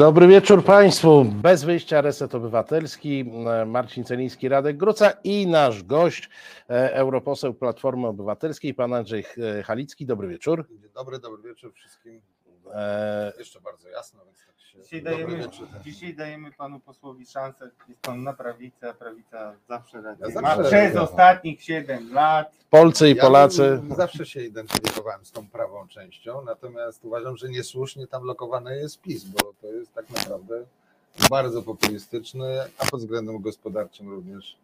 Dobry 0.00 0.26
wieczór 0.26 0.64
Państwu. 0.64 1.24
Bez 1.24 1.64
wyjścia 1.64 2.00
Reset 2.00 2.34
Obywatelski, 2.34 3.24
Marcin 3.66 4.04
Celiński, 4.04 4.48
Radek 4.48 4.76
Gruca 4.76 5.10
i 5.24 5.46
nasz 5.46 5.82
gość, 5.82 6.30
e, 6.70 6.94
europoseł 6.94 7.54
Platformy 7.54 8.06
Obywatelskiej, 8.06 8.74
pan 8.74 8.94
Andrzej 8.94 9.24
Halicki. 9.64 10.06
Dobry 10.06 10.28
wieczór. 10.28 10.66
Dzień 10.68 10.90
dobry, 10.94 11.18
dobry 11.18 11.42
wieczór 11.42 11.72
wszystkim. 11.74 12.20
E... 12.74 13.32
Jeszcze 13.38 13.60
bardzo 13.60 13.88
jasno, 13.88 14.24
więc 14.24 14.38
tak 14.46 14.60
się... 14.60 14.82
Dzisiaj 14.82 15.02
dajemy, 15.02 15.48
dzisiaj 15.84 16.14
dajemy 16.14 16.52
panu 16.52 16.80
posłowi 16.80 17.26
szansę, 17.26 17.70
jest 17.88 18.00
pan 18.00 18.22
na 18.22 18.32
prawicy, 18.32 18.88
a 18.88 18.94
prawica 18.94 19.54
zawsze 19.68 20.02
radzi. 20.02 20.22
Ja 20.34 20.40
Ma 20.40 20.62
przez 20.62 20.96
ostatnich 20.96 21.62
7 21.62 22.12
lat. 22.12 22.56
Polcy 22.70 23.10
i 23.10 23.16
ja 23.16 23.22
Polacy. 23.22 23.82
Zawsze 23.96 24.26
się 24.26 24.42
identyfikowałem 24.42 25.24
z 25.24 25.32
tą 25.32 25.48
prawą 25.48 25.88
częścią, 25.88 26.42
natomiast 26.44 27.04
uważam, 27.04 27.36
że 27.36 27.48
niesłusznie 27.48 28.06
tam 28.06 28.24
lokowany 28.24 28.76
jest 28.76 29.00
PiS, 29.00 29.24
bo 29.24 29.52
to 29.60 29.66
jest 29.66 29.94
tak 29.94 30.10
naprawdę 30.10 30.64
bardzo 31.30 31.62
populistyczny, 31.62 32.60
a 32.78 32.84
pod 32.90 33.00
względem 33.00 33.40
gospodarczym 33.40 34.10
również 34.10 34.56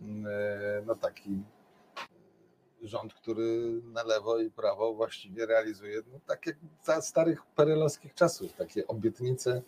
mm, 0.00 0.26
e, 0.26 0.82
no 0.86 0.94
taki 0.94 1.30
rząd, 2.82 3.14
który 3.14 3.80
na 3.84 4.02
lewo 4.02 4.38
i 4.38 4.50
prawo 4.50 4.94
właściwie 4.94 5.46
realizuje 5.46 6.02
no, 6.12 6.18
takie 6.26 6.56
za 6.84 7.00
starych 7.00 7.42
perelowskich 7.56 8.14
czasów, 8.14 8.52
takie 8.52 8.86
obietnice 8.86 9.62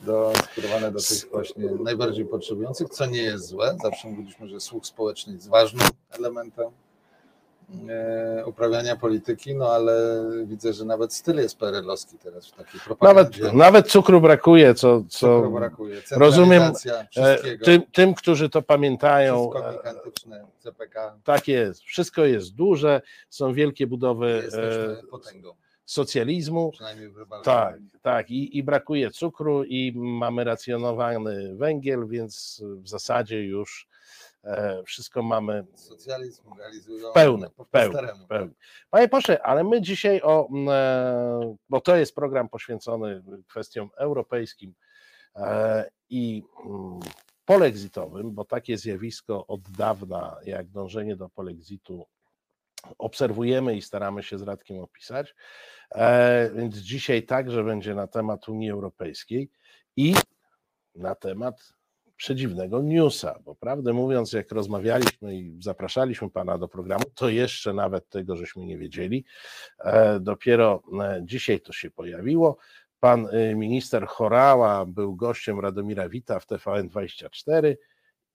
do, 0.00 0.32
skierowane 0.52 0.92
do 0.92 0.98
tych 0.98 1.30
właśnie 1.30 1.64
najbardziej 1.64 2.24
potrzebujących, 2.24 2.88
co 2.88 3.06
nie 3.06 3.22
jest 3.22 3.46
złe. 3.46 3.76
Zawsze 3.82 4.08
mówiliśmy, 4.08 4.48
że 4.48 4.60
słuch 4.60 4.86
społeczny 4.86 5.32
jest 5.32 5.48
ważnym 5.48 5.88
elementem 6.10 6.70
uprawiania 8.46 8.96
polityki, 8.96 9.54
no 9.54 9.68
ale 9.72 10.24
widzę, 10.46 10.72
że 10.72 10.84
nawet 10.84 11.14
styl 11.14 11.36
jest 11.36 11.58
perelowski 11.58 12.18
teraz 12.18 12.46
w 12.46 12.52
takiej 12.52 12.80
propagandzie. 12.80 13.42
Nawet, 13.42 13.56
nawet 13.56 13.88
cukru 13.88 14.20
brakuje, 14.20 14.74
co, 14.74 15.02
co 15.08 15.36
cukru 15.36 15.50
brakuje. 15.50 16.02
rozumiem 16.10 16.72
e, 17.16 17.58
tym, 17.58 17.82
tym, 17.92 18.14
którzy 18.14 18.50
to 18.50 18.62
pamiętają. 18.62 19.50
CPK. 20.58 21.18
Tak 21.24 21.48
jest, 21.48 21.82
wszystko 21.82 22.24
jest 22.24 22.54
duże, 22.54 23.02
są 23.30 23.52
wielkie 23.52 23.86
budowy 23.86 24.40
Jesteśmy 24.44 24.96
potęgą 25.10 25.54
socjalizmu. 25.84 26.72
Tak, 27.44 27.78
tak. 28.02 28.30
I, 28.30 28.58
I, 28.58 28.62
brakuje 28.62 29.10
cukru, 29.10 29.64
i 29.64 29.92
mamy 29.96 30.44
racjonowany 30.44 31.54
węgiel, 31.56 32.06
więc 32.06 32.62
w 32.82 32.88
zasadzie 32.88 33.42
już 33.42 33.88
E, 33.93 33.93
wszystko 34.86 35.22
mamy. 35.22 35.66
Socjalizm 35.74 36.42
realizują 36.58 37.12
pełny, 37.12 37.48
pełny, 37.70 37.98
pełny. 38.28 38.54
Panie 38.90 39.08
pośle, 39.08 39.42
ale 39.42 39.64
my 39.64 39.80
dzisiaj 39.80 40.20
o, 40.22 40.48
e, 40.68 41.56
bo 41.68 41.80
to 41.80 41.96
jest 41.96 42.14
program 42.14 42.48
poświęcony 42.48 43.22
kwestiom 43.48 43.90
europejskim 43.96 44.74
e, 45.36 45.90
i 46.10 46.42
polexitowym, 47.44 48.34
bo 48.34 48.44
takie 48.44 48.78
zjawisko 48.78 49.46
od 49.46 49.70
dawna, 49.70 50.36
jak 50.44 50.68
dążenie 50.68 51.16
do 51.16 51.28
polexitu, 51.28 52.06
obserwujemy 52.98 53.76
i 53.76 53.82
staramy 53.82 54.22
się 54.22 54.38
z 54.38 54.42
Radkiem 54.42 54.78
opisać. 54.78 55.34
Więc 56.54 56.76
dzisiaj 56.76 57.22
także 57.22 57.64
będzie 57.64 57.94
na 57.94 58.06
temat 58.06 58.48
Unii 58.48 58.70
Europejskiej 58.70 59.50
i 59.96 60.14
na 60.94 61.14
temat 61.14 61.74
przedziwnego 62.16 62.82
newsa, 62.82 63.38
bo 63.44 63.54
prawdę 63.54 63.92
mówiąc, 63.92 64.32
jak 64.32 64.52
rozmawialiśmy 64.52 65.36
i 65.36 65.56
zapraszaliśmy 65.62 66.30
pana 66.30 66.58
do 66.58 66.68
programu, 66.68 67.04
to 67.14 67.28
jeszcze 67.28 67.74
nawet 67.74 68.08
tego 68.08 68.36
żeśmy 68.36 68.66
nie 68.66 68.78
wiedzieli. 68.78 69.24
E, 69.78 70.20
dopiero 70.20 70.82
e, 71.00 71.20
dzisiaj 71.24 71.60
to 71.60 71.72
się 71.72 71.90
pojawiło. 71.90 72.56
Pan 73.00 73.26
e, 73.26 73.54
minister 73.54 74.06
Chorała 74.06 74.86
był 74.86 75.16
gościem 75.16 75.60
Radomira 75.60 76.08
Wita 76.08 76.40
w 76.40 76.46
TVN24 76.46 77.76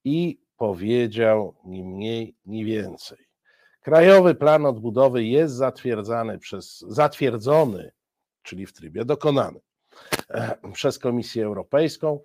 i 0.04 0.40
powiedział 0.56 1.54
ni 1.64 1.84
mniej, 1.84 2.34
ni 2.46 2.64
więcej. 2.64 3.18
Krajowy 3.80 4.34
plan 4.34 4.66
odbudowy 4.66 5.24
jest 5.24 5.54
zatwierdzany 5.54 6.38
przez, 6.38 6.80
zatwierdzony, 6.80 7.92
czyli 8.42 8.66
w 8.66 8.72
trybie 8.72 9.04
dokonany 9.04 9.60
przez 10.72 10.98
Komisję 10.98 11.44
Europejską 11.44 12.20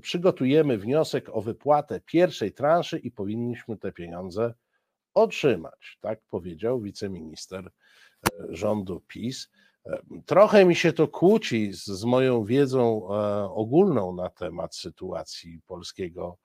przygotujemy 0.00 0.78
wniosek 0.78 1.28
o 1.32 1.40
wypłatę 1.40 2.00
pierwszej 2.00 2.52
transzy 2.52 2.98
i 2.98 3.10
powinniśmy 3.10 3.76
te 3.76 3.92
pieniądze 3.92 4.54
otrzymać. 5.14 5.98
Tak 6.00 6.20
powiedział 6.30 6.80
wiceminister 6.80 7.66
e, 7.66 7.70
rządu 8.48 9.00
PiS. 9.08 9.50
E, 9.86 10.02
trochę 10.26 10.64
mi 10.64 10.74
się 10.74 10.92
to 10.92 11.08
kłóci 11.08 11.72
z, 11.72 11.84
z 11.84 12.04
moją 12.04 12.44
wiedzą 12.44 13.08
e, 13.10 13.44
ogólną 13.50 14.14
na 14.14 14.30
temat 14.30 14.76
sytuacji 14.76 15.60
polskiego 15.66 16.38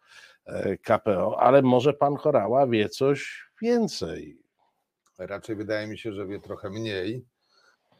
KPO, 0.83 1.39
ale 1.39 1.61
może 1.61 1.93
pan 1.93 2.15
Chorała 2.15 2.67
wie 2.67 2.89
coś 2.89 3.49
więcej. 3.61 4.41
Raczej 5.17 5.55
wydaje 5.55 5.87
mi 5.87 5.97
się, 5.97 6.13
że 6.13 6.27
wie 6.27 6.39
trochę 6.39 6.69
mniej. 6.69 7.25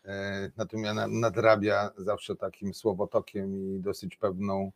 E, 0.09 0.51
natomiast 0.57 0.99
nadrabia 1.09 1.91
zawsze 1.97 2.35
takim 2.35 2.73
słowotokiem 2.73 3.55
i 3.55 3.79
dosyć 3.79 4.15
pewną 4.15 4.71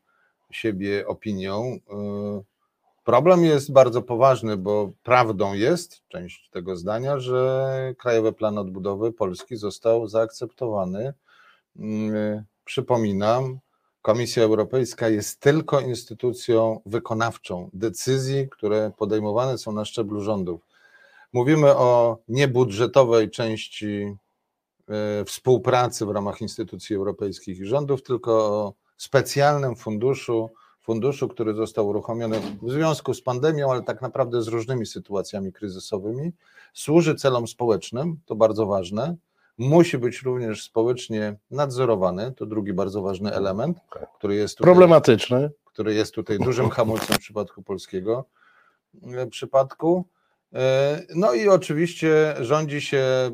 siebie 0.51 1.07
opinią. 1.07 1.63
E, 1.63 2.41
problem 3.03 3.43
jest 3.45 3.71
bardzo 3.71 4.01
poważny, 4.01 4.57
bo 4.57 4.91
prawdą 5.03 5.53
jest, 5.53 6.07
część 6.07 6.49
tego 6.49 6.75
zdania, 6.75 7.19
że 7.19 7.95
Krajowy 7.97 8.33
Plan 8.33 8.57
Odbudowy 8.57 9.11
Polski 9.11 9.55
został 9.55 10.07
zaakceptowany. 10.07 11.13
Mm, 11.75 12.43
przypominam, 12.65 13.59
Komisja 14.01 14.43
Europejska 14.43 15.09
jest 15.09 15.39
tylko 15.39 15.79
instytucją 15.79 16.81
wykonawczą 16.85 17.69
decyzji, 17.73 18.49
które 18.49 18.91
podejmowane 18.97 19.57
są 19.57 19.71
na 19.71 19.85
szczeblu 19.85 20.21
rządów. 20.21 20.61
Mówimy 21.33 21.75
o 21.75 22.17
niebudżetowej 22.27 23.29
części 23.29 24.05
E, 24.05 24.32
współpracy 25.25 26.05
w 26.05 26.09
ramach 26.09 26.41
instytucji 26.41 26.95
europejskich 26.95 27.59
i 27.59 27.65
rządów, 27.65 28.03
tylko 28.03 28.31
o 28.33 28.73
specjalnym 28.97 29.75
funduszu, 29.75 30.49
funduszu, 30.81 31.27
który 31.27 31.53
został 31.53 31.87
uruchomiony 31.87 32.41
w 32.61 32.71
związku 32.71 33.13
z 33.13 33.21
pandemią, 33.21 33.71
ale 33.71 33.83
tak 33.83 34.01
naprawdę 34.01 34.41
z 34.41 34.47
różnymi 34.47 34.85
sytuacjami 34.85 35.53
kryzysowymi. 35.53 36.31
Służy 36.73 37.15
celom 37.15 37.47
społecznym, 37.47 38.17
to 38.25 38.35
bardzo 38.35 38.65
ważne. 38.65 39.15
Musi 39.57 39.97
być 39.97 40.21
również 40.21 40.63
społecznie 40.63 41.35
nadzorowany, 41.51 42.31
to 42.31 42.45
drugi 42.45 42.73
bardzo 42.73 43.01
ważny 43.01 43.33
element, 43.33 43.77
który 44.17 44.35
jest 44.35 44.57
tutaj, 44.57 44.73
problematyczny, 44.73 45.51
który 45.65 45.93
jest 45.93 46.13
tutaj 46.13 46.39
dużym 46.39 46.69
hamulcem 46.77 47.15
w 47.15 47.19
przypadku 47.19 47.63
polskiego 47.63 48.25
e, 49.03 49.27
przypadku. 49.27 50.05
E, 50.53 51.01
no 51.15 51.33
i 51.33 51.47
oczywiście 51.47 52.35
rządzi 52.39 52.81
się 52.81 53.31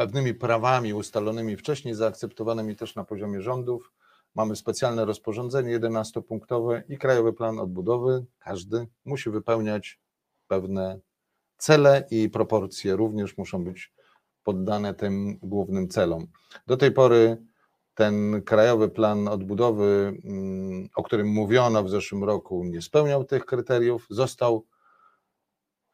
pewnymi 0.00 0.34
prawami 0.34 0.94
ustalonymi 0.94 1.56
wcześniej, 1.56 1.94
zaakceptowanymi 1.94 2.76
też 2.76 2.94
na 2.94 3.04
poziomie 3.04 3.42
rządów. 3.42 3.92
Mamy 4.34 4.56
specjalne 4.56 5.04
rozporządzenie 5.04 5.80
11-punktowe 5.80 6.82
i 6.88 6.98
Krajowy 6.98 7.32
Plan 7.32 7.58
Odbudowy. 7.58 8.24
Każdy 8.38 8.86
musi 9.04 9.30
wypełniać 9.30 10.00
pewne 10.48 11.00
cele 11.58 12.06
i 12.10 12.28
proporcje 12.28 12.96
również 12.96 13.36
muszą 13.36 13.64
być 13.64 13.92
poddane 14.44 14.94
tym 14.94 15.38
głównym 15.42 15.88
celom. 15.88 16.26
Do 16.66 16.76
tej 16.76 16.92
pory 16.92 17.36
ten 17.94 18.42
Krajowy 18.42 18.88
Plan 18.88 19.28
Odbudowy, 19.28 20.20
mm, 20.24 20.88
o 20.96 21.02
którym 21.02 21.28
mówiono 21.28 21.84
w 21.84 21.90
zeszłym 21.90 22.24
roku, 22.24 22.64
nie 22.64 22.82
spełniał 22.82 23.24
tych 23.24 23.44
kryteriów. 23.44 24.06
Został 24.10 24.66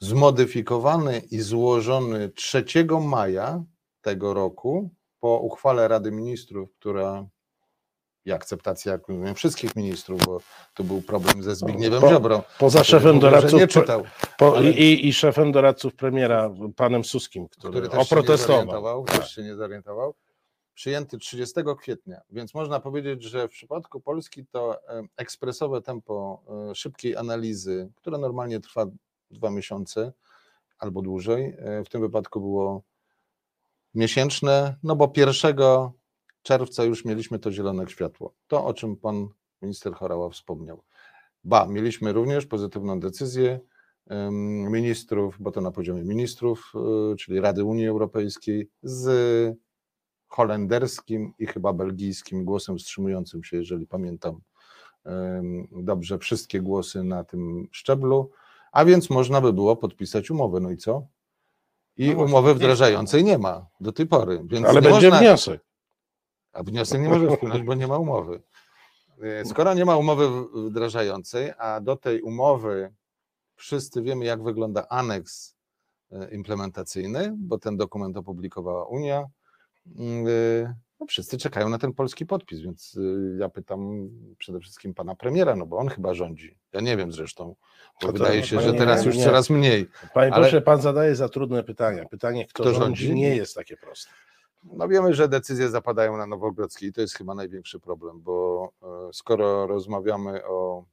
zmodyfikowany 0.00 1.18
i 1.30 1.40
złożony 1.40 2.28
3 2.28 2.64
maja 3.00 3.64
tego 4.06 4.34
roku 4.34 4.90
po 5.20 5.38
uchwale 5.38 5.88
Rady 5.88 6.10
Ministrów, 6.12 6.74
która 6.74 7.26
i 8.24 8.32
akceptacja 8.32 8.92
jak 8.92 9.02
wszystkich 9.34 9.76
ministrów, 9.76 10.26
bo 10.26 10.40
tu 10.74 10.84
był 10.84 11.02
problem 11.02 11.42
ze 11.42 11.54
Zbigniewem 11.54 12.00
po, 12.00 12.08
Ziobrą. 12.08 12.42
Poza 12.58 12.84
szefem 12.84 13.18
doradców 13.18 13.60
nie 13.60 13.66
czytał, 13.66 14.04
po, 14.38 14.56
ale, 14.56 14.70
i, 14.70 15.08
i, 15.08 15.12
szefem 15.12 15.52
doradców 15.52 15.94
premiera, 15.94 16.50
panem 16.76 17.04
Suskim, 17.04 17.48
który, 17.48 17.70
który 17.70 17.88
też 17.88 17.98
oprotestował. 18.12 19.06
Się 19.08 19.18
też 19.18 19.34
się 19.34 19.42
nie 19.42 19.54
zorientował. 19.54 20.14
Przyjęty 20.74 21.18
30 21.18 21.54
kwietnia, 21.78 22.20
więc 22.30 22.54
można 22.54 22.80
powiedzieć, 22.80 23.22
że 23.22 23.48
w 23.48 23.50
przypadku 23.50 24.00
Polski 24.00 24.46
to 24.46 24.80
ekspresowe 25.16 25.82
tempo 25.82 26.42
e, 26.70 26.74
szybkiej 26.74 27.16
analizy, 27.16 27.90
które 27.96 28.18
normalnie 28.18 28.60
trwa 28.60 28.86
dwa 29.30 29.50
miesiące 29.50 30.12
albo 30.78 31.02
dłużej, 31.02 31.56
e, 31.58 31.84
w 31.84 31.88
tym 31.88 32.00
wypadku 32.00 32.40
było 32.40 32.82
miesięczne, 33.96 34.76
no 34.82 34.96
bo 34.96 35.12
1 35.16 35.56
czerwca 36.42 36.84
już 36.84 37.04
mieliśmy 37.04 37.38
to 37.38 37.52
zielone 37.52 37.88
światło. 37.88 38.34
To, 38.46 38.64
o 38.64 38.74
czym 38.74 38.96
pan 38.96 39.28
minister 39.62 39.94
Chorała 39.94 40.30
wspomniał. 40.30 40.82
Ba, 41.44 41.66
mieliśmy 41.66 42.12
również 42.12 42.46
pozytywną 42.46 43.00
decyzję 43.00 43.60
ministrów, 44.70 45.36
bo 45.40 45.50
to 45.52 45.60
na 45.60 45.70
poziomie 45.70 46.04
ministrów, 46.04 46.72
y, 47.12 47.16
czyli 47.16 47.40
Rady 47.40 47.64
Unii 47.64 47.86
Europejskiej, 47.86 48.70
z 48.82 49.56
holenderskim 50.26 51.32
i 51.38 51.46
chyba 51.46 51.72
belgijskim 51.72 52.44
głosem 52.44 52.78
wstrzymującym 52.78 53.44
się, 53.44 53.56
jeżeli 53.56 53.86
pamiętam 53.86 54.40
dobrze, 55.72 56.18
wszystkie 56.18 56.60
głosy 56.60 57.02
na 57.02 57.24
tym 57.24 57.68
szczeblu, 57.72 58.30
a 58.72 58.84
więc 58.84 59.10
można 59.10 59.40
by 59.40 59.52
było 59.52 59.76
podpisać 59.76 60.30
umowę. 60.30 60.60
No 60.60 60.70
i 60.70 60.76
co? 60.76 61.06
I 61.96 62.14
no 62.14 62.24
umowy 62.24 62.54
wdrażającej 62.54 63.24
nie 63.24 63.38
ma 63.38 63.66
do 63.80 63.92
tej 63.92 64.06
pory. 64.06 64.42
Więc 64.44 64.66
Ale 64.66 64.82
będzie 64.82 65.10
można... 65.10 65.18
wniosek. 65.18 65.64
A 66.52 66.62
wniosek 66.62 67.00
nie 67.00 67.08
może 67.08 67.36
wpłynąć, 67.36 67.62
bo 67.62 67.74
nie 67.74 67.86
ma 67.86 67.98
umowy. 67.98 68.42
E, 69.22 69.44
skoro 69.44 69.74
nie 69.74 69.84
ma 69.84 69.96
umowy 69.96 70.28
wdrażającej, 70.68 71.52
a 71.58 71.80
do 71.80 71.96
tej 71.96 72.22
umowy 72.22 72.94
wszyscy 73.56 74.02
wiemy, 74.02 74.24
jak 74.24 74.42
wygląda 74.42 74.88
aneks 74.88 75.56
e, 76.12 76.30
implementacyjny, 76.30 77.34
bo 77.36 77.58
ten 77.58 77.76
dokument 77.76 78.16
opublikowała 78.16 78.86
Unia. 78.86 79.26
No 81.00 81.06
wszyscy 81.06 81.38
czekają 81.38 81.68
na 81.68 81.78
ten 81.78 81.92
polski 81.92 82.26
podpis, 82.26 82.60
więc 82.60 82.98
ja 83.38 83.48
pytam 83.48 84.10
przede 84.38 84.60
wszystkim 84.60 84.94
pana 84.94 85.14
premiera, 85.14 85.56
no 85.56 85.66
bo 85.66 85.76
on 85.76 85.88
chyba 85.88 86.14
rządzi. 86.14 86.58
Ja 86.72 86.80
nie 86.80 86.96
wiem 86.96 87.12
zresztą, 87.12 87.54
bo 88.02 88.12
wydaje 88.12 88.42
się, 88.42 88.60
że 88.60 88.74
teraz 88.74 89.04
już 89.04 89.16
nie. 89.16 89.24
coraz 89.24 89.50
mniej. 89.50 89.88
Panie 90.14 90.32
ale... 90.32 90.42
proszę, 90.42 90.60
pan 90.62 90.80
zadaje 90.80 91.16
za 91.16 91.28
trudne 91.28 91.64
pytania. 91.64 92.04
Pytanie, 92.04 92.46
kto, 92.46 92.62
kto 92.62 92.72
rządzi, 92.74 93.06
rządzi, 93.06 93.20
nie 93.20 93.36
jest 93.36 93.54
takie 93.54 93.76
proste. 93.76 94.10
No 94.64 94.88
wiemy, 94.88 95.14
że 95.14 95.28
decyzje 95.28 95.68
zapadają 95.68 96.16
na 96.16 96.26
Nowogrodzkiej 96.26 96.88
i 96.88 96.92
to 96.92 97.00
jest 97.00 97.14
chyba 97.14 97.34
największy 97.34 97.80
problem, 97.80 98.20
bo 98.20 98.68
e, 98.82 99.12
skoro 99.12 99.66
rozmawiamy 99.66 100.44
o 100.44 100.84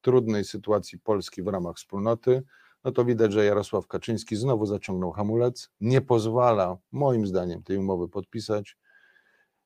trudnej 0.00 0.44
sytuacji 0.44 0.98
Polski 0.98 1.42
w 1.42 1.48
ramach 1.48 1.76
wspólnoty, 1.76 2.42
no 2.84 2.92
to 2.92 3.04
widać, 3.04 3.32
że 3.32 3.44
Jarosław 3.44 3.86
Kaczyński 3.86 4.36
znowu 4.36 4.66
zaciągnął 4.66 5.12
hamulec, 5.12 5.70
nie 5.80 6.00
pozwala 6.00 6.76
moim 6.92 7.26
zdaniem 7.26 7.62
tej 7.62 7.76
umowy 7.76 8.08
podpisać, 8.08 8.76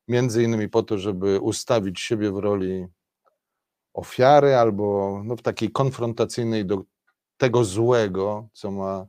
między 0.09 0.43
innymi 0.43 0.69
po 0.69 0.83
to, 0.83 0.99
żeby 0.99 1.41
ustawić 1.41 2.01
siebie 2.01 2.33
w 2.33 2.37
roli 2.37 2.87
ofiary 3.95 4.55
albo 4.55 5.21
no, 5.25 5.37
w 5.37 5.43
takiej 5.43 5.71
konfrontacyjnej 5.71 6.67
do 6.67 6.83
tego 7.37 7.65
złego, 7.65 8.49
co 8.53 8.71
ma 8.71 9.07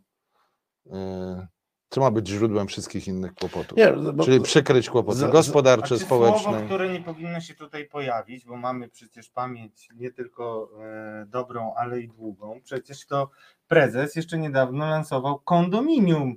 e, 0.91 1.47
co 1.89 2.01
ma 2.01 2.11
być 2.11 2.27
źródłem 2.27 2.67
wszystkich 2.67 3.07
innych 3.07 3.33
kłopotów. 3.33 3.77
Nie, 3.77 3.91
bo... 3.91 4.23
Czyli 4.23 4.41
przykryć 4.41 4.89
kłopoty 4.89 5.17
z, 5.17 5.31
gospodarcze, 5.31 5.97
z, 5.97 6.01
społeczne. 6.01 6.41
Słowo, 6.41 6.65
które 6.65 6.93
nie 6.93 7.01
powinno 7.01 7.41
się 7.41 7.53
tutaj 7.53 7.85
pojawić, 7.85 8.45
bo 8.45 8.57
mamy 8.57 8.89
przecież 8.89 9.29
pamięć 9.29 9.89
nie 9.95 10.11
tylko 10.11 10.69
e, 10.83 11.25
dobrą, 11.25 11.73
ale 11.77 12.01
i 12.01 12.07
długą. 12.07 12.61
Przecież 12.63 13.05
to 13.05 13.29
prezes 13.67 14.15
jeszcze 14.15 14.37
niedawno 14.37 14.89
lansował 14.89 15.39
kondominium, 15.39 16.35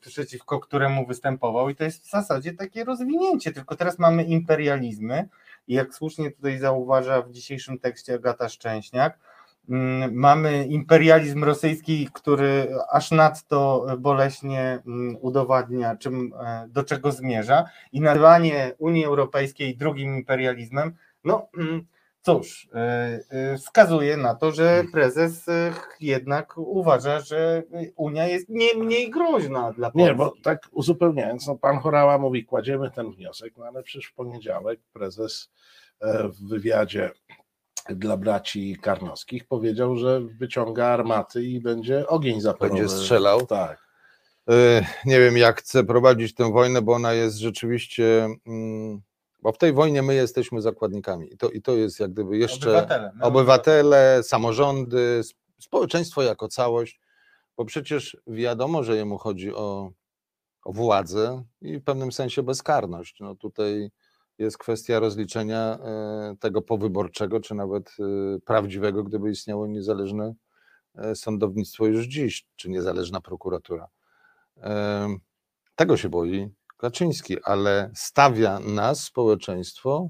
przeciwko 0.00 0.60
któremu 0.60 1.06
występował. 1.06 1.68
I 1.68 1.74
to 1.74 1.84
jest 1.84 2.06
w 2.06 2.10
zasadzie 2.10 2.52
takie 2.52 2.84
rozwinięcie, 2.84 3.52
tylko 3.52 3.76
teraz 3.76 3.98
mamy 3.98 4.24
imperializmy. 4.24 5.28
I 5.68 5.74
jak 5.74 5.94
słusznie 5.94 6.30
tutaj 6.30 6.58
zauważa 6.58 7.22
w 7.22 7.30
dzisiejszym 7.30 7.78
tekście 7.78 8.14
Agata 8.14 8.48
Szczęśniak, 8.48 9.18
Mm, 9.68 10.14
mamy 10.14 10.66
imperializm 10.66 11.44
rosyjski, 11.44 12.08
który 12.12 12.68
aż 12.92 13.10
nadto 13.10 13.86
boleśnie 13.98 14.82
mm, 14.86 15.16
udowadnia, 15.20 15.96
czym, 15.96 16.32
e, 16.40 16.68
do 16.68 16.84
czego 16.84 17.12
zmierza, 17.12 17.64
i 17.92 18.00
nazywanie 18.00 18.72
Unii 18.78 19.04
Europejskiej 19.04 19.76
drugim 19.76 20.16
imperializmem, 20.16 20.92
no 21.24 21.48
mm, 21.58 21.86
cóż, 22.22 22.68
e, 22.74 23.20
e, 23.30 23.56
wskazuje 23.56 24.16
na 24.16 24.34
to, 24.34 24.52
że 24.52 24.84
prezes 24.92 25.46
jednak 26.00 26.58
uważa, 26.58 27.20
że 27.20 27.62
Unia 27.96 28.26
jest 28.26 28.48
nie 28.48 28.74
mniej 28.74 29.10
groźna 29.10 29.72
dla 29.72 29.90
Polski. 29.90 30.10
Nie, 30.10 30.14
bo 30.14 30.32
tak 30.42 30.68
uzupełniając, 30.72 31.46
no 31.46 31.56
pan 31.56 31.78
Chorała 31.78 32.18
mówi, 32.18 32.44
kładziemy 32.44 32.90
ten 32.90 33.10
wniosek, 33.10 33.56
no 33.56 33.64
ale 33.64 33.82
przecież 33.82 34.10
w 34.10 34.14
poniedziałek 34.14 34.80
prezes 34.92 35.50
w 36.00 36.48
wywiadzie 36.48 37.10
dla 37.90 38.16
braci 38.16 38.76
Karnowskich 38.82 39.46
powiedział, 39.46 39.96
że 39.96 40.20
wyciąga 40.20 40.86
armaty 40.86 41.44
i 41.44 41.60
będzie 41.60 42.06
ogień 42.06 42.40
zaporowy. 42.40 42.80
Będzie 42.80 42.96
strzelał. 42.96 43.46
Tak. 43.46 43.88
E, 44.50 44.86
nie 45.04 45.20
wiem, 45.20 45.36
jak 45.36 45.60
chce 45.60 45.84
prowadzić 45.84 46.34
tę 46.34 46.52
wojnę, 46.52 46.82
bo 46.82 46.92
ona 46.92 47.12
jest 47.12 47.36
rzeczywiście. 47.36 48.28
Mm, 48.46 49.02
bo 49.42 49.52
w 49.52 49.58
tej 49.58 49.72
wojnie 49.72 50.02
my 50.02 50.14
jesteśmy 50.14 50.62
zakładnikami. 50.62 51.34
I 51.34 51.36
to, 51.36 51.50
i 51.50 51.62
to 51.62 51.72
jest 51.72 52.00
jak 52.00 52.12
gdyby 52.12 52.38
jeszcze 52.38 52.70
obywatele, 52.70 53.12
obywatele, 53.20 54.22
samorządy, 54.22 55.22
społeczeństwo 55.58 56.22
jako 56.22 56.48
całość, 56.48 57.00
bo 57.56 57.64
przecież 57.64 58.16
wiadomo, 58.26 58.84
że 58.84 58.96
jemu 58.96 59.18
chodzi 59.18 59.54
o, 59.54 59.90
o 60.64 60.72
władzę 60.72 61.44
i 61.60 61.78
w 61.78 61.84
pewnym 61.84 62.12
sensie 62.12 62.42
bezkarność. 62.42 63.20
No 63.20 63.34
tutaj 63.34 63.90
jest 64.38 64.58
kwestia 64.58 65.00
rozliczenia 65.00 65.78
e, 65.82 66.36
tego 66.40 66.62
powyborczego, 66.62 67.40
czy 67.40 67.54
nawet 67.54 67.96
e, 68.00 68.02
prawdziwego, 68.40 69.04
gdyby 69.04 69.30
istniało 69.30 69.66
niezależne 69.66 70.34
e, 70.94 71.14
sądownictwo 71.14 71.86
już 71.86 72.06
dziś, 72.06 72.46
czy 72.56 72.70
niezależna 72.70 73.20
prokuratura. 73.20 73.88
Tego 75.76 75.96
się 75.96 76.08
boi 76.08 76.48
Kaczyński, 76.78 77.36
ale 77.44 77.90
stawia 77.94 78.60
nas, 78.60 79.04
społeczeństwo, 79.04 80.08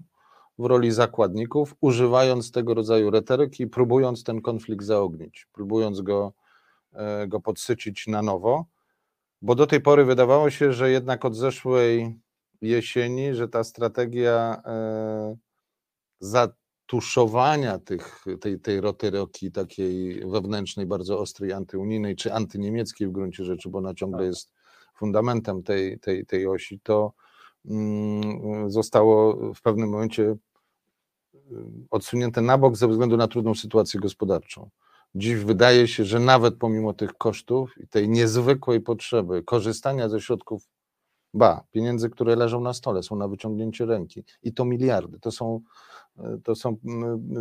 w 0.59 0.65
roli 0.65 0.91
zakładników, 0.91 1.75
używając 1.81 2.53
tego 2.53 2.75
rodzaju 2.75 3.11
retoryki, 3.11 3.67
próbując 3.67 4.25
ten 4.25 4.43
konflikt 4.43 4.85
zaognić, 4.85 5.47
próbując 5.53 6.01
go, 6.01 6.33
go 7.29 7.41
podsycić 7.41 8.07
na 8.07 8.23
nowo, 8.23 8.67
bo 9.43 9.55
do 9.55 9.67
tej 9.67 9.81
pory 9.81 10.05
wydawało 10.05 10.51
się, 10.51 10.73
że 10.73 10.91
jednak 10.91 11.25
od 11.25 11.37
zeszłej 11.37 12.19
jesieni, 12.61 13.35
że 13.35 13.49
ta 13.49 13.65
strategia 13.65 14.63
e, 14.65 15.37
zatuszowania 16.21 17.79
tych, 17.79 18.25
tej, 18.41 18.61
tej 18.61 18.81
rotyroki 18.81 19.53
takiej 19.53 20.21
wewnętrznej, 20.31 20.87
bardzo 20.87 21.19
ostrej, 21.19 21.53
antyunijnej 21.53 22.17
czy 22.17 22.33
antyniemieckiej 22.33 23.09
w 23.09 23.13
gruncie 23.13 23.45
rzeczy, 23.45 23.69
bo 23.69 23.79
ona 23.79 23.95
ciągle 23.95 24.19
tak. 24.19 24.27
jest 24.27 24.58
fundamentem 24.99 25.63
tej, 25.63 25.99
tej, 25.99 26.27
tej 26.27 26.47
osi, 26.47 26.81
to 26.83 27.13
mm, 27.65 28.71
zostało 28.71 29.37
w 29.55 29.63
pewnym 29.63 29.89
momencie 29.89 30.25
e, 30.25 30.37
odsunięte 31.91 32.43
na 32.43 32.59
bok 32.59 32.77
ze 32.77 32.89
względu 32.89 33.17
na 33.17 33.29
trudną 33.29 33.55
sytuację 33.55 34.01
gospodarczą. 34.01 34.71
Dziś 35.15 35.35
wydaje 35.35 35.89
się, 35.89 36.05
że 36.05 36.21
nawet 36.21 36.57
pomimo 36.57 36.95
tych 36.95 37.15
kosztów 37.15 37.75
i 37.79 37.89
tej 37.89 38.09
niezwykłej 38.09 38.81
potrzeby 38.81 39.43
korzystania 39.43 40.09
ze 40.09 40.21
środków 40.21 40.69
Ba, 41.35 41.65
pieniędzy, 41.71 42.11
które 42.11 42.37
leżą 42.37 42.61
na 42.61 42.73
stole, 42.73 43.03
są 43.03 43.17
na 43.17 43.29
wyciągnięcie 43.29 43.87
ręki 43.87 44.25
i 44.43 44.53
to 44.55 44.65
miliardy. 44.65 45.21
To 45.21 45.31
są, 45.31 45.61
e, 46.19 46.39
to 46.45 46.55
są, 46.55 46.77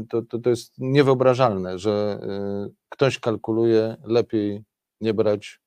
to, 0.10 0.22
to, 0.22 0.40
to 0.40 0.50
jest 0.50 0.74
niewyobrażalne, 0.78 1.80
że 1.80 2.20
ktoś 2.90 3.20
kalkuluje, 3.20 3.98
lepiej 4.04 4.64
nie 5.02 5.14
brać. 5.14 5.62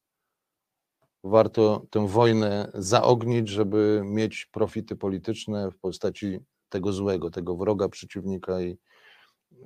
Warto 1.24 1.86
tę 1.90 2.08
wojnę 2.08 2.70
zaognić, 2.74 3.48
żeby 3.48 4.02
mieć 4.04 4.46
profity 4.46 4.96
polityczne 4.96 5.70
w 5.70 5.78
postaci 5.78 6.40
tego 6.68 6.92
złego, 6.92 7.30
tego 7.30 7.56
wroga, 7.56 7.88
przeciwnika 7.88 8.60
i, 8.60 8.78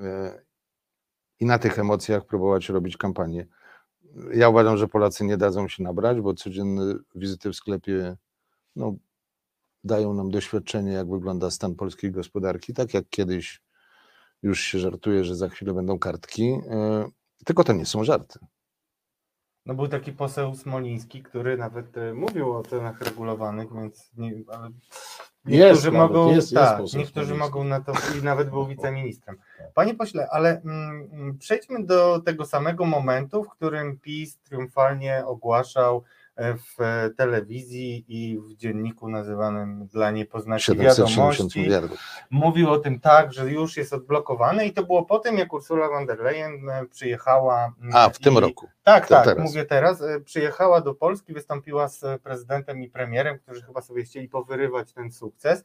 e, 0.00 0.42
i 1.40 1.46
na 1.46 1.58
tych 1.58 1.78
emocjach 1.78 2.26
próbować 2.26 2.68
robić 2.68 2.96
kampanię. 2.96 3.46
Ja 4.34 4.48
uważam, 4.48 4.76
że 4.76 4.88
Polacy 4.88 5.24
nie 5.24 5.36
dadzą 5.36 5.68
się 5.68 5.82
nabrać, 5.82 6.20
bo 6.20 6.34
codzienne 6.34 6.94
wizyty 7.14 7.50
w 7.50 7.56
sklepie 7.56 8.16
no, 8.76 8.96
dają 9.84 10.14
nam 10.14 10.30
doświadczenie, 10.30 10.92
jak 10.92 11.10
wygląda 11.10 11.50
stan 11.50 11.74
polskiej 11.74 12.10
gospodarki, 12.10 12.74
tak 12.74 12.94
jak 12.94 13.04
kiedyś 13.10 13.62
już 14.42 14.60
się 14.60 14.78
żartuje, 14.78 15.24
że 15.24 15.36
za 15.36 15.48
chwilę 15.48 15.74
będą 15.74 15.98
kartki, 15.98 16.60
e, 16.70 17.08
tylko 17.44 17.64
to 17.64 17.72
nie 17.72 17.86
są 17.86 18.04
żarty. 18.04 18.38
No 19.66 19.74
był 19.74 19.88
taki 19.88 20.12
poseł 20.12 20.54
Smoliński, 20.54 21.22
który 21.22 21.56
nawet 21.56 21.96
e, 21.96 22.14
mówił 22.14 22.52
o 22.52 22.62
cenach 22.62 23.00
regulowanych, 23.00 23.74
więc 23.74 24.10
nie, 24.16 24.32
ale 24.48 24.70
niektórzy 25.44 25.92
mogą, 25.92 26.30
jest, 26.34 26.54
tak, 26.54 26.80
jest 26.80 26.94
niektórzy 26.94 27.34
mogą 27.34 27.64
na 27.64 27.80
to 27.80 27.92
i 28.20 28.22
nawet 28.22 28.50
był 28.50 28.66
wiceministrem. 28.66 29.36
Panie 29.74 29.94
pośle, 29.94 30.28
ale 30.30 30.60
mm, 30.60 31.38
przejdźmy 31.38 31.84
do 31.84 32.20
tego 32.20 32.44
samego 32.44 32.84
momentu, 32.84 33.44
w 33.44 33.48
którym 33.48 33.98
PiS 33.98 34.38
triumfalnie 34.38 35.26
ogłaszał 35.26 36.04
w 36.36 37.10
telewizji 37.16 38.04
i 38.08 38.38
w 38.38 38.56
dzienniku 38.56 39.08
nazywanym 39.08 39.86
dla 39.86 40.10
niepoznaczy 40.10 40.74
wiadomości. 40.74 41.68
Mówił 42.30 42.70
o 42.70 42.78
tym 42.78 43.00
tak, 43.00 43.32
że 43.32 43.50
już 43.50 43.76
jest 43.76 43.92
odblokowany 43.92 44.66
i 44.66 44.72
to 44.72 44.84
było 44.84 45.04
po 45.04 45.18
tym, 45.18 45.38
jak 45.38 45.52
Ursula 45.52 45.88
von 45.88 46.06
der 46.06 46.18
Leyen 46.18 46.68
e, 46.68 46.86
przyjechała. 46.86 47.74
A, 47.92 48.10
w 48.10 48.20
i, 48.20 48.24
tym 48.24 48.38
roku. 48.38 48.68
Tak, 48.82 49.08
to 49.08 49.14
tak, 49.14 49.24
teraz. 49.24 49.44
mówię 49.44 49.64
teraz. 49.64 50.02
E, 50.02 50.20
przyjechała 50.20 50.80
do 50.80 50.94
Polski, 50.94 51.32
wystąpiła 51.32 51.88
z 51.88 52.22
prezydentem 52.22 52.82
i 52.82 52.90
premierem, 52.90 53.38
którzy 53.38 53.62
chyba 53.62 53.80
sobie 53.80 54.04
chcieli 54.04 54.28
powyrywać 54.28 54.92
ten 54.92 55.12
sukces. 55.12 55.64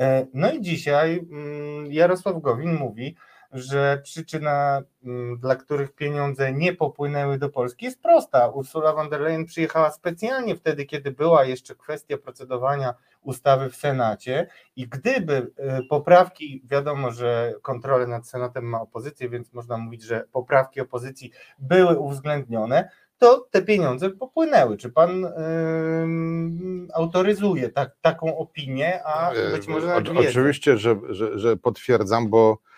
E, 0.00 0.26
no 0.34 0.52
i 0.52 0.60
dzisiaj 0.60 1.26
mm, 1.30 1.92
Jarosław 1.92 2.42
Gowin 2.42 2.74
mówi, 2.74 3.16
że 3.52 4.00
przyczyna, 4.04 4.82
mm, 5.04 5.38
dla 5.38 5.56
których 5.56 5.92
pieniądze 5.92 6.52
nie 6.52 6.74
popłynęły 6.74 7.38
do 7.38 7.48
Polski 7.48 7.84
jest 7.84 8.02
prosta. 8.02 8.48
Ursula 8.48 8.92
von 8.92 9.08
der 9.08 9.20
Leyen 9.20 9.44
przyjechała 9.44 9.90
specjalnie 9.90 10.56
wtedy, 10.56 10.84
kiedy 10.84 11.10
była 11.10 11.44
jeszcze 11.44 11.74
kwestia 11.74 12.18
procedowania 12.18 12.94
ustawy 13.22 13.70
w 13.70 13.76
Senacie 13.76 14.46
i 14.76 14.88
gdyby 14.88 15.34
y, 15.34 15.50
poprawki, 15.88 16.62
wiadomo, 16.64 17.10
że 17.10 17.54
kontrolę 17.62 18.06
nad 18.06 18.28
Senatem 18.28 18.64
ma 18.64 18.80
opozycja, 18.80 19.28
więc 19.28 19.52
można 19.52 19.76
mówić, 19.76 20.02
że 20.02 20.24
poprawki 20.32 20.80
opozycji 20.80 21.32
były 21.58 21.98
uwzględnione, 21.98 22.88
to 23.18 23.48
te 23.50 23.62
pieniądze 23.62 24.10
popłynęły. 24.10 24.76
Czy 24.76 24.90
pan 24.90 25.24
ym, 25.24 26.88
autoryzuje 26.94 27.68
tak, 27.68 27.96
taką 28.00 28.38
opinię, 28.38 29.04
a 29.04 29.32
być 29.52 29.68
może 29.68 29.86
nawet 29.86 30.08
O-? 30.08 30.20
Oczywiście, 30.28 30.78
że, 30.78 30.96
że, 31.08 31.38
że 31.38 31.56
potwierdzam, 31.56 32.28
bo 32.28 32.58
e, 32.62 32.77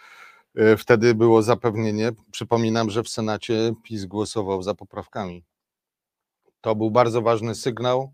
wtedy 0.78 1.14
było 1.14 1.42
zapewnienie. 1.42 2.12
Przypominam, 2.30 2.90
że 2.90 3.02
w 3.02 3.08
Senacie 3.08 3.72
PiS 3.82 4.04
głosował 4.04 4.62
za 4.62 4.74
poprawkami. 4.74 5.44
To 6.60 6.74
był 6.74 6.90
bardzo 6.90 7.22
ważny 7.22 7.54
sygnał, 7.54 8.12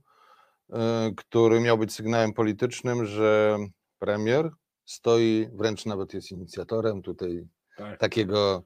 e, 0.72 1.10
który 1.16 1.60
miał 1.60 1.78
być 1.78 1.92
sygnałem 1.92 2.32
politycznym, 2.32 3.06
że 3.06 3.58
premier 3.98 4.50
stoi, 4.84 5.48
wręcz 5.52 5.86
nawet 5.86 6.14
jest 6.14 6.32
inicjatorem 6.32 7.02
tutaj 7.02 7.48
Tak. 7.76 7.98
takiego. 7.98 8.62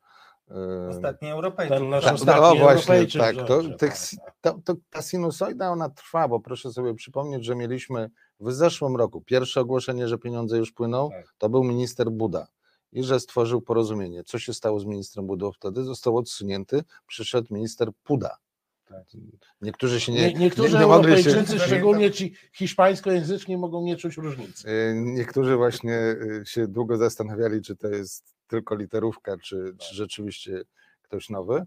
e, 0.51 0.89
Ostatni 0.89 1.31
Europejczyk. 1.31 1.79
Ten 1.79 1.89
nasz 1.89 2.05
ostatni 2.07 2.43
no 2.43 2.57
właśnie, 2.57 2.95
Europejczyk 2.95 3.23
tak. 3.23 3.47
To, 3.47 3.63
tych, 3.63 3.79
tak, 3.79 3.99
tak. 4.25 4.35
to, 4.41 4.61
to, 4.65 4.75
ta 4.91 5.03
sinusoida 5.03 5.71
ona 5.71 5.89
trwa, 5.89 6.29
bo 6.29 6.41
proszę 6.41 6.73
sobie 6.73 6.95
przypomnieć, 6.95 7.45
że 7.45 7.57
mieliśmy 7.57 8.11
w 8.41 8.53
zeszłym 8.53 8.97
roku 8.97 9.21
pierwsze 9.21 9.61
ogłoszenie, 9.61 10.09
że 10.09 10.19
pieniądze 10.19 10.59
już 10.59 10.73
płyną, 10.73 11.11
Tak. 11.11 11.35
to 11.39 11.49
był 11.49 11.65
minister 11.65 12.11
Buda 12.11 12.47
i 12.93 13.03
że 13.03 13.21
stworzył 13.21 13.63
porozumienie. 13.63 14.25
Co 14.25 14.39
się 14.39 14.55
stało 14.55 14.81
z 14.81 14.85
ministrem 14.85 15.27
Budą 15.27 15.53
wtedy? 15.53 15.85
Został 15.85 16.17
odsunięty, 16.17 16.85
przyszedł 17.07 17.55
minister 17.55 17.91
Puda. 18.05 18.37
Tak. 18.91 19.05
Niektórzy 19.63 20.01
się 20.01 20.13
Nie, 20.13 20.33
nie, 20.33 20.35
niektórzy 20.35 20.75
nie, 20.75 20.81
nie 20.81 20.87
mogli 20.87 21.23
się, 21.23 21.31
Europejczycy, 21.31 21.67
szczególnie 21.67 22.11
ci 22.11 22.35
hiszpańskojęzyczni, 22.53 23.57
mogą 23.57 23.83
nie 23.83 23.97
czuć 23.97 24.17
różnicy. 24.17 24.69
Y, 24.69 24.95
Niektórzy 24.95 25.57
właśnie 25.57 25.99
y, 26.43 26.43
się 26.47 26.69
długo 26.69 26.97
zastanawiali, 26.97 27.63
czy 27.63 27.77
to 27.77 27.89
jest 27.89 28.35
tylko 28.47 28.75
literówka, 28.75 29.37
czy, 29.39 29.75
czy 29.79 29.95
rzeczywiście 29.95 30.63
ktoś 31.03 31.31
nowy. 31.31 31.67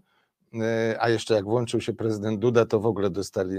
Y, 0.54 0.60
A 1.00 1.08
jeszcze 1.08 1.34
jak 1.34 1.44
włączył 1.44 1.80
się 1.80 1.92
prezydent 1.92 2.40
Duda, 2.40 2.66
to 2.66 2.80
w 2.80 2.86
ogóle 2.86 3.10
dostali 3.10 3.56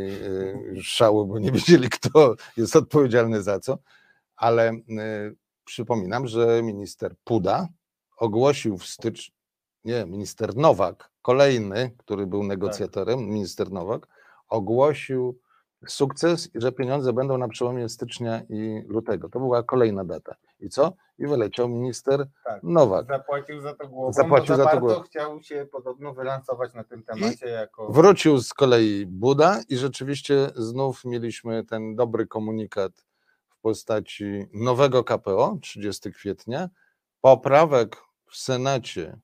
szału, 0.82 1.26
bo 1.26 1.40
nie 1.40 1.52
wiedzieli, 1.52 1.90
kto 1.90 2.36
jest 2.58 2.76
odpowiedzialny 2.76 3.44
za 3.44 3.60
co. 3.60 3.78
Ale 4.36 4.72
przypominam, 5.66 6.28
że 6.28 6.64
minister 6.64 7.16
Puda 7.24 7.68
ogłosił 8.18 8.78
w 8.78 8.86
styczniu, 8.86 9.36
nie, 9.84 10.06
minister 10.06 10.56
Nowak, 10.56 11.12
kolejny, 11.22 11.92
który 11.98 12.28
był 12.28 12.44
negocjatorem, 12.44 13.20
minister 13.30 13.72
Nowak, 13.72 14.08
ogłosił 14.50 15.40
sukces 15.88 16.56
i 16.56 16.62
że 16.62 16.72
pieniądze 16.72 17.14
będą 17.14 17.38
na 17.38 17.48
przełomie 17.48 17.90
stycznia 17.90 18.42
i 18.50 18.84
lutego. 18.88 19.30
To 19.30 19.40
była 19.40 19.64
kolejna 19.64 20.04
data. 20.06 20.36
I 20.60 20.70
co? 20.70 20.94
I 21.20 21.28
wyleciał 21.28 21.70
minister 21.70 22.28
Tak. 22.46 22.64
Nowak. 22.64 23.08
Zapłacił 23.08 23.62
za 23.62 23.74
to 23.76 23.88
głową, 23.88 24.14
Zapłacił 24.14 24.56
za 24.56 24.66
to 24.66 24.80
głową. 24.80 25.02
chciał 25.02 25.42
się 25.42 25.68
podobno 25.72 26.14
wylansować 26.14 26.74
na 26.74 26.84
tym 26.84 27.04
temacie 27.04 27.48
jako... 27.48 27.92
Wrócił 27.92 28.38
z 28.40 28.54
kolei 28.54 29.06
Buda 29.06 29.62
i 29.70 29.78
rzeczywiście 29.78 30.50
znów 30.56 31.06
mieliśmy 31.06 31.66
ten 31.66 31.96
dobry 31.96 32.28
komunikat 32.28 32.92
postaci 33.66 34.46
nowego 34.54 35.04
KPO 35.04 35.58
30 35.62 36.12
kwietnia, 36.12 36.70
poprawek 37.22 37.98
w 38.32 38.38
Senacie, 38.38 39.20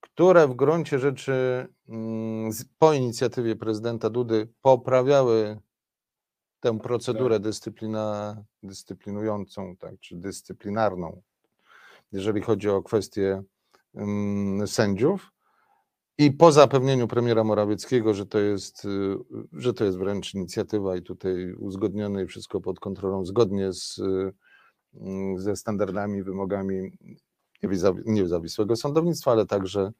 które 0.00 0.48
w 0.48 0.54
gruncie 0.54 0.98
rzeczy 0.98 1.66
mm, 1.88 2.50
po 2.78 2.92
inicjatywie 2.92 3.56
prezydenta 3.56 4.10
Dudy 4.10 4.48
poprawiały 4.62 5.58
tę 6.60 6.78
procedurę 6.78 7.40
dyscyplina, 7.40 8.36
dyscyplinującą, 8.62 9.76
tak, 9.76 10.00
czy 10.00 10.16
dyscyplinarną, 10.16 11.22
jeżeli 12.12 12.42
chodzi 12.42 12.70
o 12.70 12.82
kwestie 12.82 13.42
mm, 13.94 14.66
sędziów. 14.66 15.32
I 16.18 16.30
po 16.32 16.52
zapewnieniu 16.52 17.08
premiera 17.08 17.44
Morawieckiego, 17.44 18.14
że 18.14 18.26
to 18.26 18.38
jest, 18.38 18.84
y, 18.84 19.16
że 19.52 19.74
to 19.74 19.84
jest 19.84 19.98
wręcz 19.98 20.34
inicjatywa 20.34 20.96
i 20.96 21.02
tutaj 21.02 21.52
uzgodnione 21.52 22.22
i 22.22 22.26
wszystko 22.26 22.60
pod 22.60 22.80
kontrolą, 22.80 23.24
zgodnie 23.24 23.72
z, 23.72 23.98
y, 23.98 24.32
mm, 24.94 25.38
ze 25.38 25.56
standardami, 25.56 26.22
wymogami 26.22 26.90
niezawi- 27.62 28.02
niezawisłego 28.06 28.76
sądownictwa, 28.76 29.32
ale 29.32 29.46
także 29.46 29.92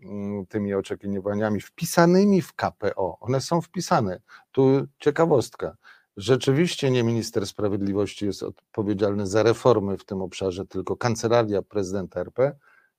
mm, 0.00 0.46
tymi 0.46 0.74
oczekiwaniami 0.74 1.60
wpisanymi 1.60 2.42
w 2.42 2.54
KPO. 2.54 3.18
One 3.20 3.40
są 3.40 3.60
wpisane. 3.60 4.20
Tu 4.52 4.86
ciekawostka. 4.98 5.76
Rzeczywiście 6.16 6.90
nie 6.90 7.04
minister 7.04 7.46
sprawiedliwości 7.46 8.26
jest 8.26 8.42
odpowiedzialny 8.42 9.26
za 9.26 9.42
reformy 9.42 9.98
w 9.98 10.04
tym 10.04 10.22
obszarze, 10.22 10.66
tylko 10.66 10.96
kancelaria 10.96 11.62
prezydenta 11.62 12.20
RP. 12.20 12.56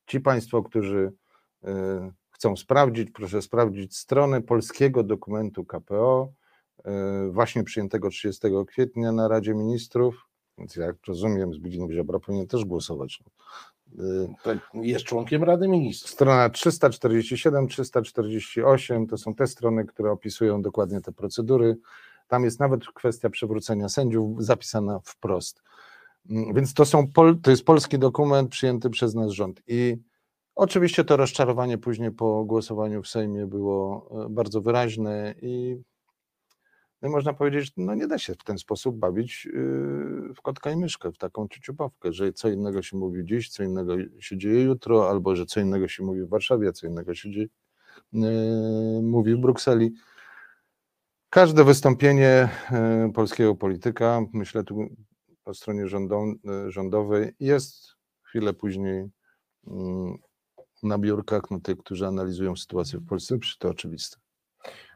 Ci 0.07 0.19
państwo, 0.19 0.63
którzy 0.63 1.13
y, 1.67 1.67
chcą 2.37 2.55
sprawdzić, 2.55 3.11
proszę 3.11 3.41
sprawdzić 3.41 3.97
strony 3.97 4.41
polskiego 4.41 5.03
dokumentu 5.03 5.65
KPO, 5.65 6.31
y, 6.79 7.31
właśnie 7.31 7.63
przyjętego 7.63 8.09
30 8.09 8.65
kwietnia 8.67 9.11
na 9.11 9.27
Radzie 9.27 9.53
Ministrów. 9.53 10.27
Więc 10.57 10.75
jak 10.75 10.95
rozumiem, 11.07 11.53
Zbigniew 11.53 11.91
Ziobro 11.91 12.19
powinien 12.19 12.47
też 12.47 12.65
głosować. 12.65 13.19
Tak, 14.43 14.57
Jest 14.73 15.05
członkiem 15.05 15.43
Rady 15.43 15.67
Ministrów. 15.67 16.11
Strona 16.11 16.49
347, 16.49 17.67
348 17.67 19.07
to 19.07 19.17
są 19.17 19.35
te 19.35 19.47
strony, 19.47 19.85
które 19.85 20.11
opisują 20.11 20.61
dokładnie 20.61 21.01
te 21.01 21.11
procedury. 21.11 21.77
Tam 22.27 22.43
jest 22.43 22.59
nawet 22.59 22.85
kwestia 22.85 23.29
przywrócenia 23.29 23.89
sędziów 23.89 24.43
zapisana 24.43 24.99
wprost. 25.03 25.63
Mm, 26.29 26.53
Więc 26.53 26.73
to, 26.73 26.85
są 26.85 27.07
to 27.41 27.51
jest 27.51 27.63
polski 27.65 27.99
dokument 27.99 28.51
przyjęty 28.51 28.89
przez 28.89 29.15
nasz 29.15 29.33
rząd. 29.33 29.61
I 29.67 29.97
oczywiście 30.57 31.03
to 31.03 31.17
rozczarowanie 31.17 31.77
później 31.77 32.11
po 32.11 32.45
głosowaniu 32.45 33.03
w 33.03 33.07
Sejmie 33.07 33.47
było 33.47 34.09
e, 34.25 34.29
bardzo 34.29 34.61
wyraźne 34.61 35.35
i 35.41 35.77
no, 37.01 37.09
można 37.09 37.33
powiedzieć, 37.33 37.71
no 37.77 37.95
nie 37.95 38.07
da 38.07 38.17
się 38.17 38.33
w 38.33 38.43
ten 38.43 38.57
sposób 38.57 38.97
bawić 38.97 39.45
yy, 39.45 40.33
w 40.35 40.41
kotka 40.41 40.71
i 40.71 40.77
myszkę, 40.77 41.11
w 41.11 41.17
taką 41.17 41.47
ciuciubawkę, 41.47 42.13
że 42.13 42.33
co 42.33 42.49
innego 42.49 42.81
się 42.81 42.97
mówi 42.97 43.25
dziś, 43.25 43.49
co 43.49 43.63
innego 43.63 43.95
się 44.19 44.37
dzieje 44.37 44.63
jutro, 44.63 45.09
albo 45.09 45.35
że 45.35 45.45
co 45.45 45.59
innego 45.59 45.87
się 45.87 46.03
mówi 46.03 46.21
w 46.21 46.29
Warszawie, 46.29 46.73
co 46.73 46.87
innego 46.87 47.15
się 47.15 47.31
dzieje, 47.31 47.47
yy, 48.13 49.01
mówi 49.01 49.35
w 49.35 49.37
Brukseli. 49.37 49.93
Każde 51.29 51.63
wystąpienie 51.63 52.49
yy, 53.05 53.13
polskiego 53.13 53.55
polityka, 53.55 54.21
myślę 54.33 54.63
tu 54.63 54.87
po 55.43 55.53
stronie 55.53 55.81
yy, 55.81 56.71
rządowej, 56.71 57.31
jest 57.39 57.87
chwilę 58.23 58.53
później 58.53 59.09
yy, 59.67 59.73
na 60.83 60.97
biurkach 60.97 61.41
no, 61.51 61.59
tych, 61.59 61.77
którzy 61.77 62.07
analizują 62.07 62.55
sytuację 62.55 62.99
w 62.99 63.07
Polsce, 63.07 63.37
to 63.59 63.69
oczywiste. 63.69 64.17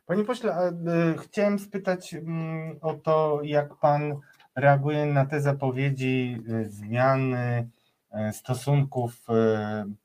Panie 0.06 0.24
pośle, 0.24 0.70
y, 0.70 1.18
chciałem 1.18 1.60
spytać 1.60 2.14
mm, 2.14 2.78
o 2.82 2.94
to, 2.94 3.40
jak 3.44 3.76
pan 3.76 4.16
reaguje 4.56 5.06
na 5.06 5.26
te 5.26 5.42
zapowiedzi 5.42 6.44
y, 6.50 6.70
zmiany 6.70 7.70
y, 8.30 8.34
stosunków, 8.34 9.28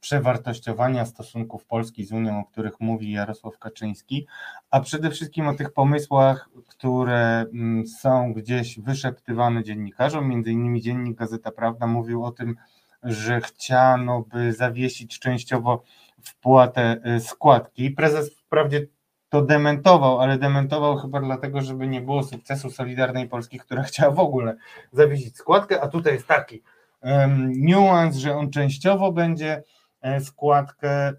przewartościowania 0.00 1.06
stosunków 1.06 1.64
Polski 1.64 2.04
z 2.04 2.12
Unią, 2.12 2.40
o 2.40 2.44
których 2.44 2.80
mówi 2.80 3.12
Jarosław 3.12 3.58
Kaczyński, 3.58 4.26
a 4.70 4.80
przede 4.80 5.10
wszystkim 5.10 5.48
o 5.48 5.54
tych 5.54 5.72
pomysłach, 5.72 6.50
które 6.68 7.46
mm, 7.52 7.86
są 7.86 8.32
gdzieś 8.32 8.80
wyszeptywane 8.80 9.64
dziennikarzom, 9.64 10.28
między 10.28 10.52
innymi 10.52 10.82
dziennik 10.82 11.18
Gazeta 11.18 11.50
Prawda 11.50 11.86
mówił 11.86 12.24
o 12.24 12.32
tym, 12.32 12.56
że 13.02 13.40
chciano 13.40 14.22
by 14.22 14.52
zawiesić 14.52 15.18
częściowo 15.18 15.82
wpłatę 16.22 16.96
y, 17.16 17.20
składki. 17.20 17.90
Prezes 17.90 18.34
wprawdzie 18.34 18.86
to 19.28 19.42
dementował, 19.42 20.20
ale 20.20 20.38
dementował 20.38 20.96
chyba 20.96 21.20
dlatego, 21.20 21.62
żeby 21.62 21.86
nie 21.86 22.00
było 22.00 22.22
sukcesu 22.22 22.70
Solidarnej 22.70 23.28
Polski, 23.28 23.58
która 23.58 23.82
chciała 23.92 24.14
w 24.14 24.20
ogóle 24.20 24.56
zawiesić 24.92 25.36
składkę, 25.36 25.80
a 25.80 25.88
tutaj 25.88 26.12
jest 26.12 26.26
taki 26.26 26.62
um, 27.00 27.52
niuans, 27.52 28.16
że 28.16 28.34
on 28.34 28.50
częściowo 28.50 29.12
będzie 29.12 29.62
e, 30.00 30.20
składkę 30.20 31.12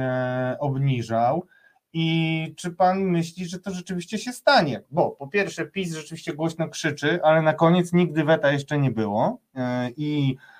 e, 0.00 0.56
obniżał. 0.60 1.46
I 1.92 2.54
czy 2.56 2.70
pan 2.70 3.00
myśli, 3.00 3.46
że 3.46 3.58
to 3.58 3.70
rzeczywiście 3.70 4.18
się 4.18 4.32
stanie? 4.32 4.82
Bo 4.90 5.10
po 5.10 5.28
pierwsze, 5.28 5.64
PiS 5.64 5.94
rzeczywiście 5.94 6.34
głośno 6.34 6.68
krzyczy, 6.68 7.20
ale 7.22 7.42
na 7.42 7.52
koniec 7.52 7.92
nigdy 7.92 8.24
weta 8.24 8.52
jeszcze 8.52 8.78
nie 8.78 8.90
było. 8.90 9.38
E, 9.54 9.90
I 9.96 10.36
e, 10.36 10.57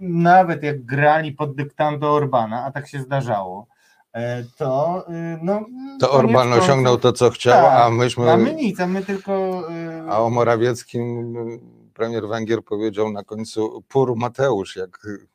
nawet 0.00 0.62
jak 0.62 0.84
grali 0.84 1.32
pod 1.32 1.56
dyktando 1.56 2.12
Orbana, 2.12 2.64
a 2.64 2.72
tak 2.72 2.88
się 2.88 3.00
zdarzało, 3.00 3.66
e, 4.12 4.44
to 4.56 5.04
y, 5.08 5.38
no. 5.42 5.66
To 6.00 6.10
Orban 6.12 6.52
osiągnął 6.52 6.98
to, 6.98 7.12
co 7.12 7.30
chciał, 7.30 7.62
Tak, 7.64 7.80
a 7.80 7.90
myśmy. 7.90 8.30
A 8.30 8.36
my 8.36 8.54
nic, 8.54 8.80
a 8.80 8.86
my 8.86 9.02
tylko. 9.02 9.62
y, 10.06 10.10
A 10.10 10.20
o 10.20 10.30
Morawieckim 10.30 11.36
y, 11.36 11.60
premier 11.94 12.28
Węgier 12.28 12.64
powiedział 12.64 13.12
na 13.12 13.24
końcu 13.24 13.82
pur 13.88 14.16
Mateusz, 14.16 14.76
jak 14.76 14.98
y, 15.04 15.26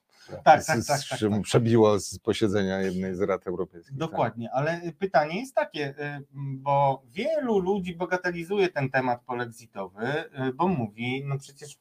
Tak, 0.44 0.64
z, 0.64 0.66
tak, 0.66 0.78
tak, 0.88 1.00
tak, 1.10 1.20
tak. 1.32 1.42
przebiło 1.42 2.00
z 2.00 2.20
posiedzenia 2.20 2.82
jednej 2.82 3.16
z 3.16 3.22
rad 3.22 3.48
europejskich. 3.48 3.92
tak. 3.92 3.98
Dokładnie, 4.00 4.50
ale 4.54 4.82
pytanie 5.00 5.40
jest 5.40 5.56
takie, 5.56 5.90
y, 5.90 6.26
bo 6.36 7.02
wielu 7.12 7.60
ludzi 7.60 7.96
bagatelizuje 7.96 8.70
ten 8.70 8.90
temat 8.90 9.22
polexitowy, 9.26 10.06
y, 10.50 10.54
bo 10.54 10.68
mówi, 10.68 11.24
no 11.26 11.38
przecież 11.38 11.74
y, 11.74 11.78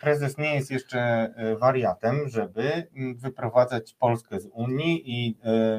prezes 0.00 0.38
nie 0.38 0.54
jest 0.54 0.70
jeszcze 0.70 1.30
y, 1.52 1.56
wariatem, 1.58 2.28
żeby 2.28 2.62
mm, 2.96 3.16
wyprowadzać 3.16 3.94
Polskę 3.94 4.40
z 4.40 4.46
Unii 4.52 5.02
i 5.06 5.30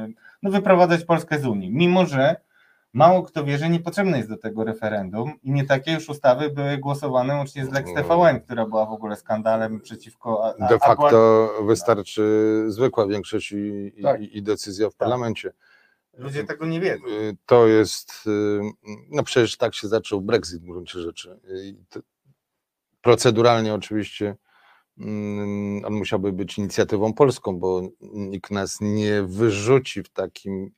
y, 0.08 0.14
no 0.44 0.52
wyprowadzać 0.52 1.04
Polskę 1.06 1.40
z 1.40 1.46
Unii, 1.46 1.72
mimo 1.72 2.06
że 2.06 2.36
mało 2.94 3.24
kto 3.24 3.44
wie, 3.44 3.58
że 3.58 3.70
niepotrzebne 3.70 4.18
jest 4.18 4.30
do 4.30 4.38
tego 4.38 4.64
referendum 4.64 5.32
i 5.44 5.52
nie 5.52 5.66
takie 5.66 5.92
już 5.94 6.10
ustawy 6.10 6.50
były 6.50 6.78
głosowane 6.78 7.36
łącznie 7.36 7.66
z 7.66 7.72
Lex 7.72 7.94
TVN, 7.94 8.40
która 8.42 8.66
była 8.66 8.86
w 8.86 8.92
ogóle 8.92 9.16
skandalem 9.16 9.80
przeciwko... 9.82 10.46
a- 10.46 10.66
a- 10.66 10.68
De 10.70 10.80
facto 10.80 11.50
wystarczy 11.66 12.24
zwykła 12.68 13.08
większość 13.08 13.52
i, 13.52 13.92
i, 13.98 14.04
Tak. 14.04 14.22
i 14.22 14.44
decyzja 14.44 14.90
w 14.90 14.96
parlamencie. 14.96 15.52
Ludzie 16.18 16.44
tego 16.44 16.66
nie 16.66 16.80
wiedzą. 16.82 17.08
Y, 17.08 17.38
To 17.46 17.68
jest, 17.68 18.12
y, 18.28 18.60
no 19.10 19.24
przecież 19.24 19.58
tak 19.58 19.76
się 19.76 19.88
zaczął 19.88 20.22
Brexit 20.22 20.62
w 20.62 20.66
gruncie 20.66 21.00
rzeczy. 21.00 21.40
Proceduralnie 23.02 23.74
oczywiście 23.74 24.36
mm, 24.98 25.86
on 25.86 25.94
musiałby 25.94 26.32
być 26.34 26.58
inicjatywą 26.58 27.14
polską, 27.14 27.60
bo 27.60 27.82
nikt 28.02 28.52
nas 28.52 28.78
nie 28.82 29.24
wyrzuci 29.24 30.04
w 30.04 30.10
takim 30.10 30.72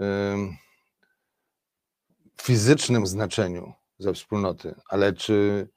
ym, 0.00 0.56
fizycznym 2.42 3.06
znaczeniu 3.06 3.72
ze 3.98 4.12
wspólnoty, 4.14 4.74
ale 4.90 5.12
czy, 5.12 5.68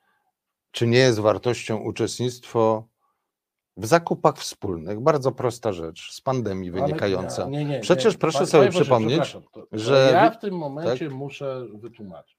czy 0.71 0.87
nie 0.87 0.97
jest 0.97 1.19
wartością 1.19 1.77
uczestnictwo 1.77 2.87
w 3.77 3.85
zakupach 3.85 4.37
wspólnych? 4.37 4.99
Bardzo 4.99 5.31
prosta 5.31 5.73
rzecz, 5.73 6.11
z 6.13 6.21
pandemii 6.21 6.69
Ale- 6.69 6.81
wynikająca. 6.81 7.45
nie, 7.49 7.65
nie, 7.65 7.79
Przecież 7.79 8.13
nie. 8.13 8.19
proszę 8.19 8.37
Panie 8.37 8.47
sobie 8.49 8.65
Boże, 8.65 8.81
przypomnieć, 8.81 9.31
to- 9.31 9.41
to 9.41 9.67
że 9.71 10.09
Ja 10.13 10.31
w 10.31 10.39
tym 10.39 10.57
momencie 10.57 11.05
tak? 11.05 11.15
muszę 11.17 11.67
wytłumaczyć. 11.73 12.37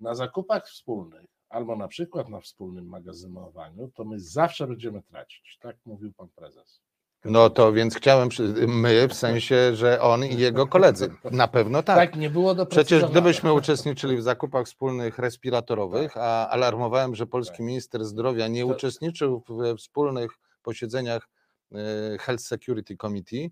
Na 0.00 0.14
zakupach 0.14 0.66
wspólnych, 0.68 1.26
albo 1.52 1.76
na 1.76 1.88
przykład 1.88 2.28
na 2.28 2.40
wspólnym 2.40 2.86
magazynowaniu, 2.86 3.90
to 3.94 4.04
my 4.04 4.20
zawsze 4.20 4.66
będziemy 4.66 5.02
tracić. 5.02 5.58
Tak 5.60 5.76
mówił 5.84 6.12
pan 6.12 6.28
prezes. 6.28 6.80
No 7.24 7.50
to 7.50 7.72
więc 7.72 7.94
chciałem, 7.96 8.28
my 8.68 9.08
w 9.08 9.14
sensie, 9.14 9.76
że 9.76 10.00
on 10.00 10.24
i 10.24 10.38
jego 10.38 10.66
koledzy. 10.66 11.14
Na 11.30 11.48
pewno 11.48 11.82
tak. 11.82 11.96
Tak, 11.96 12.16
nie 12.16 12.30
było 12.30 12.54
do 12.54 12.66
Przecież 12.66 13.04
gdybyśmy 13.04 13.52
uczestniczyli 13.52 14.16
w 14.16 14.22
zakupach 14.22 14.66
wspólnych 14.66 15.18
respiratorowych, 15.18 16.12
Tak. 16.12 16.22
a 16.22 16.48
alarmowałem, 16.48 17.14
że 17.14 17.26
polski 17.26 17.62
minister 17.62 18.04
zdrowia 18.04 18.48
nie 18.48 18.66
uczestniczył 18.66 19.42
we 19.48 19.76
wspólnych 19.76 20.32
posiedzeniach 20.62 21.28
e, 21.72 22.18
Health 22.18 22.44
Security 22.44 22.96
Committee, 22.96 23.50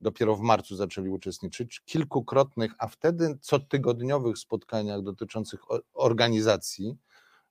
dopiero 0.00 0.36
w 0.36 0.40
marcu 0.40 0.76
zaczęli 0.76 1.08
uczestniczyć, 1.08 1.80
kilkukrotnych, 1.80 2.72
a 2.78 2.88
wtedy 2.88 3.38
cotygodniowych 3.40 4.38
spotkaniach 4.38 5.02
dotyczących 5.02 5.60
organizacji 5.94 6.96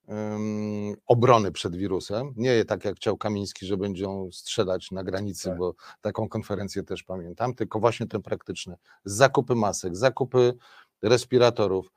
em, 0.09 0.95
obrony 1.07 1.51
przed 1.51 1.75
wirusem. 1.75 2.33
Nie 2.35 2.65
tak 2.65 2.85
jak 2.85 2.95
chciał 2.95 3.17
Kamiński, 3.17 3.65
że 3.65 3.77
będą 3.77 4.29
strzelać 4.31 4.91
na 4.91 5.03
granicy, 5.03 5.49
Tak. 5.49 5.57
bo 5.57 5.75
taką 6.01 6.29
konferencję 6.29 6.83
też 6.83 7.03
pamiętam, 7.03 7.55
tylko 7.55 7.79
właśnie 7.79 8.07
te 8.07 8.19
praktyczne. 8.19 8.77
Zakupy 9.05 9.55
masek, 9.55 9.95
zakupy 9.95 10.53
respiratorów, 11.01 11.91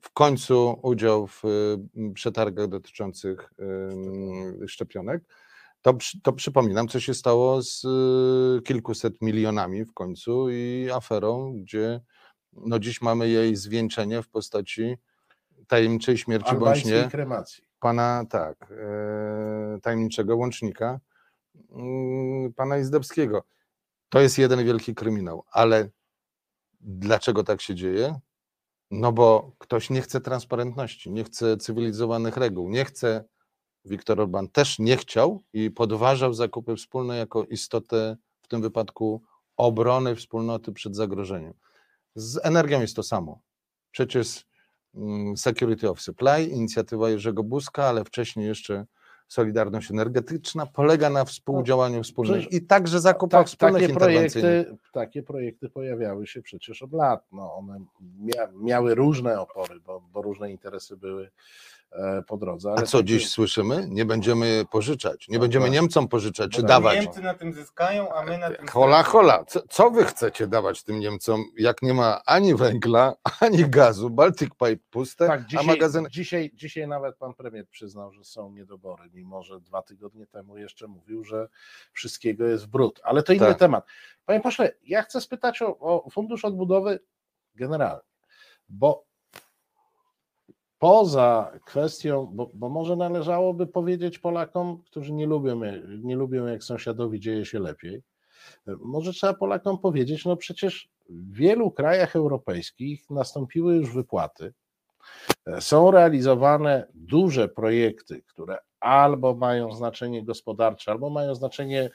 w 0.00 0.10
końcu 0.12 0.80
udział 0.82 1.26
w 1.26 1.44
y, 1.44 2.12
przetargach 2.14 2.68
dotyczących 2.68 3.52
y, 4.62 4.68
szczepionek. 4.68 5.22
To, 5.82 5.94
to 6.22 6.32
przypominam, 6.32 6.88
co 6.88 7.00
się 7.00 7.14
stało 7.14 7.62
z 7.62 7.84
y, 7.84 8.62
kilkuset 8.62 9.22
milionami 9.22 9.84
w 9.84 9.92
końcu 9.94 10.50
i 10.50 10.88
aferą, 10.94 11.52
gdzie 11.62 12.00
no 12.52 12.78
dziś 12.78 13.02
mamy 13.02 13.28
jej 13.28 13.56
zwieńczenie 13.56 14.22
w 14.22 14.28
postaci 14.28 14.96
tajemniczej 15.70 16.18
śmierci 16.18 16.54
bądź 16.54 16.84
nie 16.84 17.08
kremacji. 17.10 17.64
pana, 17.80 18.24
tak, 18.30 18.72
e, 18.72 19.78
tajemniczego 19.82 20.36
łącznika, 20.36 21.00
mm, 21.70 22.52
pana 22.52 22.78
Izdebskiego. 22.78 23.44
To 24.08 24.20
jest 24.20 24.38
jeden 24.38 24.64
wielki 24.64 24.94
kryminał, 24.94 25.44
ale 25.52 25.88
dlaczego 26.80 27.44
tak 27.44 27.60
się 27.60 27.74
dzieje? 27.74 28.20
No 28.90 29.12
bo 29.12 29.52
ktoś 29.58 29.90
nie 29.90 30.02
chce 30.02 30.20
transparentności, 30.20 31.10
nie 31.10 31.24
chce 31.24 31.56
cywilizowanych 31.56 32.36
reguł, 32.36 32.68
nie 32.68 32.84
chce, 32.84 33.24
Viktor 33.84 34.20
Orban 34.20 34.48
też 34.48 34.78
nie 34.78 34.96
chciał 34.96 35.40
i 35.52 35.70
podważał 35.70 36.34
zakupy 36.34 36.76
wspólne 36.76 37.16
jako 37.16 37.44
istotę, 37.44 38.16
w 38.42 38.48
tym 38.48 38.62
wypadku 38.62 39.22
obrony 39.56 40.16
wspólnoty 40.16 40.72
przed 40.72 40.96
zagrożeniem. 40.96 41.54
Z 42.14 42.46
energią 42.46 42.80
jest 42.80 42.96
to 42.96 43.02
samo. 43.02 43.40
Przecież 43.90 44.49
Security 45.36 45.90
of 45.90 46.00
Supply, 46.00 46.44
inicjatywa 46.44 47.10
Jerzego 47.10 47.42
Buzka, 47.42 47.84
ale 47.84 48.04
wcześniej 48.04 48.46
jeszcze 48.46 48.86
Solidarność 49.28 49.90
Energetyczna 49.90 50.66
polega 50.66 51.10
na 51.10 51.24
współdziałaniu 51.24 52.02
wspólnym 52.02 52.40
przecież 52.40 52.60
i 52.60 52.66
także 52.66 53.00
zakupach 53.00 53.40
Tak, 53.40 53.48
wspólnych 53.48 53.82
takie, 53.82 53.94
projekty, 53.94 54.76
takie 54.92 55.22
projekty 55.22 55.68
pojawiały 55.68 56.26
się 56.26 56.42
przecież 56.42 56.82
od 56.82 56.92
lat. 56.92 57.26
No, 57.32 57.54
one 57.54 57.80
mia, 58.20 58.48
miały 58.54 58.94
różne 58.94 59.40
opory, 59.40 59.80
bo, 59.80 60.02
bo 60.12 60.22
różne 60.22 60.50
interesy 60.50 60.96
były 60.96 61.30
po 62.26 62.36
drodze. 62.36 62.70
A 62.70 62.72
Ale 62.74 62.86
co 62.86 62.98
takie- 62.98 63.08
dziś 63.08 63.28
słyszymy? 63.30 63.86
Nie 63.88 64.04
będziemy 64.04 64.64
pożyczać, 64.70 65.28
nie 65.28 65.38
No 65.38 65.40
będziemy 65.40 65.64
tak. 65.64 65.72
Niemcom 65.74 66.08
pożyczać, 66.08 66.50
czy 66.52 66.62
No 66.62 66.68
tak. 66.68 66.76
dawać. 66.76 67.00
Niemcy 67.00 67.20
na 67.22 67.34
tym 67.34 67.52
zyskają, 67.52 68.12
a 68.14 68.24
my 68.24 68.38
na 68.38 68.50
tym 68.50 68.68
Hola, 68.68 69.02
hola, 69.02 69.44
co, 69.44 69.60
co 69.68 69.90
wy 69.90 70.04
chcecie 70.04 70.46
dawać 70.46 70.82
tym 70.82 70.98
Niemcom, 71.00 71.44
jak 71.58 71.82
nie 71.82 71.94
ma 71.94 72.20
ani 72.26 72.54
węgla, 72.54 73.14
ani 73.40 73.64
gazu, 73.70 74.10
Baltic 74.10 74.50
Pipe 74.50 74.76
puste, 74.90 75.26
Tak, 75.26 75.40
a 75.40 75.44
dzisiaj, 75.44 75.66
magazyny... 75.66 76.08
dzisiaj, 76.10 76.50
dzisiaj 76.54 76.88
nawet 76.88 77.16
pan 77.16 77.34
premier 77.34 77.68
przyznał, 77.68 78.12
że 78.12 78.24
są 78.24 78.50
niedobory, 78.52 79.10
mimo 79.12 79.42
że 79.42 79.60
dwa 79.60 79.82
tygodnie 79.82 80.26
temu 80.26 80.58
jeszcze 80.58 80.86
mówił, 80.88 81.24
że 81.24 81.48
wszystkiego 81.92 82.46
jest 82.46 82.64
w 82.64 82.68
brud. 82.68 83.00
Ale 83.04 83.22
to 83.22 83.32
inny 83.32 83.46
Tak. 83.46 83.58
temat. 83.58 83.84
Panie 84.24 84.40
pośle, 84.40 84.72
ja 84.82 85.02
chcę 85.02 85.20
spytać 85.20 85.62
o, 85.62 85.78
o 85.78 86.10
Fundusz 86.10 86.44
Odbudowy 86.44 87.00
generalnie, 87.54 88.02
bo 88.68 89.09
poza 90.80 91.52
kwestią, 91.64 92.30
bo, 92.32 92.50
bo 92.54 92.68
może 92.68 92.96
należałoby 92.96 93.66
powiedzieć 93.66 94.18
Polakom, 94.18 94.82
którzy 94.82 95.12
nie 95.12 95.26
lubią, 95.26 95.60
nie 96.02 96.16
lubią 96.16 96.46
jak 96.46 96.64
sąsiadowi 96.64 97.20
dzieje 97.20 97.44
się 97.44 97.58
lepiej, 97.58 98.02
może 98.66 99.12
trzeba 99.12 99.34
Polakom 99.34 99.78
powiedzieć, 99.78 100.24
no 100.24 100.36
przecież 100.36 100.88
w 101.08 101.34
wielu 101.34 101.70
krajach 101.70 102.16
europejskich 102.16 103.10
nastąpiły 103.10 103.76
już 103.76 103.94
wypłaty, 103.94 104.52
są 105.60 105.90
realizowane 105.90 106.86
duże 106.94 107.48
projekty, 107.48 108.22
które 108.22 108.58
albo 108.80 109.34
mają 109.34 109.72
znaczenie 109.72 110.24
gospodarcze, 110.24 110.90
albo 110.90 111.10
mają 111.10 111.34
znaczenie 111.34 111.90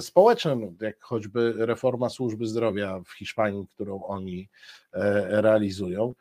społeczne, 0.00 0.56
no, 0.56 0.66
jak 0.80 1.04
choćby 1.04 1.54
reforma 1.56 2.08
służby 2.08 2.46
zdrowia 2.46 3.00
w 3.06 3.12
Hiszpanii, 3.12 3.66
którą 3.74 4.02
oni 4.02 4.48
e, 4.92 5.42
realizują. 5.42 6.14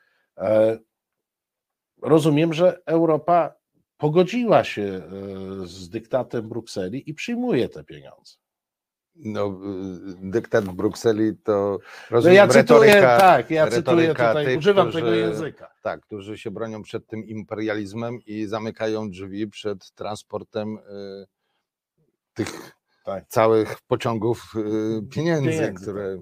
E, 2.03 2.09
Rozumiem, 2.09 2.53
że 2.53 2.79
Europa 2.85 3.53
pogodziła 3.97 4.63
się 4.63 4.81
e, 4.83 5.01
z 5.67 5.89
dyktatem 5.89 6.49
Brukseli 6.49 7.09
i 7.09 7.13
przyjmuje 7.13 7.69
te 7.69 7.83
pieniądze. 7.83 8.33
No, 9.19 9.47
y, 9.47 9.51
dyktat 10.31 10.65
w 10.65 10.73
Brukseli 10.73 11.37
to 11.43 11.51
No 11.51 11.77
rozumiem, 12.09 12.35
ja 12.35 12.47
cytuję, 12.47 12.79
retoryka, 12.93 13.17
tak, 13.19 13.51
ja 13.51 13.67
cytuję 13.67 14.07
tutaj, 14.09 14.45
tych, 14.45 14.57
używam 14.57 14.87
którzy- 14.89 15.03
tego 15.03 15.15
języka. 15.15 15.71
tak, 15.83 16.01
którzy 16.01 16.37
się 16.37 16.51
bronią 16.51 16.81
przed 16.81 17.07
tym 17.07 17.25
imperializmem 17.25 18.19
i 18.25 18.45
zamykają 18.45 19.09
drzwi 19.09 19.47
przed 19.47 19.91
transportem 19.91 20.77
y, 20.77 20.81
tych 22.33 22.71
Tak. 23.05 23.27
całych 23.27 23.81
pociągów 23.81 24.53
y, 24.55 24.61
pieniędzy, 25.09 25.49
Pieniędzy, 25.49 25.81
które, 25.81 26.21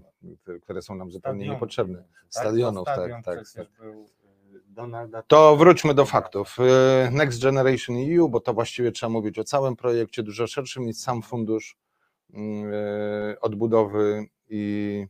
które 0.62 0.82
są 0.82 0.96
nam 0.96 1.12
zupełnie 1.12 1.40
Stadionów 1.40 1.56
niepotrzebne. 1.56 1.98
tak? 1.98 2.08
Stadionów, 2.30 2.86
tak, 2.86 2.96
stadion 2.96 3.24
tak, 3.24 3.44
przecież 3.44 3.68
był, 3.80 4.10
Donalda 4.76 5.24
To 5.28 5.56
wróćmy 5.56 5.94
do 5.94 6.06
faktów. 6.06 6.58
Y, 7.08 7.12
Next 7.12 7.42
Generation 7.44 7.96
EU, 7.98 8.30
bo 8.30 8.40
to 8.40 8.54
właściwie 8.54 8.92
trzeba 8.92 9.10
mówić 9.10 9.40
o 9.40 9.44
całym 9.44 9.76
projekcie, 9.76 10.24
dużo 10.24 10.48
szerszym 10.48 10.86
niż 10.86 10.98
sam 10.98 11.22
fundusz 11.22 11.78
y, 12.30 13.40
odbudowy 13.42 14.26
i 14.50 15.06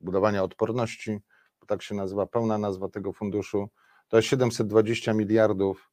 budowania 0.00 0.42
odporności, 0.42 1.18
bo 1.60 1.66
tak 1.66 1.82
się 1.82 1.94
nazywa 1.94 2.26
pełna 2.26 2.58
nazwa 2.58 2.88
tego 2.88 3.12
funduszu. 3.12 3.68
To 4.08 4.16
jest 4.16 4.28
720 4.28 5.12
miliardów 5.12 5.90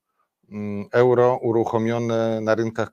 mm, 0.52 0.86
euro 0.92 1.40
uruchomione 1.42 2.42
na 2.42 2.56
rynkach 2.56 2.92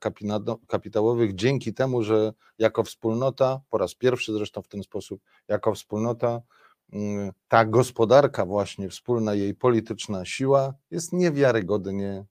kapitałowych 0.67 1.35
dzięki 1.35 1.75
temu, 1.75 2.03
że 2.03 2.33
jako 2.59 2.83
wspólnota, 2.83 3.61
po 3.71 3.79
raz 3.79 3.95
pierwszy 3.95 4.33
zresztą 4.33 4.63
w 4.63 4.69
ten 4.69 4.83
sposób, 4.83 5.21
jako 5.49 5.75
wspólnota 5.75 6.29
mm, 6.29 6.41
ta 7.49 7.65
gospodarka 7.65 8.47
właśnie 8.47 8.89
wspólna, 8.89 9.35
jej 9.35 9.55
polityczna 9.55 10.25
siła 10.25 10.75
jest 10.91 11.13
niewiarygodnie 11.13 12.25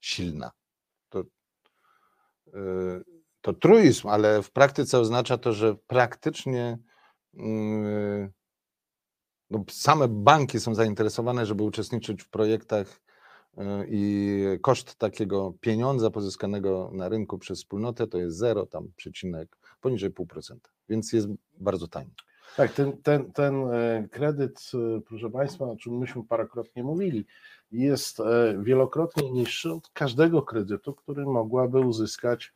silna. 0.00 0.50
To, 1.08 1.20
y, 1.20 1.24
to 3.40 3.52
truizm, 3.52 4.08
ale 4.08 4.42
w 4.42 4.50
praktyce 4.50 4.98
oznacza 4.98 5.38
to, 5.38 5.52
że 5.52 5.74
praktycznie 5.86 6.78
yy, 7.34 8.32
no, 9.50 9.64
same 9.70 10.08
banki 10.08 10.60
są 10.60 10.74
zainteresowane, 10.74 11.46
żeby 11.46 11.62
uczestniczyć 11.62 12.22
w 12.22 12.30
projektach 12.30 13.00
yy, 13.56 13.64
i 13.88 14.44
koszt 14.62 14.94
takiego 14.94 15.54
pieniądza 15.60 16.10
pozyskanego 16.10 16.90
na 16.94 17.08
rynku 17.08 17.38
przez 17.38 17.58
wspólnotę 17.58 18.06
to 18.06 18.18
jest 18.18 18.36
0, 18.36 18.66
tam 18.66 18.92
przecinek 18.96 19.56
poniżej 19.80 20.10
0,5%, 20.10 20.56
więc 20.88 21.12
jest 21.12 21.28
bardzo 21.58 21.88
tani. 21.88 22.14
Tak, 22.56 22.72
ten, 22.72 22.92
ten, 23.02 23.32
ten 23.32 23.54
e, 23.72 24.08
kredyt, 24.10 24.70
e, 24.74 25.00
proszę 25.00 25.30
Państwa, 25.30 25.64
o 25.64 25.76
czym 25.76 25.98
myśmy 25.98 26.24
parokrotnie 26.24 26.82
mówili, 26.82 27.26
jest 27.72 28.20
e, 28.20 28.24
wielokrotnie 28.62 29.30
niższy 29.30 29.72
od 29.72 29.88
każdego 29.88 30.42
kredytu, 30.42 30.94
który 30.94 31.26
mogłaby 31.26 31.80
uzyskać 31.80 32.52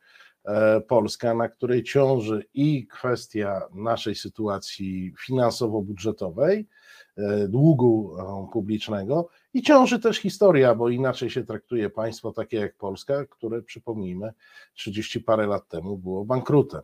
Polska, 0.87 1.33
na 1.33 1.49
której 1.49 1.83
ciąży 1.83 2.45
i 2.53 2.87
kwestia 2.87 3.61
naszej 3.73 4.15
sytuacji 4.15 5.13
finansowo-budżetowej, 5.25 6.65
długu 7.47 8.15
publicznego 8.53 9.29
i 9.55 9.61
ciąży 9.61 9.99
też 9.99 10.17
historia, 10.17 10.75
bo 10.75 10.89
inaczej 10.89 11.29
się 11.29 11.43
traktuje 11.43 11.89
państwo 11.89 12.31
takie 12.31 12.57
jak 12.57 12.75
Polska, 12.75 13.25
które 13.25 13.61
przypomnijmy 13.61 14.33
30 14.73 15.21
parę 15.21 15.47
lat 15.47 15.67
temu 15.67 15.97
było 15.97 16.25
bankrutem. 16.25 16.81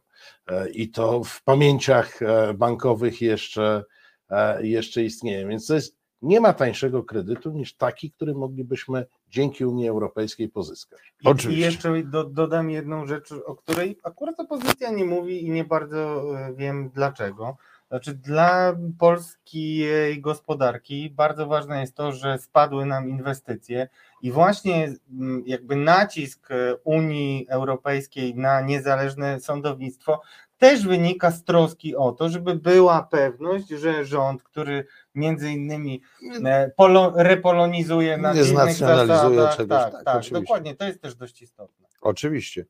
E, 0.48 0.70
I 0.70 0.90
to 0.90 1.24
w 1.24 1.44
pamięciach 1.44 2.22
e, 2.22 2.54
bankowych 2.54 3.22
jeszcze, 3.22 3.84
e, 4.30 4.68
jeszcze 4.68 5.04
istnieje. 5.04 5.48
Więc 5.48 5.68
to 5.68 5.74
jest, 5.74 5.98
nie 6.22 6.40
ma 6.40 6.54
tańszego 6.54 7.04
kredytu 7.04 7.52
niż 7.52 7.76
taki, 7.76 8.12
który 8.12 8.34
moglibyśmy 8.34 9.06
dzięki 9.30 9.66
Unii 9.66 9.88
Europejskiej 9.88 10.50
pozyskać. 10.50 11.14
I, 11.22 11.28
Oczywiście. 11.28 11.62
I 11.62 11.66
jeszcze 11.66 12.04
do, 12.04 12.24
dodam 12.24 12.70
jedną 12.70 13.06
rzecz, 13.06 13.32
o 13.46 13.56
której 13.56 13.98
akurat 14.04 14.40
opozycja 14.40 14.92
nie 14.92 15.06
mówi 15.06 15.46
i 15.46 15.52
nie 15.52 15.64
bardzo 15.64 16.26
wiem 16.56 16.90
dlaczego. 16.90 17.58
Znaczy, 17.92 18.14
dla 18.14 18.76
polskiej 19.00 20.22
gospodarki 20.22 21.10
bardzo 21.10 21.48
ważne 21.48 21.82
jest 21.82 21.96
to, 21.96 22.12
że 22.12 22.38
spadły 22.38 22.86
nam 22.86 23.10
inwestycje 23.10 23.88
i 24.22 24.32
właśnie 24.32 24.94
mm, 25.12 25.44
jakby 25.46 25.76
nacisk 25.76 26.50
Unii 26.84 27.46
Europejskiej 27.50 28.36
na 28.36 28.62
niezależne 28.62 29.40
sądownictwo 29.40 30.22
też 30.58 30.88
wynika 30.88 31.32
z 31.32 31.44
troski 31.44 31.96
o 31.96 32.12
to, 32.12 32.30
żeby 32.30 32.56
była 32.56 33.04
pewność, 33.04 33.68
że 33.68 34.06
rząd, 34.06 34.44
który 34.44 34.86
między 35.16 35.52
innymi 35.52 36.02
e, 36.46 36.72
polo, 36.78 37.14
repolonizuje 37.16 38.18
na 38.18 38.34
nie 38.34 38.42
innych 38.42 38.74
zasadach, 38.74 39.58
czegoś, 39.58 39.80
tak, 39.80 39.92
tak, 39.92 40.04
tak 40.04 40.24
dokładnie, 40.32 40.76
to 40.76 40.86
jest 40.86 41.02
też 41.02 41.16
dość 41.16 41.42
istotne. 41.42 41.88
Oczywiście 42.02 42.66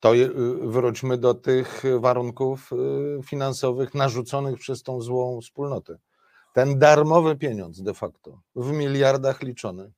to 0.00 0.14
y, 0.14 0.30
wróćmy 0.62 1.18
do 1.18 1.34
tych 1.34 1.82
warunków 1.98 2.70
y, 2.72 3.22
finansowych 3.22 3.94
narzuconych 3.94 4.58
przez 4.58 4.82
tą 4.82 5.00
złą 5.00 5.40
wspólnotę. 5.40 5.98
Ten 6.54 6.78
darmowy 6.78 7.36
pieniądz 7.36 7.82
de 7.82 7.94
facto, 7.94 8.40
w 8.56 8.72
miliardach 8.72 9.42
liczony, 9.42 9.92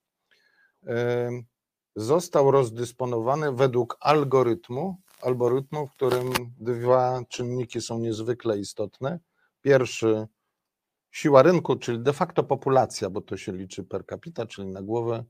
został 1.96 2.50
rozdysponowany 2.50 3.52
według 3.52 3.96
algorytmu, 4.00 4.96
algorytmu, 5.22 5.86
w 5.86 5.90
którym 5.90 6.32
dwa 6.60 7.22
czynniki 7.28 7.80
są 7.80 7.98
niezwykle 7.98 8.58
istotne. 8.58 9.18
Pierwszy, 9.60 10.26
siła 11.10 11.42
rynku, 11.42 11.76
czyli 11.76 12.00
de 12.00 12.12
facto 12.12 12.42
populacja, 12.42 13.10
bo 13.10 13.20
to 13.20 13.36
się 13.36 13.52
liczy 13.52 13.84
per 13.84 14.06
capita, 14.06 14.46
czyli 14.46 14.68
na 14.68 14.82
głowę, 14.82 15.24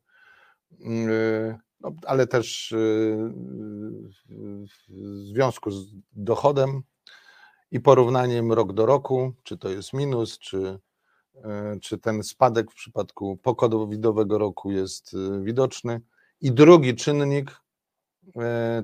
y, 0.72 1.58
no, 1.82 1.92
ale 2.06 2.26
też 2.26 2.72
y, 2.72 2.76
w 4.28 4.92
związku 5.26 5.70
z 5.70 5.92
dochodem 6.12 6.82
i 7.70 7.80
porównaniem 7.80 8.52
rok 8.52 8.72
do 8.72 8.86
roku, 8.86 9.32
czy 9.42 9.58
to 9.58 9.68
jest 9.68 9.92
minus, 9.92 10.38
czy, 10.38 10.78
e, 11.44 11.78
czy 11.82 11.98
ten 11.98 12.22
spadek 12.22 12.70
w 12.70 12.74
przypadku 12.74 13.36
pokodowidowego 13.36 14.38
roku 14.38 14.70
jest 14.70 15.14
y, 15.14 15.44
widoczny. 15.44 16.00
I 16.40 16.52
drugi 16.52 16.94
czynnik 16.94 17.62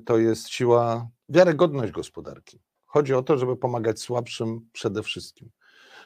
to 0.06 0.18
jest 0.18 0.48
siła, 0.48 1.08
wiarygodność 1.28 1.92
gospodarki. 1.92 2.60
Chodzi 2.86 3.14
o 3.14 3.22
to, 3.22 3.38
żeby 3.38 3.56
pomagać 3.56 4.00
słabszym 4.00 4.68
przede 4.72 5.02
wszystkim. 5.02 5.50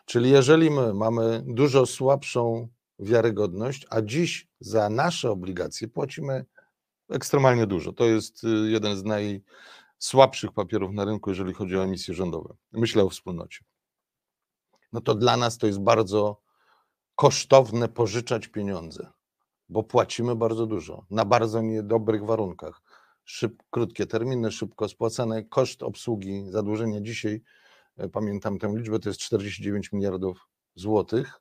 Czyli 0.05 0.31
jeżeli 0.31 0.70
my 0.70 0.94
mamy 0.94 1.42
dużo 1.46 1.87
słabszą 1.87 2.68
wiarygodność, 2.98 3.87
a 3.90 4.02
dziś 4.02 4.48
za 4.61 4.90
nasze 4.90 5.31
obligacje 5.31 5.88
płacimy 5.88 6.44
ekstremalnie 7.12 7.66
dużo. 7.66 7.92
To 7.92 8.05
jest 8.05 8.44
y, 8.44 8.48
jeden 8.48 8.96
z 8.96 9.05
najsłabszych 9.05 10.53
papierów 10.53 10.92
na 10.92 11.05
rynku, 11.05 11.31
jeżeli 11.31 11.55
chodzi 11.55 11.77
o 11.77 11.85
emisje 11.85 12.14
rządowe. 12.14 12.55
Myślę 12.72 13.03
o 13.03 13.09
wspólnocie. 13.09 13.64
No 14.92 15.01
to 15.01 15.14
dla 15.14 15.37
nas 15.37 15.59
to 15.59 15.66
jest 15.66 15.81
bardzo 15.81 16.40
kosztowne 17.14 17.88
pożyczać 17.88 18.48
pieniądze, 18.48 19.12
bo 19.68 19.83
płacimy 19.83 20.37
bardzo 20.37 20.66
dużo, 20.66 21.07
na 21.11 21.25
bardzo 21.25 21.62
niedobrych 21.62 22.25
warunkach. 22.25 22.83
Szyb, 23.25 23.62
krótkie 23.70 24.07
terminy, 24.07 24.53
szybko 24.53 24.88
spłacane, 24.88 25.42
koszt 25.42 25.83
obsługi 25.83 26.44
zadłużenia 26.51 27.01
dzisiaj, 27.01 27.42
e, 27.96 28.09
pamiętam 28.09 28.59
tę 28.59 28.72
liczbę, 28.77 28.98
to 28.98 29.09
jest 29.09 29.20
49 29.20 29.92
miliardów 29.92 30.48
złotych. 30.75 31.40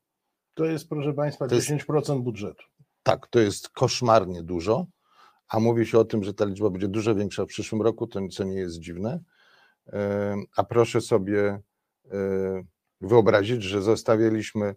To 0.54 0.66
jest, 0.66 0.90
proszę 0.90 1.14
Państwa, 1.14 1.48
to 1.48 1.56
10% 1.56 1.96
jest, 1.96 2.24
budżetu. 2.24 2.64
Tak, 3.04 3.28
to 3.28 3.40
jest 3.40 3.70
koszmarnie 3.70 4.44
dużo 4.44 4.86
a 5.52 5.60
mówi 5.60 5.86
się 5.86 6.00
o 6.00 6.06
tym, 6.06 6.24
że 6.24 6.34
ta 6.34 6.46
liczba 6.46 6.70
będzie 6.70 6.88
dużo 6.88 7.16
większa 7.16 7.46
w 7.46 7.48
przyszłym 7.48 7.82
roku, 7.82 8.08
to 8.08 8.28
co 8.28 8.44
nie 8.44 8.56
jest 8.56 8.80
dziwne. 8.80 9.20
A 10.56 10.64
proszę 10.64 11.02
sobie 11.02 11.60
wyobrazić, 13.02 13.64
że 13.64 13.82
zostawiliśmy 13.82 14.76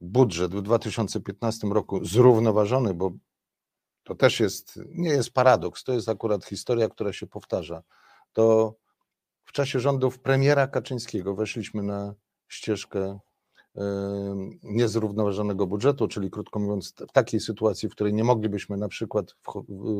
budżet 0.00 0.54
w 0.54 0.62
2015 0.62 1.66
roku 1.66 2.04
zrównoważony, 2.04 2.94
bo 2.94 3.12
to 4.02 4.14
też 4.14 4.40
jest, 4.40 4.80
nie 4.86 5.08
jest 5.08 5.30
paradoks, 5.30 5.84
to 5.84 5.92
jest 5.92 6.08
akurat 6.08 6.44
historia, 6.44 6.88
która 6.88 7.12
się 7.12 7.26
powtarza. 7.26 7.82
To 8.32 8.74
w 9.44 9.52
czasie 9.52 9.80
rządów 9.80 10.18
premiera 10.18 10.66
Kaczyńskiego 10.66 11.34
weszliśmy 11.34 11.82
na 11.82 12.14
ścieżkę 12.48 13.18
niezrównoważonego 14.62 15.66
budżetu, 15.66 16.08
czyli 16.08 16.30
krótko 16.30 16.58
mówiąc, 16.58 16.94
w 17.08 17.12
takiej 17.12 17.40
sytuacji, 17.40 17.88
w 17.88 17.92
której 17.92 18.14
nie 18.14 18.24
moglibyśmy 18.24 18.76
na 18.76 18.88
przykład 18.88 19.36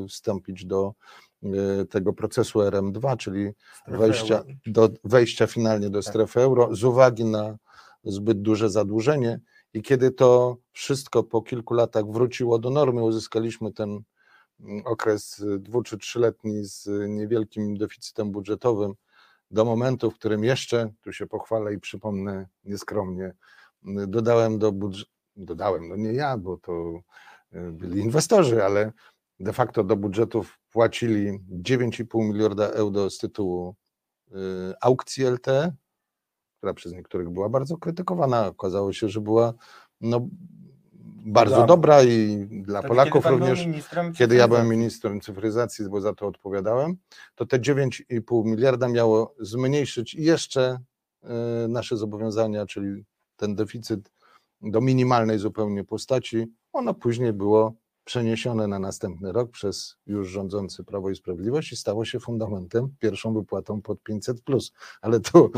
wstąpić 0.09 0.67
do 0.67 0.95
e, 1.43 1.85
tego 1.85 2.13
procesu 2.13 2.59
RM2, 2.59 3.17
czyli 3.17 3.51
wejścia, 3.89 4.45
do, 4.67 4.89
wejścia 5.05 5.47
finalnie 5.47 5.91
do 5.91 6.03
tak. 6.03 6.11
strefy 6.11 6.41
euro, 6.41 6.77
z 6.77 6.85
uwagi 6.85 7.25
na 7.25 7.57
zbyt 8.05 8.43
duże 8.43 8.71
zadłużenie. 8.71 9.41
I 9.75 9.83
kiedy 9.83 10.11
to 10.11 10.57
wszystko 10.73 11.23
po 11.23 11.43
kilku 11.43 11.75
latach 11.75 12.11
wróciło 12.11 12.59
do 12.59 12.71
normy, 12.71 13.03
uzyskaliśmy 13.03 13.73
ten 13.73 14.01
mm, 14.61 14.83
okres 14.87 15.45
dwu 15.59 15.83
czy 15.83 15.99
trzyletni 15.99 16.65
z 16.65 16.89
niewielkim 17.09 17.77
deficytem 17.77 18.31
budżetowym, 18.31 18.95
do 19.51 19.65
momentu, 19.65 20.11
w 20.11 20.15
którym 20.15 20.45
jeszcze, 20.45 20.93
tu 21.03 21.13
się 21.13 21.27
pochwalę 21.27 21.75
i 21.75 21.81
przypomnę 21.81 22.47
nieskromnie, 22.65 23.35
dodałem 23.85 24.59
do 24.59 24.73
budżetu, 24.73 25.11
dodałem, 25.37 25.89
no 25.89 25.97
nie 25.97 26.13
ja, 26.13 26.37
bo 26.39 26.57
to 26.57 27.01
e, 27.53 27.71
byli 27.71 28.01
inwestorzy, 28.01 28.65
ale 28.65 28.93
de 29.41 29.53
facto 29.53 29.85
do 29.85 29.97
budżetów 29.97 30.59
płacili 30.71 31.39
9,5 31.63 32.25
miliarda 32.25 32.69
euro 32.69 33.11
z 33.11 33.19
tytułu 33.19 33.75
e, 34.31 34.35
aukcji 34.81 35.25
LT, 35.25 35.47
która 36.57 36.75
przez 36.75 36.93
niektórych 36.93 37.31
była 37.31 37.49
bardzo 37.49 37.77
krytykowana. 37.77 38.47
Okazało 38.47 38.93
się, 38.93 39.09
że 39.09 39.21
była 39.21 39.55
no, 40.01 40.29
bardzo 41.27 41.67
dobra 41.67 42.03
i 42.03 42.47
dla 42.63 42.83
Polaków 42.83 43.27
również. 43.27 43.67
Kiedy 44.19 44.35
ja 44.35 44.49
byłem 44.49 44.69
ministrem 44.69 45.21
cyfryzacji, 45.21 45.89
bo 45.89 46.01
za 46.01 46.15
to 46.15 46.27
odpowiadałem, 46.27 46.97
to 47.35 47.47
te 47.47 47.59
9,5 47.59 48.45
miliarda 48.45 48.89
miało 48.89 49.35
zmniejszyć 49.41 50.15
jeszcze 50.15 50.79
e, 51.23 51.69
nasze 51.69 51.97
zobowiązania, 51.97 52.67
czyli 52.67 53.05
ten 53.37 53.55
deficyt 53.55 54.11
do 54.61 54.81
minimalnej 54.81 55.39
zupełnie 55.39 55.85
postaci, 55.85 56.47
ono 56.73 56.95
później 56.95 57.33
było 57.33 57.75
przeniesione 58.05 58.69
na 58.69 58.79
następny 58.79 59.33
rok 59.33 59.51
przez 59.51 59.97
już 60.07 60.29
rządzący 60.29 60.85
Prawo 60.85 61.11
i 61.11 61.17
Sprawiedliwość 61.17 61.73
i 61.73 61.77
stało 61.77 62.05
się 62.05 62.21
fundamentem, 62.21 62.95
pierwszą 62.99 63.35
wypłatą 63.35 63.83
pod 63.83 63.99
500+. 64.09 64.35
Plus. 64.45 64.73
Ale 65.03 65.21
tu, 65.21 65.53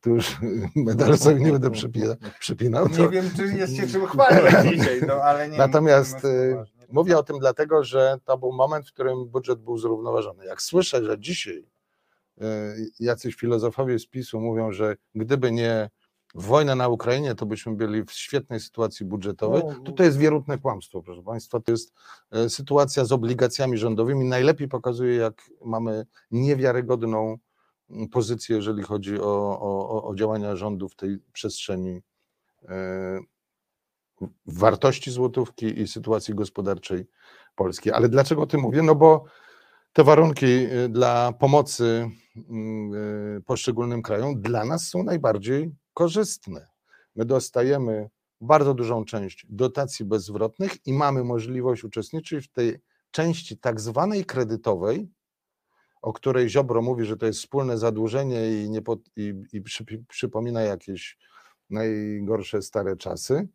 tu 0.00 0.10
już 0.10 0.36
medal 0.76 1.18
sobie 1.18 1.40
nie 1.40 1.52
będę 1.52 1.70
przypinał. 1.70 2.16
przypinał 2.40 2.88
to... 2.88 3.02
Nie 3.02 3.08
wiem, 3.08 3.30
czy 3.36 3.42
jest 3.46 3.76
się 3.76 3.86
czym 3.86 4.06
chwalić 4.06 4.72
dzisiaj, 4.72 5.00
no 5.06 5.14
ale 5.14 5.48
nie 5.48 5.58
Natomiast 5.58 6.24
y, 6.24 6.56
mówię 6.92 7.18
o 7.18 7.22
tym 7.22 7.38
dlatego, 7.38 7.84
że 7.84 8.18
to 8.24 8.38
był 8.38 8.52
moment, 8.52 8.88
w 8.88 8.92
którym 8.92 9.26
budżet 9.26 9.60
był 9.60 9.78
zrównoważony. 9.78 10.44
Jak 10.44 10.62
słyszę, 10.62 11.04
że 11.04 11.18
dzisiaj 11.18 11.66
y, 12.42 12.44
jacyś 13.00 13.34
filozofowie 13.34 13.98
z 13.98 14.06
PiSu 14.06 14.40
mówią, 14.40 14.72
że 14.72 14.96
gdyby 15.14 15.52
nie 15.52 15.90
wojnę 16.34 16.74
na 16.74 16.88
Ukrainie, 16.88 17.34
to 17.34 17.46
byśmy 17.46 17.74
byli 17.76 18.04
w 18.04 18.12
świetnej 18.12 18.60
sytuacji 18.60 19.06
budżetowej. 19.06 19.62
No, 19.66 19.74
To, 19.84 19.92
to 19.92 20.02
jest 20.02 20.18
wierutne 20.18 20.58
kłamstwo, 20.58 21.02
proszę 21.02 21.22
Państwa. 21.22 21.60
To 21.60 21.72
jest 21.72 21.92
e, 22.30 22.48
sytuacja 22.50 23.04
z 23.04 23.12
obligacjami 23.12 23.78
rządowymi. 23.78 24.24
Najlepiej 24.24 24.68
pokazuje, 24.68 25.16
jak 25.16 25.42
mamy 25.64 26.06
niewiarygodną 26.30 27.38
mm, 27.90 28.08
pozycję, 28.08 28.56
jeżeli 28.56 28.82
chodzi 28.82 29.20
o, 29.20 29.60
o, 29.60 30.04
o- 30.08 30.14
działania 30.14 30.56
rządu 30.56 30.88
w 30.88 30.96
tej 30.96 31.18
przestrzeni 31.32 32.02
e, 32.68 33.20
wartości 34.46 35.10
złotówki 35.10 35.80
i 35.80 35.88
sytuacji 35.88 36.34
gospodarczej 36.34 37.06
Polski. 37.54 37.90
Ale 37.90 38.08
dlaczego 38.08 38.42
o 38.42 38.46
tym 38.46 38.60
mówię? 38.60 38.82
No 38.82 38.94
bo 38.94 39.24
te 39.92 40.04
warunki 40.04 40.46
y, 40.46 40.88
dla 40.88 41.32
pomocy 41.32 42.10
mm, 42.50 43.42
poszczególnym 43.42 44.02
krajom 44.02 44.40
dla 44.40 44.64
nas 44.64 44.88
są 44.88 45.02
najbardziej 45.02 45.70
korzystne. 46.00 46.66
My 47.16 47.24
dostajemy 47.24 48.10
bardzo 48.40 48.74
dużą 48.74 49.04
część 49.04 49.46
dotacji 49.48 50.04
bezzwrotnych 50.04 50.86
i 50.86 50.92
mamy 50.92 51.24
możliwość 51.24 51.84
uczestniczyć 51.84 52.46
w 52.46 52.52
tej 52.52 52.78
części 53.10 53.58
tak 53.58 53.80
zwanej 53.80 54.24
kredytowej, 54.24 55.08
o 56.02 56.12
której 56.12 56.48
Ziobro 56.48 56.82
mówi, 56.82 57.04
że 57.04 57.16
to 57.16 57.26
jest 57.26 57.38
wspólne 57.38 57.78
zadłużenie 57.78 58.64
i, 58.64 58.70
nie 58.70 58.82
pod, 58.82 59.00
i, 59.16 59.34
i 59.52 59.60
przy, 59.60 59.84
przypomina 60.08 60.62
jakieś 60.62 61.18
najgorsze 61.70 62.62
stare 62.62 62.96
czasy, 62.96 63.48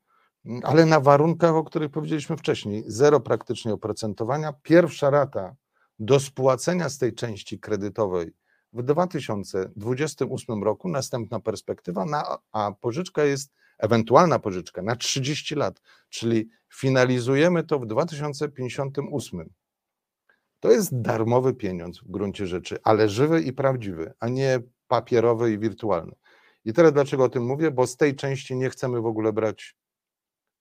ale 0.64 0.86
na 0.86 1.00
warunkach, 1.00 1.56
o 1.56 1.64
których 1.64 1.92
powiedzieliśmy 1.92 2.38
wcześniej, 2.38 2.84
zero 2.88 3.20
praktycznie 3.20 3.74
oprocentowania. 3.74 4.54
Pierwsza 4.54 5.10
rata 5.10 5.56
do 6.00 6.20
spłacenia 6.20 6.90
z 6.90 6.98
tej 6.98 7.14
części 7.14 7.60
kredytowej 7.60 8.34
w 8.76 8.84
2028 8.84 10.64
roku, 10.64 10.90
następna 10.90 11.40
perspektywa, 11.40 12.06
na, 12.06 12.38
a 12.52 12.72
pożyczka 12.82 13.24
jest, 13.24 13.54
ewentualna 13.78 14.40
pożyczka 14.40 14.82
na 14.82 14.96
30 14.96 15.56
lat, 15.56 15.82
czyli 16.10 16.50
finalizujemy 16.74 17.64
to 17.64 17.80
w 17.80 17.86
2058. 17.86 19.50
To 20.60 20.72
jest 20.72 21.02
darmowy 21.02 21.54
pieniądz 21.54 22.00
w 22.00 22.12
gruncie 22.12 22.48
rzeczy, 22.48 22.78
ale 22.84 23.10
żywy 23.10 23.42
i 23.42 23.54
prawdziwy, 23.54 24.14
a 24.20 24.30
nie 24.30 24.60
papierowy 24.88 25.52
i 25.52 25.60
wirtualny. 25.60 26.16
I 26.66 26.74
teraz 26.74 26.94
dlaczego 26.94 27.24
o 27.24 27.30
tym 27.30 27.46
mówię? 27.46 27.72
Bo 27.72 27.88
z 27.88 27.98
tej 27.98 28.16
części 28.16 28.56
nie 28.56 28.70
chcemy 28.70 29.02
w 29.02 29.06
ogóle 29.06 29.34
brać 29.34 29.76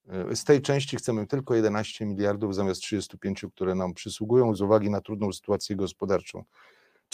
E, 0.08 0.36
Z 0.36 0.44
tej 0.44 0.62
części 0.62 0.96
chcemy 0.96 1.26
tylko 1.26 1.54
11 1.54 2.06
miliardów 2.06 2.54
zamiast 2.54 2.80
35, 2.80 3.46
które 3.54 3.74
nam 3.74 3.94
przysługują 3.94 4.54
z 4.54 4.60
uwagi 4.60 4.90
na 4.90 5.00
trudną 5.00 5.32
sytuację 5.32 5.76
gospodarczą. 5.76 6.44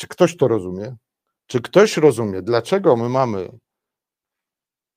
Czy 0.00 0.08
ktoś 0.08 0.36
to 0.36 0.48
rozumie? 0.48 0.96
Czy 1.46 1.60
ktoś 1.60 1.96
rozumie, 1.96 2.42
dlaczego 2.42 2.96
my 2.96 3.08
mamy 3.08 3.58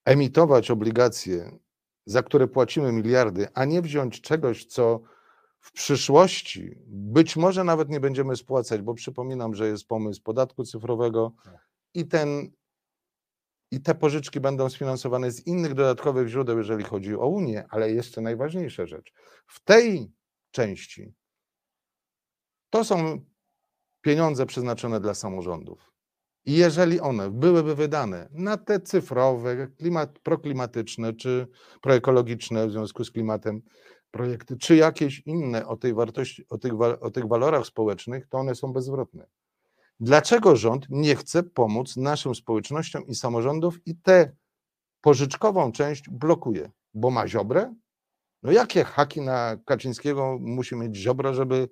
emitować 0.05 0.71
obligacje, 0.71 1.59
za 2.05 2.23
które 2.23 2.47
płacimy 2.47 2.91
miliardy, 2.91 3.47
a 3.53 3.65
nie 3.65 3.81
wziąć 3.81 4.21
czegoś, 4.21 4.65
co 4.65 5.01
w 5.59 5.71
przyszłości 5.71 6.77
być 6.87 7.35
może 7.35 7.63
nawet 7.63 7.89
nie 7.89 7.99
będziemy 7.99 8.35
spłacać, 8.35 8.81
bo 8.81 8.93
przypominam, 8.93 9.55
że 9.55 9.67
jest 9.67 9.87
pomysł 9.87 10.21
podatku 10.21 10.63
cyfrowego 10.63 11.33
i 11.93 12.07
ten 12.07 12.51
i 13.71 13.81
te 13.81 13.95
pożyczki 13.95 14.39
będą 14.39 14.69
sfinansowane 14.69 15.31
z 15.31 15.47
innych 15.47 15.73
dodatkowych 15.73 16.27
źródeł, 16.27 16.57
jeżeli 16.57 16.83
chodzi 16.83 17.15
o 17.15 17.27
Unię, 17.27 17.65
ale 17.69 17.91
jeszcze 17.91 18.21
najważniejsza 18.21 18.85
rzecz. 18.85 19.13
W 19.47 19.63
tej 19.63 20.11
części 20.51 21.13
to 22.69 22.83
są 22.83 23.25
pieniądze 24.03 24.45
przeznaczone 24.45 24.99
dla 24.99 25.13
samorządów. 25.13 25.93
I 26.45 26.53
jeżeli 26.53 26.99
one 26.99 27.31
byłyby 27.31 27.75
wydane 27.75 28.29
na 28.31 28.57
te 28.57 28.79
cyfrowe, 28.79 29.67
klimat, 29.67 30.19
proklimatyczne 30.19 31.13
czy 31.13 31.47
proekologiczne 31.81 32.67
w 32.67 32.71
związku 32.71 33.03
z 33.03 33.11
klimatem 33.11 33.61
projekty, 34.11 34.57
czy 34.57 34.75
jakieś 34.75 35.19
inne 35.19 35.67
o 35.67 35.77
tej 35.77 35.93
wartości, 35.93 36.45
o 36.49 36.57
tych, 36.57 36.73
o 36.81 37.11
tych 37.11 37.27
walorach 37.27 37.65
społecznych, 37.65 38.27
to 38.27 38.37
one 38.37 38.55
są 38.55 38.73
bezzwrotne. 38.73 39.27
Dlaczego 39.99 40.55
rząd 40.55 40.85
nie 40.89 41.15
chce 41.15 41.43
pomóc 41.43 41.97
naszym 41.97 42.35
społecznościom 42.35 43.07
i 43.07 43.15
samorządom 43.15 43.71
i 43.85 43.95
tę 43.95 44.35
pożyczkową 45.01 45.71
część 45.71 46.09
blokuje? 46.09 46.71
Bo 46.93 47.09
ma 47.09 47.27
ziobrę? 47.27 47.75
No 48.43 48.51
jakie 48.51 48.83
haki 48.83 49.21
na 49.21 49.57
Kaczyńskiego 49.65 50.37
musi 50.41 50.75
mieć 50.75 50.95
ziobro, 50.95 51.33
żeby, 51.33 51.69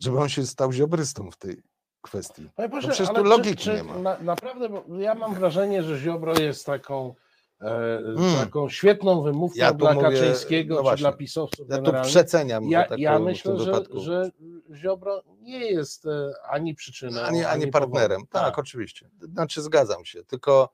żeby 0.00 0.18
on 0.18 0.28
się 0.28 0.46
stał 0.46 0.72
ziobrystą 0.72 1.30
w 1.30 1.36
tej 1.36 1.62
kwestii? 2.02 2.50
Panie 2.56 2.68
pośle, 2.68 2.88
No 2.88 2.94
przecież 2.94 3.14
tu 3.14 3.22
czy- 3.22 3.28
logiki 3.28 3.56
czy 3.56 3.74
nie 3.74 3.82
ma. 3.84 3.98
Na, 3.98 4.18
naprawdę, 4.20 4.68
bo 4.68 4.84
ja 4.98 5.14
mam 5.14 5.34
wrażenie, 5.34 5.82
że 5.82 5.98
Ziobro 5.98 6.38
jest 6.38 6.66
taką, 6.66 7.14
e, 7.60 7.98
Mm. 7.98 8.36
taką 8.44 8.68
świetną 8.68 9.22
wymówką 9.22 9.58
Ja 9.58 9.72
dla 9.72 9.92
mówię- 9.94 10.04
Kaczyńskiego 10.10 10.74
no 10.74 10.80
czy 10.80 10.82
właśnie. 10.82 11.02
dla 11.02 11.12
pisowców 11.12 11.66
Ja 11.70 11.78
tu 11.82 11.92
przeceniam, 12.02 12.64
Ja, 12.64 12.84
tak 12.88 12.98
ja 12.98 13.18
myślę, 13.18 13.58
że, 13.58 13.84
że 13.94 14.30
Ziobro 14.74 15.22
nie 15.40 15.58
jest 15.70 16.06
e, 16.06 16.32
ani 16.50 16.74
przyczyną, 16.74 17.20
ani, 17.20 17.44
ani 17.44 17.66
partnerem. 17.66 18.20
powodem. 18.20 18.44
Tak, 18.46 18.58
oczywiście. 18.58 19.10
Znaczy 19.20 19.62
zgadzam 19.62 20.04
się, 20.04 20.24
tylko 20.24 20.68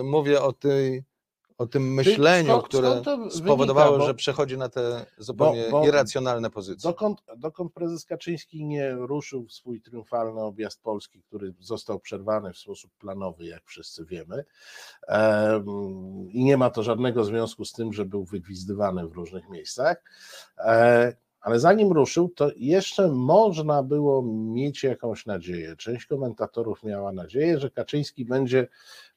y, 0.00 0.02
mówię 0.02 0.42
o 0.42 0.52
tej 0.52 1.04
o 1.62 1.66
tym 1.66 1.94
myśleniu, 1.94 2.48
skąd- 2.48 2.64
które 2.64 2.88
skąd 2.90 3.04
to 3.04 3.16
wynika? 3.16 3.36
spowodowało, 3.36 3.98
Bo- 3.98 4.06
że 4.06 4.14
przechodzi 4.14 4.58
na 4.58 4.68
te 4.68 5.06
zupełnie 5.18 5.66
bo- 5.70 5.84
irracjonalne 5.86 6.50
pozycje. 6.50 6.90
Dokąd, 6.90 7.22
dokąd 7.36 7.72
prezes 7.72 8.04
Kaczyński 8.04 8.64
nie 8.64 8.92
ruszył 8.92 9.46
w 9.46 9.52
swój 9.52 9.80
triumfalny 9.80 10.40
objazd 10.40 10.82
Polski, 10.82 11.22
który 11.22 11.54
został 11.60 12.00
przerwany 12.00 12.52
w 12.52 12.58
sposób 12.58 12.90
planowy, 12.98 13.44
jak 13.46 13.62
wszyscy 13.64 14.04
wiemy, 14.04 14.44
em, 15.08 15.64
i 16.30 16.44
nie 16.44 16.56
ma 16.56 16.70
to 16.70 16.82
żadnego 16.82 17.24
związku 17.24 17.64
z 17.64 17.72
tym, 17.72 17.92
że 17.92 18.04
był 18.04 18.24
wygwizdywany 18.24 19.08
w 19.08 19.12
różnych 19.12 19.48
miejscach, 19.48 20.02
e, 20.58 21.14
ale 21.42 21.60
zanim 21.60 21.92
ruszył, 21.92 22.28
to 22.28 22.50
jeszcze 22.56 23.08
można 23.08 23.82
było 23.82 24.22
mieć 24.26 24.82
jakąś 24.82 25.26
nadzieję. 25.26 25.76
Część 25.76 26.06
komentatorów 26.06 26.82
miała 26.82 27.12
nadzieję, 27.12 27.58
że 27.58 27.70
Kaczyński 27.70 28.24
będzie 28.24 28.68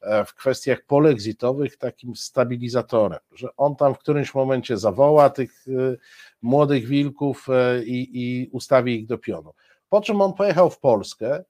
e, 0.02 0.26
w 0.26 0.36
kwestiach 0.36 0.82
polexitowych 0.86 1.78
takim 1.78 2.16
stabilizatorem, 2.16 3.20
że 3.32 3.48
on 3.58 3.76
tam 3.76 3.96
w 3.96 3.98
którymś 3.98 4.34
momencie 4.34 4.78
zawoła 4.78 5.30
tych 5.30 5.66
e, 5.68 5.96
młodych 6.42 6.88
wilków 6.88 7.48
e, 7.50 7.84
i, 7.84 8.10
i 8.14 8.50
ustawi 8.52 9.00
ich 9.00 9.08
do 9.08 9.18
pionu. 9.18 9.54
Po 9.90 10.02
czym 10.02 10.22
on 10.22 10.34
pojechał 10.34 10.70
w 10.70 10.80
Polskę 10.80 11.44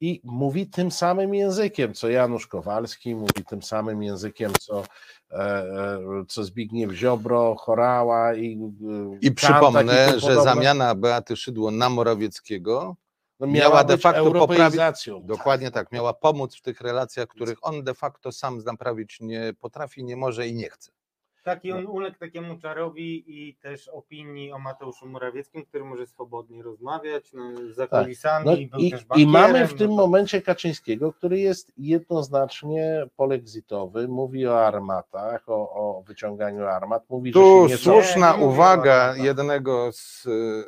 i 0.00 0.20
mówi 0.24 0.66
tym 0.66 0.90
samym 0.90 1.34
językiem, 1.34 1.94
co 1.94 2.08
Janusz 2.08 2.46
Kowalski, 2.46 3.14
mówi 3.14 3.44
tym 3.48 3.62
samym 3.62 4.02
językiem, 4.02 4.52
co, 4.60 4.84
e, 5.30 5.36
e, 5.36 6.00
co 6.28 6.44
Zbigniew 6.44 6.92
Ziobro, 6.92 7.54
Chorała 7.58 8.34
i 8.34 8.52
e, 8.52 9.18
I 9.20 9.34
Kantak 9.34 9.34
przypomnę, 9.36 10.06
tym 10.10 10.20
że 10.20 10.42
zamiana 10.42 10.94
Beaty 10.94 11.36
Szydło 11.36 11.70
na 11.70 11.88
Morawieckiego 11.88 12.96
No, 13.40 13.46
miała 13.46 13.84
de 13.84 13.94
być 13.94 14.02
facto 14.02 14.24
poprawić- 14.24 14.36
europeizacją. 14.36 15.22
dokładnie 15.26 15.70
tak, 15.70 15.92
miała 15.92 16.14
pomóc 16.14 16.56
w 16.56 16.62
tych 16.62 16.80
relacjach, 16.80 17.28
których 17.28 17.58
on 17.62 17.84
de 17.84 17.94
facto 17.94 18.32
sam 18.32 18.58
naprawić 18.66 19.20
nie 19.20 19.52
potrafi, 19.60 20.04
nie 20.04 20.16
może 20.16 20.48
i 20.48 20.54
nie 20.54 20.70
chce. 20.70 20.90
Taki 21.44 21.68
No. 21.70 21.76
on 21.76 21.86
uległ 21.86 22.18
takiemu 22.18 22.58
czarowi 22.58 23.24
i 23.26 23.54
też 23.54 23.88
opinii 23.88 24.52
o 24.52 24.58
Mateuszu 24.58 25.06
Morawieckim, 25.08 25.64
który 25.64 25.84
może 25.84 26.06
swobodnie 26.06 26.62
rozmawiać 26.62 27.32
no, 27.32 27.42
za 27.72 27.86
Tak. 27.86 28.02
kulisami. 28.04 28.46
No 28.46 28.52
był 28.78 28.80
i, 28.86 28.90
też 28.90 29.02
I 29.02 29.06
bankierem, 29.06 29.32
mamy 29.32 29.66
w 29.66 29.72
no 29.72 29.78
tym 29.78 29.88
to- 29.88 29.94
momencie 29.94 30.42
Kaczyńskiego, 30.42 31.12
który 31.12 31.38
jest 31.38 31.72
jednoznacznie 31.76 33.06
polexitowy, 33.16 34.08
mówi 34.08 34.46
o 34.46 34.66
armatach, 34.66 35.48
o, 35.48 35.54
o 35.70 36.02
wyciąganiu 36.06 36.64
armat, 36.66 37.10
mówi, 37.10 37.32
Tu 37.32 37.62
że 37.62 37.68
się 37.68 37.74
nie 37.74 37.78
słuszna 37.78 38.32
Nie, 38.32 38.38
nie 38.38 38.44
uwaga 38.46 38.94
armatach. 38.94 39.24
jednego 39.24 39.92
z, 39.92 40.22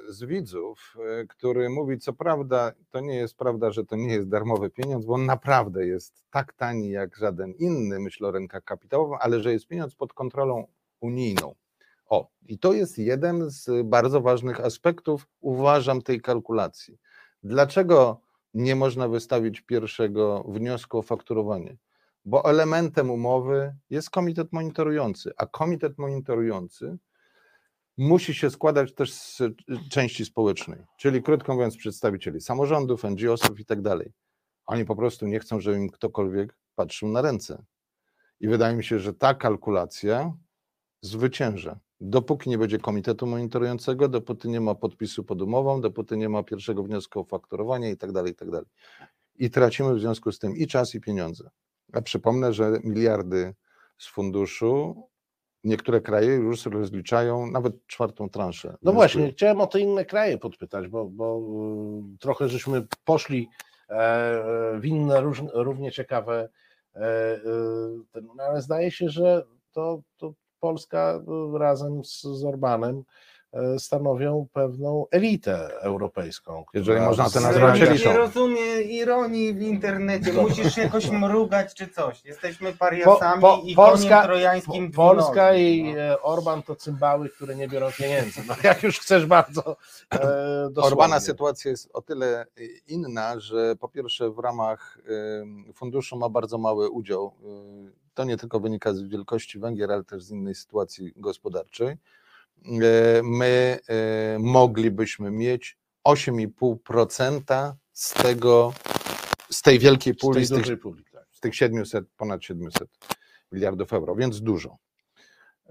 z 0.08 0.24
widzów, 0.24 0.96
y, 1.22 1.26
który 1.26 1.70
mówi, 1.70 1.98
co 1.98 2.12
prawda, 2.12 2.72
to 2.90 3.00
nie 3.00 3.14
jest 3.16 3.36
prawda, 3.36 3.70
że 3.70 3.84
to 3.84 3.96
nie 3.96 4.12
jest 4.14 4.28
darmowy 4.28 4.70
pieniądz, 4.70 5.04
bo 5.06 5.14
on 5.14 5.26
naprawdę 5.26 5.86
jest 5.86 6.24
tak 6.30 6.52
tani 6.52 6.90
jak 6.90 7.16
żaden 7.16 7.52
inny, 7.58 8.00
myślę 8.00 8.28
o 8.28 8.30
rynkach 8.30 8.64
kapitałowych, 8.64 9.18
ale 9.22 9.40
że 9.40 9.52
jest 9.52 9.66
pieniądz 9.68 9.94
pod 9.94 10.12
kontrolą 10.12 10.65
unijną. 11.06 11.54
O, 12.08 12.28
i 12.46 12.58
to 12.58 12.72
jest 12.72 12.98
jeden 12.98 13.50
z 13.50 13.70
bardzo 13.84 14.20
ważnych 14.20 14.60
aspektów, 14.60 15.26
uważam, 15.40 16.02
tej 16.02 16.20
kalkulacji. 16.20 16.98
Dlaczego 17.42 18.20
nie 18.54 18.76
można 18.76 19.08
wystawić 19.08 19.60
pierwszego 19.60 20.44
wniosku 20.48 20.98
o 20.98 21.02
fakturowanie? 21.02 21.76
Bo 22.24 22.44
elementem 22.44 23.10
umowy 23.10 23.76
jest 23.90 24.10
komitet 24.10 24.52
monitorujący, 24.52 25.32
a 25.36 25.46
komitet 25.46 25.98
monitorujący 25.98 26.98
musi 27.98 28.34
się 28.34 28.50
składać 28.50 28.94
też 28.94 29.12
z 29.12 29.42
części 29.90 30.24
społecznej, 30.24 30.78
czyli 30.98 31.22
krótko 31.22 31.54
mówiąc 31.54 31.76
przedstawicieli 31.76 32.40
samorządów, 32.40 33.04
NGO-sów 33.04 33.60
i 33.60 33.64
tak 33.64 33.82
dalej. 33.82 34.12
Oni 34.66 34.84
po 34.84 34.96
prostu 34.96 35.26
nie 35.26 35.40
chcą, 35.40 35.60
żeby 35.60 35.76
im 35.76 35.90
ktokolwiek 35.90 36.56
patrzył 36.74 37.08
na 37.08 37.22
ręce. 37.22 37.64
I 38.40 38.48
wydaje 38.48 38.76
mi 38.76 38.84
się, 38.84 38.98
że 38.98 39.14
ta 39.14 39.34
kalkulacja 39.34 40.32
zwycięża. 41.00 41.78
Dopóki 42.00 42.50
nie 42.50 42.58
będzie 42.58 42.78
komitetu 42.78 43.26
monitorującego, 43.26 44.08
dopóty 44.08 44.48
nie 44.48 44.60
ma 44.60 44.74
podpisu 44.74 45.24
pod 45.24 45.42
umową, 45.42 45.80
dopóty 45.80 46.16
nie 46.16 46.28
ma 46.28 46.42
pierwszego 46.42 46.82
wniosku 46.82 47.20
o 47.20 47.24
faktorowanie 47.24 47.90
i 47.90 47.96
tak 47.96 48.12
dalej, 48.12 48.32
i 48.32 48.34
tak 48.34 48.50
dalej. 48.50 48.66
I 49.36 49.50
tracimy 49.50 49.94
w 49.94 50.00
związku 50.00 50.32
z 50.32 50.38
tym 50.38 50.56
i 50.56 50.66
czas, 50.66 50.94
i 50.94 51.00
pieniądze. 51.00 51.50
A 51.92 52.02
przypomnę, 52.02 52.52
że 52.52 52.78
miliardy 52.84 53.54
z 53.98 54.06
funduszu. 54.06 55.02
Niektóre 55.64 56.00
kraje 56.00 56.34
już 56.34 56.66
rozliczają 56.66 57.46
nawet 57.46 57.86
czwartą 57.86 58.28
transzę. 58.30 58.76
No 58.82 58.92
właśnie, 58.92 59.32
chciałem 59.32 59.60
o 59.60 59.66
te 59.66 59.80
inne 59.80 60.04
kraje 60.04 60.38
podpytać, 60.38 60.88
bo, 60.88 61.04
bo 61.04 61.40
y, 62.14 62.18
trochę 62.18 62.48
żeśmy 62.48 62.86
poszli 63.04 63.48
e, 63.88 63.94
e, 63.94 64.80
w 64.80 64.86
inne 64.86 65.22
równie 65.54 65.92
ciekawe, 65.92 66.48
e, 66.94 67.40
no 68.14 68.44
ale 68.44 68.62
zdaje 68.62 68.90
się, 68.90 69.08
że 69.08 69.46
to, 69.72 70.02
to 70.16 70.34
Polska 70.60 71.20
y, 71.54 71.58
razem 71.58 72.04
z, 72.04 72.22
z 72.22 72.44
Orbanem 72.44 73.02
e, 73.52 73.78
stanowią 73.78 74.46
pewną 74.52 75.06
elitę 75.10 75.80
europejską. 75.80 76.64
Jeżeli 76.74 77.00
można 77.00 77.30
to 77.30 77.40
nazwać 77.40 77.80
Nie 77.80 77.86
elitą. 77.86 78.16
rozumie 78.16 78.82
ironii 78.82 79.54
w 79.54 79.62
internecie, 79.62 80.32
musisz 80.32 80.76
jakoś 80.76 81.10
mrugać 81.10 81.74
czy 81.74 81.88
coś. 81.88 82.24
Jesteśmy 82.24 82.72
Po, 82.72 82.78
pariasami 82.78 83.40
po, 83.40 83.60
i 83.64 83.74
Polska, 83.74 84.08
koniem 84.08 84.24
trojańskim 84.24 84.92
po, 84.92 84.96
Polska 84.96 85.54
i 85.54 85.94
no. 85.94 86.00
e, 86.00 86.22
Orban 86.22 86.62
to 86.62 86.76
cymbały, 86.76 87.28
które 87.28 87.56
nie 87.56 87.68
biorą 87.68 87.88
pieniędzy. 87.98 88.40
No, 88.48 88.54
jak 88.64 88.82
już 88.82 88.98
chcesz 89.00 89.26
bardzo 89.26 89.76
e. 90.14 90.68
Orbana 90.76 91.20
sytuacja 91.20 91.70
jest 91.70 91.90
o 91.92 92.02
tyle 92.02 92.46
inna, 92.86 93.40
że 93.40 93.76
po 93.76 93.88
pierwsze 93.88 94.30
w 94.30 94.38
ramach 94.38 94.98
funduszu 95.74 96.16
ma 96.18 96.28
bardzo 96.28 96.58
mały 96.58 96.90
udział. 96.90 97.32
To 98.16 98.24
nie 98.24 98.36
tylko 98.36 98.60
wynika 98.60 98.94
z 98.94 99.02
wielkości 99.02 99.58
Węgier, 99.58 99.92
ale 99.92 100.04
też 100.04 100.22
z 100.22 100.30
innej 100.30 100.54
sytuacji 100.54 101.12
gospodarczej. 101.16 101.88
Y, 101.88 101.96
My 103.22 103.78
y, 104.36 104.38
moglibyśmy 104.38 105.30
mieć 105.30 105.78
8,5% 106.08 107.72
z 107.92 108.14
tego, 108.14 108.72
z 109.50 109.62
tej 109.62 109.78
wielkiej 109.78 110.14
z 110.14 110.16
puli, 110.18 110.34
tej 110.48 110.64
z 110.64 110.66
tych, 110.66 110.80
puli. 110.80 111.04
Tak. 111.12 111.26
z 111.30 111.40
tych 111.40 111.54
700, 111.56 112.04
ponad 112.16 112.44
700 112.44 112.88
miliardów 113.52 113.92
euro, 113.92 114.14
więc 114.14 114.40
dużo. 114.40 114.76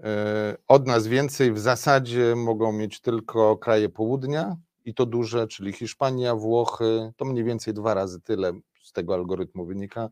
E, 0.00 0.56
Od 0.68 0.86
nas 0.86 1.06
więcej 1.06 1.52
w 1.52 1.58
zasadzie 1.58 2.36
mogą 2.36 2.72
mieć 2.72 3.00
tylko 3.00 3.56
kraje 3.56 3.88
południa 3.88 4.56
i 4.84 4.94
to 4.94 5.06
duże, 5.06 5.46
czyli 5.46 5.72
Hiszpania, 5.72 6.34
Włochy, 6.34 7.12
to 7.16 7.24
mniej 7.24 7.44
więcej 7.44 7.74
dwa 7.74 7.94
razy 7.94 8.20
tyle 8.20 8.52
z 8.82 8.92
tego 8.92 9.14
algorytmu 9.14 9.66
wynika. 9.66 10.10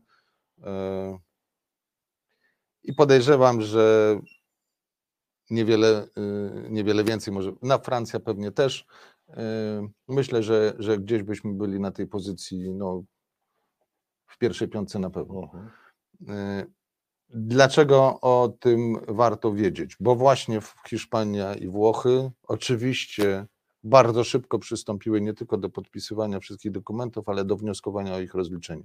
I 2.85 2.93
podejrzewam, 2.93 3.61
że 3.61 4.15
niewiele, 5.49 6.07
y, 6.65 6.69
niewiele 6.69 7.03
więcej 7.03 7.33
może. 7.33 7.51
Na 7.61 7.77
Francja 7.77 8.19
pewnie 8.19 8.51
też. 8.51 8.85
E, 9.29 9.87
Myślę, 10.07 10.43
że, 10.43 10.73
że 10.79 10.97
gdzieś 10.97 11.23
byśmy 11.23 11.53
byli 11.53 11.79
na 11.79 11.91
tej 11.91 12.07
pozycji 12.07 12.73
no, 12.73 13.03
w 14.27 14.37
pierwszej 14.37 14.67
piątce 14.67 14.99
na 14.99 15.09
pewno. 15.09 15.41
Mhm. 15.41 15.69
Y, 16.61 16.71
Dlaczego 17.29 18.21
o 18.21 18.53
tym 18.59 18.97
warto 19.07 19.53
wiedzieć? 19.53 19.97
Bo 19.99 20.15
właśnie 20.15 20.61
w- 20.61 20.75
Hiszpania 20.87 21.55
i 21.55 21.67
Włochy 21.67 22.31
oczywiście 22.43 23.45
bardzo 23.83 24.23
szybko 24.23 24.59
przystąpiły 24.59 25.21
nie 25.21 25.33
tylko 25.33 25.57
do 25.57 25.69
podpisywania 25.69 26.39
wszystkich 26.39 26.71
dokumentów, 26.71 27.29
ale 27.29 27.45
do 27.45 27.57
wnioskowania 27.57 28.13
o 28.15 28.19
ich 28.19 28.33
rozliczenie. 28.33 28.83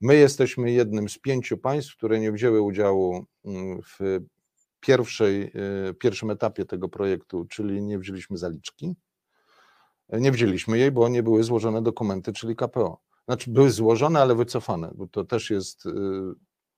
My 0.00 0.16
jesteśmy 0.16 0.72
jednym 0.72 1.08
z 1.08 1.18
pięciu 1.18 1.58
państw, 1.58 1.96
które 1.96 2.20
nie 2.20 2.32
wzięły 2.32 2.60
udziału 2.60 3.26
mm, 3.44 3.82
w 3.82 4.20
pierwszej, 4.80 5.52
y, 5.90 5.94
pierwszym 5.94 6.30
etapie 6.30 6.64
tego 6.64 6.88
projektu, 6.88 7.44
czyli 7.44 7.82
nie 7.82 7.98
wzięliśmy 7.98 8.38
zaliczki. 8.38 8.94
Nie 10.12 10.32
wzięliśmy 10.32 10.78
jej, 10.78 10.92
bo 10.92 11.08
nie 11.08 11.22
były 11.22 11.42
złożone 11.42 11.82
dokumenty, 11.82 12.32
czyli 12.32 12.56
KPO. 12.56 13.00
Znaczy 13.24 13.50
były 13.50 13.70
złożone, 13.70 14.20
ale 14.20 14.34
wycofane, 14.34 14.90
bo 14.94 15.06
to 15.06 15.24
też 15.24 15.50
jest. 15.50 15.86
y, 15.86 15.90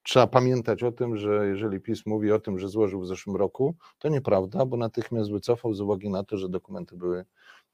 Trzeba 0.02 0.26
pamiętać 0.26 0.82
o 0.82 0.92
tym, 0.92 1.16
że 1.16 1.46
jeżeli 1.48 1.80
PiS 1.80 2.06
mówi 2.06 2.32
o 2.32 2.38
tym, 2.40 2.58
że 2.58 2.68
złożył 2.68 3.00
w 3.00 3.06
zeszłym 3.06 3.36
roku, 3.36 3.76
to 3.98 4.08
nieprawda, 4.08 4.66
bo 4.66 4.76
natychmiast 4.76 5.30
wycofał 5.30 5.74
z 5.74 5.80
uwagi 5.80 6.10
na 6.10 6.24
to, 6.24 6.36
że 6.36 6.48
dokumenty 6.48 6.96
były, 6.96 7.24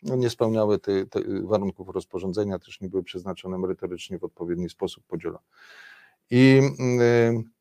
nie 0.05 0.31
spełniały 0.31 0.79
tych 0.79 1.07
warunków 1.43 1.89
rozporządzenia, 1.89 2.59
też 2.59 2.81
nie 2.81 2.89
były 2.89 3.03
przeznaczone 3.03 3.59
merytorycznie 3.59 4.19
w 4.19 4.25
odpowiedni 4.25 4.69
sposób 4.69 5.05
podzielone. 5.07 5.45
I 6.31 6.61
y, 6.81 7.55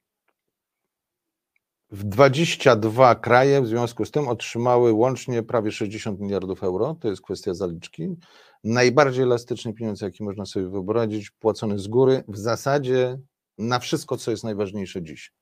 w 1.92 2.04
22 2.04 3.16
kraje 3.16 3.62
w 3.62 3.68
związku 3.68 4.06
z 4.06 4.12
tym 4.12 4.28
otrzymały 4.28 4.94
łącznie 4.94 5.44
prawie 5.44 5.72
60 5.72 6.20
miliardów 6.20 6.64
euro. 6.64 6.96
To 7.00 7.08
jest 7.08 7.22
kwestia 7.22 7.54
zaliczki. 7.54 8.16
Najbardziej 8.64 9.24
elastyczny 9.24 9.74
pieniądz, 9.74 10.02
jaki 10.02 10.24
można 10.24 10.46
sobie 10.46 10.70
wyobrazić, 10.70 11.32
płacony 11.32 11.80
z 11.80 11.88
góry, 11.88 12.24
w 12.28 12.38
zasadzie 12.38 13.20
na 13.58 13.80
wszystko, 13.80 14.18
co 14.18 14.32
jest 14.32 14.44
najważniejsze 14.44 15.04
dziś. 15.04 15.34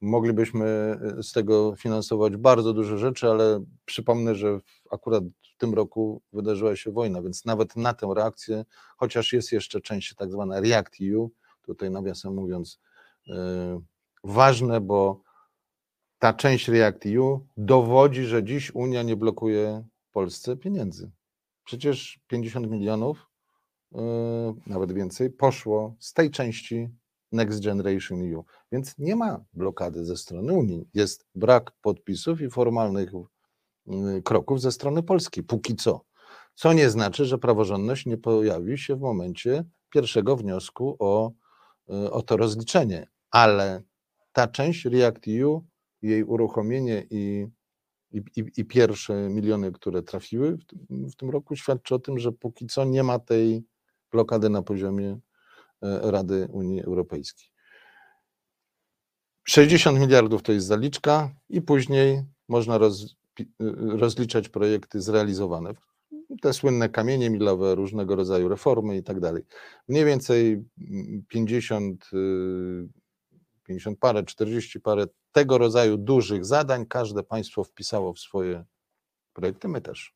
Moglibyśmy 0.00 0.96
y, 1.18 1.22
z 1.22 1.32
tego 1.32 1.76
finansować 1.76 2.36
bardzo 2.36 2.72
dużo 2.72 2.98
rzeczy, 2.98 3.30
ale 3.30 3.64
przypomnę, 3.84 4.34
że 4.34 4.60
akurat 4.90 5.24
w 5.24 5.56
tym 5.58 5.74
roku 5.74 6.22
wydarzyła 6.32 6.76
się 6.76 6.92
wojna, 6.92 7.22
więc 7.22 7.44
nawet 7.44 7.76
na 7.76 7.94
tę 7.94 8.12
reakcję, 8.16 8.64
chociaż 8.96 9.32
jest 9.32 9.52
jeszcze 9.52 9.80
część 9.80 10.14
tak 10.14 10.30
zwana 10.30 10.60
React 10.60 10.96
EU, 11.02 11.30
tutaj 11.62 11.90
nawiasem 11.90 12.34
mówiąc, 12.34 12.80
y, 13.28 13.32
ważne, 14.24 14.80
bo 14.80 15.22
ta 16.18 16.32
część 16.32 16.68
React 16.68 17.06
EU 17.06 17.40
dowodzi, 17.56 18.24
że 18.24 18.44
dziś 18.44 18.74
Unia 18.74 19.02
nie 19.02 19.16
blokuje 19.16 19.84
Polsce 20.12 20.56
pieniędzy. 20.56 21.10
Przecież 21.64 22.20
50 22.26 22.70
milionów, 22.70 23.26
yy, 23.92 24.00
nawet 24.66 24.92
więcej, 24.92 25.30
poszło 25.30 25.94
z 25.98 26.12
tej 26.12 26.30
części 26.30 26.88
Next 27.32 27.64
Generation 27.64 28.34
EU. 28.34 28.44
Więc 28.72 28.98
nie 28.98 29.16
ma 29.16 29.44
blokady 29.52 30.04
ze 30.04 30.16
strony 30.16 30.52
Unii. 30.52 30.88
Jest 30.94 31.26
brak 31.34 31.72
podpisów 31.82 32.40
i 32.40 32.50
formalnych 32.50 33.12
yy, 33.86 34.22
kroków 34.22 34.60
ze 34.60 34.72
strony 34.72 35.02
Polski, 35.02 35.42
póki 35.42 35.76
co. 35.76 36.04
Co 36.54 36.72
nie 36.72 36.90
znaczy, 36.90 37.24
że 37.24 37.38
praworządność 37.38 38.06
nie 38.06 38.16
pojawi 38.16 38.78
się 38.78 38.96
w 38.96 39.00
momencie 39.00 39.64
pierwszego 39.90 40.36
wniosku 40.36 40.96
o, 40.98 41.32
yy, 41.88 42.10
o 42.10 42.22
to 42.22 42.36
rozliczenie. 42.36 43.06
Ale 43.30 43.82
ta 44.32 44.46
część 44.48 44.84
React 44.84 45.28
EU, 45.28 45.64
jej 46.02 46.24
uruchomienie 46.24 47.06
i, 47.10 47.46
i, 48.12 48.22
i, 48.56 48.64
pierwsze 48.64 49.28
miliony, 49.28 49.72
które 49.72 50.02
trafiły 50.02 50.56
w 50.56 50.64
tym, 50.64 51.08
w 51.10 51.16
tym 51.16 51.30
roku, 51.30 51.56
świadczy 51.56 51.94
o 51.94 51.98
tym, 51.98 52.18
że 52.18 52.32
póki 52.32 52.66
co 52.66 52.84
nie 52.84 53.02
ma 53.02 53.18
tej 53.18 53.64
blokady 54.12 54.50
na 54.50 54.62
poziomie 54.62 55.18
Rady 55.82 56.48
Unii 56.52 56.82
Europejskiej. 56.82 57.48
60 59.44 59.98
miliardów 59.98 60.42
to 60.42 60.52
jest 60.52 60.66
zaliczka 60.66 61.30
i 61.48 61.62
później 61.62 62.22
można 62.48 62.78
roz, 62.78 63.16
pi- 63.34 63.52
rozliczać 63.98 64.48
projekty 64.48 65.00
zrealizowane. 65.00 65.72
Te 66.42 66.52
słynne 66.52 66.88
kamienie 66.88 67.30
milowe, 67.30 67.74
różnego 67.74 68.16
rodzaju 68.16 68.48
reformy 68.48 68.96
i 68.96 69.02
tak 69.02 69.20
dalej. 69.20 69.42
Mniej 69.88 70.04
więcej 70.04 70.64
mm, 70.90 71.24
50, 71.28 72.10
y, 72.12 72.88
50 73.64 73.98
parę, 73.98 74.22
40 74.24 74.80
parę 74.80 75.06
tego 75.32 75.58
rodzaju 75.58 75.96
dużych 75.96 76.44
zadań 76.44 76.86
każde 76.86 77.22
państwo 77.22 77.64
wpisało 77.64 78.12
w 78.12 78.18
swoje 78.18 78.64
projekty, 79.32 79.68
my 79.68 79.80
też. 79.80 80.14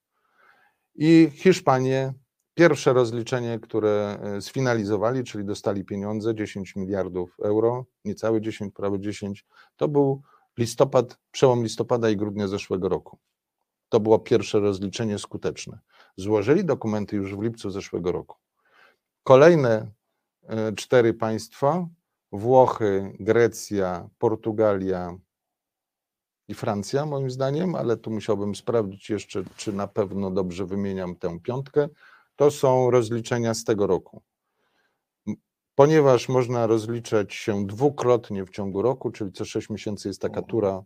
I 0.94 1.31
Hiszpanie, 1.35 2.14
pierwsze 2.54 2.92
rozliczenie, 2.92 3.58
które 3.58 4.18
e, 4.22 4.40
sfinalizowali, 4.40 5.24
czyli 5.24 5.44
dostali 5.44 5.84
pieniądze, 5.84 6.34
10 6.34 6.76
miliardów 6.76 7.36
euro, 7.44 7.84
niecałe 8.04 8.40
10, 8.40 8.74
prawie 8.74 9.00
10, 9.00 9.46
to 9.76 9.88
był 9.88 10.22
listopad, 10.58 11.18
przełom 11.30 11.62
listopada 11.62 12.10
i 12.10 12.16
grudnia 12.16 12.48
zeszłego 12.48 12.88
roku. 12.88 13.18
To 13.88 14.00
było 14.00 14.18
pierwsze 14.18 14.60
rozliczenie 14.60 15.18
skuteczne. 15.18 15.78
Złożyli 16.16 16.64
dokumenty 16.64 17.16
już 17.16 17.36
w 17.36 17.42
lipcu 17.42 17.70
zeszłego 17.70 18.12
roku. 18.12 18.36
Kolejne 19.22 19.90
e, 20.42 20.72
cztery 20.72 21.14
państwa 21.14 21.88
Włochy, 22.32 23.16
Grecja, 23.20 24.08
Portugalia 24.18 25.16
i 26.48 26.54
Francja, 26.54 27.06
moim 27.06 27.30
zdaniem, 27.30 27.74
ale 27.74 27.96
tu 27.96 28.10
musiałbym 28.10 28.54
sprawdzić 28.54 29.10
jeszcze, 29.10 29.44
czy 29.56 29.72
na 29.72 29.86
pewno 29.86 30.30
dobrze 30.30 30.66
wymieniam 30.66 31.16
tę 31.16 31.40
piątkę. 31.40 31.88
To 32.37 32.51
są 32.51 32.90
rozliczenia 32.90 33.55
z 33.55 33.64
tego 33.64 33.87
roku. 33.87 34.23
Ponieważ 35.75 36.29
można 36.29 36.66
rozliczać 36.66 37.35
się 37.35 37.66
dwukrotnie 37.66 38.44
w 38.44 38.51
ciągu 38.51 38.83
roku, 38.83 39.11
czyli 39.11 39.33
co 39.33 39.44
6 39.44 39.70
miesięcy 39.70 40.09
jest 40.09 40.20
taka 40.20 40.42
tura 40.42 40.83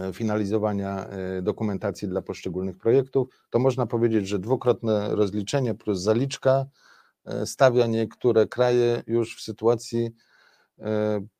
e, 0.00 0.12
finalizowania 0.12 1.06
e, 1.06 1.42
dokumentacji 1.42 2.08
dla 2.08 2.22
poszczególnych 2.22 2.78
projektów, 2.78 3.28
to 3.50 3.58
można 3.58 3.86
powiedzieć, 3.86 4.28
że 4.28 4.38
dwukrotne 4.38 5.14
rozliczenie 5.14 5.74
plus 5.74 6.00
zaliczka 6.00 6.66
e, 7.24 7.46
stawia 7.46 7.86
niektóre 7.86 8.46
kraje 8.46 9.02
już 9.06 9.36
w 9.36 9.40
sytuacji 9.40 10.10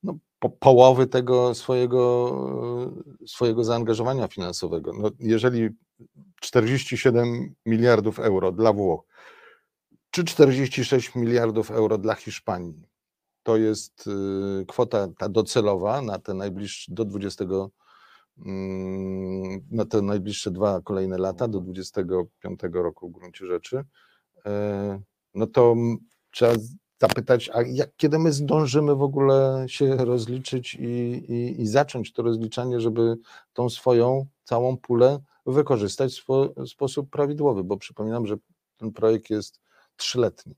no, 0.02 0.18
po, 0.38 0.50
połowy 0.50 1.06
tego 1.06 1.54
swojego, 1.54 2.32
swojego 3.26 3.64
zaangażowania 3.64 4.28
finansowego. 4.28 4.92
No, 4.98 5.10
jeżeli 5.18 5.68
47 6.40 7.54
miliardów 7.66 8.18
euro 8.18 8.52
dla 8.52 8.72
Włoch, 8.72 9.02
czy 10.10 10.24
46 10.24 11.14
miliardów 11.14 11.70
euro 11.70 11.98
dla 11.98 12.14
Hiszpanii, 12.14 12.82
to 13.42 13.56
jest 13.56 14.06
y, 14.60 14.66
kwota 14.66 15.08
ta 15.18 15.28
docelowa 15.28 16.02
na 16.02 16.18
te 16.18 16.34
najbliższe 16.34 16.94
do 16.94 17.04
20 17.04 17.44
mm, 18.38 19.60
na 19.70 19.84
te 19.84 20.02
najbliższe 20.02 20.50
dwa 20.50 20.80
kolejne 20.80 21.18
lata 21.18 21.48
do 21.48 21.60
25 21.60 22.60
roku 22.72 23.08
w 23.08 23.12
gruncie 23.12 23.46
rzeczy, 23.46 23.84
e, 24.46 25.00
no 25.34 25.46
to 25.46 25.76
trzeba 26.30 26.54
zapytać, 27.02 27.50
a 27.54 27.62
jak, 27.62 27.90
kiedy 27.96 28.18
my 28.18 28.32
zdążymy 28.32 28.94
w 28.94 29.02
ogóle 29.02 29.64
się 29.68 29.96
rozliczyć 29.96 30.74
i, 30.74 30.86
i, 31.28 31.62
i 31.62 31.66
zacząć 31.66 32.12
to 32.12 32.22
rozliczanie, 32.22 32.80
żeby 32.80 33.16
tą 33.52 33.70
swoją 33.70 34.26
całą 34.44 34.76
pulę 34.76 35.18
wykorzystać 35.46 36.12
w 36.12 36.16
spo, 36.16 36.66
sposób 36.66 37.10
prawidłowy, 37.10 37.64
bo 37.64 37.76
przypominam, 37.76 38.26
że 38.26 38.36
ten 38.76 38.92
projekt 38.92 39.30
jest 39.30 39.60
trzyletni. 39.96 40.54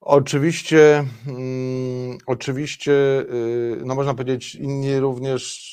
Oczywiście, 0.00 1.04
mm, 1.26 2.18
oczywiście, 2.26 2.92
y, 3.20 3.82
no 3.84 3.94
można 3.94 4.14
powiedzieć, 4.14 4.54
inni 4.54 5.00
również 5.00 5.70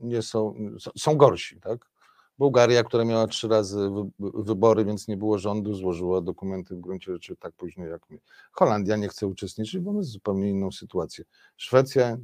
nie 0.00 0.22
są, 0.22 0.54
są- 0.98 1.16
gorsi, 1.16 1.60
tak? 1.60 1.90
Bułgaria, 2.38 2.84
która 2.84 3.04
miała 3.04 3.26
trzy 3.26 3.48
razy 3.48 3.90
wy- 3.90 4.30
wybory, 4.42 4.84
więc 4.84 5.08
nie 5.08 5.16
było 5.16 5.38
rządu, 5.38 5.74
złożyła 5.74 6.20
dokumenty 6.20 6.76
w 6.76 6.80
gruncie 6.80 7.12
rzeczy 7.12 7.36
tak 7.36 7.52
późno 7.52 7.86
jak 7.86 8.10
my. 8.10 8.18
Holandia 8.52 8.96
nie 8.96 9.08
chce 9.08 9.26
uczestniczyć, 9.26 9.80
bo 9.80 9.92
mamy 9.92 10.04
zupełnie 10.04 10.50
inną 10.50 10.72
sytuację. 10.72 11.24
Szwecja 11.56 12.16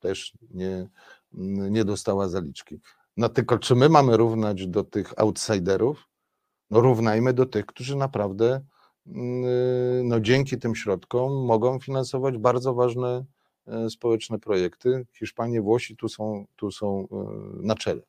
też 0.00 0.32
nie, 0.50 0.88
nie 1.70 1.84
dostała 1.84 2.28
zaliczki. 2.28 2.80
No 3.16 3.28
tylko 3.28 3.58
czy 3.58 3.74
my 3.74 3.88
mamy 3.88 4.16
równać 4.16 4.66
do 4.66 4.84
tych 4.84 5.12
outsiderów? 5.16 6.08
No 6.70 6.80
równajmy 6.80 7.32
do 7.32 7.46
tych, 7.46 7.66
którzy 7.66 7.96
naprawdę 7.96 8.60
no 10.04 10.20
dzięki 10.20 10.58
tym 10.58 10.74
środkom 10.74 11.44
mogą 11.44 11.78
finansować 11.78 12.38
bardzo 12.38 12.74
ważne 12.74 13.24
e, 13.66 13.90
społeczne 13.90 14.38
projekty. 14.38 15.06
Hiszpanie, 15.12 15.62
Włosi 15.62 15.96
tu 15.96 16.08
są, 16.08 16.44
tu 16.56 16.70
są 16.70 17.08
e, 17.12 17.16
na 17.66 17.74
czele. 17.74 18.02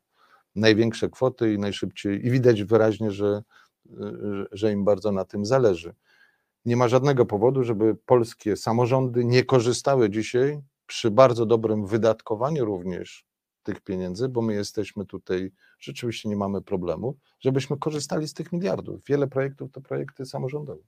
Największe 0.55 1.09
kwoty 1.09 1.53
i 1.53 1.59
najszybciej, 1.59 2.25
i 2.27 2.31
widać 2.31 2.63
wyraźnie, 2.63 3.07
e, 3.07 3.11
że- 3.11 3.43
że 4.51 4.71
im 4.71 4.83
bardzo 4.85 5.11
na 5.11 5.25
tym 5.25 5.45
zależy. 5.45 5.93
Nie 6.65 6.77
ma 6.77 6.87
żadnego 6.87 7.25
powodu, 7.25 7.63
żeby 7.63 7.95
polskie 7.95 8.55
samorządy 8.57 9.25
nie 9.25 9.43
korzystały 9.43 10.09
dzisiaj 10.09 10.61
przy 10.91 11.11
bardzo 11.11 11.45
dobrym 11.45 11.85
wydatkowaniu 11.85 12.65
również 12.65 13.25
tych 13.63 13.81
pieniędzy, 13.81 14.29
bo 14.29 14.41
my 14.41 14.53
jesteśmy 14.53 15.05
tutaj, 15.05 15.51
rzeczywiście 15.79 16.29
nie 16.29 16.35
mamy 16.35 16.61
problemu, 16.61 17.17
żebyśmy 17.39 17.77
korzystali 17.77 18.27
z 18.27 18.33
tych 18.33 18.51
miliardów. 18.51 19.03
Wiele 19.07 19.27
projektów 19.27 19.71
to 19.71 19.81
projekty 19.81 20.25
samorządowe. 20.25 20.81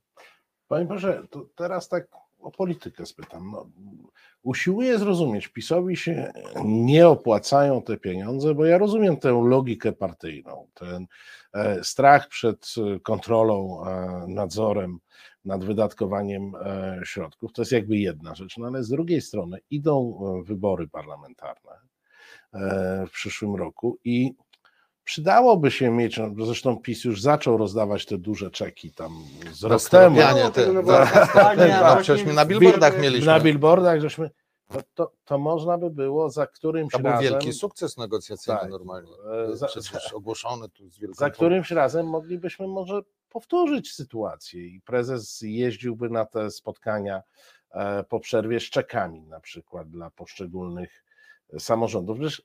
Panie 0.68 0.84
Boże, 0.84 1.26
to 1.30 1.46
teraz 1.54 1.88
tak 1.88 2.06
o 2.38 2.50
politykę 2.50 3.06
spytam. 3.06 3.50
No, 3.50 3.70
usiłuję 4.42 4.98
zrozumieć, 4.98 5.48
PiSowi 5.48 5.96
się 5.96 6.32
nie 6.64 7.08
opłacają 7.08 7.82
te 7.82 7.96
pieniądze, 7.96 8.54
bo 8.54 8.64
ja 8.64 8.78
rozumiem 8.78 9.16
tę 9.16 9.42
logikę 9.48 9.92
partyjną, 9.92 10.68
ten 10.74 11.06
e, 11.52 11.84
strach 11.84 12.28
przed 12.28 12.74
kontrolą, 13.02 13.84
e, 13.86 14.24
nadzorem 14.28 14.98
nad 15.44 15.64
wydatkowaniem 15.64 16.52
e, 16.54 17.00
środków. 17.04 17.52
To 17.52 17.62
jest 17.62 17.72
jakby 17.72 17.96
jedna 17.96 18.34
rzecz, 18.34 18.56
no 18.58 18.66
ale 18.66 18.84
z 18.84 18.88
drugiej 18.88 19.20
strony 19.20 19.58
idą 19.70 20.20
e, 20.40 20.42
wybory 20.42 20.88
parlamentarne 20.88 21.72
e, 22.54 23.06
w 23.06 23.10
przyszłym 23.10 23.54
roku 23.56 23.98
i 24.04 24.34
przydałoby 25.04 25.70
się 25.70 25.90
mieć, 25.90 26.18
no, 26.18 26.44
zresztą 26.46 26.76
PiS 26.76 27.04
już 27.04 27.20
zaczął 27.22 27.56
rozdawać 27.56 28.06
te 28.06 28.18
duże 28.18 28.50
czeki 28.50 28.90
tam 28.92 29.12
z 29.52 29.64
rok 29.64 29.82
temu. 29.88 30.16
Te, 30.54 30.72
No, 30.72 31.96
przecież 31.96 32.26
my 32.26 32.32
na 32.32 32.44
w- 32.44 32.48
billboardach 32.48 33.00
mieliśmy. 33.00 33.26
Na 33.26 33.40
billboardach, 33.40 34.00
żeśmy. 34.00 34.30
To, 34.72 34.80
to, 34.94 35.12
to 35.24 35.38
można 35.38 35.78
by 35.78 35.90
było 35.90 36.30
za 36.30 36.46
którymś 36.46 36.92
To 36.92 36.98
był 36.98 37.10
razem. 37.10 37.30
wielki 37.30 37.52
sukces 37.52 37.96
negocjacyjny 37.96 38.60
Tak. 38.60 38.70
normalnie. 38.70 39.10
Za- 39.52 39.66
Przecież 39.66 40.12
ogłoszony 40.12 40.68
tu 40.68 40.90
z 40.90 40.98
wielką 40.98 41.14
Za 41.14 41.30
którymś 41.30 41.70
razem 41.70 42.06
moglibyśmy 42.06 42.66
może 42.68 43.02
powtórzyć 43.34 43.92
sytuację 43.92 44.66
i 44.66 44.80
prezes 44.80 45.40
jeździłby 45.42 46.10
na 46.10 46.24
te 46.24 46.50
spotkania 46.50 47.22
e, 47.70 48.04
po 48.04 48.20
przerwie 48.20 48.60
z 48.60 48.62
czekami, 48.62 49.22
na 49.22 49.40
przykład 49.40 49.90
dla 49.90 50.10
poszczególnych 50.10 51.04
samorządów. 51.58 52.18
Przecież 52.18 52.42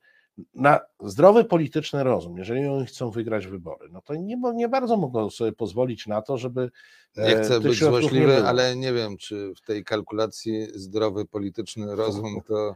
na 0.55 0.79
zdrowy 0.99 1.45
polityczny 1.45 2.03
rozum, 2.03 2.37
jeżeli 2.37 2.67
oni 2.67 2.85
chcą 2.85 3.11
wygrać 3.11 3.47
wybory, 3.47 3.89
no 3.91 4.01
to 4.01 4.15
nie, 4.15 4.37
nie 4.53 4.69
bardzo 4.69 4.97
mogą 4.97 5.29
sobie 5.29 5.51
pozwolić 5.51 6.07
na 6.07 6.21
to, 6.21 6.37
żeby. 6.37 6.71
Nie 7.17 7.23
e, 7.23 7.43
chcę 7.43 7.49
tych 7.49 7.61
być 7.61 7.81
nie 7.81 7.87
złośliwy, 7.87 8.35
było. 8.35 8.47
ale 8.47 8.75
nie 8.75 8.93
wiem, 8.93 9.17
czy 9.17 9.53
w 9.55 9.61
tej 9.61 9.83
kalkulacji 9.83 10.67
zdrowy 10.73 11.25
polityczny 11.25 11.95
rozum 11.95 12.41
to 12.47 12.75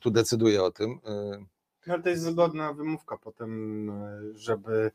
tu 0.00 0.10
decyduje 0.10 0.62
o 0.62 0.70
tym. 0.70 1.00
Y, 1.86 1.90
No 1.90 1.98
to 1.98 2.08
jest 2.08 2.22
zgodna 2.22 2.72
wymówka 2.72 3.16
potem, 3.16 3.90
e, 3.90 4.20
żeby 4.34 4.90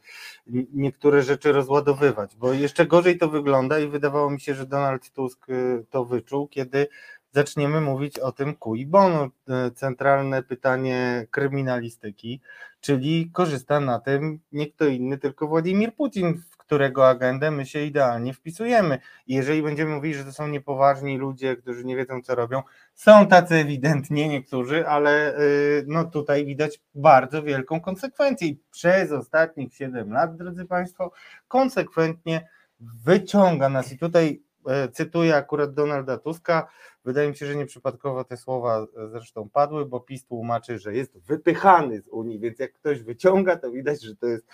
niektóre 0.74 1.22
rzeczy 1.22 1.52
rozładowywać, 1.52 2.36
bo 2.36 2.54
jeszcze 2.54 2.86
gorzej 2.86 3.18
to 3.18 3.30
wygląda 3.30 3.80
i 3.80 3.88
wydawało 3.88 4.30
mi 4.30 4.40
się, 4.40 4.56
że 4.56 4.66
Donald 4.66 5.12
Tusk 5.12 5.50
e, 5.50 5.84
to 5.90 6.06
wyczuł, 6.06 6.48
kiedy 6.48 6.88
zaczniemy 7.32 7.82
mówić 7.82 8.20
o 8.20 8.32
tym 8.32 8.56
cui 8.56 8.86
bono, 8.86 9.30
e, 9.50 9.72
centralne 9.72 10.44
pytanie 10.44 11.28
kryminalistyki, 11.32 12.42
czyli 12.82 13.30
korzysta 13.34 13.80
na 13.80 14.00
tym 14.00 14.40
nie 14.52 14.72
kto 14.72 14.86
inny, 14.86 15.18
tylko 15.18 15.48
Władimir 15.48 15.96
Putin, 15.96 16.42
którego 16.66 17.10
agendę 17.10 17.52
my 17.52 17.66
się 17.66 17.82
idealnie 17.82 18.34
wpisujemy. 18.34 19.00
I 19.28 19.36
jeżeli 19.36 19.64
będziemy 19.64 19.96
mówić, 19.96 20.16
że 20.16 20.24
to 20.24 20.32
są 20.32 20.48
niepoważni 20.48 21.18
ludzie, 21.18 21.56
którzy 21.56 21.86
nie 21.86 21.96
wiedzą 21.96 22.22
co 22.22 22.36
robią, 22.36 22.62
są 22.94 23.28
tacy 23.28 23.56
ewidentnie 23.56 24.30
niektórzy, 24.30 24.88
ale 24.88 25.40
y, 25.40 25.86
no 25.88 26.06
tutaj 26.06 26.46
widać 26.46 26.82
bardzo 26.96 27.44
wielką 27.44 27.82
konsekwencję 27.82 28.48
i 28.48 28.60
przez 28.72 29.12
ostatnich 29.12 29.74
7 29.74 30.12
lat, 30.12 30.36
drodzy 30.36 30.66
Państwo, 30.66 31.12
konsekwentnie 31.48 32.48
wyciąga 32.80 33.70
nas 33.70 33.92
i 33.92 33.98
tutaj 33.98 34.42
e, 34.68 34.90
cytuję 34.90 35.36
akurat 35.36 35.74
Donalda 35.74 36.18
Tuska, 36.18 36.68
wydaje 37.06 37.30
mi 37.30 37.36
się, 37.36 37.46
że 37.46 37.56
nieprzypadkowo 37.56 38.24
te 38.24 38.38
słowa 38.38 38.80
e, 38.80 39.10
zresztą 39.10 39.50
padły, 39.50 39.86
bo 39.86 40.00
PiS 40.00 40.26
tłumaczy, 40.26 40.80
że 40.80 40.96
jest 40.96 41.18
wypychany 41.20 42.02
z 42.02 42.08
Unii, 42.08 42.40
więc 42.40 42.60
jak 42.60 42.74
ktoś 42.74 43.04
wyciąga, 43.04 43.56
to 43.56 43.72
widać, 43.72 44.04
że 44.04 44.16
to 44.16 44.28
jest 44.28 44.46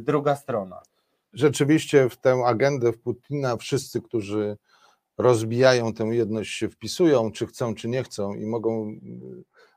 druga 0.00 0.36
strona. 0.36 0.82
Rzeczywiście 1.32 2.08
w 2.08 2.16
tę 2.16 2.42
agendę 2.46 2.92
w 2.92 2.98
Putina 2.98 3.56
wszyscy, 3.56 4.02
którzy 4.02 4.56
rozbijają 5.18 5.94
tę 5.94 6.04
jedność, 6.04 6.52
się 6.52 6.68
wpisują, 6.68 7.32
czy 7.32 7.46
chcą, 7.46 7.74
czy 7.74 7.88
nie 7.88 8.02
chcą, 8.02 8.34
i 8.34 8.46
mogą 8.46 8.90
y, 8.90 8.98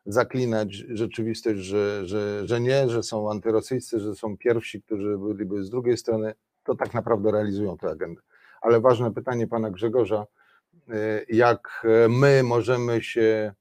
zaklinać 0.05 0.73
rzeczywistość, 0.73 1.59
że, 1.59 2.07
że, 2.07 2.47
że 2.47 2.61
nie, 2.61 2.89
że 2.89 3.03
są 3.03 3.31
antyrosyjscy, 3.31 3.99
że 3.99 4.15
są 4.15 4.37
pierwsi, 4.37 4.81
którzy 4.81 5.17
byliby 5.17 5.63
z 5.63 5.69
drugiej 5.69 5.97
strony, 5.97 6.33
to 6.63 6.75
tak 6.75 6.93
naprawdę 6.93 7.31
realizują 7.31 7.77
tę 7.77 7.89
agendę. 7.89 8.21
Ale 8.61 8.81
ważne 8.81 9.13
pytanie 9.13 9.47
pana 9.47 9.71
Grzegorza, 9.71 10.25
y, 10.73 11.25
jak 11.29 11.87
my 12.09 12.43
możemy 12.43 13.03
się 13.03 13.53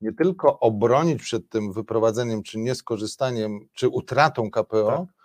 nie 0.00 0.12
tylko 0.12 0.60
obronić 0.60 1.22
przed 1.22 1.48
tym 1.48 1.72
wyprowadzeniem, 1.72 2.42
czy 2.42 2.58
nieskorzystaniem, 2.58 3.60
czy 3.72 3.88
utratą 3.88 4.50
KPO, 4.50 4.86
Tak. 4.86 5.19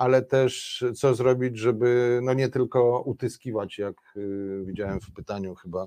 Ale 0.00 0.22
też 0.22 0.84
co 0.94 1.14
zrobić, 1.14 1.58
żeby 1.58 2.20
no 2.22 2.34
nie 2.34 2.48
tylko 2.48 3.00
utyskiwać, 3.00 3.78
jak 3.78 3.96
y, 4.16 4.62
widziałem 4.66 5.00
w 5.00 5.12
pytaniu 5.12 5.54
chyba, 5.54 5.86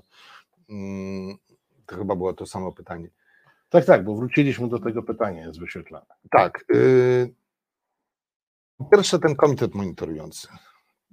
mm, 0.70 1.36
to 1.86 1.96
chyba 1.96 2.16
było 2.16 2.32
to 2.32 2.46
samo 2.46 2.72
pytanie. 2.72 3.08
Tak, 3.68 3.84
tak, 3.84 4.04
bo 4.04 4.14
wróciliśmy 4.16 4.68
do 4.68 4.78
tego 4.78 5.02
pytania, 5.02 5.46
jest 5.46 5.60
wyświetlane. 5.60 6.06
Tak. 6.30 6.64
y, 6.74 7.34
pierwsze 8.92 9.18
ten 9.18 9.36
komitet 9.36 9.74
monitorujący. 9.74 10.48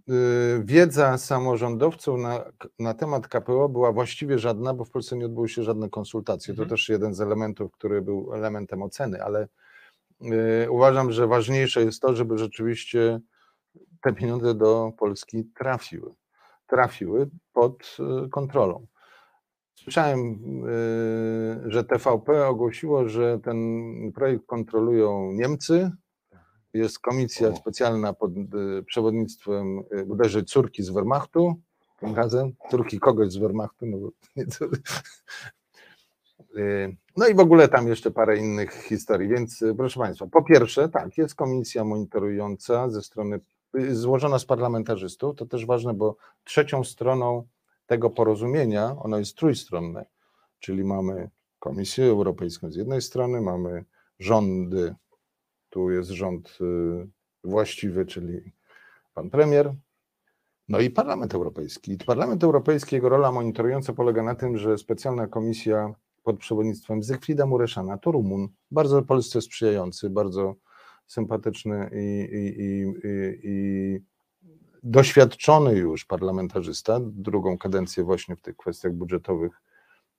Y, 0.09 0.63
Wiedza 0.65 1.17
samorządowców 1.17 2.19
na, 2.19 2.43
na 2.79 2.93
temat 2.93 3.27
KPO 3.27 3.69
była 3.69 3.91
właściwie 3.91 4.39
żadna, 4.39 4.73
bo 4.73 4.85
w 4.85 4.89
Polsce 4.91 5.17
nie 5.17 5.25
odbyły 5.25 5.49
się 5.49 5.63
żadne 5.63 5.89
konsultacje. 5.89 6.53
To 6.53 6.61
Mhm. 6.61 6.69
też 6.69 6.89
jeden 6.89 7.13
z 7.13 7.21
elementów, 7.21 7.71
który 7.71 8.01
był 8.01 8.33
elementem 8.33 8.81
oceny, 8.81 9.23
ale 9.23 9.47
uważam, 10.69 11.11
że 11.11 11.27
ważniejsze 11.27 11.83
jest 11.83 12.01
to, 12.01 12.15
żeby 12.15 12.37
rzeczywiście 12.37 13.19
te 14.01 14.13
pieniądze 14.13 14.55
do 14.55 14.91
Polski 14.97 15.45
trafiły. 15.55 16.13
Trafiły 16.67 17.29
pod 17.53 17.97
y, 18.25 18.29
kontrolą. 18.29 18.87
Słyszałem, 19.75 20.19
y, 21.65 21.71
że 21.71 21.83
TVP 21.83 22.47
ogłosiło, 22.47 23.09
że 23.09 23.39
ten 23.39 23.57
projekt 24.15 24.45
kontrolują 24.45 25.31
Niemcy. 25.31 25.91
Jest 26.73 26.99
komisja 26.99 27.55
specjalna 27.55 28.13
pod 28.13 28.31
przewodnictwem 28.85 29.83
bodajże 30.05 30.43
córki 30.43 30.83
z 30.83 30.89
Wehrmachtu. 30.89 31.55
Tym 31.99 32.15
razem 32.15 32.53
córki 32.69 32.99
kogoś 32.99 33.31
z 33.31 33.37
Wehrmachtu. 33.37 33.85
No, 33.85 33.97
bo 33.97 34.09
nie 34.35 34.45
no 37.17 37.27
i 37.27 37.35
w 37.35 37.39
ogóle 37.39 37.67
tam 37.67 37.87
jeszcze 37.87 38.11
parę 38.11 38.37
innych 38.37 38.73
historii. 38.73 39.29
Więc 39.29 39.61
y, 39.61 39.75
proszę 39.75 39.99
Państwa, 39.99 40.27
po 40.27 40.43
pierwsze, 40.43 40.89
tak, 40.89 41.17
jest 41.17 41.35
komisja 41.35 41.83
monitorująca 41.83 42.89
ze 42.89 43.01
strony 43.01 43.39
y, 43.75 43.95
złożona 43.95 44.39
z 44.39 44.45
parlamentarzystów. 44.45 45.35
To 45.35 45.45
też 45.45 45.65
ważne, 45.65 45.93
bo 45.93 46.15
trzecią 46.43 46.83
stroną 46.83 47.47
tego 47.85 48.09
porozumienia, 48.09 48.95
ono 48.99 49.17
jest 49.17 49.35
trójstronne, 49.35 50.05
czyli 50.59 50.83
mamy 50.83 51.29
Komisję 51.59 52.05
Europejską 52.05 52.71
z 52.71 52.75
jednej 52.75 53.01
strony, 53.01 53.41
mamy 53.41 53.85
rządy, 54.19 54.95
tu 55.69 55.91
jest 55.91 56.09
rząd 56.09 56.57
y, 56.61 57.07
właściwy, 57.43 58.05
czyli 58.05 58.51
pan 59.13 59.29
premier, 59.29 59.73
no 60.69 60.79
i 60.79 60.89
Parlament 60.89 61.35
Europejski. 61.35 61.97
Parlament 62.05 62.43
Europejski, 62.43 62.95
jego 62.95 63.09
rola 63.09 63.31
monitorująca 63.31 63.93
polega 63.93 64.23
na 64.23 64.35
tym, 64.35 64.57
że 64.57 64.77
specjalna 64.77 65.27
komisja 65.27 65.93
pod 66.23 66.39
przewodnictwem 66.39 67.03
Zygfrida 67.03 67.45
Mureszana, 67.45 67.97
to 67.97 68.11
Rumun, 68.11 68.47
bardzo 68.71 69.01
Polsce 69.01 69.41
sprzyjający, 69.41 70.09
bardzo 70.09 70.55
sympatyczny 71.07 71.89
i, 71.93 72.29
i, 72.31 72.61
i, 72.63 72.85
i, 73.43 73.99
doświadczony 74.83 75.75
już 75.75 76.05
parlamentarzysta, 76.05 76.99
drugą 77.01 77.57
kadencję 77.57 78.03
właśnie 78.03 78.35
w 78.35 78.41
tych 78.41 78.57
kwestiach 78.57 78.93
budżetowych 78.93 79.61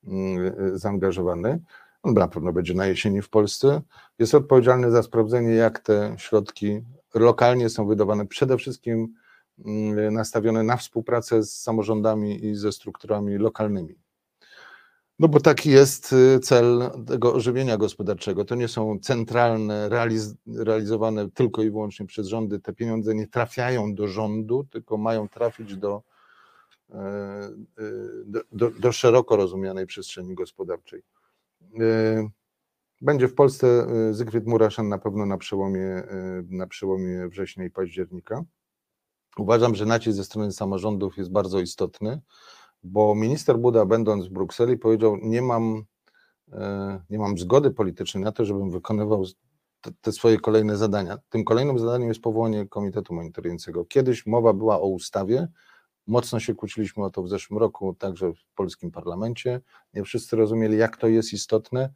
mm, 0.04 0.52
zaangażowany. 0.78 1.60
On 2.02 2.14
na 2.14 2.28
pewno 2.28 2.52
będzie 2.52 2.74
na 2.74 2.86
jesieni 2.86 3.22
w 3.22 3.30
Polsce. 3.30 3.82
Jest 4.18 4.34
odpowiedzialny 4.34 4.90
za 4.90 5.02
sprawdzenie, 5.02 5.50
jak 5.50 5.78
te 5.78 6.14
środki 6.18 6.80
lokalnie 7.14 7.68
są 7.68 7.86
wydawane, 7.86 8.26
przede 8.26 8.56
wszystkim 8.56 9.14
mm, 9.64 10.14
nastawione 10.14 10.62
na 10.62 10.76
współpracę 10.76 11.42
z 11.42 11.62
samorządami 11.62 12.46
i 12.46 12.54
ze 12.54 12.72
strukturami 12.72 13.38
lokalnymi. 13.38 13.94
No 15.18 15.28
bo 15.28 15.40
taki 15.40 15.70
jest 15.70 16.12
y, 16.12 16.40
cel 16.40 16.90
tego 17.06 17.34
ożywienia 17.34 17.76
gospodarczego. 17.76 18.44
To 18.44 18.54
nie 18.54 18.68
są 18.68 18.98
centralne, 18.98 19.88
realiz 19.88 20.34
realizowane 20.46 21.30
tylko 21.30 21.62
i 21.62 21.70
wyłącznie 21.70 22.06
przez 22.06 22.26
rządy. 22.26 22.60
Te 22.60 22.72
pieniądze 22.72 23.14
nie 23.14 23.28
trafiają 23.28 23.94
do 23.94 24.08
rządu, 24.08 24.64
tylko 24.70 24.96
mają 24.96 25.28
trafić 25.28 25.76
do, 25.76 26.02
e, 26.90 26.98
e, 26.98 27.50
do, 28.24 28.40
do, 28.52 28.70
do 28.70 28.92
szeroko 28.92 29.36
rozumianej 29.36 29.86
przestrzeni 29.86 30.34
gospodarczej. 30.34 31.02
E, 31.80 32.28
będzie 33.00 33.28
w 33.28 33.34
Polsce 33.34 33.86
Zygfryd 34.10 34.46
Muraszan 34.46 34.88
na 34.88 34.98
pewno 34.98 35.26
na 35.26 35.38
przełomie, 35.38 36.02
na 36.48 36.66
przełomie 36.66 37.28
września 37.28 37.64
i 37.64 37.70
października. 37.70 38.44
Uważam, 39.38 39.74
że 39.74 39.86
nacisk 39.86 40.16
ze 40.16 40.24
strony 40.24 40.52
samorządów 40.52 41.16
jest 41.16 41.32
bardzo 41.32 41.60
istotny 41.60 42.20
bo 42.82 43.14
minister 43.14 43.58
Buda, 43.58 43.86
będąc 43.86 44.26
w 44.26 44.30
Brukseli, 44.30 44.78
powiedział: 44.78 45.16
Nie 45.22 45.42
mam, 45.42 45.84
e, 46.52 47.00
nie 47.10 47.18
mam 47.18 47.38
zgody 47.38 47.70
politycznej 47.70 48.24
na 48.24 48.32
to, 48.32 48.44
żebym 48.44 48.70
wykonywał 48.70 49.24
te, 50.00 50.12
swoje 50.12 50.40
kolejne 50.40 50.76
zadania. 50.76 51.18
Tym 51.28 51.44
kolejnym 51.44 51.78
zadaniem 51.78 52.08
jest 52.08 52.20
powołanie 52.20 52.68
komitetu 52.68 53.14
monitorującego. 53.14 53.84
Kiedyś 53.84 54.26
mowa 54.26 54.52
była 54.52 54.80
o 54.80 54.86
ustawie, 54.86 55.48
mocno 56.06 56.40
się 56.40 56.54
kłóciliśmy 56.54 57.04
o 57.04 57.10
to 57.10 57.22
w 57.22 57.28
zeszłym 57.28 57.58
roku, 57.58 57.94
także 57.94 58.32
w 58.32 58.54
polskim 58.54 58.90
parlamencie. 58.90 59.60
Nie 59.94 60.04
wszyscy 60.04 60.36
rozumieli, 60.36 60.78
jak 60.78 60.96
to 60.96 61.08
jest 61.08 61.32
istotne, 61.32 61.92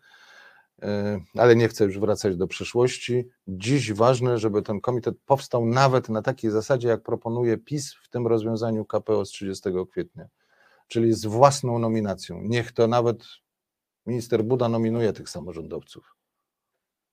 e, 0.83 1.21
ale 1.35 1.57
nie 1.57 1.69
chcę 1.69 1.85
już 1.85 1.99
wracać 1.99 2.37
do 2.37 2.47
przeszłości. 2.47 3.29
Dziś 3.49 3.93
ważne, 3.93 4.39
żeby 4.39 4.63
ten 4.63 4.81
komitet 4.81 5.15
powstał 5.27 5.67
nawet 5.67 6.09
na 6.09 6.23
takiej 6.23 6.51
zasadzie, 6.51 6.89
jak 6.89 7.03
proponuje 7.03 7.59
PiS 7.59 7.95
w 7.95 8.09
tym 8.09 8.27
rozwiązaniu 8.27 8.85
KPO 8.85 9.25
z 9.25 9.31
30 9.31 9.71
kwietnia 9.91 10.29
czyli 10.89 11.13
z 11.13 11.27
własną 11.27 11.79
nominacją. 11.79 12.41
Niech 12.43 12.73
to 12.73 12.87
nawet 12.87 13.25
minister 14.07 14.45
Buda 14.45 14.69
nominuje 14.69 15.13
tych 15.13 15.29
samorządowców. 15.29 16.17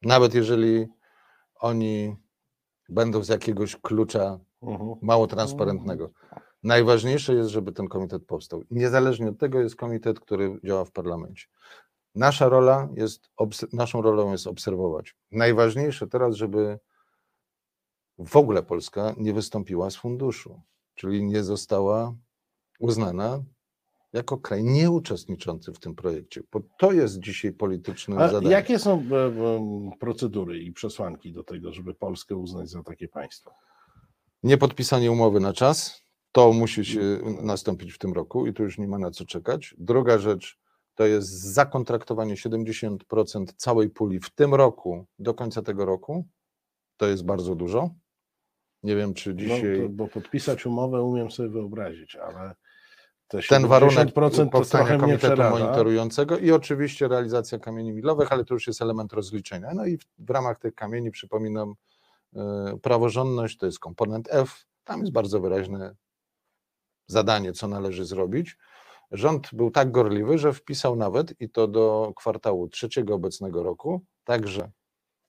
Nawet 0.01 0.33
jeżeli 0.33 0.87
oni 1.55 2.15
będą 2.89 3.23
z 3.23 3.29
jakiegoś 3.29 3.75
klucza 3.75 4.39
mhm. 4.61 4.95
mało 5.01 5.27
transparentnego. 5.27 6.11
Najważniejsze 6.63 7.33
jest, 7.33 7.49
żeby 7.49 7.71
ten 7.71 7.87
komitet 7.87 8.25
powstał. 8.25 8.63
Niezależnie 8.71 9.29
od 9.29 9.39
tego 9.39 9.59
jest 9.59 9.75
komitet, 9.75 10.19
który 10.19 10.59
działa 10.63 10.85
w 10.85 10.91
parlamencie. 10.91 11.47
Nasza 12.15 12.49
rola 12.49 12.89
jest, 12.95 13.29
naszą 13.73 14.01
rolą 14.01 14.31
jest 14.31 14.47
obserwować. 14.47 15.15
Najważniejsze 15.31 16.07
teraz, 16.07 16.35
żeby 16.35 16.79
w 18.17 18.35
ogóle 18.35 18.63
Polska 18.63 19.13
nie 19.17 19.33
wystąpiła 19.33 19.89
z 19.89 19.95
funduszu, 19.95 20.61
czyli 20.95 21.23
nie 21.23 21.43
została 21.43 22.15
uznana 22.79 23.43
jako 24.13 24.37
kraj 24.37 24.63
nieuczestniczący 24.63 25.73
w 25.73 25.79
tym 25.79 25.95
projekcie, 25.95 26.41
bo 26.51 26.61
to 26.77 26.91
jest 26.91 27.19
dzisiaj 27.19 27.53
polityczne 27.53 28.17
A 28.17 28.27
zadanie. 28.27 28.51
Jakie 28.51 28.79
są 28.79 29.03
e, 29.11 29.15
e, 29.15 29.91
procedury 29.99 30.59
i 30.59 30.71
przesłanki 30.71 31.33
do 31.33 31.43
tego, 31.43 31.73
żeby 31.73 31.93
Polskę 31.93 32.35
uznać 32.35 32.69
za 32.69 32.83
takie 32.83 33.07
państwo? 33.07 33.51
Niepodpisanie 34.43 35.11
umowy 35.11 35.39
na 35.39 35.53
czas, 35.53 36.03
to 36.31 36.53
musi 36.53 36.85
się 36.85 37.01
nastąpić 37.41 37.93
w 37.93 37.97
tym 37.97 38.13
roku 38.13 38.47
i 38.47 38.53
tu 38.53 38.63
już 38.63 38.77
nie 38.77 38.87
ma 38.87 38.97
na 38.97 39.11
co 39.11 39.25
czekać. 39.25 39.75
Druga 39.77 40.17
rzecz 40.17 40.59
to 40.95 41.05
jest 41.05 41.29
zakontraktowanie 41.29 42.35
70% 42.35 42.97
całej 43.57 43.89
puli 43.89 44.19
w 44.19 44.29
tym 44.29 44.53
roku 44.53 45.05
do 45.19 45.33
końca 45.33 45.61
tego 45.61 45.85
roku. 45.85 46.27
To 46.97 47.07
jest 47.07 47.25
bardzo 47.25 47.55
dużo. 47.55 47.89
Nie 48.83 48.95
wiem, 48.95 49.13
czy 49.13 49.35
dzisiaj. 49.35 49.79
No, 49.79 49.83
to, 49.83 49.89
bo 49.89 50.07
podpisać 50.07 50.65
umowę 50.65 51.03
umiem 51.03 51.31
sobie 51.31 51.49
wyobrazić, 51.49 52.15
ale 52.15 52.55
ten 53.49 53.67
warunek 53.67 54.09
powstania 54.51 54.97
komitetu 54.97 55.43
monitorującego 55.43 56.37
i 56.37 56.51
oczywiście 56.51 57.07
realizacja 57.07 57.59
kamieni 57.59 57.93
milowych, 57.93 58.31
ale 58.31 58.45
to 58.45 58.53
już 58.53 58.67
jest 58.67 58.81
element 58.81 59.13
rozliczenia. 59.13 59.73
No 59.75 59.85
i 59.85 59.97
w, 59.97 60.05
w 60.19 60.29
ramach 60.29 60.59
tych 60.59 60.75
kamieni 60.75 61.11
przypominam 61.11 61.73
e, 62.35 62.77
praworządność, 62.81 63.57
to 63.57 63.65
jest 63.65 63.79
komponent 63.79 64.27
F, 64.31 64.65
tam 64.83 64.99
jest 64.99 65.11
bardzo 65.11 65.39
wyraźne 65.39 65.95
zadanie, 67.07 67.53
co 67.53 67.67
należy 67.67 68.05
zrobić. 68.05 68.57
Rząd 69.11 69.49
był 69.53 69.71
tak 69.71 69.91
gorliwy, 69.91 70.37
że 70.37 70.53
wpisał 70.53 70.95
nawet 70.95 71.41
i 71.41 71.49
to 71.49 71.67
do 71.67 72.13
kwartału 72.15 72.69
trzeciego 72.69 73.15
obecnego 73.15 73.63
roku, 73.63 74.01
także 74.23 74.71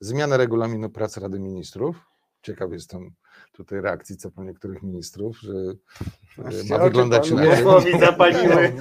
zmianę 0.01 0.37
regulaminu 0.37 0.91
prac 0.91 1.17
Rady 1.17 1.41
Ministrów. 1.41 2.07
Ciekaw 2.43 2.73
jestem, 2.73 3.15
tutaj 3.53 3.81
reakcji 3.81 4.17
co 4.17 4.31
po 4.31 4.45
niektórych 4.45 4.83
ministrów, 4.83 5.39
że 5.41 5.53
ma 6.71 6.79
wyglądać 6.79 7.31
na 7.31 7.43
zapaliły. 8.01 8.73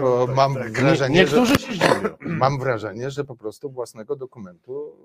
Bo 0.00 0.26
mam 0.26 0.54
tak. 0.54 0.72
wrażenie, 0.72 1.14
Niektórzy 1.14 1.54
się 1.54 1.72
zdziwią. 1.72 2.16
Mam 2.20 2.58
wrażenie, 2.58 3.10
że 3.10 3.24
po 3.24 3.36
prostu 3.36 3.70
własnego 3.70 4.16
dokumentu 4.16 4.96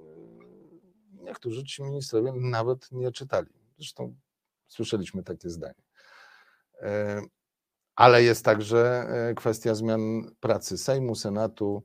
niektórzy 1.12 1.64
ci 1.64 1.84
ministrowie 1.84 2.34
nawet 2.36 2.92
nie 2.92 3.12
czytali. 3.12 3.48
Zresztą 3.78 4.16
słyszeliśmy 4.68 5.24
takie 5.24 5.50
zdanie. 5.50 5.84
E, 6.82 7.22
ale 7.96 8.24
jest 8.24 8.46
także 8.46 9.08
e, 9.30 9.34
kwestia 9.34 9.76
zmian 9.76 10.32
pracy 10.40 10.78
Sejmu, 10.78 11.16
Senatu, 11.16 11.84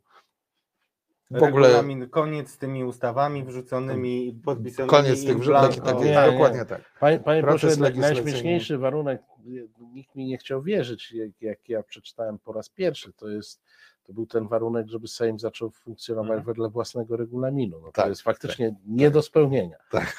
w 1.30 1.42
ogóle 1.42 1.68
regulamin, 1.68 2.08
koniec 2.08 2.50
z 2.50 2.58
tymi 2.58 2.84
ustawami 2.84 3.44
wrzuconymi, 3.44 4.40
podpisanymi. 4.44 4.90
Koniec 4.90 5.24
tych 5.24 5.38
wrzutek, 5.38 5.84
tak, 5.84 6.00
nie, 6.00 6.14
dokładnie 6.32 6.58
nie. 6.58 6.64
tak. 6.64 6.80
Panie, 7.00 7.18
panie 7.18 7.42
proszę, 7.42 7.68
najśmieszniejszy 7.94 8.78
warunek, 8.78 9.22
nikt 9.92 10.14
mi 10.14 10.26
nie 10.26 10.38
chciał 10.38 10.62
wierzyć, 10.62 11.12
jak, 11.12 11.30
jak, 11.40 11.68
ja 11.68 11.82
przeczytałem 11.82 12.38
po 12.38 12.52
raz 12.52 12.68
pierwszy, 12.68 13.12
to 13.12 13.28
jest 13.28 13.62
to 14.02 14.14
był 14.14 14.26
ten 14.26 14.48
warunek, 14.48 14.88
żeby 14.88 15.08
Sejm 15.08 15.38
zaczął 15.38 15.70
funkcjonować 15.70 16.38
mhm. 16.38 16.46
wedle 16.46 16.68
własnego 16.68 17.16
regulaminu. 17.16 17.80
No 17.80 17.86
to 17.86 17.92
tak, 17.92 18.08
jest 18.08 18.22
faktycznie 18.22 18.68
tak, 18.68 18.78
nie 18.86 19.06
tak. 19.06 19.14
do 19.14 19.22
spełnienia. 19.22 19.76
Tak. 19.90 20.16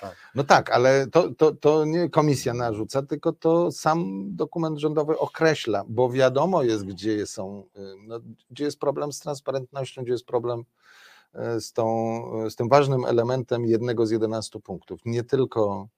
Tak. 0.00 0.16
No 0.34 0.44
tak, 0.44 0.70
ale 0.70 1.06
to, 1.06 1.34
to, 1.34 1.52
to 1.52 1.84
nie 1.84 2.10
komisja 2.10 2.54
narzuca, 2.54 3.02
tylko 3.02 3.32
to 3.32 3.72
sam 3.72 4.28
dokument 4.36 4.78
rządowy 4.78 5.18
określa, 5.18 5.84
bo 5.88 6.10
wiadomo 6.10 6.62
jest, 6.62 6.84
gdzie 6.84 7.26
są, 7.26 7.64
y, 7.76 7.80
no, 8.06 8.20
gdzie 8.50 8.64
jest 8.64 8.78
problem 8.78 9.12
z 9.12 9.20
transparentnością, 9.20 10.02
gdzie 10.02 10.12
jest 10.12 10.26
problem 10.26 10.64
y, 11.34 11.60
z, 11.60 11.72
tą, 11.72 12.22
z 12.50 12.56
tym 12.56 12.68
ważnym 12.68 13.04
elementem 13.04 13.66
jednego 13.66 14.06
z 14.06 14.10
11 14.10 14.60
punktów. 14.60 15.00
Nie 15.04 15.24
tylko 15.24 15.88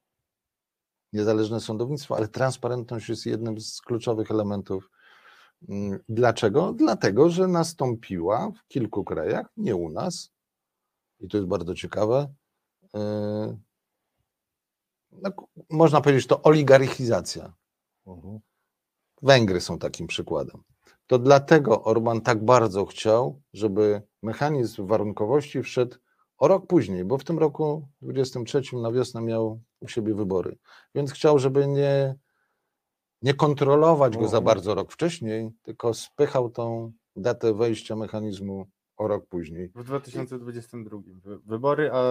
niezależne 1.12 1.60
sądownictwo, 1.60 2.16
ale 2.16 2.28
transparentność 2.28 3.08
jest 3.08 3.26
jednym 3.26 3.60
z 3.60 3.80
kluczowych 3.80 4.30
elementów. 4.30 4.90
Mm, 5.68 5.98
dlaczego? 6.08 6.72
Dlatego, 6.72 7.30
że 7.30 7.48
nastąpiła 7.48 8.50
w 8.50 8.68
kilku 8.68 9.04
krajach, 9.04 9.46
nie 9.56 9.76
u 9.76 9.90
nas, 9.90 10.30
i 11.20 11.28
to 11.28 11.36
jest 11.36 11.48
bardzo 11.48 11.74
ciekawe, 11.74 12.34
no, 15.12 15.30
można 15.70 16.00
powiedzieć, 16.00 16.26
to 16.26 16.42
oligarchizacja. 16.42 17.52
Mhm. 18.06 18.40
Węgry 19.22 19.60
są 19.60 19.78
takim 19.78 20.06
przykładem. 20.06 20.62
To 21.06 21.18
dlatego 21.18 21.84
Orban 21.84 22.20
tak 22.20 22.44
bardzo 22.44 22.86
chciał, 22.86 23.42
żeby 23.52 24.02
mechanizm 24.22 24.86
warunkowości 24.86 25.62
wszedł 25.62 25.96
o 26.38 26.48
rok 26.48 26.66
później, 26.66 27.04
bo 27.04 27.18
w 27.18 27.24
tym 27.24 27.38
roku 27.38 27.88
23 28.02 28.62
na 28.76 28.92
wiosnę 28.92 29.22
miał 29.22 29.60
u 29.80 29.88
siebie 29.88 30.14
wybory. 30.14 30.58
Więc 30.94 31.12
chciał, 31.12 31.38
żeby 31.38 31.66
nie, 31.66 32.14
nie 33.22 33.34
kontrolować 33.34 34.16
go 34.16 34.28
za 34.28 34.38
mhm. 34.38 34.44
bardzo 34.44 34.74
rok 34.74 34.92
wcześniej, 34.92 35.50
tylko 35.62 35.94
spychał 35.94 36.50
tą 36.50 36.92
datę 37.16 37.54
wejścia 37.54 37.96
mechanizmu 37.96 38.66
o 38.96 39.08
rok 39.08 39.26
później. 39.26 39.70
W 39.74 39.84
2022 39.84 40.98
wy- 41.24 41.38
wybory, 41.38 41.90
a 41.92 42.02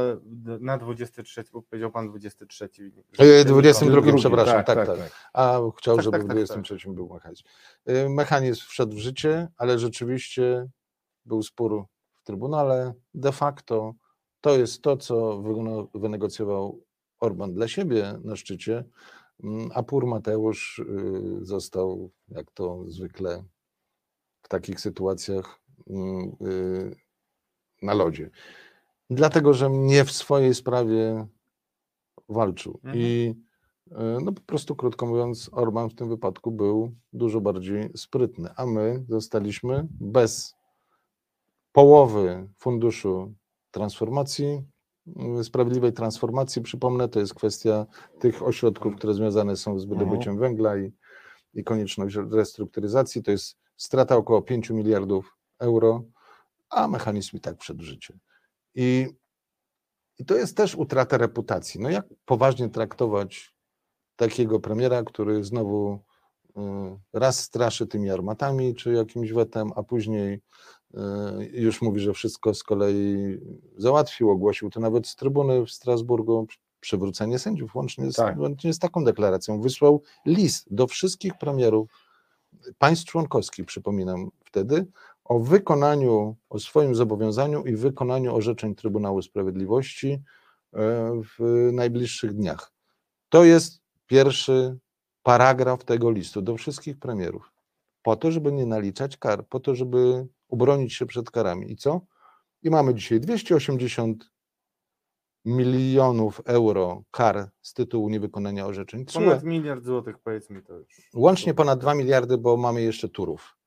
na 0.60 0.78
23, 0.78 1.44
bo 1.54 1.62
powiedział 1.62 1.92
pan 1.92 2.10
23. 2.10 2.70
że 3.14 3.24
E, 3.26 3.44
ten 3.44 3.54
22, 3.54 3.92
drugi- 4.02 4.18
przepraszam, 4.18 4.64
tak, 4.64 4.88
tak. 4.88 4.98
A 5.34 5.60
chciał, 5.78 5.96
Tak, 5.96 6.04
żeby 6.06 6.18
tak, 6.18 6.22
w 6.24 6.28
tak, 6.28 6.36
23 6.38 6.94
był 6.94 7.10
mechanizm. 7.14 7.44
Y, 7.90 8.10
Mechanizm 8.10 8.62
wszedł 8.68 8.96
w 8.96 9.00
życie, 9.00 9.48
ale 9.58 9.80
rzeczywiście 9.80 10.68
był 11.26 11.44
spór 11.44 11.86
w 12.14 12.24
Trybunale. 12.24 12.94
De 13.14 13.32
facto 13.32 13.94
to 14.42 14.58
jest 14.58 14.82
to, 14.82 14.98
co 14.98 15.44
wynegocjował 15.94 16.84
Orban 17.20 17.54
dla 17.54 17.68
siebie 17.68 18.20
na 18.24 18.36
szczycie, 18.36 18.84
mm, 19.44 19.70
a 19.74 19.84
Pur 19.84 20.06
Mateusz 20.08 20.80
y, 20.80 20.86
został, 21.42 22.12
jak 22.28 22.52
to 22.52 22.84
zwykle 22.88 23.44
w 24.42 24.48
takich 24.48 24.80
sytuacjach, 24.80 25.60
na 27.82 27.94
lodzie. 27.94 28.30
Dlatego, 29.10 29.54
że 29.54 29.70
nie 29.70 30.06
w 30.06 30.12
swojej 30.12 30.56
sprawie 30.56 31.28
walczył. 32.30 32.80
Mhm. 32.84 32.96
I 32.98 33.36
y, 33.88 33.94
no 34.24 34.32
po 34.32 34.42
prostu 34.42 34.76
krótko 34.76 35.06
mówiąc, 35.06 35.50
Orban 35.52 35.90
w 35.90 35.96
tym 35.96 36.10
wypadku 36.10 36.52
był 36.52 36.96
dużo 37.14 37.42
bardziej 37.42 37.90
sprytny, 37.96 38.50
a 38.56 38.66
my 38.66 39.06
zostaliśmy 39.10 39.88
bez 39.92 40.56
połowy 41.72 42.48
funduszu 42.58 43.34
transformacji, 43.72 44.62
y, 45.40 45.44
sprawiedliwej 45.44 45.94
transformacji. 45.94 46.62
Przypomnę, 46.62 47.10
to 47.10 47.20
jest 47.20 47.34
kwestia 47.34 47.86
tych 48.20 48.44
ośrodków, 48.44 48.96
które 48.96 49.14
związane 49.14 49.56
są 49.56 49.80
z 49.80 49.86
wydobyciem 49.86 50.38
węgla 50.38 50.78
i, 50.78 50.92
i 51.54 51.64
konieczność 51.64 52.16
restrukturyzacji. 52.32 53.24
To 53.24 53.32
jest 53.32 53.58
strata 53.78 54.18
około 54.18 54.42
5 54.42 54.70
miliardów 54.70 55.38
euro, 55.60 56.04
a 56.70 56.88
mechanizm 56.88 57.38
i 57.38 57.40
tak 57.40 57.62
wszedł 57.62 57.80
w 57.80 57.86
życie. 57.86 58.18
I, 58.76 59.08
I 60.20 60.26
to 60.26 60.36
jest 60.36 60.58
też 60.58 60.76
utrata 60.76 61.18
reputacji. 61.18 61.82
No 61.82 61.90
jak 61.90 62.06
poważnie 62.26 62.70
traktować 62.70 63.54
takiego 64.16 64.60
premiera, 64.60 65.04
który 65.04 65.44
znowu 65.44 66.00
y, 66.50 66.60
raz 67.14 67.40
straszy 67.40 67.88
tymi 67.88 68.10
armatami 68.10 68.76
czy 68.76 68.94
jakimś 68.94 69.32
wetem, 69.32 69.72
a 69.76 69.84
później 69.84 70.42
y, 70.94 71.00
już 71.54 71.82
mówi, 71.82 72.00
że 72.00 72.14
wszystko 72.14 72.54
z 72.54 72.64
kolei 72.64 73.38
załatwił, 73.78 74.30
ogłosił 74.30 74.70
to 74.70 74.80
nawet 74.80 75.08
z 75.08 75.16
trybuny 75.16 75.66
w 75.66 75.72
Strasburgu, 75.72 76.48
przywrócenie 76.80 77.40
sędziów, 77.40 77.76
łącznie 77.76 78.12
z, 78.12 78.16
Tak. 78.16 78.40
łącznie 78.40 78.74
z 78.74 78.80
taką 78.80 79.04
deklaracją. 79.04 79.62
Wysłał 79.62 80.02
list 80.26 80.74
do 80.74 80.88
wszystkich 80.88 81.38
premierów 81.38 81.90
państw 82.78 83.06
członkowskich, 83.06 83.66
przypominam 83.66 84.30
wtedy, 84.46 84.86
o 85.24 85.40
wykonaniu, 85.40 86.36
o 86.50 86.60
swoim 86.60 86.96
zobowiązaniu 86.96 87.64
i 87.64 87.76
wykonaniu 87.76 88.36
orzeczeń 88.36 88.76
Trybunału 88.76 89.22
Sprawiedliwości 89.22 90.12
e, 90.12 90.20
w 91.24 91.70
najbliższych 91.74 92.34
dniach. 92.34 92.72
To 93.30 93.44
jest 93.44 93.82
pierwszy 94.08 94.78
paragraf 95.24 95.84
tego 95.84 96.12
listu 96.12 96.42
do 96.42 96.58
wszystkich 96.58 97.00
premierów. 97.00 97.52
Po 98.02 98.16
to, 98.16 98.32
żeby 98.32 98.52
nie 98.52 98.66
naliczać 98.66 99.18
kar, 99.18 99.48
po 99.48 99.60
to, 99.60 99.76
żeby 99.76 100.28
ubronić 100.48 100.94
się 100.94 101.06
przed 101.06 101.32
karami. 101.32 101.72
I 101.72 101.76
co? 101.76 102.02
I 102.64 102.70
mamy 102.70 102.94
dzisiaj 102.96 103.20
280 103.20 104.34
milionów 105.46 106.42
euro 106.46 107.04
kar 107.12 107.50
z 107.62 107.74
tytułu 107.74 108.10
niewykonania 108.10 108.66
orzeczeń. 108.66 109.06
Ponad 109.06 109.44
miliard 109.44 109.84
złotych, 109.84 110.20
powiedzmy 110.20 110.62
to 110.62 110.74
już. 110.74 111.10
Łącznie 111.16 111.54
ponad 111.54 111.80
2 111.80 111.96
miliardy, 111.96 112.38
bo 112.38 112.58
mamy 112.58 112.82
jeszcze 112.82 113.10
turów. 113.10 113.58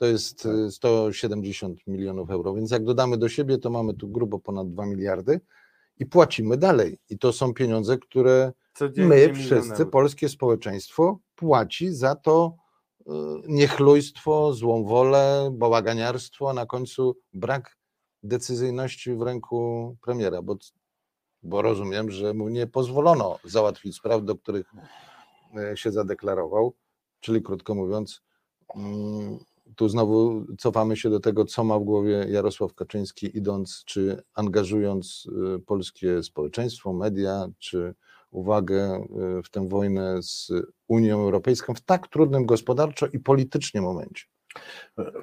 To 0.00 0.06
jest 0.06 0.42
Tak. 0.42 0.52
y, 0.52 0.70
170 0.70 1.86
milionów 1.86 2.30
euro, 2.30 2.54
więc 2.54 2.70
jak 2.70 2.84
dodamy 2.84 3.16
do 3.18 3.28
siebie, 3.28 3.58
to 3.58 3.70
mamy 3.70 3.94
tu 3.94 4.08
grubo 4.08 4.38
ponad 4.38 4.72
2 4.72 4.86
miliardy 4.86 5.40
i 5.98 6.06
płacimy 6.06 6.56
dalej. 6.56 6.98
I 7.10 7.18
to 7.18 7.32
są 7.32 7.54
pieniądze, 7.54 7.98
które 7.98 8.52
my, 9.08 9.34
wszyscy, 9.34 9.86
polskie 9.86 10.28
społeczeństwo, 10.28 11.18
płaci 11.34 11.94
za 11.94 12.14
to 12.14 12.56
y, 13.00 13.04
niechlujstwo, 13.48 14.52
złą 14.52 14.84
wolę, 14.84 15.50
bałaganiarstwo, 15.52 16.50
a 16.50 16.52
na 16.52 16.66
końcu 16.66 17.16
brak 17.32 17.76
decyzyjności 18.22 19.14
w 19.14 19.22
ręku 19.22 19.96
premiera, 20.02 20.42
bo, 20.42 20.56
bo 21.42 21.62
rozumiem, 21.62 22.10
że 22.10 22.34
mu 22.34 22.48
nie 22.48 22.66
pozwolono 22.66 23.38
załatwić 23.44 23.96
spraw, 23.96 24.24
do 24.24 24.36
których 24.36 24.72
e, 25.56 25.76
się 25.76 25.92
zadeklarował, 25.92 26.74
czyli 27.20 27.42
krótko 27.42 27.74
mówiąc, 27.74 28.22
mm, 28.76 29.38
tu 29.76 29.88
znowu 29.88 30.46
cofamy 30.58 30.96
się 30.96 31.10
do 31.10 31.20
tego, 31.20 31.44
co 31.44 31.64
ma 31.64 31.78
w 31.78 31.84
głowie 31.84 32.26
Jarosław 32.28 32.74
Kaczyński, 32.74 33.38
idąc 33.38 33.82
czy 33.86 34.22
angażując 34.34 35.28
y, 35.56 35.60
polskie 35.60 36.22
społeczeństwo, 36.22 36.92
media, 36.92 37.48
czy 37.58 37.94
uwagę 38.30 39.06
y, 39.38 39.42
w 39.42 39.50
tę 39.50 39.68
wojnę 39.68 40.22
z 40.22 40.52
Unią 40.88 41.20
Europejską 41.20 41.74
w 41.74 41.80
tak 41.80 42.08
trudnym 42.08 42.46
gospodarczo 42.46 43.06
i 43.06 43.18
politycznie 43.18 43.80
momencie. 43.80 44.24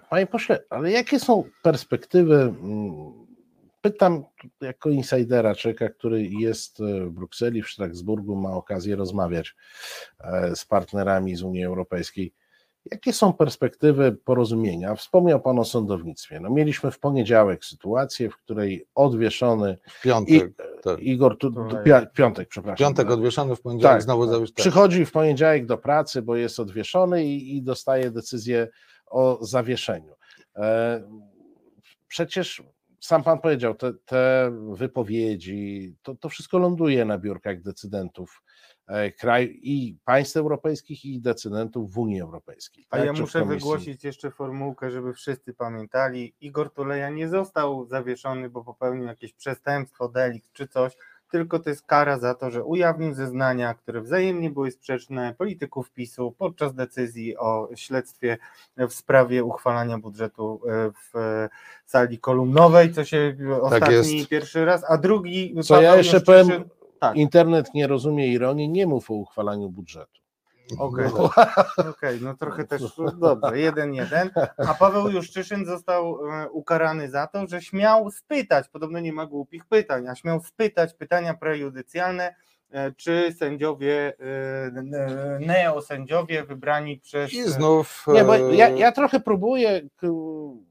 Panie 0.10 0.28
pośle, 0.28 0.64
ale 0.70 0.92
jakie 0.92 1.20
są 1.20 1.44
perspektywy? 1.64 2.36
mm, 2.36 3.28
Pytam 3.82 4.24
jako 4.62 4.90
insidera, 4.90 5.56
człowieka, 5.56 5.90
który 5.90 6.24
jest 6.24 6.80
e, 6.80 7.06
w 7.06 7.12
Brukseli, 7.12 7.64
w 7.64 7.70
Strasburgu, 7.70 8.36
ma 8.36 8.52
okazję 8.52 8.96
rozmawiać 8.96 9.56
e, 10.20 10.56
z 10.56 10.66
partnerami 10.66 11.36
z 11.36 11.44
Unii 11.44 11.64
Europejskiej. 11.64 12.34
Jakie 12.92 13.14
są 13.14 13.34
perspektywy 13.34 14.12
porozumienia? 14.12 14.96
Wspomniał 14.96 15.42
Pan 15.42 15.60
o 15.60 15.66
sądownictwie. 15.66 16.40
No, 16.40 16.50
mieliśmy 16.50 16.92
w 16.92 17.00
poniedziałek 17.00 17.66
sytuację, 17.66 18.30
w 18.30 18.38
której 18.38 18.86
odwieszony 18.96 19.78
W 19.88 20.06
i, 20.06 20.08
piątek, 20.08 20.54
tak. 20.84 21.00
Igor, 21.00 21.38
tu, 21.38 21.54
pia, 21.86 22.06
piątek, 22.06 22.48
przepraszam. 22.50 22.78
piątek 22.78 23.10
odwieszany, 23.10 23.56
w 23.56 23.62
poniedziałek 23.62 23.96
Tak, 23.96 24.04
znowu 24.04 24.28
tak. 24.28 24.40
tak. 24.40 24.56
Przychodzi 24.56 25.06
w 25.06 25.12
poniedziałek 25.12 25.66
do 25.66 25.78
pracy, 25.78 26.22
bo 26.22 26.36
jest 26.36 26.60
odwieszony 26.60 27.26
i, 27.26 27.58
i 27.58 27.62
dostaje 27.62 28.12
decyzję 28.12 28.68
o 29.06 29.46
zawieszeniu. 29.46 30.16
E, 30.56 31.02
przecież 32.08 32.64
sam 33.00 33.24
pan 33.24 33.40
powiedział, 33.40 33.76
te, 33.76 33.94
te 34.06 34.52
wypowiedzi, 34.72 35.96
to, 36.02 36.16
to 36.16 36.30
wszystko 36.30 36.58
ląduje 36.58 37.06
na 37.06 37.18
biurkach 37.18 37.62
decydentów 37.62 38.42
e, 38.88 39.12
kraju 39.12 39.50
i 39.52 39.98
państw 40.06 40.38
europejskich 40.38 41.06
i 41.06 41.22
decydentów 41.22 41.94
w 41.94 41.98
Unii 41.98 42.22
Europejskiej. 42.22 42.86
A 42.90 42.98
tak? 42.98 43.06
ja 43.06 43.14
Czy 43.14 43.22
muszę 43.22 43.46
wygłosić 43.46 44.04
jeszcze 44.04 44.32
formułkę, 44.32 44.92
żeby 44.92 45.14
wszyscy 45.14 45.54
pamiętali. 45.54 46.34
Igor 46.42 46.74
Tuleja 46.74 47.10
nie 47.10 47.30
został 47.30 47.86
zawieszony, 47.86 48.50
bo 48.50 48.64
popełnił 48.64 49.06
jakieś 49.06 49.34
przestępstwo, 49.34 50.10
delikt 50.10 50.54
czy 50.54 50.68
coś, 50.68 50.98
tylko 51.32 51.60
to 51.60 51.70
jest 51.70 51.86
kara 51.86 52.20
za 52.20 52.36
to, 52.36 52.52
że 52.52 52.64
ujawnił 52.64 53.14
zeznania, 53.14 53.74
które 53.74 54.02
wzajemnie 54.02 54.50
były 54.50 54.72
sprzeczne 54.72 55.36
polityków 55.38 55.92
PiSu 55.92 56.36
podczas 56.38 56.74
decyzji 56.74 57.38
o 57.38 57.70
śledztwie 57.76 58.38
w 58.78 58.94
sprawie 58.94 59.44
uchwalania 59.44 59.98
budżetu 59.98 60.62
e, 60.66 60.92
w 60.92 61.48
sali 61.86 62.20
kolumnowej, 62.20 62.94
co 62.94 63.06
się 63.06 63.36
ostatni 63.62 64.18
jest. 64.18 64.30
pierwszy 64.30 64.66
raz, 64.66 64.84
a 64.88 64.98
drugi 64.98 65.56
Co 65.64 65.82
ja 65.82 65.96
jeszcze 65.96 66.22
powiem, 66.22 66.64
tak. 67.00 67.16
internet 67.16 67.74
nie 67.74 67.88
rozumie 67.88 68.28
ironii, 68.28 68.70
nie 68.70 68.88
mów 68.88 69.12
o 69.12 69.14
uchwalaniu 69.14 69.70
budżetu. 69.70 70.22
Okej, 70.78 71.06
No, 71.14 71.30
Okej, 71.92 72.20
no 72.22 72.34
trochę 72.34 72.66
też 72.66 72.82
no 72.98 73.12
dobrze, 73.12 73.60
jeden 73.60 73.94
jeden. 73.94 74.30
A 74.58 74.74
Paweł 74.74 75.10
Juszczyszyn 75.10 75.66
został 75.66 76.32
e, 76.32 76.50
ukarany 76.50 77.10
za 77.10 77.28
to, 77.28 77.48
że 77.48 77.62
śmiał 77.62 78.12
spytać, 78.12 78.70
podobno 78.70 79.00
nie 79.00 79.14
ma 79.14 79.26
głupich 79.26 79.66
pytań, 79.66 80.08
a 80.08 80.16
śmiał 80.16 80.40
spytać 80.40 80.94
pytania 80.94 81.34
prejudycjalne, 81.34 82.36
e, 82.72 82.92
czy 82.92 83.36
sędziowie, 83.40 84.14
e, 84.20 85.40
neosędziowie 85.40 86.44
wybrani 86.44 87.00
przez. 87.00 87.34
I 87.34 87.44
znów. 87.44 88.06
Nie, 88.08 88.24
bo 88.24 88.36
ja, 88.36 88.70
ja 88.70 88.92
trochę 88.92 89.20
próbuję 89.20 89.82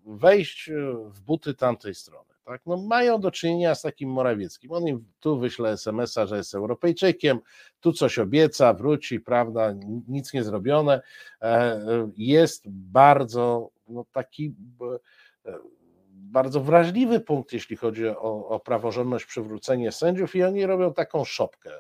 wejść 0.06 0.70
w 1.08 1.20
buty 1.20 1.54
tamtej 1.54 1.94
strony. 1.94 2.35
Tak? 2.46 2.62
No, 2.66 2.76
mają 2.76 3.20
do 3.20 3.30
czynienia 3.30 3.74
z 3.74 3.82
takim 3.82 4.10
Morawieckim. 4.10 4.72
On 4.72 4.88
im 4.88 5.04
tu 5.20 5.38
wyśle 5.38 5.70
SMS-a, 5.70 6.26
że 6.26 6.36
jest 6.36 6.54
Europejczykiem, 6.54 7.38
tu 7.80 7.92
coś 7.92 8.18
obieca, 8.18 8.74
wróci, 8.74 9.20
prawda, 9.20 9.74
nic 10.08 10.32
nie 10.32 10.44
zrobione. 10.44 11.00
E, 11.42 11.80
Jest 12.16 12.68
bardzo 12.68 13.70
no, 13.88 14.04
taki 14.12 14.54
e, 15.46 15.58
bardzo 16.10 16.60
wrażliwy 16.60 17.20
punkt, 17.20 17.52
jeśli 17.52 17.76
chodzi 17.76 18.08
o, 18.08 18.48
o 18.48 18.60
praworządność, 18.60 19.24
przywrócenie 19.24 19.92
sędziów 19.92 20.34
i 20.34 20.42
oni 20.42 20.66
robią 20.66 20.94
taką 20.94 21.24
szopkę. 21.24 21.70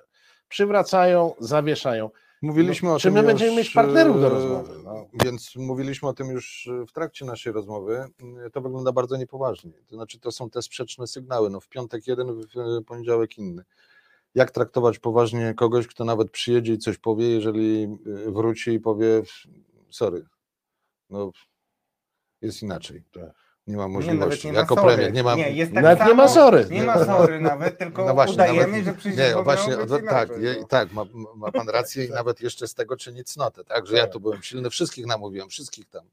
Przywracają, 0.48 1.34
zawieszają. 1.38 2.10
Mówiliśmy 2.42 2.92
o 2.92 2.98
Czy 2.98 3.02
tym. 3.02 3.14
my 3.14 3.20
już, 3.20 3.26
będziemy 3.26 3.56
mieć 3.56 3.70
partnerów 3.70 4.20
do 4.20 4.26
e, 4.26 4.30
rozmowy? 4.30 4.74
No. 4.84 5.06
Więc 5.24 5.56
mówiliśmy 5.56 6.08
o 6.08 6.12
tym 6.12 6.26
już 6.30 6.68
w 6.88 6.92
trakcie 6.92 7.24
naszej 7.24 7.52
rozmowy. 7.52 8.04
To 8.52 8.60
wygląda 8.60 8.92
bardzo 8.92 9.16
niepoważnie. 9.16 9.72
To 9.86 9.94
znaczy, 9.94 10.20
to 10.20 10.32
są 10.32 10.50
te 10.50 10.62
sprzeczne 10.62 11.06
sygnały. 11.06 11.50
No 11.50 11.60
w 11.60 11.68
piątek 11.68 12.06
jeden, 12.06 12.40
w 12.42 12.84
poniedziałek 12.86 13.38
inny. 13.38 13.64
Jak 14.34 14.50
traktować 14.50 14.98
poważnie 14.98 15.54
kogoś, 15.54 15.86
kto 15.86 16.04
nawet 16.04 16.30
przyjedzie 16.30 16.72
i 16.72 16.78
coś 16.78 16.98
powie, 16.98 17.28
jeżeli 17.28 17.84
e, 18.26 18.30
wróci 18.30 18.70
i 18.70 18.80
powie, 18.80 19.22
sorry, 19.90 20.26
no 21.10 21.32
jest 22.42 22.62
inaczej. 22.62 23.02
Tak. 23.12 23.45
Nie 23.66 23.76
ma 23.76 23.82
Nie, 23.82 23.88
możliwości. 23.88 24.46
nie 24.46 24.52
ma 24.52 24.58
jako 24.58 24.76
premier 24.76 25.12
nie 25.12 25.22
ma. 25.22 25.34
Nie, 25.34 25.50
jest 25.50 25.74
tak 25.74 25.82
Nawet 25.82 25.98
nie 25.98 26.04
samo, 26.04 26.14
ma 26.14 26.28
sory. 26.28 26.66
Nie 26.70 26.82
ma 26.82 27.04
sory 27.04 27.40
nawet, 27.40 27.78
tylko 27.78 28.04
No 28.06 28.14
właśnie, 28.14 28.34
udajemy, 28.34 28.66
nawet- 28.66 28.84
że 28.84 28.92
przecież 28.94 29.18
Nie, 29.18 29.42
właśnie, 29.42 29.76
być 29.76 29.90
o, 29.90 29.98
tak, 29.98 30.30
je, 30.38 30.64
tak, 30.68 30.92
ma, 30.92 31.04
ma 31.36 31.52
pan 31.52 31.68
rację 31.68 32.04
i 32.04 32.10
nawet 32.10 32.40
jeszcze 32.40 32.68
z 32.68 32.74
tego 32.74 32.96
czyni 32.96 33.24
cnotę, 33.24 33.64
tak, 33.64 33.86
że 33.86 33.96
ja 33.96 34.06
tu 34.06 34.20
byłem 34.20 34.42
silny, 34.42 34.70
wszystkich 34.70 35.06
namówiłem, 35.06 35.48
wszystkich 35.48 35.88
tam 35.88 36.04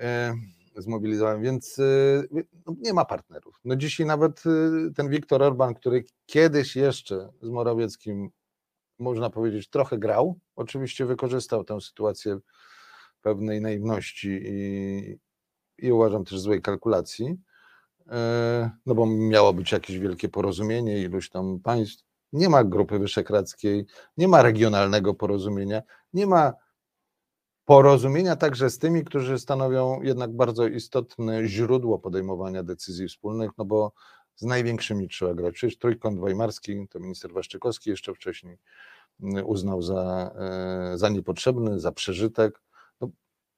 e, 0.00 0.34
zmobilizowałem, 0.76 1.42
więc 1.42 1.78
e, 1.78 1.82
no, 2.66 2.74
nie 2.78 2.92
ma 2.92 3.04
partnerów. 3.04 3.60
No 3.64 3.76
dzisiaj 3.76 4.06
nawet 4.06 4.42
e, 4.46 4.50
ten 4.94 5.08
Viktor 5.08 5.42
Orban, 5.42 5.74
który 5.74 6.04
kiedyś 6.26 6.76
jeszcze 6.76 7.28
z 7.42 7.48
Morawieckim, 7.48 8.30
można 8.98 9.30
powiedzieć, 9.30 9.68
trochę 9.68 9.98
grał, 9.98 10.38
oczywiście 10.56 11.06
wykorzystał 11.06 11.64
tę 11.64 11.80
sytuację 11.80 12.38
pewnej 13.22 13.60
naiwności 13.60 14.40
i, 14.44 15.18
i 15.82 15.92
uważam 15.92 16.24
też 16.24 16.40
złej 16.40 16.62
kalkulacji, 16.62 17.36
e, 18.10 18.70
no 18.86 18.94
bo 18.94 19.06
miało 19.06 19.52
być 19.52 19.72
jakieś 19.72 19.98
wielkie 19.98 20.28
porozumienie 20.28 21.02
iluś 21.02 21.30
tam 21.30 21.60
państw. 21.60 22.04
Nie 22.32 22.48
ma 22.48 22.64
Grupy 22.64 22.98
Wyszehradzkiej, 22.98 23.86
nie 24.16 24.28
ma 24.28 24.42
regionalnego 24.42 25.14
porozumienia, 25.14 25.82
nie 26.12 26.26
ma 26.26 26.52
porozumienia 27.64 28.36
także 28.36 28.70
z 28.70 28.78
tymi, 28.78 29.04
którzy 29.04 29.38
stanowią 29.38 30.02
jednak 30.02 30.36
bardzo 30.36 30.66
istotne 30.66 31.46
źródło 31.48 31.98
podejmowania 31.98 32.62
decyzji 32.62 33.08
wspólnych, 33.08 33.50
no 33.58 33.64
bo 33.64 33.92
z 34.36 34.42
największymi 34.42 35.08
trzeba 35.08 35.34
grać. 35.34 35.54
Przecież 35.54 35.78
Trójkąt 35.78 36.20
Weimarski, 36.20 36.88
to 36.88 37.00
minister 37.00 37.32
Waszczykowski 37.32 37.90
jeszcze 37.90 38.14
wcześniej 38.14 38.58
mm, 39.22 39.46
uznał 39.46 39.82
za, 39.82 40.30
e, 40.38 40.98
za 40.98 41.08
niepotrzebny, 41.08 41.80
za 41.80 41.92
przeżytek. 41.92 42.60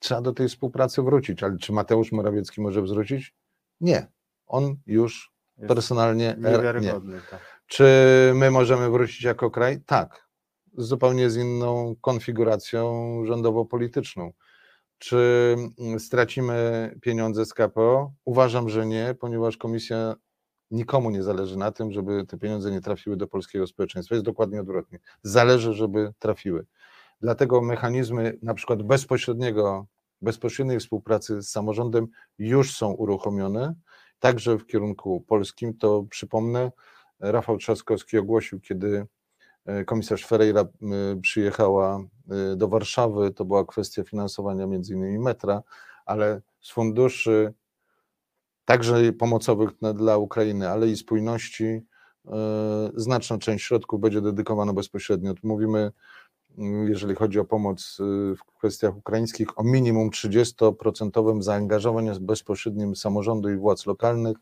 Trzeba 0.05 0.21
do 0.21 0.33
tej 0.33 0.49
współpracy 0.49 1.03
wrócić, 1.03 1.43
ale 1.43 1.59
czy 1.59 1.73
Mateusz 1.73 2.13
Morawiecki 2.13 2.61
może 2.61 2.83
wrócić? 2.83 3.35
Nie. 3.81 4.07
On 4.47 4.77
już 4.87 5.33
Jest 5.57 5.69
personalnie 5.69 6.37
er, 6.45 6.83
nie. 6.83 6.93
Tak. 7.31 7.63
Czy 7.67 7.85
my 8.35 8.51
możemy 8.51 8.91
wrócić 8.91 9.23
jako 9.23 9.51
kraj? 9.51 9.81
Tak. 9.87 10.29
Zupełnie 10.77 11.31
z 11.31 11.37
inną 11.37 11.95
konfiguracją 12.01 13.23
rządowo-polityczną. 13.27 14.33
Czy 14.99 15.57
mm, 15.79 16.01
stracimy 16.01 16.91
pieniądze 17.03 17.47
z 17.47 17.55
KPO? 17.55 18.13
Uważam, 18.25 18.69
że 18.69 18.87
nie, 18.87 19.15
ponieważ 19.21 19.57
komisja 19.57 20.15
nikomu 20.71 21.11
nie 21.11 21.23
zależy 21.23 21.59
na 21.59 21.73
tym, 21.73 21.93
żeby 21.93 22.27
te 22.27 22.39
pieniądze 22.39 22.71
nie 22.71 22.81
trafiły 22.81 23.17
do 23.17 23.27
polskiego 23.27 23.67
społeczeństwa. 23.67 24.15
Jest 24.15 24.25
dokładnie 24.25 24.61
odwrotnie. 24.61 24.99
Zależy, 25.23 25.73
żeby 25.73 26.13
trafiły. 26.19 26.67
Dlatego 27.21 27.61
mechanizmy 27.61 28.39
na 28.43 28.55
przykład 28.55 28.83
bezpośredniego, 28.83 29.87
bezpośredniej 30.25 30.81
współpracy 30.81 31.43
z 31.43 31.51
samorządem 31.51 32.07
już 32.39 32.77
są 32.77 32.93
uruchomione, 32.93 33.75
także 34.19 34.59
w 34.59 34.67
kierunku 34.67 35.21
polskim. 35.21 35.79
To 35.79 36.05
przypomnę, 36.11 36.71
Rafał 37.21 37.57
Trzaskowski 37.57 38.19
ogłosił, 38.19 38.61
kiedy 38.61 39.07
e, 39.67 39.85
komisarz 39.85 40.27
Ferreira 40.27 40.65
przyjechała 41.23 42.05
e, 42.31 42.57
do 42.57 42.69
Warszawy, 42.69 43.31
to 43.31 43.45
była 43.45 43.65
kwestia 43.65 44.05
finansowania 44.05 44.67
między 44.67 44.95
innymi 44.95 45.19
metra, 45.19 45.63
ale 46.07 46.41
z 46.61 46.71
funduszy 46.71 47.55
także 48.65 49.13
pomocowych 49.13 49.71
dla 49.95 50.17
Ukrainy, 50.17 50.69
ale 50.69 50.89
i 50.89 50.97
spójności 50.97 51.65
e, 51.65 51.81
znaczna 52.97 53.39
część 53.39 53.65
środków 53.65 54.01
będzie 54.01 54.21
dedykowana 54.21 54.73
bezpośrednio. 54.73 55.35
Tu 55.35 55.49
mówimy, 55.49 55.93
jeżeli 56.85 57.15
chodzi 57.15 57.39
o 57.41 57.45
pomoc 57.45 58.01
y, 58.01 58.37
w 58.37 58.45
kwestiach 58.45 58.97
ukraińskich, 58.97 59.59
o 59.59 59.65
minimum 59.65 60.11
30% 60.11 61.43
zaangażowaniu 61.43 62.21
bezpośrednim 62.21 62.97
samorządu 62.97 63.51
i 63.51 63.57
władz 63.57 63.87
lokalnych 63.87 64.37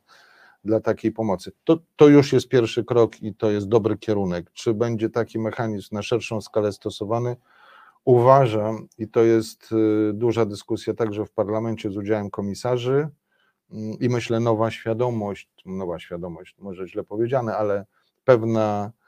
dla 0.65 0.81
takiej 0.81 1.13
pomocy. 1.13 1.53
To, 1.65 1.79
to 1.97 2.09
już 2.09 2.33
jest 2.33 2.49
pierwszy 2.49 2.85
krok 2.85 3.23
i 3.23 3.35
to 3.35 3.51
jest 3.51 3.69
dobry 3.69 3.99
kierunek. 3.99 4.51
Czy 4.53 4.75
będzie 4.75 5.11
taki 5.11 5.39
mechanizm 5.39 5.95
na 5.95 6.03
szerszą 6.03 6.41
skalę 6.41 6.73
stosowany? 6.73 7.37
Uważam, 8.05 8.89
i 8.99 9.09
to 9.09 9.23
jest 9.23 9.73
y, 9.73 10.13
duża 10.15 10.45
dyskusja 10.45 10.95
także 10.95 11.25
w 11.25 11.31
parlamencie 11.33 11.91
z 11.91 11.97
udziałem 11.97 12.31
komisarzy, 12.31 13.09
mm, 13.71 13.99
i 14.01 14.09
myślę 14.09 14.41
nowa 14.41 14.71
świadomość, 14.71 15.49
nowa 15.67 15.99
świadomość, 15.99 16.57
może 16.59 16.89
źle 16.89 17.05
powiedziane, 17.05 17.57
ale 17.57 17.87
pewna 18.25 18.81
mm, 18.81 19.01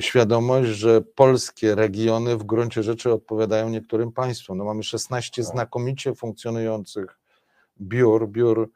świadomość, 0.00 0.68
że 0.70 1.00
polskie 1.00 1.74
regiony 1.74 2.36
w 2.36 2.44
gruncie 2.44 2.82
rzeczy 2.82 3.12
odpowiadają 3.12 3.68
niektórym 3.68 4.12
państwom. 4.12 4.58
No 4.58 4.64
mamy 4.64 4.82
16 4.82 5.42
Tak. 5.42 5.52
znakomicie 5.52 6.14
funkcjonujących 6.14 7.18
biur, 7.80 8.28
biur 8.28 8.70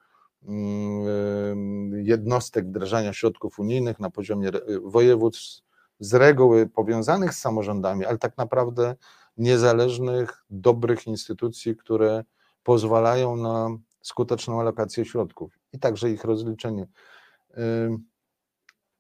mm, 0.49 2.07
jednostek 2.07 2.67
wdrażania 2.69 3.13
środków 3.13 3.59
unijnych 3.59 4.01
na 4.01 4.11
poziomie 4.11 4.49
re- 4.49 4.61
województw, 4.85 5.63
z 6.01 6.15
reguły 6.15 6.67
powiązanych 6.67 7.35
z 7.35 7.39
samorządami, 7.39 8.05
ale 8.05 8.19
tak 8.19 8.37
naprawdę 8.37 8.97
niezależnych, 9.37 10.45
dobrych 10.51 11.07
instytucji, 11.07 11.77
które 11.77 12.25
pozwalają 12.63 13.37
na 13.37 13.69
skuteczną 14.03 14.61
alokację 14.61 15.05
środków 15.05 15.59
i 15.73 15.79
także 15.79 16.11
ich 16.11 16.25
rozliczenie. 16.25 16.87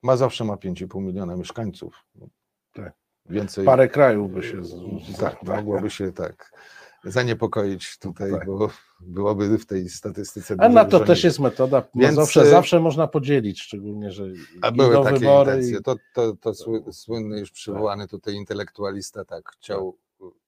Ym, 0.05 0.07
Mazowsze 0.07 0.45
ma 0.45 0.55
5,5 0.57 1.03
miliona 1.03 1.37
mieszkańców. 1.37 2.05
Tak. 2.73 2.93
Więcej. 3.27 3.65
Parę 3.65 3.89
krajów 3.89 4.33
by 4.33 4.43
się. 4.43 4.65
z- 4.65 4.75
Tak, 5.19 5.43
mogłoby 5.43 5.91
się 5.91 6.13
tak 6.13 6.53
zaniepokoić 7.05 7.99
tutaj, 7.99 8.31
Tak. 8.33 8.47
bo 8.47 8.71
byłoby 9.01 9.59
w 9.59 9.67
tej 9.67 9.89
statystyce. 9.89 10.55
A 10.59 10.69
na 10.69 10.85
to 10.85 11.01
też 11.01 11.19
mniej. 11.19 11.29
jest 11.29 11.41
metoda. 11.41 11.83
Więc, 11.95 12.15
zawsze, 12.15 12.43
y, 12.43 12.47
zawsze 12.51 12.81
można 12.81 13.07
podzielić, 13.07 13.61
szczególnie, 13.63 14.13
że 14.13 14.25
A 14.63 14.73
były 14.73 15.05
takie 15.05 15.19
wybory. 15.19 15.51
intencje. 15.53 15.79
I... 15.79 15.83
To, 15.83 15.97
to, 16.15 16.37
to 16.41 16.51
sły- 16.51 16.93
słynny 16.93 17.41
już 17.41 17.51
przywołany 17.51 18.09
tutaj 18.09 18.35
intelektualista 18.35 19.25
tak 19.25 19.49
chciał 19.51 19.97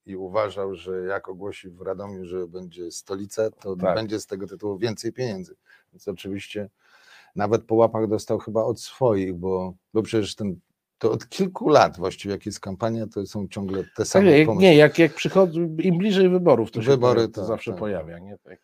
i 0.07 0.17
uważał, 0.17 0.75
że 0.75 1.01
jak 1.01 1.29
ogłosi 1.29 1.71
w 1.71 1.81
Radomiu, 1.81 2.25
że 2.25 2.49
będzie 2.49 2.91
stolica, 2.91 3.51
to 3.51 3.77
Tak. 3.77 3.95
będzie 3.95 4.21
z 4.21 4.27
tego 4.27 4.47
tytułu 4.47 4.79
więcej 4.79 5.13
pieniędzy. 5.13 5.57
Więc 5.93 6.09
oczywiście 6.09 6.71
nawet 7.37 7.65
po 7.65 7.75
łapach 7.75 8.09
dostał 8.09 8.39
chyba 8.39 8.65
od 8.65 8.81
swoich, 8.81 9.35
bo, 9.35 9.75
bo 9.95 10.03
przecież 10.03 10.35
ten, 10.35 10.61
to 10.99 11.13
od 11.13 11.29
kilku 11.29 11.69
lat 11.69 11.97
właściwie 11.97 12.35
jak 12.35 12.47
jest 12.47 12.61
kampania, 12.61 13.07
to 13.07 13.27
są 13.27 13.49
ciągle 13.49 13.85
te 13.97 14.05
same 14.05 14.39
jak, 14.39 14.47
pomysły. 14.47 14.63
nie, 14.63 14.77
jak, 14.77 14.99
jak 14.99 15.15
przychodzi, 15.15 15.59
im 15.79 15.99
bliżej 15.99 16.29
wyborów, 16.29 16.71
to 16.71 16.83
się 16.83 16.89
Wybory, 16.89 17.15
pojawia, 17.15 17.33
to 17.33 17.41
tak, 17.41 17.49
zawsze 17.49 17.71
tak. 17.71 17.81
pojawia. 17.81 18.19
Nie? 18.19 18.39
Tak. 18.39 18.59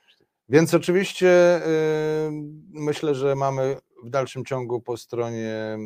Więc 0.48 0.74
oczywiście 0.74 1.60
y, 1.66 2.30
myślę, 2.68 3.14
że 3.14 3.34
mamy 3.34 3.76
w 4.04 4.10
dalszym 4.10 4.44
ciągu 4.44 4.80
po 4.80 4.96
stronie 4.96 5.78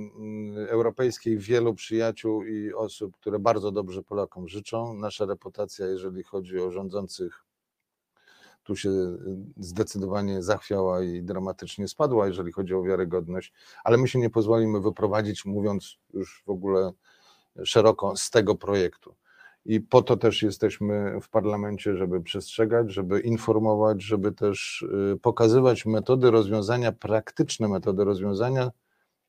y, 0.57 0.71
europejskiej 0.71 1.39
wielu 1.39 1.75
przyjaciół 1.75 2.45
i 2.45 2.73
osób, 2.73 3.17
które 3.17 3.39
bardzo 3.39 3.73
dobrze 3.73 4.03
Polakom 4.03 4.49
życzą. 4.49 4.95
Nasza 4.95 5.27
reputacja, 5.27 5.87
jeżeli 5.87 6.23
chodzi 6.23 6.59
o 6.59 6.71
rządzących, 6.71 7.46
tu 8.67 8.77
się 8.77 8.91
y, 8.91 9.17
zdecydowanie 9.57 10.43
zachwiała 10.43 11.03
i 11.03 11.23
dramatycznie 11.23 11.89
spadła, 11.89 12.27
jeżeli 12.27 12.53
chodzi 12.53 12.75
o 12.75 12.83
wiarygodność, 12.83 13.53
ale 13.85 13.97
my 13.97 14.09
się 14.09 14.19
nie 14.19 14.31
pozwolimy 14.31 14.81
wyprowadzić, 14.81 15.45
mówiąc 15.45 15.99
już 16.13 16.43
w 16.47 16.51
ogóle 16.51 16.93
szeroko, 17.65 18.17
z 18.17 18.31
tego 18.31 18.55
projektu. 18.55 19.15
I 19.65 19.81
po 19.81 20.03
to 20.03 20.17
też 20.17 20.43
jesteśmy 20.43 21.21
w 21.21 21.29
parlamencie, 21.29 21.97
żeby 21.97 22.23
przestrzegać, 22.23 22.93
żeby 22.93 23.21
informować, 23.21 24.03
żeby 24.03 24.33
też 24.33 24.83
y, 25.15 25.19
pokazywać 25.23 25.87
metody 25.87 26.31
rozwiązania, 26.31 26.93
praktyczne 26.93 27.69
metody 27.69 28.05
rozwiązania 28.05 28.71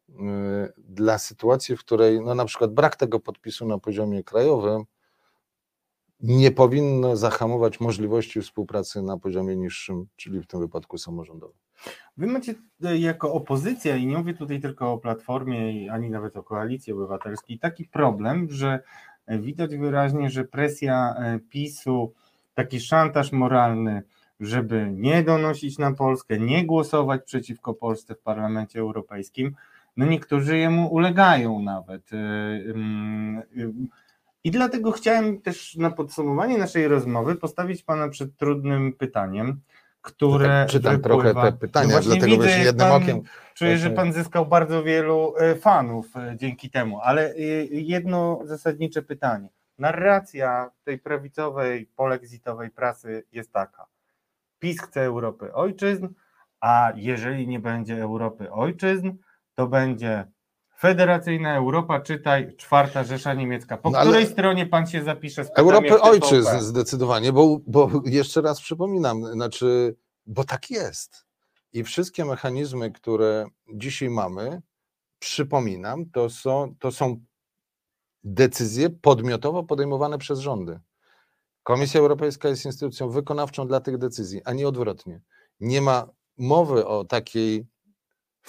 y, 0.10 0.14
dla 0.78 1.18
sytuacji, 1.18 1.78
w 1.78 1.80
której 1.80 2.22
no, 2.22 2.36
na 2.36 2.46
przykład 2.46 2.74
brak 2.74 2.96
tego 2.96 3.20
podpisu 3.20 3.68
na 3.68 3.78
poziomie 3.78 4.24
krajowym 4.24 4.84
nie 6.20 6.52
powinno 6.52 7.16
zahamować 7.16 7.80
możliwości 7.80 8.42
współpracy 8.42 9.02
na 9.02 9.18
poziomie 9.18 9.56
niższym, 9.56 10.06
czyli 10.16 10.42
w 10.42 10.48
tym 10.48 10.60
wypadku 10.60 10.98
samorządowym. 10.98 11.58
Wy 12.18 12.28
macie 12.28 12.54
e, 12.84 12.98
jako 12.98 13.34
opozycja, 13.34 13.96
i 13.96 14.06
nie 14.06 14.18
mówię 14.18 14.34
tutaj 14.34 14.60
tylko 14.60 14.94
o 14.94 14.98
Platformie, 14.98 15.92
ani 15.92 16.10
nawet 16.10 16.38
o 16.38 16.44
Koalicji 16.44 16.94
Obywatelskiej, 16.94 17.60
taki 17.60 17.86
problem, 17.86 18.48
że 18.50 18.80
e, 19.26 19.40
widać 19.40 19.78
wyraźnie, 19.78 20.30
że 20.30 20.46
presja 20.46 21.16
e, 21.18 21.40
PiSu, 21.50 22.14
taki 22.54 22.80
szantaż 22.80 23.32
moralny, 23.32 24.02
żeby 24.40 24.90
nie 24.94 25.24
donosić 25.24 25.78
na 25.78 25.94
Polskę, 25.94 26.40
nie 26.40 26.66
głosować 26.66 27.22
przeciwko 27.26 27.74
Polsce 27.74 28.16
w 28.16 28.20
Parlamencie 28.20 28.80
Europejskim, 28.80 29.56
no 29.98 30.06
niektórzy 30.06 30.58
jemu 30.58 30.94
ulegają 30.94 31.62
nawet. 31.62 32.14
Ym, 32.14 33.42
ym, 33.58 33.88
I 34.48 34.52
dlatego 34.52 34.92
chciałem 34.92 35.42
też 35.42 35.76
na 35.76 35.90
podsumowanie 35.92 36.58
naszej 36.58 36.88
rozmowy 36.88 37.36
postawić 37.36 37.84
Pana 37.84 38.10
przed 38.10 38.38
trudnym 38.38 38.94
pytaniem, 38.94 39.62
które 40.02 40.48
Tak, 40.48 40.70
czytam 40.70 41.02
trochę 41.02 41.30
wypływa- 41.30 41.52
te 41.52 41.58
pytania, 41.58 41.96
No 41.96 42.02
dlatego 42.02 42.26
widzę, 42.26 42.48
wiesz, 42.48 42.66
jednym 42.66 42.88
pan, 42.88 43.04
okiem. 43.04 43.22
Czuję, 43.54 43.78
że 43.78 43.90
pan 43.90 44.14
zyskał 44.14 44.46
bardzo 44.46 44.84
wielu 44.84 45.34
e, 45.38 45.56
fanów 45.56 46.16
e, 46.18 46.36
dzięki 46.38 46.70
temu, 46.70 47.00
ale 47.02 47.32
e, 47.32 47.36
jedno 47.72 48.40
zasadnicze 48.44 49.02
pytanie. 49.02 49.50
Narracja 49.78 50.72
tej 50.84 51.00
prawicowej, 51.00 51.90
polexitowej 51.96 52.70
prasy 52.70 53.24
jest 53.32 53.52
taka. 53.52 53.86
PiS 54.60 54.82
chce 54.82 55.02
Europy 55.02 55.54
ojczyzn, 55.54 56.08
A 56.60 56.92
jeżeli 56.96 57.48
nie 57.48 57.60
będzie 57.60 58.02
Europy 58.02 58.52
ojczyzn, 58.52 59.12
to 59.56 59.68
będzie 59.68 60.28
Federacyjna 60.80 61.56
Europa, 61.56 62.00
czytaj 62.02 62.56
czwarta 62.58 63.04
Rzesza 63.04 63.34
Niemiecka. 63.34 63.78
Po 63.78 63.90
No 63.90 64.00
której 64.00 64.28
stronie 64.28 64.66
pan 64.66 64.88
się 64.88 65.04
zapisze? 65.04 65.46
Europy 65.56 66.02
ojczyzn 66.02 66.60
zdecydowanie, 66.60 67.34
bo, 67.34 67.60
bo 67.68 67.90
jeszcze 68.06 68.42
raz 68.42 68.62
przypominam, 68.62 69.26
znaczy, 69.26 69.96
bo 70.26 70.44
tak 70.44 70.70
jest. 70.70 71.26
I 71.74 71.84
wszystkie 71.84 72.26
mechanizmy, 72.26 72.92
które 72.92 73.46
dzisiaj 73.74 74.10
mamy, 74.10 74.62
przypominam, 75.20 76.06
to 76.10 76.30
są, 76.30 76.76
to 76.80 76.92
są 76.92 77.18
decyzje 78.24 78.90
podmiotowo 78.90 79.64
podejmowane 79.64 80.18
przez 80.18 80.40
rządy. 80.40 80.80
Komisja 81.64 82.00
Europejska 82.00 82.50
jest 82.50 82.66
instytucją 82.66 83.10
wykonawczą 83.10 83.68
dla 83.68 83.80
tych 83.80 83.98
decyzji, 83.98 84.42
a 84.46 84.54
nie 84.54 84.68
odwrotnie. 84.68 85.22
Nie 85.60 85.82
ma 85.82 86.08
mowy 86.38 86.86
o 86.86 87.04
takiej 87.06 87.66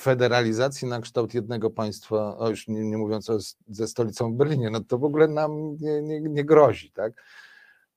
federalizacji 0.00 0.88
na 0.88 1.00
kształt 1.00 1.34
jednego 1.34 1.70
państwa, 1.70 2.38
o 2.38 2.50
już 2.50 2.68
nie, 2.68 2.84
nie 2.84 2.98
mówiąc 2.98 3.30
o, 3.30 3.38
ze 3.68 3.88
stolicą 3.88 4.32
w 4.32 4.36
Berlinie, 4.36 4.70
no 4.70 4.80
to 4.80 4.98
w 4.98 5.04
ogóle 5.04 5.28
nam 5.28 5.76
nie, 5.80 6.02
nie, 6.02 6.20
nie 6.20 6.44
grozi. 6.44 6.92
Tak? 6.92 7.12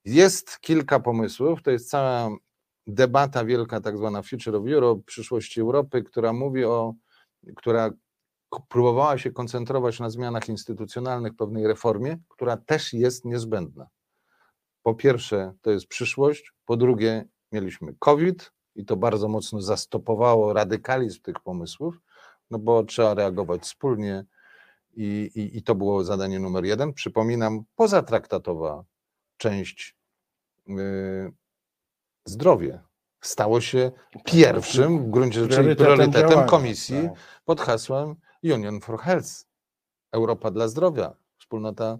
Jest 0.05 0.59
kilka 0.59 0.99
pomysłów, 0.99 1.63
to 1.63 1.71
jest 1.71 1.89
cała 1.89 2.29
debata 2.87 3.45
wielka, 3.45 3.81
tak 3.81 3.97
zwana 3.97 4.21
Future 4.21 4.55
of 4.55 4.67
Europe, 4.67 5.03
przyszłości 5.05 5.61
Europy, 5.61 6.03
która 6.03 6.33
mówi 6.33 6.65
o, 6.65 6.93
która 7.55 7.91
próbowała 8.69 9.17
się 9.17 9.31
koncentrować 9.31 9.99
na 9.99 10.09
zmianach 10.09 10.49
instytucjonalnych, 10.49 11.35
pewnej 11.35 11.67
reformie, 11.67 12.17
która 12.29 12.57
też 12.57 12.93
jest 12.93 13.25
niezbędna. 13.25 13.87
Po 14.83 14.95
pierwsze, 14.95 15.53
to 15.61 15.71
jest 15.71 15.87
przyszłość, 15.87 16.53
po 16.65 16.77
drugie, 16.77 17.25
mieliśmy 17.51 17.95
COVID 17.99 18.51
i 18.75 18.85
to 18.85 18.95
bardzo 18.95 19.27
mocno 19.27 19.61
zastopowało 19.61 20.53
radykalizm 20.53 21.21
tych 21.21 21.39
pomysłów, 21.39 22.01
no 22.51 22.59
bo 22.59 22.83
trzeba 22.83 23.13
reagować 23.13 23.61
wspólnie 23.61 24.25
i, 24.93 25.31
i, 25.35 25.57
i 25.57 25.63
to 25.63 25.75
było 25.75 26.03
zadanie 26.03 26.39
numer 26.39 26.65
jeden. 26.65 26.93
Przypominam, 26.93 27.63
pozatraktatowa 27.75 28.83
część 29.37 29.95
y, 30.69 30.73
zdrowie 32.25 32.81
stało 33.21 33.61
się 33.61 33.91
pierwszym 34.25 34.99
w 34.99 35.09
gruncie 35.09 35.39
rzeczy 35.39 35.55
Priorytetem 35.55 35.85
priorytetem 35.85 36.47
komisji 36.47 37.01
tak. 37.03 37.19
pod 37.45 37.61
hasłem 37.61 38.15
Union 38.43 38.81
for 38.81 38.99
Health. 38.99 39.45
Europa 40.11 40.51
dla 40.51 40.67
zdrowia, 40.67 41.13
wspólnota 41.39 41.97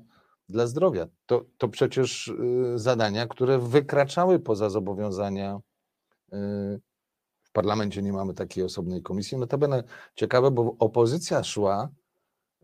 dla 0.49 0.67
zdrowia. 0.67 1.07
To, 1.25 1.45
to 1.57 1.67
przecież 1.67 2.27
y, 2.27 2.73
zadania, 2.75 3.27
które 3.27 3.59
wykraczały 3.59 4.39
poza 4.39 4.69
zobowiązania. 4.69 5.59
W 7.43 7.51
parlamencie 7.53 8.01
nie 8.01 8.13
mamy 8.13 8.33
takiej 8.33 8.63
osobnej 8.63 9.01
komisji. 9.01 9.37
Notabene 9.37 9.83
ciekawe, 10.15 10.51
bo 10.51 10.75
opozycja 10.79 11.43
szła 11.43 11.89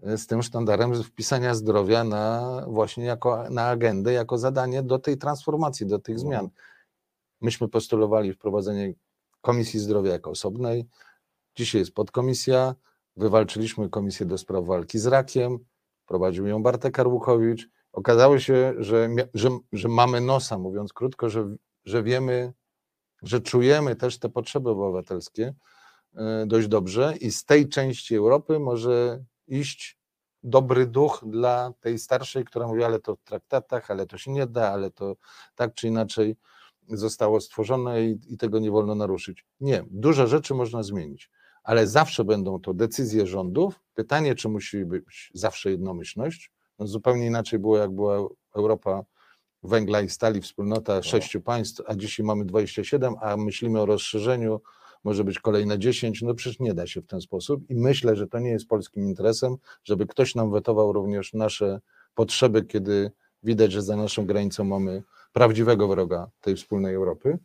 y, 0.07 0.17
z 0.17 0.27
tym 0.27 0.43
sztandarem 0.43 1.03
wpisania 1.03 1.53
zdrowia 1.55 2.03
na 2.03 2.65
właśnie 2.67 3.05
jako 3.05 3.49
na 3.49 3.67
agendę, 3.67 4.13
jako 4.13 4.37
zadanie 4.37 4.83
do 4.83 4.99
tej 4.99 5.17
transformacji, 5.17 5.85
do 5.85 5.99
tych 5.99 6.15
Mhm. 6.15 6.29
zmian. 6.29 6.49
Myśmy 7.41 7.67
postulowali 7.67 8.33
wprowadzenie 8.33 8.93
Komisji 9.41 9.79
Zdrowia 9.79 10.11
jako 10.11 10.29
osobnej. 10.29 10.85
Dzisiaj 11.55 11.81
jest 11.81 11.91
podkomisja. 11.93 12.75
Wywalczyliśmy 13.15 13.89
Komisję 13.89 14.25
do 14.25 14.37
Spraw 14.37 14.65
Walki 14.65 14.99
z 14.99 15.05
Rakiem. 15.05 15.59
Prowadził 16.05 16.47
ją 16.47 16.63
Bartek 16.63 16.99
Arłukowicz. 16.99 17.69
Okazało 17.93 18.39
się, 18.39 18.73
że, 18.77 19.09
że, 19.33 19.49
że 19.71 19.87
mamy 19.87 20.21
nosa, 20.21 20.57
mówiąc 20.57 20.93
krótko, 20.93 21.29
że, 21.29 21.55
że 21.85 22.03
wiemy, 22.03 22.53
że 23.23 23.41
czujemy 23.41 23.95
też 23.95 24.19
te 24.19 24.29
potrzeby 24.29 24.69
obywatelskie 24.69 25.53
e, 26.15 26.45
dość 26.47 26.67
dobrze 26.67 27.13
i 27.21 27.31
z 27.31 27.45
tej 27.45 27.69
części 27.69 28.15
Europy 28.15 28.59
może 28.59 29.23
iść 29.47 29.97
dobry 30.43 30.87
duch 30.87 31.23
dla 31.25 31.73
tej 31.79 31.99
starszej, 31.99 32.45
która 32.45 32.67
mówi, 32.67 32.83
ale 32.83 32.99
to 32.99 33.15
w 33.15 33.23
traktatach, 33.23 33.91
ale 33.91 34.05
to 34.05 34.17
się 34.17 34.31
nie 34.31 34.47
da, 34.47 34.71
ale 34.71 34.91
to 34.91 35.15
tak 35.55 35.73
czy 35.73 35.87
inaczej 35.87 36.35
zostało 36.89 37.41
stworzone 37.41 38.03
i, 38.05 38.19
i 38.27 38.37
tego 38.37 38.59
nie 38.59 38.71
wolno 38.71 38.95
naruszyć. 38.95 39.45
Nie, 39.59 39.83
dużo 39.91 40.27
rzeczy 40.27 40.53
można 40.53 40.83
zmienić, 40.83 41.31
ale 41.63 41.87
zawsze 41.87 42.23
będą 42.23 42.59
to 42.59 42.73
decyzje 42.73 43.27
rządów. 43.27 43.79
Pytanie, 43.93 44.35
czy 44.35 44.49
musi 44.49 44.85
być 44.85 45.31
zawsze 45.33 45.71
jednomyślność. 45.71 46.51
No 46.79 46.87
zupełnie 46.87 47.25
inaczej 47.25 47.59
było, 47.59 47.77
jak 47.77 47.91
była 47.91 48.17
Europa 48.55 49.03
węgla 49.63 50.01
i 50.01 50.09
stali, 50.09 50.41
wspólnota 50.41 51.03
sześciu 51.03 51.41
państw, 51.41 51.81
a 51.87 51.95
dzisiaj 51.95 52.25
mamy 52.25 52.45
27, 52.45 53.15
a 53.21 53.37
myślimy 53.37 53.81
o 53.81 53.85
rozszerzeniu, 53.85 54.61
może 55.03 55.23
być 55.23 55.39
kolejne 55.39 55.79
10. 55.79 56.21
No 56.21 56.33
przecież 56.33 56.59
nie 56.59 56.73
da 56.73 56.87
się 56.87 57.01
w 57.01 57.07
ten 57.07 57.21
sposób 57.21 57.69
i 57.69 57.75
myślę, 57.75 58.15
że 58.15 58.27
to 58.27 58.39
nie 58.39 58.49
jest 58.49 58.67
polskim 58.67 59.03
interesem, 59.03 59.55
żeby 59.83 60.07
ktoś 60.07 60.35
nam 60.35 60.51
wetował 60.51 60.93
również 60.93 61.33
nasze 61.33 61.79
potrzeby, 62.15 62.63
kiedy 62.63 63.11
widać, 63.43 63.71
że 63.71 63.81
za 63.81 63.95
naszą 63.95 64.25
granicą 64.25 64.63
mamy 64.63 65.03
prawdziwego 65.33 65.87
wroga 65.87 66.29
tej 66.41 66.55
wspólnej 66.55 66.95
Europy. 66.95 67.37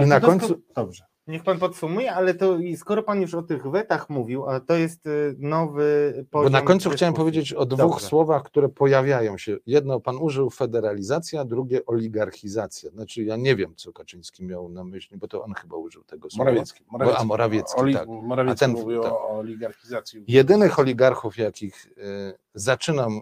I 0.00 0.06
na 0.06 0.20
końcu, 0.20 0.62
Dobrze. 0.74 1.04
Niech 1.26 1.42
pan 1.42 1.58
podsumuje, 1.58 2.12
ale 2.14 2.34
to 2.34 2.58
i 2.58 2.76
skoro 2.76 3.02
pan 3.02 3.20
już 3.20 3.34
o 3.34 3.42
tych 3.42 3.66
wetach 3.70 4.10
mówił, 4.10 4.48
a 4.48 4.60
to 4.60 4.74
jest 4.76 5.06
y, 5.06 5.34
nowy 5.38 6.14
bo 6.32 6.38
poziom. 6.38 6.52
na 6.52 6.62
końcu 6.62 6.90
chciałem 6.90 7.14
powiedzieć 7.14 7.52
o 7.52 7.66
dwóch 7.66 7.78
Dobrze. 7.78 8.06
słowach, 8.06 8.42
które 8.42 8.68
pojawiają 8.68 9.38
się. 9.38 9.56
Jedno 9.66 10.00
pan 10.00 10.16
użył 10.16 10.50
federalizacja, 10.50 11.44
drugie 11.44 11.86
oligarchizacja. 11.86 12.90
Znaczy 12.90 13.24
ja 13.24 13.36
nie 13.36 13.56
wiem, 13.56 13.74
co 13.76 13.92
Kaczyński 13.92 14.44
miał 14.44 14.68
na 14.68 14.84
myśli, 14.84 15.16
bo 15.16 15.28
to 15.28 15.44
on 15.44 15.54
chyba 15.54 15.76
użył 15.76 16.04
tego 16.04 16.30
słowa. 16.30 16.44
Morawiecki. 16.50 16.84
Bo- 16.92 17.18
a 17.18 17.24
Morawiecki, 17.24 17.80
Oli, 17.80 17.94
tak. 17.94 18.08
Morawiecki 18.08 18.64
A 18.64 18.68
ten- 18.68 18.76
mówił 18.76 19.02
tak. 19.02 19.12
o 19.12 19.28
oligarchizacji. 19.28 20.24
Jedynych 20.28 20.78
oligarchów, 20.78 21.36
jakich 21.38 21.86
e, 21.98 22.32
zaczynam 22.54 23.20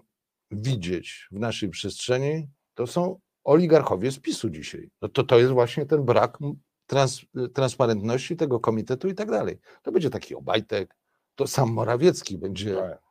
widzieć 0.51 1.29
w 1.33 1.39
naszej 1.39 1.69
przestrzeni, 1.69 2.49
to 2.75 2.87
są 2.87 3.19
oligarchowie 3.45 4.11
z 4.11 4.19
PiSu 4.19 4.51
dzisiaj. 4.51 4.91
No 5.03 5.09
to, 5.09 5.23
to 5.25 5.39
jest 5.39 5.53
właśnie 5.53 5.87
ten 5.87 6.05
brak 6.05 6.39
trans, 6.87 7.20
transparentności 7.55 8.37
tego 8.37 8.61
komitetu 8.61 9.09
i 9.09 9.14
tak 9.14 9.30
dalej. 9.30 9.59
To 9.82 9.93
będzie 9.93 10.11
taki 10.11 10.35
Obajtek, 10.35 10.97
to 11.35 11.47
sam 11.47 11.72
Morawiecki 11.72 12.39
będzie, 12.39 12.74
Tak. 12.74 13.03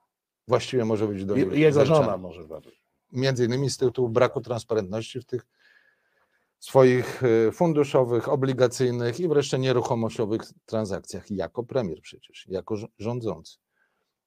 właściwie 0.47 0.85
może 0.85 1.07
być 1.07 1.25
do 1.25 1.35
niego 1.35 1.55
Jego 1.55 1.85
żona 1.85 2.17
może 2.17 2.43
być. 2.43 2.83
Między 3.11 3.45
innymi 3.45 3.69
z 3.69 3.77
tytułu 3.77 4.09
braku 4.09 4.41
transparentności 4.41 5.19
w 5.21 5.25
tych 5.25 5.45
swoich 6.59 7.23
e, 7.23 7.51
funduszowych, 7.51 8.29
obligacyjnych 8.29 9.19
i 9.19 9.27
wreszcie 9.27 9.59
nieruchomościowych 9.59 10.41
transakcjach, 10.65 11.31
jako 11.31 11.63
premier 11.63 12.01
przecież, 12.01 12.47
jako 12.49 12.75
rz- 12.75 12.87
rządzący. 12.99 13.57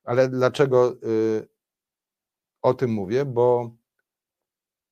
Ale 0.05 0.29
dlaczego 0.29 0.93
y, 0.93 1.49
o 2.63 2.75
tym 2.75 2.91
mówię? 2.91 3.25
Bo 3.25 3.77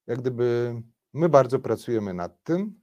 jak 0.06 0.20
gdyby 0.20 0.74
my 1.12 1.28
bardzo 1.28 1.58
pracujemy 1.58 2.14
nad 2.14 2.42
tym 2.42 2.80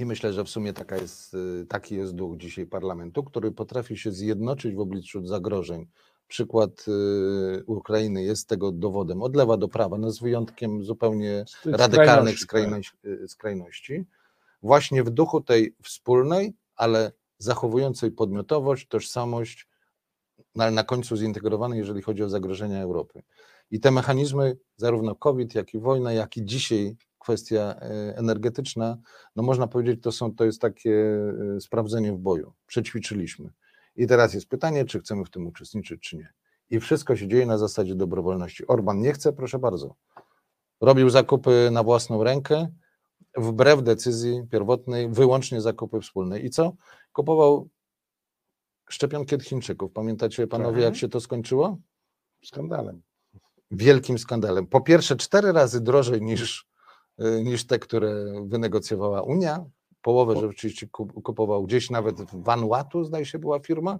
i 0.00 0.04
myślę, 0.04 0.32
że 0.32 0.44
w 0.44 0.48
sumie 0.48 0.72
taka 0.72 0.96
jest, 0.96 1.34
y, 1.34 1.66
taki 1.68 1.94
jest 1.94 2.14
duch 2.14 2.36
dzisiaj 2.36 2.66
parlamentu, 2.66 3.24
który 3.24 3.52
potrafi 3.52 3.98
się 3.98 4.12
zjednoczyć 4.12 4.74
w 4.74 4.80
obliczu 4.80 5.26
zagrożeń. 5.26 5.86
Przykład 6.28 6.84
y, 6.88 7.64
Ukrainy 7.66 8.22
jest 8.22 8.48
tego 8.48 8.72
dowodem 8.72 9.22
od 9.22 9.36
lewa 9.36 9.56
do 9.56 9.68
prawa, 9.68 9.98
no 9.98 10.10
z 10.10 10.20
wyjątkiem 10.20 10.84
zupełnie 10.84 11.44
radykalnych 11.64 12.38
skrajności, 12.38 12.92
tak. 12.92 13.02
skrajności, 13.02 13.28
skrajności, 13.28 14.04
właśnie 14.62 15.02
w 15.02 15.10
duchu 15.10 15.40
tej 15.40 15.74
wspólnej, 15.82 16.54
ale 16.76 17.12
zachowującej 17.38 18.10
podmiotowość, 18.10 18.88
tożsamość, 18.88 19.68
ale 20.58 20.70
na 20.70 20.84
końcu 20.84 21.16
zintegrowanej, 21.16 21.78
jeżeli 21.78 22.02
chodzi 22.02 22.22
o 22.22 22.28
zagrożenia 22.28 22.82
Europy. 22.82 23.22
I 23.70 23.80
te 23.80 23.90
mechanizmy, 23.90 24.56
zarówno 24.76 25.14
COVID, 25.14 25.54
jak 25.54 25.74
i 25.74 25.78
wojna, 25.78 26.12
jak 26.12 26.36
i 26.36 26.44
dzisiaj 26.44 26.96
kwestia 27.26 27.74
e, 27.80 28.16
energetyczna, 28.16 28.98
no 29.36 29.42
można 29.42 29.66
powiedzieć, 29.66 30.02
to, 30.02 30.12
są, 30.12 30.34
to 30.34 30.44
jest 30.44 30.60
takie 30.60 30.92
e, 31.56 31.60
sprawdzenie 31.60 32.12
w 32.12 32.18
boju. 32.18 32.52
Przećwiczyliśmy. 32.66 33.50
I 33.96 34.06
teraz 34.06 34.34
jest 34.34 34.48
pytanie, 34.48 34.84
czy 34.84 35.00
chcemy 35.00 35.24
w 35.24 35.30
tym 35.30 35.46
uczestniczyć, 35.46 36.02
czy 36.02 36.16
nie. 36.16 36.32
I 36.70 36.80
wszystko 36.80 37.16
się 37.16 37.28
dzieje 37.28 37.46
na 37.46 37.58
zasadzie 37.58 37.94
dobrowolności. 37.94 38.66
Orban 38.66 39.00
nie 39.00 39.12
chce, 39.12 39.32
proszę 39.32 39.58
bardzo. 39.58 39.94
Robił 40.80 41.10
zakupy 41.10 41.68
na 41.72 41.82
własną 41.82 42.24
rękę, 42.24 42.68
wbrew 43.36 43.82
decyzji 43.82 44.42
pierwotnej, 44.50 45.08
wyłącznie 45.08 45.60
zakupy 45.60 46.00
wspólne. 46.00 46.40
I 46.40 46.50
co? 46.50 46.72
Kupował 47.12 47.68
szczepionki 48.90 49.34
od 49.34 49.42
Chińczyków. 49.42 49.92
Pamiętacie 49.92 50.46
panowie, 50.46 50.82
jak 50.82 50.92
Tak. 50.92 51.00
się 51.00 51.08
to 51.08 51.20
skończyło? 51.20 51.78
Skandalem. 52.44 53.02
Wielkim 53.70 54.18
skandalem. 54.18 54.66
Po 54.66 54.80
pierwsze, 54.80 55.16
cztery 55.16 55.52
razy 55.52 55.80
drożej 55.80 56.22
niż, 56.22 56.66
niż 57.18 57.66
te, 57.66 57.78
które 57.78 58.24
wynegocjowała 58.46 59.22
Unia. 59.22 59.64
Połowę 60.02 60.36
rzeczywiście 60.40 60.86
kup- 60.86 61.22
kupował 61.22 61.64
gdzieś 61.64 61.90
nawet 61.90 62.16
w 62.22 62.42
Vanuatu, 62.42 63.04
zdaje 63.04 63.24
się, 63.26 63.38
była 63.38 63.58
firma. 63.58 63.98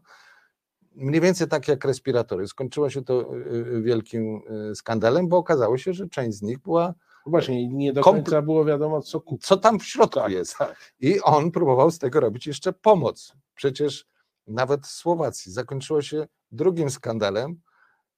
Mniej 0.95 1.21
więcej 1.21 1.49
tak 1.49 1.69
jak 1.69 1.85
respiratory. 1.85 2.49
Skończyło 2.49 2.91
się 2.91 3.03
to 3.05 3.35
y, 3.35 3.39
y, 3.47 3.83
wielkim 3.83 4.41
y, 4.71 4.75
skandalem, 4.75 5.29
bo 5.29 5.37
okazało 5.37 5.79
się, 5.79 5.93
że 5.93 6.09
część 6.09 6.39
z 6.39 6.43
nich 6.43 6.59
była 6.59 6.95
Właśnie, 7.27 7.63
i 7.63 7.69
nie 7.69 7.93
do 7.93 8.03
końca 8.03 8.43
było 8.43 8.65
wiadomo, 8.65 9.03
co 9.03 9.21
kupić. 9.21 9.47
co 9.47 9.57
tam 9.57 9.79
w 9.81 9.85
środku 9.85 10.21
Tak, 10.21 10.33
jest. 10.33 10.57
tak. 10.59 10.93
I 11.01 11.21
on 11.21 11.51
próbował 11.51 11.91
z 11.91 11.99
tego 11.99 12.21
robić 12.21 12.47
jeszcze 12.47 12.73
pomoc. 12.73 13.33
Przecież 13.55 14.07
nawet 14.47 14.87
w 14.87 14.91
Słowacji 14.91 15.53
zakończyło 15.53 16.03
się 16.03 16.27
drugim 16.53 16.91
skandalem 16.91 17.61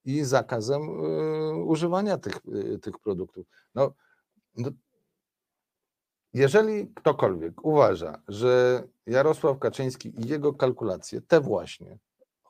i 0.05 0.25
zakazem 0.25 0.83
y, 0.83 1.65
używania 1.65 2.19
tych, 2.19 2.37
y, 2.55 2.79
tych 2.79 2.99
produktów. 2.99 3.47
No, 3.75 3.93
no, 4.57 4.71
jeżeli 6.35 6.89
ktokolwiek 6.95 7.65
uważa, 7.65 8.23
że 8.29 8.83
Jarosław 9.07 9.59
Kaczyński 9.59 10.13
i 10.21 10.29
jego 10.29 10.55
kalkulacje, 10.55 11.21
te 11.21 11.41
właśnie, 11.41 11.99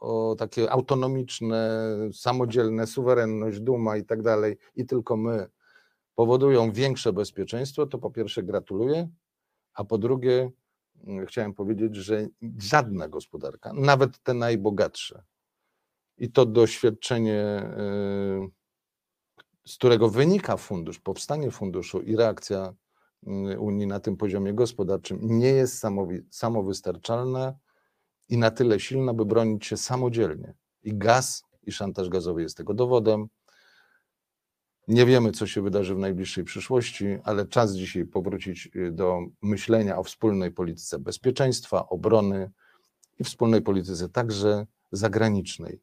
o 0.01 0.37
takie 0.39 0.70
autonomiczne, 0.72 1.87
samodzielne, 2.12 2.87
suwerenność, 2.87 3.61
duma 3.61 3.97
i 3.97 4.05
tak 4.05 4.22
dalej, 4.22 4.57
i 4.76 4.87
tylko 4.87 5.16
my 5.16 5.47
powodują 6.14 6.72
większe 6.72 7.12
bezpieczeństwo, 7.12 7.87
to 7.87 7.99
po 7.99 8.11
pierwsze 8.11 8.43
gratuluję, 8.43 9.09
a 9.74 9.85
po 9.85 9.99
drugie 9.99 10.51
mm, 11.07 11.26
chciałem 11.26 11.55
powiedzieć, 11.55 11.97
że 11.97 12.26
żadna 12.59 13.09
gospodarka, 13.09 13.72
nawet 13.72 14.18
te 14.18 14.35
najbogatsze, 14.35 15.22
i 16.18 16.31
to 16.33 16.47
doświadczenie, 16.47 17.72
y, 18.47 19.70
z 19.70 19.76
którego 19.76 20.09
wynika 20.09 20.57
fundusz, 20.57 20.99
powstanie 20.99 21.51
funduszu 21.51 22.01
i 22.01 22.16
reakcja 22.16 22.74
Unii 23.59 23.87
na 23.87 24.01
tym 24.01 24.16
poziomie 24.16 24.55
gospodarczym, 24.55 25.19
nie 25.23 25.49
jest 25.49 25.85
samowystarczalna 26.31 27.55
i 28.29 28.39
na 28.39 28.51
tyle 28.51 28.81
silna, 28.81 29.14
by 29.14 29.25
bronić 29.25 29.66
się 29.66 29.77
samodzielnie. 29.77 30.55
I 30.83 30.99
gaz, 30.99 31.45
i 31.62 31.73
szantaż 31.73 32.09
gazowy 32.09 32.43
jest 32.43 32.57
tego 32.57 32.75
dowodem. 32.75 33.29
Nie 34.89 35.07
wiemy, 35.07 35.33
co 35.33 35.47
się 35.47 35.62
wydarzy 35.62 35.95
w 35.95 35.99
najbliższej 35.99 36.45
przyszłości, 36.45 37.07
ale 37.25 37.47
czas 37.47 37.75
dzisiaj 37.75 38.05
powrócić 38.05 38.69
y, 38.77 38.93
do 38.93 39.21
myślenia 39.43 39.99
o 39.99 40.03
wspólnej 40.03 40.51
polityce 40.51 40.99
bezpieczeństwa, 40.99 41.89
obrony 41.89 42.51
i 43.19 43.25
wspólnej 43.25 43.62
polityce 43.62 44.09
także 44.09 44.66
zagranicznej. 44.93 45.81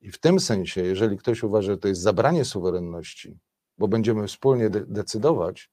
I 0.00 0.10
w 0.10 0.18
tym 0.20 0.40
sensie, 0.40 0.82
jeżeli 0.82 1.16
ktoś 1.16 1.42
uważa, 1.42 1.72
że 1.72 1.78
to 1.78 1.88
jest 1.88 2.00
zabranie 2.00 2.44
suwerenności, 2.44 3.38
bo 3.78 3.88
będziemy 3.88 4.26
wspólnie 4.26 4.70
de- 4.70 4.86
decydować, 4.86 5.70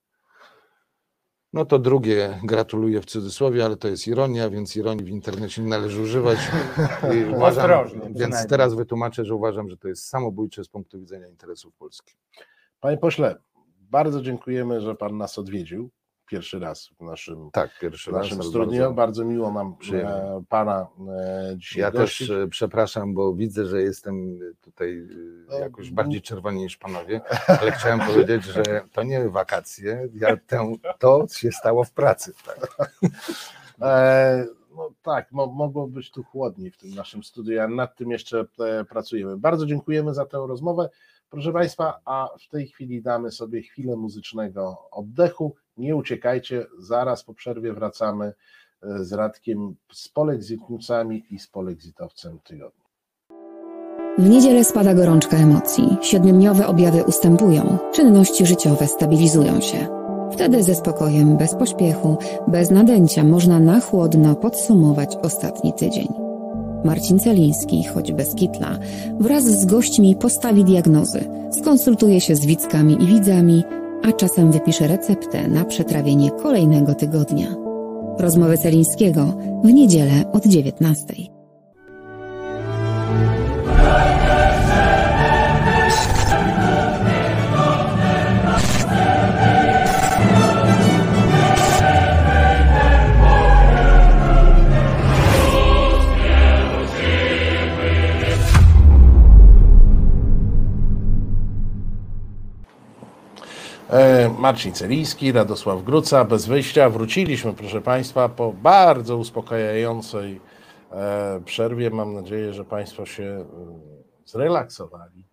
no 1.56 1.66
to 1.66 1.80
drugie 1.80 2.39
gratuluję 2.43 3.01
w 3.01 3.06
cudzysłowie, 3.06 3.66
ale 3.66 3.78
to 3.78 3.88
jest 3.88 4.08
ironia, 4.08 4.49
więc 4.49 4.76
ironii 4.76 5.06
w 5.06 5.10
internecie 5.10 5.62
nie 5.62 5.68
należy 5.68 6.01
używać. 6.01 6.39
I 7.16 7.36
uważam, 7.36 7.72
Ostrożnie, 7.72 8.01
więc 8.16 8.47
teraz 8.47 8.74
wytłumaczę, 8.74 9.26
że 9.26 9.36
uważam, 9.36 9.70
że 9.70 9.78
to 9.78 9.88
jest 9.88 10.08
samobójcze 10.08 10.64
z 10.64 10.68
punktu 10.68 10.99
widzenia 10.99 11.28
interesów 11.28 11.74
Polski. 11.76 12.14
Panie 12.80 12.97
pośle, 12.97 13.36
bardzo 13.82 14.22
dziękujemy, 14.22 14.82
że 14.82 14.95
pan 14.95 15.18
nas 15.18 15.39
odwiedził 15.39 15.89
pierwszy 16.26 16.59
raz 16.59 16.88
w 16.99 17.01
naszym, 17.01 17.49
Tak, 17.53 17.80
pierwszy 17.82 18.11
w 18.11 18.13
raz. 18.13 18.23
naszym 18.23 18.39
ale 18.41 18.49
studiu. 18.49 18.80
bardzo- 18.80 18.93
Bardzo, 18.93 19.26
miło 19.26 19.51
nam 19.51 19.78
przyjemnie. 19.78 20.13
e, 20.13 20.43
pana 20.49 20.88
e, 21.09 21.53
dzisiaj 21.57 21.82
Ja 21.82 21.91
gościć. 21.91 22.28
też 22.28 22.38
przepraszam, 22.49 23.13
bo 23.13 23.34
widzę, 23.34 23.65
że 23.65 23.82
jestem 23.82 24.39
tutaj 24.61 24.97
e, 24.97 25.05
No, 25.49 25.59
jakoś 25.59 25.91
bardziej 25.91 26.21
czerwony 26.21 26.57
niż 26.57 26.78
panowie, 26.78 27.21
ale 27.61 27.71
chciałem 27.71 27.99
powiedzieć, 27.99 28.43
że 28.43 28.63
to 28.93 29.03
nie 29.03 29.30
wakacje, 29.30 30.09
ja 30.13 30.38
tę, 30.38 30.73
to 30.99 31.26
się 31.28 31.51
stało 31.51 31.84
w 31.84 31.91
pracy. 31.91 32.34
Tak. 32.45 32.91
E, 33.82 34.45
no 34.76 34.89
tak, 35.03 35.32
mo, 35.32 35.47
mogło 35.47 35.88
być 35.88 36.11
tu 36.11 36.23
chłodniej 36.23 36.71
w 36.71 36.78
tym 36.78 36.89
naszym 36.95 37.23
studiu, 37.23 37.61
a 37.61 37.67
nad 37.67 37.95
tym 37.95 38.11
jeszcze 38.11 38.45
pracujemy. 38.89 39.38
Bardzo 39.38 39.65
dziękujemy 39.65 40.13
za 40.13 40.26
tę 40.26 40.38
rozmowę. 40.47 40.89
Proszę 41.30 41.53
Państwa, 41.53 41.99
a 42.05 42.30
w 42.39 42.49
tej 42.49 42.67
chwili 42.67 43.01
damy 43.01 43.32
sobie 43.32 43.61
chwilę 43.61 43.95
muzycznego 43.95 44.88
oddechu. 44.91 45.55
Nie 45.78 45.95
uciekajcie, 45.95 46.65
zaraz 46.80 47.23
po 47.23 47.34
przerwie 47.34 47.73
wracamy 47.73 48.26
e, 48.26 48.34
z 49.03 49.13
Radkiem 49.13 49.76
z 49.93 50.09
Polexit 50.09 50.69
Newsami 50.69 51.26
i 51.30 51.39
z 51.39 51.47
Polexitowcem 51.47 52.39
tygodnia. 52.43 52.86
W 54.17 54.30
niedzielę 54.30 54.63
spada 54.63 54.93
gorączka 54.93 55.38
emocji, 55.38 55.97
siedmiodniowe 56.01 56.67
objawy 56.67 57.03
ustępują, 57.03 57.78
czynności 57.93 58.45
życiowe 58.45 58.88
stabilizują 58.88 59.61
się. 59.61 59.88
Wtedy 60.32 60.63
ze 60.63 60.76
spokojem, 60.76 61.38
bez 61.38 61.55
pośpiechu, 61.55 62.17
bez 62.47 62.71
nadęcia 62.71 63.23
można 63.23 63.59
na 63.59 63.80
chłodno 63.80 64.36
podsumować 64.36 65.15
ostatni 65.15 65.73
tydzień. 65.73 66.07
Marcin 66.84 67.19
Celiński, 67.19 67.84
choć 67.84 68.11
bez 68.11 68.36
kitla, 68.36 68.80
wraz 69.19 69.43
z 69.43 69.65
gośćmi 69.65 70.15
postawi 70.15 70.63
diagnozy, 70.63 71.30
skonsultuje 71.61 72.21
się 72.21 72.36
z 72.36 72.45
widzkami 72.45 73.03
i 73.03 73.07
widzami, 73.07 73.63
a 74.08 74.12
czasem 74.12 74.51
wypisze 74.51 74.88
receptę 74.88 75.47
na 75.47 75.66
przetrawienie 75.66 76.32
kolejnego 76.32 76.95
tygodnia. 76.95 77.47
Rozmowy 78.20 78.58
Celińskiego 78.58 79.38
w 79.64 79.74
niedzielę 79.74 80.32
od 80.32 80.45
19. 80.45 81.14
Marcin 104.39 104.73
Celiński, 104.73 105.31
Radosław 105.31 105.83
Gruca, 105.83 106.25
bez 106.25 106.45
wyjścia. 106.45 106.89
Wróciliśmy, 106.89 107.53
proszę 107.53 107.81
Państwa, 107.81 108.29
po 108.29 108.53
bardzo 108.53 109.17
uspokajającej 109.17 110.41
e, 110.91 111.41
przerwie. 111.45 111.89
Mam 111.89 112.13
nadzieję, 112.13 112.53
że 112.53 112.65
Państwo 112.65 113.05
się 113.05 113.23
e, 113.23 113.45
zrelaksowali. 114.25 115.25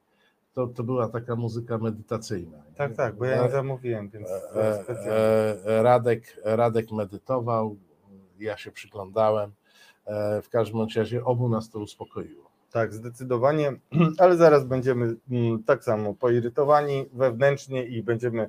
To, 0.54 0.66
to 0.66 0.84
była 0.84 1.08
taka 1.08 1.36
muzyka 1.36 1.78
medytacyjna. 1.78 2.58
Tak, 2.76 2.94
tak, 2.96 3.16
bo 3.16 3.24
ja 3.24 3.42
nie 3.44 3.50
zamówiłem, 3.50 4.08
więc 4.08 4.28
E, 4.30 4.84
e, 5.66 5.82
Radek, 5.82 6.36
Radek 6.44 6.92
medytował, 6.92 7.76
ja 8.38 8.56
się 8.56 8.70
przyglądałem. 8.72 9.52
E, 10.06 10.42
W 10.42 10.48
każdym 10.48 10.86
razie 10.96 11.24
obu 11.24 11.48
nas 11.48 11.70
to 11.70 11.78
uspokoiło. 11.78 12.41
Tak, 12.72 12.94
zdecydowanie, 12.94 13.72
ale 14.18 14.36
zaraz 14.36 14.64
będziemy 14.64 15.14
mm, 15.30 15.62
tak 15.62 15.84
samo 15.84 16.14
poirytowani 16.14 17.06
wewnętrznie 17.12 17.84
i 17.84 18.02
będziemy 18.02 18.42
e, 18.42 18.48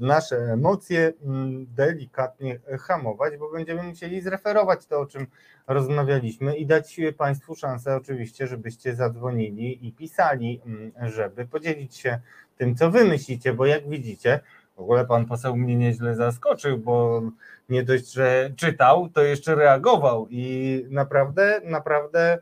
nasze 0.00 0.36
emocje 0.36 1.12
mm, 1.24 1.66
delikatnie 1.74 2.58
hamować, 2.80 3.36
bo 3.36 3.52
będziemy 3.52 3.82
musieli 3.82 4.20
zreferować 4.20 4.86
to, 4.86 5.00
o 5.00 5.06
czym 5.06 5.26
rozmawialiśmy 5.66 6.56
i 6.56 6.66
dać 6.66 7.00
Państwu 7.18 7.54
szansę 7.54 7.96
oczywiście, 7.96 8.46
żebyście 8.46 8.94
zadzwonili 8.94 9.88
i 9.88 9.92
pisali, 9.92 10.60
mm, 10.66 10.92
żeby 11.12 11.46
podzielić 11.46 11.96
się 11.96 12.20
tym, 12.56 12.76
co 12.76 12.90
Wy 12.90 13.04
myślicie, 13.04 13.54
bo 13.54 13.66
jak 13.66 13.88
widzicie, 13.88 14.40
w 14.76 14.80
ogóle 14.80 15.06
Pan 15.06 15.26
poseł 15.26 15.56
mnie 15.56 15.76
nieźle 15.76 16.14
zaskoczył, 16.14 16.78
bo 16.78 17.22
nie 17.68 17.82
dość, 17.82 18.12
że 18.12 18.50
czytał, 18.56 19.08
to 19.08 19.22
jeszcze 19.22 19.54
reagował 19.54 20.26
i 20.30 20.86
naprawdę, 20.90 21.60
naprawdę 21.64 22.38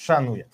szanuję. 0.00 0.44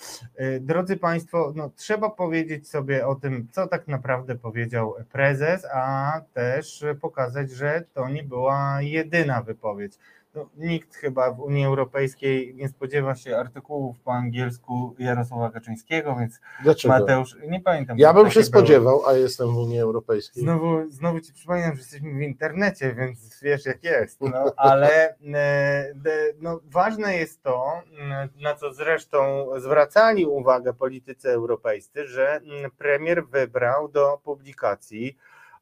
Y, 0.41 0.61
Drodzy 0.61 0.97
Państwo, 0.97 1.53
no, 1.57 1.71
trzeba 1.77 2.11
powiedzieć 2.11 2.69
sobie 2.69 3.07
o 3.07 3.15
tym, 3.15 3.49
co 3.53 3.67
tak 3.67 3.89
naprawdę 3.89 4.35
powiedział 4.35 4.95
prezes, 5.13 5.67
a 5.73 6.21
też 6.33 6.85
pokazać, 7.01 7.51
że 7.51 7.85
to 7.95 8.09
nie 8.09 8.23
była 8.23 8.83
jedyna 8.83 9.43
wypowiedź. 9.43 9.99
No, 10.35 10.49
nikt 10.57 10.95
chyba 10.95 11.31
w 11.31 11.41
Unii 11.41 11.65
Europejskiej 11.65 12.55
nie 12.55 12.69
spodziewa 12.69 13.15
się 13.15 13.37
artykułów 13.37 14.01
po 14.01 14.13
angielsku 14.13 14.95
Jarosława 14.99 15.51
Kaczyńskiego, 15.51 16.17
więc 16.17 16.41
Dlaczego? 16.63 16.95
Mateusz, 16.95 17.37
nie 17.49 17.61
pamiętam. 17.61 17.99
Ja 17.99 18.13
bym 18.13 18.23
takie 18.23 18.35
się 18.35 18.41
było. 18.41 18.49
spodziewał, 18.49 19.07
a 19.07 19.13
jestem 19.13 19.49
w 19.55 19.57
Unii 19.57 19.81
Europejskiej. 19.81 20.43
Znowu, 20.43 20.91
znowu 20.91 21.21
ci 21.21 21.33
przypominam, 21.33 21.73
że 21.73 21.79
jesteśmy 21.79 22.13
w 22.19 22.23
internecie, 22.23 22.95
więc 22.95 23.41
wiesz 23.43 23.67
jak 23.67 23.85
jest. 23.85 24.21
No, 24.21 24.53
ale 24.57 25.17
e, 25.35 25.95
no, 26.41 26.61
ważne 26.65 27.17
jest 27.17 27.43
to, 27.43 27.83
m, 27.99 28.29
na 28.41 28.55
co 28.55 28.73
zresztą 28.73 29.47
zwracali 29.57 30.27
uwagę 30.27 30.73
politycy 30.73 31.31
europejscy, 31.31 32.07
że 32.07 32.35
m, 32.35 32.71
premier 32.79 33.27
wybrał 33.27 33.89
do 33.89 34.21
publikacji 34.25 35.17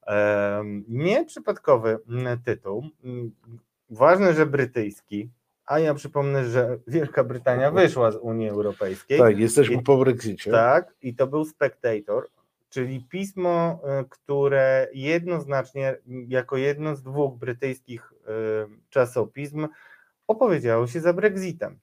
em, 0.07 0.85
nieprzypadkowy 0.89 1.99
m, 2.09 2.39
tytuł. 2.45 2.83
Ważne, 3.93 4.35
że 4.35 4.47
brytyjski, 4.47 5.31
a 5.67 5.79
ja 5.79 5.95
przypomnę, 5.95 6.45
że 6.45 6.79
Wielka 6.87 7.25
Brytania 7.25 7.71
wyszła 7.71 8.11
z 8.11 8.17
Unii 8.17 8.49
Europejskiej. 8.49 9.19
Tak, 9.19 9.39
jesteśmy 9.39 9.75
I- 9.75 9.83
po 9.83 9.97
Brexicie. 9.97 10.51
Tak, 10.51 10.95
i 11.03 11.15
to 11.15 11.27
był 11.27 11.45
Spectator, 11.45 12.29
czyli 12.71 13.07
pismo, 13.11 13.81
y, 14.01 14.05
które 14.09 14.89
jednoznacznie, 14.93 15.97
jako 16.29 16.57
jedno 16.57 16.97
z 16.97 17.03
dwóch 17.03 17.39
brytyjskich 17.39 18.13
y, 18.13 18.27
czasopism, 18.91 19.69
opowiedziało 20.27 20.87
się 20.87 21.01
za 21.01 21.13
Brexitem. 21.13 21.79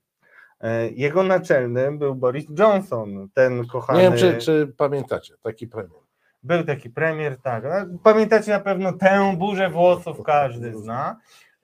Y, 0.64 0.68
Jego 0.92 1.24
naczelnym 1.24 2.00
był 2.00 2.16
Boris 2.16 2.46
Johnson, 2.60 3.30
ten 3.34 3.68
kochany. 3.68 4.00
Nie 4.00 4.10
wiem, 4.10 4.18
czy, 4.18 4.38
czy 4.38 4.74
pamiętacie 4.78 5.34
taki 5.42 5.68
premier. 5.68 6.00
Był 6.44 6.64
taki 6.64 6.90
premier, 6.90 7.38
tak. 7.38 7.64
No, 7.64 7.98
Pamiętacie 8.04 8.52
na 8.52 8.60
pewno 8.60 8.94
tę 8.94 9.36
burzę 9.38 9.70
włosów, 9.70 10.24
każdy 10.24 10.74
zna. 10.74 11.20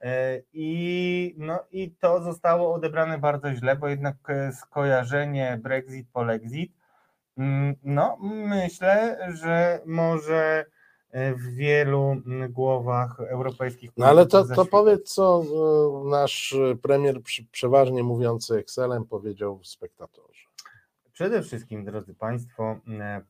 E, 0.06 0.42
I, 0.54 1.36
no, 1.38 1.60
I 1.72 1.92
to 1.92 2.24
zostało 2.24 2.74
odebrane 2.74 3.18
bardzo 3.18 3.54
źle, 3.54 3.76
bo 3.76 3.88
jednak 3.88 4.16
e, 4.28 4.52
skojarzenie 4.52 5.60
Brexit, 5.64 6.08
Polexit, 6.14 6.74
mm, 7.38 7.76
no 7.84 8.18
myślę, 8.48 9.18
że 9.34 9.82
może 9.86 10.66
e, 11.12 11.34
w 11.34 11.42
wielu 11.42 12.12
mm, 12.12 12.52
głowach 12.52 13.20
europejskich. 13.20 13.92
No 13.98 14.06
ale 14.06 14.26
to, 14.26 14.46
to 14.56 14.66
powiedz, 14.66 15.14
co 15.14 15.44
nasz 16.06 16.56
premier, 16.82 17.22
przeważnie 17.52 18.04
mówiący 18.04 18.56
Excelem, 18.56 19.06
powiedział 19.06 19.60
w 19.60 19.68
spektatorze. 19.68 20.46
Przede 21.12 21.42
wszystkim, 21.42 21.86
drodzy 21.86 22.14
Państwo, 22.14 22.80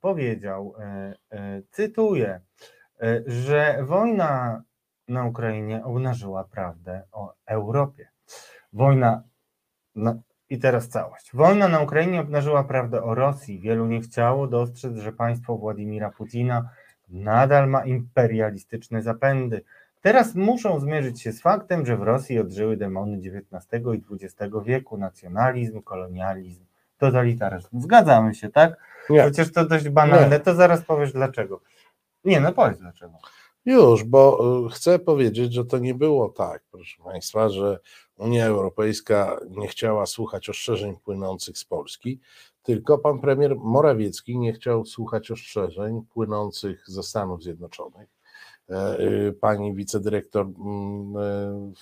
powiedział, 0.01 0.73
cytuję, 1.71 2.41
że 3.25 3.77
wojna 3.83 4.63
na 5.07 5.25
Ukrainie 5.25 5.83
obnażyła 5.83 6.43
prawdę 6.43 7.03
o 7.11 7.33
Europie. 7.45 8.07
Wojna, 8.73 9.23
na, 9.95 10.15
i 10.49 10.59
teraz 10.59 10.89
całość. 10.89 11.29
Wojna 11.33 11.67
na 11.67 11.79
Ukrainie 11.79 12.21
obnażyła 12.21 12.63
prawdę 12.63 13.03
o 13.03 13.15
Rosji. 13.15 13.59
Wielu 13.59 13.85
nie 13.85 14.01
chciało 14.01 14.47
dostrzec, 14.47 14.97
że 14.97 15.11
państwo 15.11 15.57
Władimira 15.57 16.11
Putina 16.11 16.69
nadal 17.09 17.69
ma 17.69 17.85
imperialistyczne 17.85 19.01
zapędy. 19.01 19.63
Teraz 20.01 20.35
muszą 20.35 20.79
zmierzyć 20.79 21.21
się 21.21 21.31
z 21.31 21.41
faktem, 21.41 21.85
że 21.85 21.97
w 21.97 22.01
Rosji 22.01 22.39
odżyły 22.39 22.77
demony 22.77 23.17
XIX 23.17 23.83
i 23.93 24.25
XX 24.25 24.53
wieku, 24.65 24.97
nacjonalizm, 24.97 25.81
kolonializm, 25.81 26.65
totalitaryzm. 26.97 27.81
Zgadzamy 27.81 28.35
się, 28.35 28.49
tak? 28.49 28.77
Nie, 29.09 29.23
Chociaż 29.23 29.51
to 29.51 29.65
dość 29.65 29.89
banalne, 29.89 30.39
to 30.39 30.55
zaraz 30.55 30.81
powiesz 30.81 31.13
dlaczego. 31.13 31.61
Nie, 32.25 32.39
no 32.39 32.51
powiedz 32.51 32.79
dlaczego. 32.79 33.13
Już, 33.65 34.03
bo 34.03 34.39
e, 34.65 34.69
chcę 34.69 34.99
powiedzieć, 34.99 35.53
że 35.53 35.65
to 35.65 35.77
nie 35.77 35.93
było 35.93 36.29
tak, 36.29 36.63
proszę 36.71 37.03
Państwa, 37.03 37.49
że 37.49 37.79
Unia 38.17 38.45
Europejska 38.45 39.39
nie 39.49 39.67
chciała 39.67 40.05
słuchać 40.05 40.49
ostrzeżeń 40.49 40.95
płynących 41.03 41.57
z 41.57 41.65
Polski, 41.65 42.19
tylko 42.63 42.97
pan 42.97 43.19
premier 43.19 43.55
Morawiecki 43.55 44.37
nie 44.37 44.53
chciał 44.53 44.85
słuchać 44.85 45.31
ostrzeżeń 45.31 46.01
płynących 46.13 46.83
ze 46.87 47.03
Stanów 47.03 47.43
Zjednoczonych. 47.43 48.09
E, 48.69 48.97
e, 48.97 49.31
Pani 49.31 49.75
wicedyrektor 49.75 50.45
mm, 50.45 51.17
e, 51.17 51.75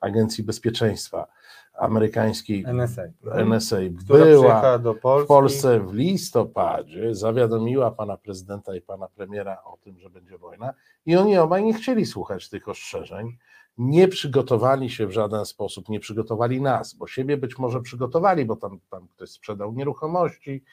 Agencji 0.00 0.44
Bezpieczeństwa 0.44 1.26
Amerykańskiej 1.74 2.64
NSA. 2.66 3.02
NSA 3.44 3.76
Która 4.04 4.24
była 4.24 4.38
przyjechała 4.38 4.78
do 4.78 4.94
Polski. 4.94 5.24
w 5.24 5.28
Polsce 5.28 5.80
w 5.80 5.94
listopadzie, 5.94 7.14
zawiadomiła 7.14 7.90
pana 7.90 8.16
prezydenta 8.16 8.76
i 8.76 8.80
pana 8.80 9.08
premiera 9.08 9.62
o 9.64 9.76
tym, 9.76 9.98
że 9.98 10.10
będzie 10.10 10.38
wojna 10.38 10.74
i 11.06 11.16
oni 11.16 11.38
obaj 11.38 11.64
nie 11.64 11.74
chcieli 11.74 12.06
słuchać 12.06 12.48
tych 12.48 12.68
ostrzeżeń, 12.68 13.38
nie 13.78 14.08
przygotowali 14.08 14.90
się 14.90 15.06
w 15.06 15.10
żaden 15.10 15.44
sposób, 15.44 15.88
nie 15.88 16.00
przygotowali 16.00 16.60
nas, 16.60 16.94
bo 16.94 17.06
siebie 17.06 17.36
być 17.36 17.58
może 17.58 17.80
przygotowali, 17.80 18.44
bo 18.44 18.56
tam, 18.56 18.80
tam 18.90 19.08
ktoś 19.08 19.30
sprzedał 19.30 19.72
nieruchomości, 19.72 20.64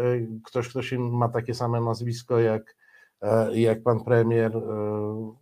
y, 0.00 0.28
ktoś, 0.44 0.68
kto 0.68 0.82
się 0.82 0.98
ma 0.98 1.28
takie 1.28 1.54
same 1.54 1.80
nazwisko 1.80 2.38
jak, 2.38 2.76
e, 3.22 3.58
jak 3.58 3.82
pan 3.82 4.04
premier, 4.04 4.56
y, 4.56 4.60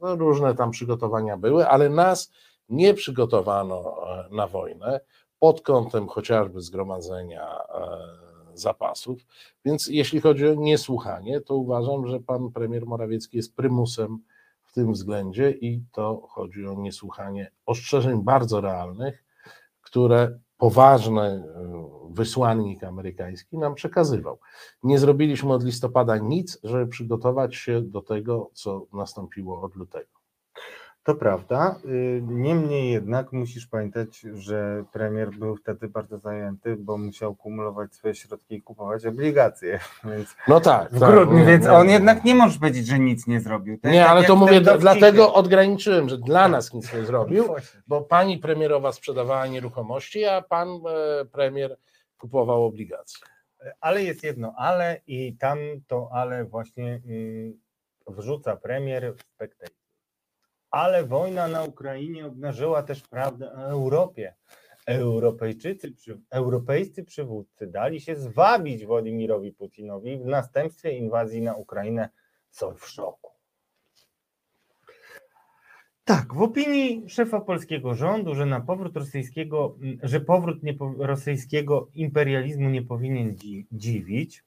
no, 0.00 0.16
różne 0.16 0.54
tam 0.54 0.70
przygotowania 0.70 1.36
były, 1.36 1.68
ale 1.68 1.88
nas 1.88 2.32
nie 2.68 2.94
przygotowano 2.94 3.96
e, 4.06 4.28
na 4.34 4.46
wojnę 4.46 5.00
pod 5.38 5.60
kątem 5.60 6.08
chociażby 6.08 6.60
zgromadzenia 6.60 7.58
e, 7.58 8.18
zapasów. 8.54 9.26
Więc 9.64 9.86
jeśli 9.86 10.20
chodzi 10.20 10.48
o 10.48 10.54
niesłuchanie, 10.54 11.40
to 11.40 11.56
uważam, 11.56 12.06
że 12.06 12.20
pan 12.20 12.50
premier 12.52 12.86
Morawiecki 12.86 13.36
jest 13.36 13.56
prymusem 13.56 14.18
w 14.64 14.72
tym 14.72 14.92
względzie 14.92 15.50
i 15.50 15.82
to 15.92 16.26
chodzi 16.30 16.66
o 16.66 16.74
niesłuchanie 16.74 17.50
ostrzeżeń 17.66 18.22
bardzo 18.22 18.60
realnych, 18.60 19.24
które 19.80 20.38
poważny 20.56 21.22
e, 21.22 21.44
wysłannik 22.10 22.84
amerykański 22.84 23.58
nam 23.58 23.74
przekazywał. 23.74 24.38
Nie 24.82 24.98
zrobiliśmy 24.98 25.52
od 25.52 25.64
listopada 25.64 26.16
nic, 26.16 26.58
żeby 26.64 26.86
przygotować 26.86 27.56
się 27.56 27.82
do 27.82 28.02
tego, 28.02 28.50
co 28.52 28.86
nastąpiło 28.92 29.62
od 29.62 29.76
lutego. 29.76 30.17
To 31.08 31.14
prawda. 31.14 31.76
y, 31.84 32.22
Niemniej 32.22 32.92
jednak 32.92 33.32
musisz 33.32 33.66
pamiętać, 33.66 34.20
że 34.34 34.84
premier 34.92 35.30
był 35.30 35.56
wtedy 35.56 35.88
bardzo 35.88 36.18
zajęty, 36.18 36.76
bo 36.76 36.98
musiał 36.98 37.34
kumulować 37.34 37.94
swoje 37.94 38.14
środki 38.14 38.54
i 38.54 38.62
kupować 38.62 39.06
obligacje. 39.06 39.80
Więc 40.04 40.36
No 40.48 40.60
tak. 40.60 40.90
w 40.90 41.00
tak, 41.00 41.10
grudniu, 41.10 41.46
więc 41.46 41.64
nie, 41.64 41.72
on 41.72 41.86
nie. 41.86 41.92
jednak 41.92 42.24
nie 42.24 42.34
możesz 42.34 42.58
powiedzieć, 42.58 42.86
że 42.86 42.98
nic 42.98 43.26
nie 43.26 43.40
zrobił. 43.40 43.78
Nie, 43.84 44.00
tak 44.00 44.10
ale 44.10 44.24
to 44.24 44.36
mówię, 44.36 44.52
tym 44.54 44.64
d- 44.64 44.70
dowcipie. 44.70 44.80
dlatego 45.00 45.34
odgraniczyłem, 45.34 46.08
że 46.08 46.18
dla 46.18 46.48
nas 46.48 46.72
nic 46.74 46.92
nie 46.94 47.04
zrobił, 47.04 47.44
bo 47.88 48.00
pani 48.00 48.38
premierowa 48.38 48.92
sprzedawała 48.92 49.46
nieruchomości, 49.46 50.24
a 50.24 50.42
pan 50.42 50.68
e, 50.68 51.24
premier 51.24 51.76
kupował 52.18 52.64
obligacje. 52.64 53.26
Ale 53.80 54.02
jest 54.04 54.24
jedno 54.24 54.54
ale 54.56 55.00
i 55.06 55.36
tam 55.36 55.58
to 55.86 56.08
ale 56.12 56.44
właśnie 56.44 57.00
mm, 57.06 57.60
wrzuca 58.08 58.56
premier 58.56 59.14
w 59.16 59.22
spektakl. 59.34 59.72
Ale 60.70 61.04
wojna 61.04 61.48
na 61.48 61.62
Ukrainie 61.62 62.26
obnażyła 62.26 62.82
też 62.82 63.02
prawdę 63.02 63.52
o 63.52 63.56
Europie. 63.56 64.34
Europejczycy, 64.86 65.94
europejscy 66.30 67.04
przywódcy 67.04 67.66
dali 67.66 68.00
się 68.00 68.16
zwabić 68.16 68.86
Władimirowi 68.86 69.52
Putinowi 69.52 70.18
w 70.18 70.26
następstwie 70.26 70.92
inwazji 70.92 71.42
na 71.42 71.54
Ukrainę 71.54 72.08
są 72.50 72.74
w 72.74 72.86
szoku. 72.88 73.28
Tak, 76.08 76.34
w 76.34 76.42
opinii 76.42 77.04
szefa 77.08 77.40
polskiego 77.40 77.94
rządu, 77.94 78.34
że 78.34 78.46
na 78.46 78.60
powrót 78.60 78.96
rosyjskiego, 78.96 79.76
że 80.02 80.20
powrót 80.20 80.62
nie, 80.62 80.74
rosyjskiego 80.98 81.88
imperializmu 81.94 82.70
nie 82.70 82.82
powinien 82.82 83.36
dzi, 83.36 83.66
dziwić, 83.72 84.44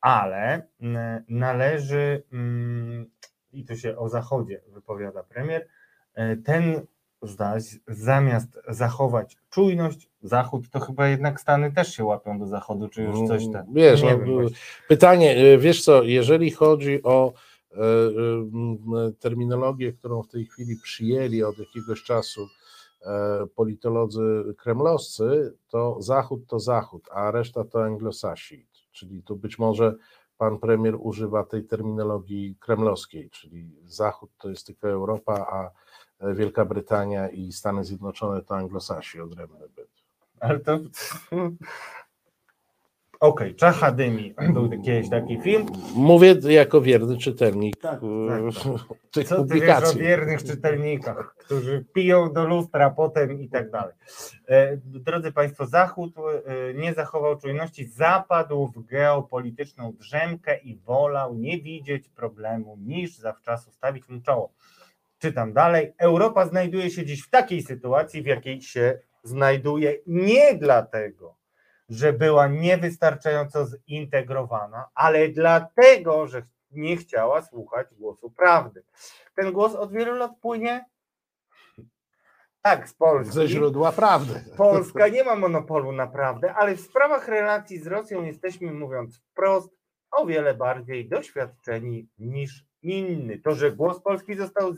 ale 0.00 0.66
mm, 0.80 1.24
należy, 1.28 2.22
mm, 2.32 3.10
i 3.54 3.64
tu 3.64 3.76
się 3.76 3.96
o 3.96 4.08
Zachodzie 4.08 4.60
wypowiada 4.68 5.22
premier, 5.22 5.68
e, 6.14 6.36
ten 6.36 6.86
zdać, 7.22 7.64
zamiast 7.88 8.58
zachować 8.68 9.36
czujność, 9.50 10.08
Zachód, 10.22 10.70
to 10.70 10.80
chyba 10.80 11.08
jednak 11.08 11.40
Stany 11.40 11.72
też 11.72 11.96
się 11.96 12.04
łapią 12.04 12.38
do 12.38 12.46
Zachodu, 12.46 12.88
czy 12.88 13.02
już 13.02 13.28
coś 13.28 13.42
tam. 13.52 13.66
Wiesz, 13.74 14.02
nie 14.02 14.10
no, 14.10 14.18
wiem 14.18 14.34
właśnie. 14.34 14.56
pytanie, 14.88 15.36
e, 15.36 15.58
wiesz 15.58 15.84
co, 15.84 16.02
jeżeli 16.02 16.50
chodzi 16.50 17.02
o 17.02 17.32
e, 17.72 17.76
terminologię, 19.20 19.92
którą 19.92 20.22
w 20.22 20.28
tej 20.28 20.44
chwili 20.44 20.76
przyjęli 20.82 21.42
od 21.42 21.58
jakiegoś 21.58 22.02
czasu 22.02 22.48
politolodzy 23.56 24.54
kremlowscy, 24.58 25.54
to 25.68 26.02
Zachód 26.02 26.46
to 26.46 26.60
Zachód, 26.60 27.08
a 27.12 27.30
reszta 27.30 27.64
to 27.64 27.84
anglosasi, 27.84 28.66
czyli 28.92 29.22
tu 29.22 29.36
być 29.36 29.58
może 29.58 29.94
pan 30.38 30.58
premier 30.58 30.96
używa 30.98 31.44
tej 31.44 31.64
terminologii 31.64 32.56
kremlowskiej, 32.60 33.30
czyli 33.30 33.70
Zachód 33.84 34.30
to 34.38 34.50
jest 34.50 34.66
tylko 34.66 34.88
Europa, 34.88 35.46
a 35.50 35.70
e, 36.26 36.34
Wielka 36.34 36.64
Brytania 36.64 37.28
i 37.28 37.52
Stany 37.52 37.84
Zjednoczone 37.84 38.42
to 38.42 38.56
anglosasi, 38.56 39.20
odrębny 39.20 39.68
byt. 39.68 39.90
Ale 40.40 40.60
to. 40.60 40.78
Okej, 43.20 43.54
Czacha 43.54 43.92
Dymi. 43.92 44.34
Był 44.52 44.70
kiedyś 44.70 45.10
taki 45.10 45.40
film. 45.40 45.66
Mówię 45.96 46.34
jako 46.48 46.80
wierny 46.80 47.16
czytelnik 47.18 47.76
Tak, 47.76 48.00
e, 48.02 48.52
tak, 48.52 48.64
tych 49.12 49.28
Co 49.28 49.34
ty 49.36 49.40
wiesz 49.40 49.40
o 49.40 49.42
publikacji. 49.42 50.00
wiernych 50.00 50.44
czytelnikach, 50.44 51.34
którzy 51.38 51.84
piją 51.94 52.32
do 52.32 52.44
lustra 52.46 52.90
potem 52.90 53.40
i 53.40 53.48
tak 53.48 53.70
dalej. 53.70 53.94
E, 54.48 54.76
Drodzy 54.84 55.32
Państwo, 55.32 55.66
Zachód 55.66 56.12
e, 56.18 56.74
nie 56.74 56.94
zachował 56.94 57.38
czujności, 57.38 57.86
zapadł 57.86 58.66
w 58.66 58.86
geopolityczną 58.86 59.92
drzemkę 59.92 60.58
i 60.58 60.76
wolał 60.76 61.34
nie 61.34 61.60
widzieć 61.60 62.08
problemu, 62.08 62.76
niż 62.80 63.16
zawczasu 63.18 63.70
stawić 63.70 64.08
mu 64.08 64.20
czoło. 64.20 64.52
Czytam 65.18 65.52
dalej. 65.52 65.92
Europa 65.98 66.46
znajduje 66.46 66.90
się 66.90 67.06
dziś 67.06 67.22
w 67.22 67.30
takiej 67.30 67.62
sytuacji, 67.62 68.22
w 68.22 68.26
jakiej 68.26 68.62
się 68.62 68.98
znajduje 69.22 69.94
nie 70.06 70.54
dlatego, 70.54 71.34
że 71.88 72.12
była 72.12 72.46
niewystarczająco 72.48 73.66
zintegrowana, 73.66 74.88
ale 74.94 75.28
dlatego, 75.28 76.26
że 76.26 76.42
nie 76.70 76.96
chciała 76.96 77.42
słuchać 77.42 77.86
głosu 77.94 78.30
prawdy. 78.30 78.82
Ten 79.34 79.52
głos 79.52 79.74
od 79.74 79.92
wielu 79.92 80.14
lat 80.14 80.32
płynie 80.40 80.84
tak 82.62 82.88
z 82.88 82.94
Polski. 82.94 83.34
Ze 83.34 83.48
źródła 83.48 83.92
prawdy. 83.92 84.44
Polska 84.56 85.08
nie 85.08 85.24
ma 85.24 85.36
monopolu 85.36 85.92
na 85.92 86.06
prawdę, 86.06 86.54
ale 86.54 86.76
w 86.76 86.80
sprawach 86.80 87.28
relacji 87.28 87.78
z 87.78 87.86
Rosją 87.86 88.22
jesteśmy, 88.22 88.72
mówiąc 88.72 89.18
wprost, 89.18 89.70
o 90.10 90.26
wiele 90.26 90.54
bardziej 90.54 91.08
doświadczeni 91.08 92.08
niż 92.18 92.64
inni. 92.82 93.40
To, 93.42 93.54
że 93.54 93.72
głos 93.72 94.00
Polski 94.02 94.34
został 94.34 94.72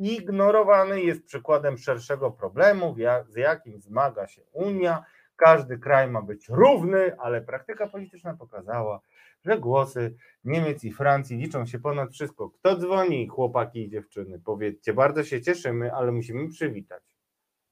zignorowany, 0.00 1.02
jest 1.02 1.24
przykładem 1.24 1.78
szerszego 1.78 2.30
problemu, 2.30 2.96
z 3.28 3.36
jakim 3.36 3.80
zmaga 3.80 4.26
się 4.26 4.42
Unia. 4.52 5.04
Każdy 5.40 5.78
kraj 5.78 6.10
ma 6.10 6.22
być 6.22 6.48
równy, 6.48 7.16
ale 7.18 7.40
praktyka 7.40 7.88
polityczna 7.88 8.36
pokazała, 8.38 9.00
że 9.44 9.58
głosy 9.58 10.14
Niemiec 10.44 10.84
i 10.84 10.92
Francji 10.92 11.36
liczą 11.36 11.66
się 11.66 11.78
ponad 11.78 12.12
wszystko. 12.12 12.50
Kto 12.50 12.76
dzwoni, 12.76 13.28
chłopaki 13.28 13.82
i 13.82 13.90
dziewczyny? 13.90 14.40
Powiedzcie, 14.44 14.92
bardzo 14.92 15.24
się 15.24 15.40
cieszymy, 15.40 15.94
ale 15.94 16.12
musimy 16.12 16.48
przywitać. 16.48 17.02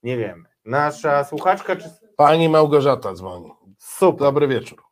Nie 0.02 0.16
wiemy. 0.16 0.44
Nasza 0.64 1.24
słuchaczka 1.24 1.76
czy... 1.76 1.88
Pani 2.16 2.48
Małgorzata 2.48 3.12
dzwoni. 3.12 3.50
Super. 3.78 4.20
Dobry 4.20 4.48
wieczór. 4.48 4.82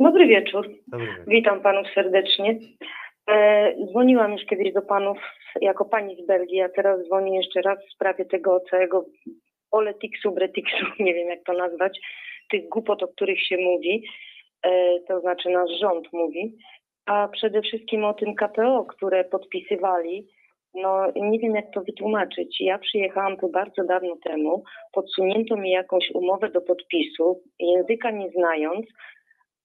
Dobry 0.00 0.26
wieczór. 0.26 0.68
Dobry 0.88 1.06
wieczór. 1.06 1.24
Witam 1.26 1.60
panów 1.60 1.86
serdecznie. 1.94 2.58
E, 3.30 3.72
dzwoniłam 3.90 4.32
już 4.32 4.44
kiedyś 4.44 4.72
do 4.72 4.82
panów 4.82 5.18
jako 5.60 5.84
pani 5.84 6.22
z 6.24 6.26
Belgii, 6.26 6.60
a 6.60 6.68
teraz 6.68 7.06
dzwonię 7.06 7.36
jeszcze 7.36 7.62
raz 7.62 7.78
w 7.78 7.92
sprawie 7.94 8.24
tego 8.24 8.60
całego 8.70 9.04
oletiksu, 9.74 10.32
bretiksu, 10.32 10.86
nie 11.06 11.14
wiem 11.14 11.28
jak 11.28 11.44
to 11.44 11.52
nazwać, 11.52 12.00
tych 12.50 12.68
głupot, 12.68 13.02
o 13.02 13.08
których 13.08 13.42
się 13.42 13.56
mówi, 13.56 14.04
e, 14.62 15.00
to 15.08 15.20
znaczy 15.20 15.50
nasz 15.50 15.70
rząd 15.80 16.12
mówi, 16.12 16.56
a 17.06 17.28
przede 17.28 17.62
wszystkim 17.62 18.04
o 18.04 18.14
tym 18.14 18.34
KPO, 18.34 18.84
które 18.84 19.24
podpisywali. 19.24 20.28
No 20.74 21.12
nie 21.16 21.38
wiem 21.38 21.54
jak 21.54 21.70
to 21.74 21.80
wytłumaczyć. 21.80 22.60
Ja 22.60 22.78
przyjechałam 22.78 23.36
tu 23.36 23.48
bardzo 23.48 23.84
dawno 23.84 24.16
temu, 24.24 24.64
podsunięto 24.92 25.56
mi 25.56 25.70
jakąś 25.70 26.10
umowę 26.14 26.50
do 26.50 26.60
podpisu, 26.60 27.42
języka 27.58 28.10
nie 28.10 28.30
znając, 28.30 28.86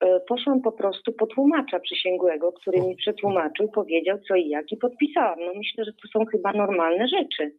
e, 0.04 0.20
poszłam 0.20 0.62
po 0.62 0.72
prostu 0.72 1.14
po 1.14 1.28
tłumacza 1.28 1.80
przysięgłego, 1.80 2.52
który 2.52 2.82
mi 2.82 2.96
przetłumaczył, 2.96 3.70
powiedział 3.72 4.18
co 4.28 4.36
i 4.36 4.50
jak 4.50 4.72
i 4.72 4.78
podpisałam. 4.78 5.40
No 5.40 5.54
myślę, 5.56 5.86
że 5.86 5.92
to 5.94 6.08
są 6.08 6.26
chyba 6.26 6.54
normalne 6.54 7.08
rzeczy. 7.08 7.52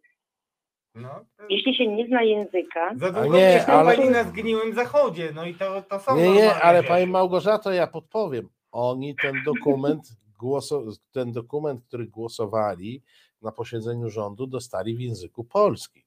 No, 0.94 1.24
Jeśli 1.48 1.74
się 1.74 1.86
nie 1.86 2.06
zna 2.06 2.22
języka, 2.22 2.94
za 2.96 3.10
długo 3.12 3.36
nie, 3.36 3.40
nie, 3.42 3.66
ale- 3.66 3.96
ale... 3.96 4.10
na 4.10 4.24
zgniłym 4.24 4.74
zachodzie, 4.74 5.32
no 5.34 5.44
i 5.46 5.54
to, 5.54 5.82
to 5.82 6.00
są 6.00 6.16
Nie, 6.16 6.22
nie, 6.22 6.28
normalne 6.28 6.62
ale 6.62 6.78
rzeczy. 6.78 6.88
pani 6.88 7.06
Małgorzato, 7.06 7.72
ja 7.72 7.86
podpowiem. 7.86 8.48
Oni 8.72 9.16
ten 9.22 9.34
dokument, 9.44 10.02
głoso, 10.38 10.82
ten 11.12 11.32
dokument, 11.32 11.82
który 11.84 12.06
głosowali 12.06 13.02
na 13.42 13.52
posiedzeniu 13.52 14.10
rządu, 14.10 14.46
dostali 14.46 14.96
w 14.96 15.00
języku 15.00 15.44
polskim. 15.44 16.02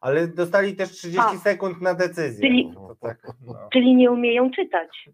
Ale 0.00 0.28
dostali 0.28 0.76
też 0.76 0.90
30 0.90 1.20
A. 1.20 1.38
sekund 1.38 1.80
na 1.80 1.94
decyzję. 1.94 2.48
Czyli- 2.48 2.72
To 2.74 2.96
tak, 3.00 3.32
no. 3.46 3.54
czyli 3.72 3.94
nie 3.94 4.10
umieją 4.10 4.50
czytać. 4.50 5.08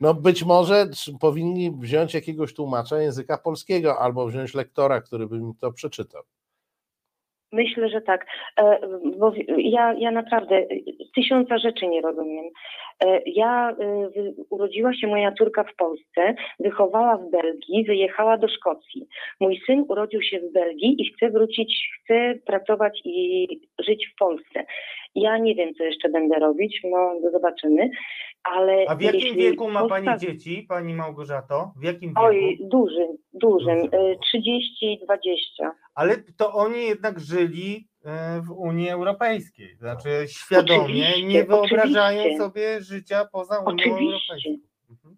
No 0.00 0.14
być 0.14 0.44
może 0.44 0.86
trz- 0.86 1.18
powinni 1.18 1.70
wziąć 1.70 2.14
jakiegoś 2.14 2.54
tłumacza 2.54 2.98
języka 2.98 3.38
polskiego 3.38 3.98
albo 3.98 4.26
wziąć 4.26 4.54
lektora, 4.54 5.00
który 5.00 5.26
by 5.26 5.40
mi 5.40 5.54
to 5.54 5.72
przeczytał. 5.72 6.22
Myślę, 7.52 7.88
że 7.88 8.00
tak. 8.00 8.26
E, 8.60 8.78
Bo 9.18 9.32
ja, 9.56 9.94
ja 9.98 10.10
naprawdę 10.10 10.66
tysiąca 11.14 11.58
rzeczy 11.58 11.88
nie 11.88 12.00
rozumiem. 12.00 12.44
E, 13.04 13.20
Ja 13.26 13.70
e, 13.70 13.74
urodziła 14.50 14.94
się 14.94 15.06
moja 15.06 15.32
córka 15.32 15.64
w 15.64 15.76
Polsce, 15.76 16.34
wychowała 16.60 17.16
w 17.16 17.30
Belgii, 17.30 17.84
wyjechała 17.84 18.38
do 18.38 18.48
Szkocji. 18.48 19.06
Mój 19.40 19.60
syn 19.66 19.84
urodził 19.88 20.22
się 20.22 20.40
w 20.40 20.52
Belgii 20.52 21.02
i 21.02 21.12
chce 21.12 21.30
wrócić, 21.30 21.90
chce 22.00 22.34
pracować 22.46 23.00
i 23.04 23.48
żyć 23.78 24.06
w 24.06 24.18
Polsce. 24.18 24.64
Ja 25.14 25.38
nie 25.38 25.54
wiem, 25.54 25.74
co 25.74 25.84
jeszcze 25.84 26.08
będę 26.08 26.38
robić, 26.38 26.80
no 26.84 27.30
zobaczymy, 27.32 27.90
ale 28.44 28.84
A 28.88 28.94
w 28.96 29.00
jakim 29.02 29.36
wieku 29.36 29.70
ma 29.70 29.88
pani 29.88 30.06
postaw- 30.06 30.20
dzieci, 30.20 30.66
pani 30.68 30.94
Małgorzato? 30.94 31.72
W 31.80 31.84
jakim 31.84 32.08
wieku? 32.10 32.20
Oj, 32.22 32.58
dużym, 32.60 33.08
dużym, 33.32 33.82
Dużym. 33.82 34.00
e, 34.12 34.16
30 34.18 34.92
i 34.92 34.98
20. 35.04 35.72
Ale 35.94 36.16
to 36.36 36.52
oni 36.52 36.82
jednak 36.86 37.20
żyli 37.20 37.88
e, 38.04 38.40
w 38.40 38.50
Unii 38.50 38.88
Europejskiej. 38.90 39.76
Znaczy 39.76 40.08
świadomie 40.28 40.82
Oczywiście, 40.84 41.22
nie 41.26 41.44
wyobrażają 41.44 42.20
oczywiście. 42.20 42.44
sobie 42.44 42.80
życia 42.80 43.24
poza 43.32 43.58
Unią 43.58 43.66
Oczywiście. 43.74 44.32
Europejską. 44.32 44.50
Mhm. 44.90 45.16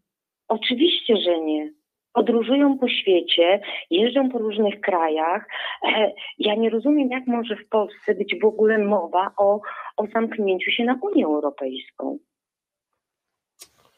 Oczywiście, 0.49 1.17
że 1.17 1.41
nie. 1.41 1.73
Podróżują 2.15 2.79
po 2.79 2.89
świecie, 2.89 3.61
jeżdżą 3.91 4.31
po 4.31 4.39
różnych 4.39 4.81
krajach. 4.81 5.47
E, 5.97 6.13
Ja 6.39 6.55
nie 6.55 6.71
rozumiem, 6.71 7.09
jak 7.11 7.27
może 7.27 7.57
w 7.57 7.69
Polsce 7.69 8.15
być 8.15 8.35
w 8.43 8.45
ogóle 8.45 8.79
mowa 8.79 9.33
o, 9.37 9.61
o 9.97 10.07
zamknięciu 10.15 10.71
się 10.71 10.85
na 10.85 10.99
Unię 11.03 11.25
Europejską. 11.25 12.19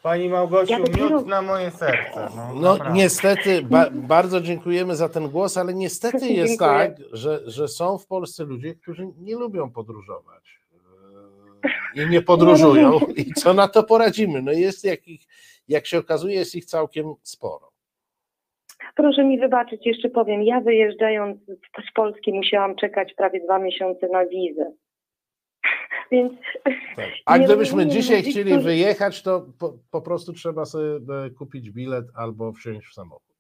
Pani 0.03 0.29
Małgosiu, 0.29 0.73
Ja 0.73 0.79
dopiero- 0.79 1.11
miód 1.11 1.27
na 1.27 1.43
moje 1.43 1.71
serce. 1.71 2.29
No, 2.37 2.55
No 2.55 2.91
niestety, 2.93 3.63
ba, 3.63 3.87
bardzo 3.93 4.41
dziękujemy 4.41 4.97
za 4.97 5.09
ten 5.09 5.29
głos, 5.29 5.57
ale 5.57 5.75
niestety 5.75 6.27
jest 6.43 6.59
tak, 6.59 6.93
że, 7.13 7.41
że 7.51 7.69
są 7.69 7.99
w 7.99 8.07
Polsce 8.07 8.45
ludzie, 8.45 8.75
którzy 8.75 9.09
nie 9.19 9.35
lubią 9.37 9.71
podróżować 9.71 10.61
e, 11.97 12.03
i 12.05 12.09
nie 12.11 12.23
podróżują. 12.23 12.99
I 13.27 13.33
co 13.35 13.55
na 13.55 13.69
to 13.69 13.83
poradzimy? 13.83 14.43
No 14.43 14.53
jest 14.53 14.85
jakich, 14.85 15.21
jak 15.69 15.87
się 15.87 15.99
okazuje, 15.99 16.35
jest 16.35 16.55
ich 16.55 16.65
całkiem 16.65 17.15
sporo. 17.23 17.76
Proszę 18.95 19.25
mi 19.25 19.39
wybaczyć, 19.39 19.87
jeszcze 19.87 20.09
powiem, 20.09 20.43
ja 20.43 20.61
wyjeżdżając 20.61 21.39
z 21.91 21.93
Polski 21.95 22.33
musiałam 22.33 22.77
czekać 22.77 23.15
prawie 23.15 23.41
dwa 23.41 23.59
miesiące 23.59 24.09
na 24.09 24.27
wizę. 24.27 24.73
Więc 26.13 26.33
Tak. 26.97 27.07
A 27.27 27.39
gdybyśmy 27.39 27.87
dzisiaj 27.87 28.23
chcieli 28.23 28.59
wyjechać, 28.59 29.23
to 29.23 29.47
po, 29.59 29.73
po 29.91 30.01
prostu 30.03 30.33
trzeba 30.33 30.65
sobie 30.65 30.87
e, 31.27 31.31
kupić 31.31 31.71
bilet 31.71 32.05
albo 32.17 32.53
wsiąść 32.53 32.87
w 32.87 32.95
samochód. 32.95 33.37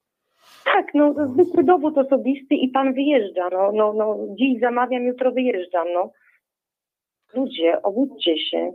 tak, 0.64 0.94
no 0.94 1.14
zwykły 1.28 1.64
dowód 1.64 1.98
osobisty 1.98 2.54
i 2.54 2.68
pan 2.68 2.94
wyjeżdża. 2.94 3.48
No, 3.52 3.72
no, 3.72 3.92
no, 3.92 4.18
dziś 4.38 4.60
zamawiam, 4.60 5.02
jutro 5.02 5.32
wyjeżdżam. 5.32 5.86
No. 5.94 6.10
Ludzie, 7.34 7.82
obudźcie 7.82 8.38
się. 8.38 8.72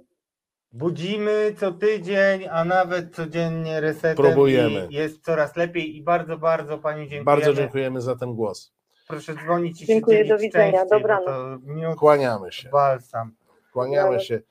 Budzimy 0.73 1.55
co 1.57 1.71
tydzień, 1.71 2.47
a 2.51 2.65
nawet 2.65 3.15
codziennie 3.15 3.81
resetem. 3.81 4.25
Próbujemy. 4.25 4.87
I 4.89 4.93
jest 4.93 5.23
coraz 5.23 5.55
lepiej 5.55 5.97
i 5.97 6.03
bardzo, 6.03 6.37
bardzo 6.37 6.77
Pani 6.77 6.99
dziękujemy. 7.01 7.25
Bardzo 7.25 7.53
dziękujemy 7.53 8.01
za 8.01 8.15
ten 8.15 8.35
głos. 8.35 8.73
Proszę 9.07 9.35
dzwonić 9.35 9.81
i 9.81 9.85
Dziękuję, 9.85 10.25
do 10.25 10.37
widzenia. 10.37 10.85
Dobranoc. 10.85 11.61
Kłaniamy 11.97 12.51
się. 12.51 12.69
balsam. 12.69 13.31
Kłaniamy 13.73 14.19
się. 14.19 14.41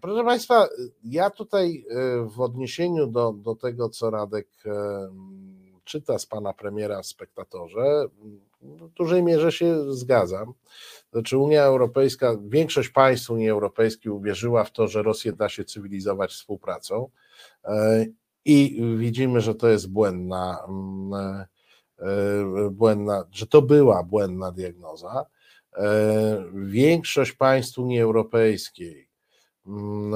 Proszę 0.00 0.24
Państwa, 0.24 0.68
ja 1.04 1.30
tutaj 1.30 1.84
e, 1.90 1.94
w 2.26 2.40
odniesieniu 2.40 3.06
do, 3.06 3.32
do 3.32 3.54
tego, 3.54 3.88
co 3.88 4.10
Radek 4.10 4.48
czyta 5.84 6.18
z 6.18 6.26
pana 6.26 6.52
premiera 6.52 7.02
w 7.02 7.06
spektatorze, 7.06 8.06
w 8.62 8.88
dużej 8.88 9.22
mierze 9.22 9.52
się 9.52 9.92
zgadzam. 9.92 10.52
Znaczy 11.12 11.38
Unia 11.38 11.62
Europejska, 11.62 12.36
większość 12.44 12.88
państw 12.88 13.30
Unii 13.30 13.50
Europejskiej 13.50 14.12
uwierzyła 14.12 14.64
w 14.64 14.72
to, 14.72 14.88
że 14.88 15.02
Rosję 15.02 15.32
da 15.32 15.48
się 15.48 15.64
cywilizować 15.64 16.30
współpracą 16.30 17.08
e, 17.64 18.06
i 18.44 18.82
widzimy, 18.98 19.40
że 19.40 19.54
to 19.54 19.68
jest 19.68 19.90
błędna, 19.90 20.58
mm, 20.68 21.14
e, 21.14 21.46
e, 21.98 22.70
błędna, 22.70 23.24
że 23.30 23.46
to 23.46 23.62
była 23.62 24.02
błędna 24.02 24.52
diagnoza. 24.52 25.26
Większość 26.54 27.32
państw 27.32 27.78
Unii 27.78 28.00
Europejskiej 28.00 29.08
mm, 29.66 30.14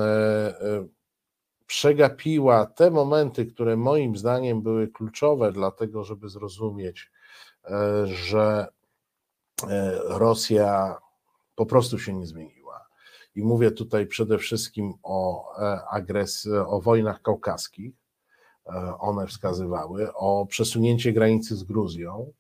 przegapiła 1.66 2.66
te 2.66 2.90
momenty, 2.90 3.46
które 3.46 3.76
moim 3.76 4.16
zdaniem 4.16 4.62
były 4.62 4.88
kluczowe 4.88 5.52
dla 5.52 5.70
tego, 5.70 6.04
żeby 6.04 6.28
zrozumieć, 6.28 7.10
że 8.06 8.66
e, 9.70 9.98
Rosja 10.04 10.98
po 11.56 11.66
prostu 11.66 11.98
się 11.98 12.12
nie 12.14 12.26
zmieniła. 12.26 12.86
I 13.34 13.42
mówię 13.42 13.70
tutaj 13.70 14.06
przede 14.06 14.38
wszystkim 14.38 14.94
o 15.02 15.44
e, 15.62 15.80
agresji, 15.90 16.52
o 16.52 16.80
wojnach 16.80 17.22
kaukaskich. 17.22 17.94
E, 18.66 18.94
One 18.98 19.26
wskazywały 19.26 20.14
o 20.14 20.46
przesunięcie 20.46 21.12
granicy 21.12 21.56
z 21.56 21.62
Gruzją, 21.64 22.32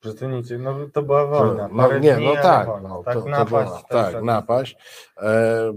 Przesunięcie, 0.00 0.58
no 0.58 0.74
to 0.92 1.02
była 1.02 1.26
wojna. 1.26 1.68
no, 1.72 1.82
parę 1.82 2.00
nie, 2.00 2.16
no 2.16 2.32
tak, 2.34 2.68
no, 2.82 3.02
tak 3.04 3.14
to, 3.14 3.22
to 3.22 3.28
napaść. 3.28 3.50
była, 3.50 3.82
też 3.82 3.88
tak, 3.88 4.12
tak 4.14 4.22
napaść. 4.24 4.76
E, 5.16 5.72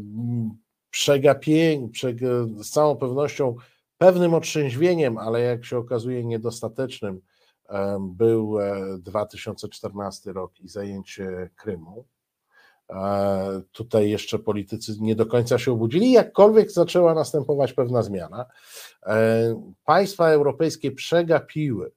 przeg- 0.92 2.64
z 2.64 2.70
całą 2.70 2.96
pewnością 2.96 3.56
pewnym 3.98 4.34
otrzeźwieniem, 4.34 5.18
ale 5.18 5.42
jak 5.42 5.66
się 5.66 5.78
okazuje 5.78 6.26
niedostatecznym, 6.26 7.16
e, 7.16 7.20
był 8.00 8.60
e, 8.60 8.98
2014 9.00 10.34
rok 10.34 10.60
i 10.60 10.68
zajęcie 10.68 11.50
Krymu. 11.56 12.06
E, 12.90 13.62
Tutaj 13.72 14.10
jeszcze 14.10 14.40
politycy 14.40 14.92
nie 15.00 15.16
do 15.16 15.26
końca 15.26 15.60
się 15.60 15.72
obudzili, 15.72 16.12
jakkolwiek 16.12 16.72
zaczęła 16.72 17.14
następować 17.14 17.74
pewna 17.74 18.02
zmiana. 18.02 18.46
E, 19.06 19.74
Państwa 19.86 20.30
europejskie 20.30 20.92
przegapiły 20.92 21.92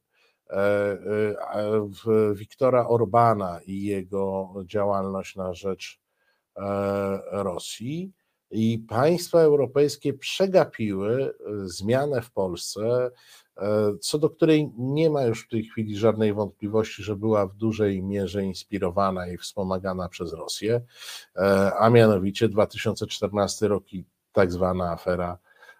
e, 0.51 0.57
e, 0.57 1.89
Wiktora 2.35 2.89
Orbana 2.89 3.61
i 3.67 3.83
jego 3.83 4.55
działalność 4.67 5.37
na 5.37 5.55
rzecz 5.55 6.01
e, 6.57 6.63
Rosji. 7.31 8.13
I 8.51 8.79
państwa 8.79 9.41
europejskie 9.41 10.15
przegapiły 10.15 11.25
e, 11.25 11.33
zmianę 11.69 12.23
w 12.23 12.33
Polsce, 12.33 12.81
e, 12.83 13.11
co 14.01 14.19
do 14.19 14.31
której 14.31 14.71
nie 14.79 15.11
ma 15.11 15.23
już 15.23 15.45
w 15.45 15.49
tej 15.49 15.65
chwili 15.65 15.97
żadnej 15.97 16.35
wątpliwości, 16.35 17.03
że 17.03 17.17
była 17.17 17.47
w 17.47 17.55
dużej 17.55 18.03
mierze 18.03 18.45
inspirowana 18.45 19.29
i 19.29 19.37
wspomagana 19.37 20.09
przez 20.09 20.33
Rosję, 20.33 20.81
e, 21.37 21.73
a 21.79 21.91
mianowicie 21.91 22.49
2014 22.49 23.69
rok 23.69 23.93
i 23.93 24.05
tak 24.33 24.53
zwana 24.53 24.93
afera 24.93 25.39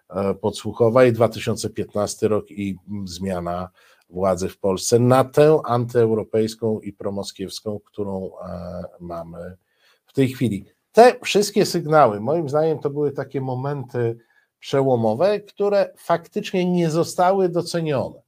e, 0.09 0.33
podsłuchowa 0.33 1.05
i 1.05 1.11
2015 1.11 2.27
rok 2.27 2.51
i 2.51 2.77
zmiana 3.05 3.69
władzy 4.09 4.49
w 4.49 4.59
Polsce 4.59 4.99
na 4.99 5.23
tę 5.23 5.59
antyeuropejską 5.65 6.79
i 6.79 6.93
promoskiewską, 6.93 7.79
którą 7.85 8.31
e, 8.45 8.83
mamy 8.99 9.57
w 10.05 10.13
tej 10.13 10.27
chwili. 10.29 10.65
Te 10.91 11.15
wszystkie 11.23 11.65
sygnały, 11.65 12.19
moim 12.19 12.49
zdaniem, 12.49 12.79
to 12.79 12.89
były 12.89 13.11
takie 13.11 13.41
momenty 13.41 14.17
przełomowe, 14.59 15.39
które 15.39 15.93
faktycznie 15.97 16.65
nie 16.65 16.89
zostały 16.89 17.49
docenione 17.49 18.21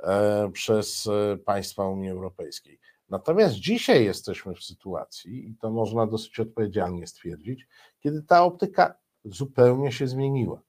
e, 0.00 0.50
przez 0.52 1.08
państwa 1.44 1.88
Unii 1.88 2.10
Europejskiej. 2.10 2.80
Natomiast 3.08 3.54
dzisiaj 3.54 4.04
jesteśmy 4.04 4.54
w 4.54 4.64
sytuacji, 4.64 5.48
i 5.48 5.54
to 5.54 5.70
można 5.70 6.06
dosyć 6.06 6.40
odpowiedzialnie 6.40 7.06
stwierdzić, 7.06 7.66
kiedy 8.00 8.22
ta 8.22 8.44
optyka 8.44 8.94
zupełnie 9.24 9.92
się 9.92 10.08
zmieniła. 10.08 10.62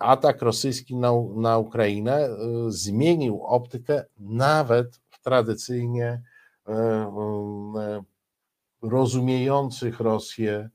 Atak 0.00 0.42
rosyjski 0.42 0.96
na, 0.96 1.12
na 1.34 1.58
Ukrainę 1.58 2.28
y, 2.28 2.30
zmienił 2.68 3.44
optykę 3.44 4.04
nawet 4.18 5.00
w 5.10 5.22
tradycyjnie 5.22 6.22
rozumiejących 8.82 10.00
Rosję 10.00 10.52
e, 10.52 10.70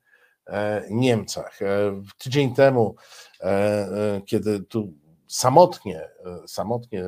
Niemcach. 0.89 1.61
E, 1.61 2.01
tydzień 2.17 2.55
temu, 2.55 2.95
e, 3.41 4.21
kiedy 4.25 4.63
tu 4.63 4.93
samotnie, 5.33 6.01
e, 6.01 6.47
samotnie, 6.47 7.03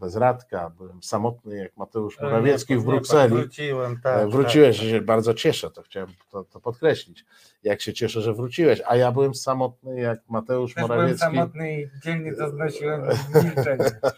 bez 0.00 0.16
Radka, 0.16 0.70
byłem 0.70 1.02
samotny 1.02 1.56
jak 1.56 1.76
Mateusz 1.76 2.18
e, 2.18 2.22
Morawiecki 2.22 2.76
w 2.76 2.84
Brukseli. 2.84 3.34
Wróciłem, 3.34 4.00
tak. 4.02 4.20
E, 4.20 4.28
wróciłeś, 4.28 4.78
tak. 4.78 4.88
się 4.88 5.00
bardzo 5.00 5.34
cieszę, 5.34 5.70
to 5.70 5.82
chciałem 5.82 6.08
to, 6.30 6.44
to, 6.44 6.60
podkreślić. 6.60 7.24
Jak 7.62 7.80
się 7.80 7.92
cieszę, 7.92 8.20
że 8.20 8.34
wróciłeś, 8.34 8.82
a 8.86 8.96
ja 8.96 9.12
byłem 9.12 9.34
samotny 9.34 10.00
jak 10.00 10.20
Mateusz 10.28 10.74
Też 10.74 10.82
Morawiecki. 10.82 11.18
byłem 11.18 11.34
samotny 11.34 11.80
i 11.80 11.88
dzielnie 12.04 12.34
to 12.34 12.50
znosiłem 12.50 13.02
milczenie. 13.34 13.90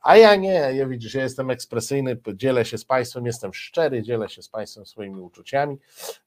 A 0.00 0.16
ja 0.16 0.36
nie, 0.36 0.52
ja 0.52 0.86
widzisz, 0.86 1.14
ja 1.14 1.22
jestem 1.22 1.50
ekspresyjny, 1.50 2.20
dzielę 2.34 2.64
się 2.64 2.78
z 2.78 2.84
Państwem, 2.84 3.26
jestem 3.26 3.54
szczery, 3.54 4.02
dzielę 4.02 4.28
się 4.28 4.42
z 4.42 4.48
Państwem 4.48 4.86
swoimi 4.86 5.20
uczuciami. 5.20 5.78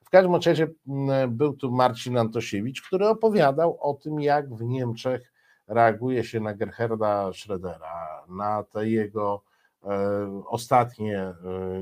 W 0.06 0.10
każdym 0.10 0.36
razie 0.36 0.68
był 1.28 1.54
tu 1.54 1.72
Marcin 1.72 2.18
Antosiewicz, 2.18 2.82
który 2.82 3.08
opowiadał 3.08 3.78
o 3.82 3.94
tym, 3.94 4.22
jak 4.22 4.54
w 4.54 4.64
Niemczech 4.64 5.34
reaguje 5.68 6.24
się 6.24 6.40
na 6.40 6.54
Gerharda 6.54 7.32
Schrödera, 7.32 8.28
na 8.30 8.64
te 8.64 8.90
jego 8.90 9.44
e, 9.84 10.44
ostatnie 10.48 11.20
e, 11.20 11.36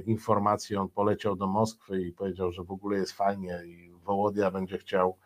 informacje. 0.05 0.81
On 0.81 0.89
poleciał 0.89 1.35
do 1.35 1.47
Moskwy 1.47 2.01
i 2.01 2.11
powiedział, 2.11 2.51
że 2.51 2.63
w 2.63 2.71
ogóle 2.71 2.97
jest 2.97 3.11
fajnie 3.11 3.61
i 3.65 3.91
Wołodia 3.91 4.51
będzie 4.51 4.77
chciał 4.77 5.17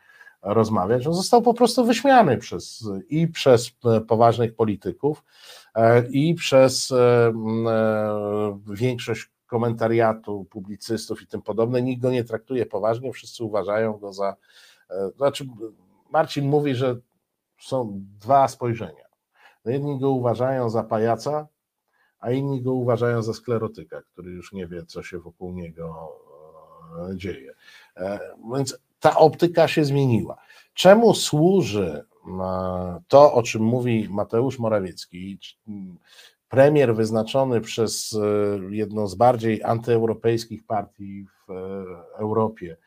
rozmawiać. 0.46 1.08
On 1.08 1.14
został 1.14 1.42
po 1.42 1.54
prostu 1.54 1.86
wyśmiany 1.86 2.38
przez, 2.38 2.90
i 3.10 3.28
przez 3.28 3.72
e, 3.86 4.02
poważnych 4.02 4.56
polityków, 4.56 5.24
i 6.10 6.36
przez 6.36 6.94
większość 8.68 9.30
komentariatu, 9.48 10.46
publicystów 10.50 11.22
i 11.22 11.28
tym 11.28 11.42
podobne. 11.42 11.82
Nikt 11.82 12.02
go 12.02 12.12
nie 12.12 12.24
traktuje 12.24 12.66
poważnie, 12.66 13.12
wszyscy 13.12 13.44
uważają 13.44 13.94
go 13.94 14.14
za. 14.14 14.36
Znaczy, 15.18 15.48
Marcin 16.12 16.48
mówi, 16.50 16.76
że 16.76 16.96
są 17.60 18.02
dwa 18.20 18.48
spojrzenia. 18.48 19.06
No, 19.66 19.72
jedni 19.72 20.00
go 20.00 20.10
uważają 20.10 20.70
za 20.70 20.84
pajaca, 20.84 21.48
a 22.20 22.32
inni 22.32 22.62
go 22.62 22.74
uważają 22.74 23.22
za 23.22 23.34
sklerotyka, 23.34 24.02
który 24.02 24.32
już 24.32 24.54
nie 24.54 24.68
wie, 24.68 24.86
co 24.86 25.04
się 25.04 25.20
wokół 25.20 25.54
niego 25.54 26.10
e, 27.12 27.18
dzieje. 27.18 27.54
E, 27.98 28.20
więc 28.56 28.78
ta 29.00 29.18
optyka 29.18 29.68
się 29.68 29.86
zmieniła. 29.86 30.38
Czemu 30.74 31.14
służy 31.14 32.06
e, 32.42 33.02
to, 33.08 33.34
o 33.34 33.44
czym 33.44 33.64
mówi 33.64 34.08
Mateusz 34.10 34.60
Morawiecki, 34.60 35.40
premier 36.50 36.96
wyznaczony 36.96 37.62
przez 37.62 38.18
jedną 38.70 39.08
z 39.08 39.16
bardziej 39.16 39.64
antyeuropejskich 39.64 40.66
partii 40.66 41.26
w 41.48 41.52
Europie, 42.18 42.78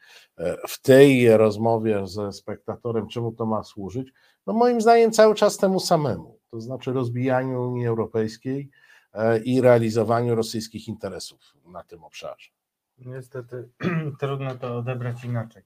w 0.68 0.82
tej 0.82 1.36
rozmowie 1.36 2.06
ze 2.06 2.32
spektatorem, 2.32 3.08
czemu 3.08 3.32
to 3.32 3.46
ma 3.46 3.62
służyć? 3.62 4.12
No 4.48 4.54
moim 4.54 4.80
zdaniem 4.80 5.12
cały 5.12 5.34
czas 5.34 5.56
temu 5.56 5.80
samemu, 5.80 6.38
to 6.50 6.60
znaczy 6.60 6.92
rozbijaniu 6.92 7.68
Unii 7.68 7.86
Europejskiej 7.86 8.70
e, 9.12 9.38
i 9.38 9.60
realizowaniu 9.60 10.34
rosyjskich 10.34 10.88
interesów 10.88 11.40
na 11.66 11.82
tym 11.82 12.04
obszarze. 12.04 12.50
Niestety 12.98 13.68
trudno 14.20 14.54
to 14.54 14.76
odebrać 14.76 15.24
inaczej. 15.24 15.62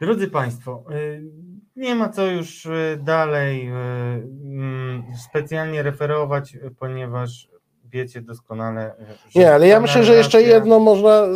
Drodzy 0.00 0.28
Państwo, 0.28 0.84
y, 0.90 1.22
nie 1.76 1.94
ma 1.94 2.08
co 2.08 2.26
już 2.26 2.66
y, 2.66 3.00
dalej 3.02 3.68
y, 3.68 3.72
mm, 3.72 5.04
specjalnie 5.28 5.82
referować, 5.82 6.56
ponieważ 6.78 7.48
wiecie 7.84 8.22
doskonale. 8.22 8.94
Nie, 9.34 9.54
ale 9.54 9.68
ja 9.68 9.80
myślę, 9.80 10.04
że 10.04 10.14
jeszcze 10.14 10.42
jedno 10.42 10.78
można 10.78 11.26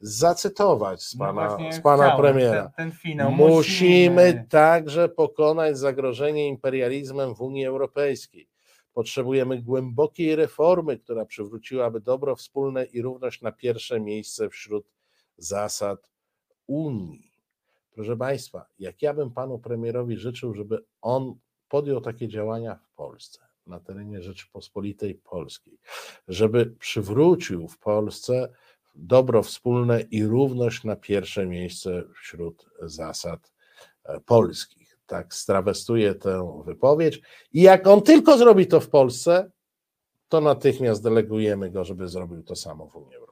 zacytować 0.00 1.02
z 1.02 1.14
no 1.14 1.26
pana, 1.26 1.56
no 1.60 1.72
z 1.72 1.80
pana 1.80 2.16
premiera. 2.16 2.62
Ten, 2.62 2.72
ten 2.90 2.98
finał. 2.98 3.30
Musimy, 3.30 3.50
musimy 3.50 4.46
także 4.48 5.08
pokonać 5.08 5.78
zagrożenie 5.78 6.48
imperializmem 6.48 7.34
w 7.34 7.40
Unii 7.40 7.66
Europejskiej. 7.66 8.48
Potrzebujemy 8.92 9.62
głębokiej 9.62 10.36
reformy, 10.36 10.98
która 10.98 11.24
przywróciłaby 11.24 12.00
dobro 12.00 12.36
wspólne 12.36 12.84
i 12.84 13.02
równość 13.02 13.42
na 13.42 13.52
pierwsze 13.52 14.00
miejsce 14.00 14.48
wśród 14.48 14.92
zasad 15.36 16.11
Unii. 16.72 17.32
Proszę 17.94 18.16
Państwa, 18.16 18.66
jak 18.78 19.02
ja 19.02 19.14
bym 19.14 19.30
panu 19.30 19.58
premierowi 19.58 20.16
życzył, 20.16 20.54
żeby 20.54 20.84
on 21.02 21.34
podjął 21.68 22.00
takie 22.00 22.28
działania 22.28 22.74
w 22.74 22.94
Polsce, 22.94 23.40
na 23.66 23.80
terenie 23.80 24.22
Rzeczypospolitej 24.22 25.14
Polskiej, 25.14 25.78
żeby 26.28 26.66
przywrócił 26.66 27.68
w 27.68 27.78
Polsce 27.78 28.48
dobro 28.94 29.42
wspólne 29.42 30.00
i 30.00 30.24
równość 30.24 30.84
na 30.84 30.96
pierwsze 30.96 31.46
miejsce 31.46 32.02
wśród 32.14 32.66
zasad 32.82 33.52
e, 34.04 34.20
polskich. 34.20 34.98
Tak 35.06 35.34
strawestuję 35.34 36.14
tę 36.14 36.62
wypowiedź. 36.66 37.20
I 37.52 37.62
jak 37.62 37.86
on 37.86 38.02
tylko 38.02 38.38
zrobi 38.38 38.66
to 38.66 38.80
w 38.80 38.88
Polsce, 38.88 39.50
to 40.28 40.40
natychmiast 40.40 41.02
delegujemy 41.02 41.70
go, 41.70 41.84
żeby 41.84 42.08
zrobił 42.08 42.42
to 42.42 42.56
samo 42.56 42.86
w 42.86 42.96
Unii 42.96 43.14
Europejskiej. 43.14 43.31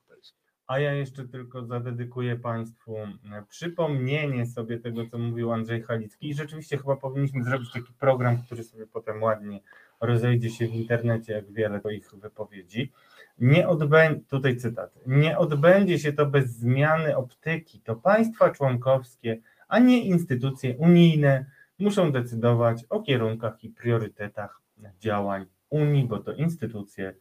A 0.70 0.78
ja 0.78 0.92
jeszcze 0.92 1.28
tylko 1.28 1.64
zadedykuję 1.64 2.36
Państwu 2.36 2.97
e, 2.97 3.09
przypomnienie 3.48 4.47
sobie 4.47 4.78
tego, 4.78 5.06
co 5.06 5.18
mówił 5.18 5.52
Andrzej 5.52 5.82
Halicki. 5.82 6.28
I 6.28 6.34
rzeczywiście 6.34 6.78
chyba 6.78 6.97
powinniśmy 6.97 7.44
zrobić 7.44 7.72
taki 7.72 7.92
program, 7.92 8.42
który 8.42 8.64
sobie 8.64 8.86
potem 8.86 9.22
ładnie 9.22 9.60
rozejdzie 10.01 10.51
się 10.51 10.66
w 10.66 10.74
internecie, 10.74 11.32
jak 11.32 11.52
wiele 11.52 11.80
ich 11.92 12.10
wypowiedzi. 12.14 12.92
Nie 13.38 13.68
odbędzie, 13.68 14.20
tutaj 14.28 14.56
cytat, 14.56 14.94
nie 15.06 15.38
odbędzie 15.38 15.98
się 15.98 16.12
to 16.12 16.26
bez 16.26 16.51
zmiany 16.51 17.16
optyki. 17.16 17.80
To 17.80 17.97
państwa 17.97 18.51
członkowskie, 18.51 19.40
a 19.68 19.78
nie 19.78 20.05
instytucje 20.05 20.76
unijne 20.76 21.47
muszą 21.78 22.12
decydować 22.12 22.84
o 22.90 23.02
kierunkach 23.02 23.64
i 23.64 23.68
priorytetach 23.68 24.60
działań 25.01 25.47
Unii, 25.70 26.06
bo 26.06 26.18
to 26.18 26.32
instytucje 26.32 27.14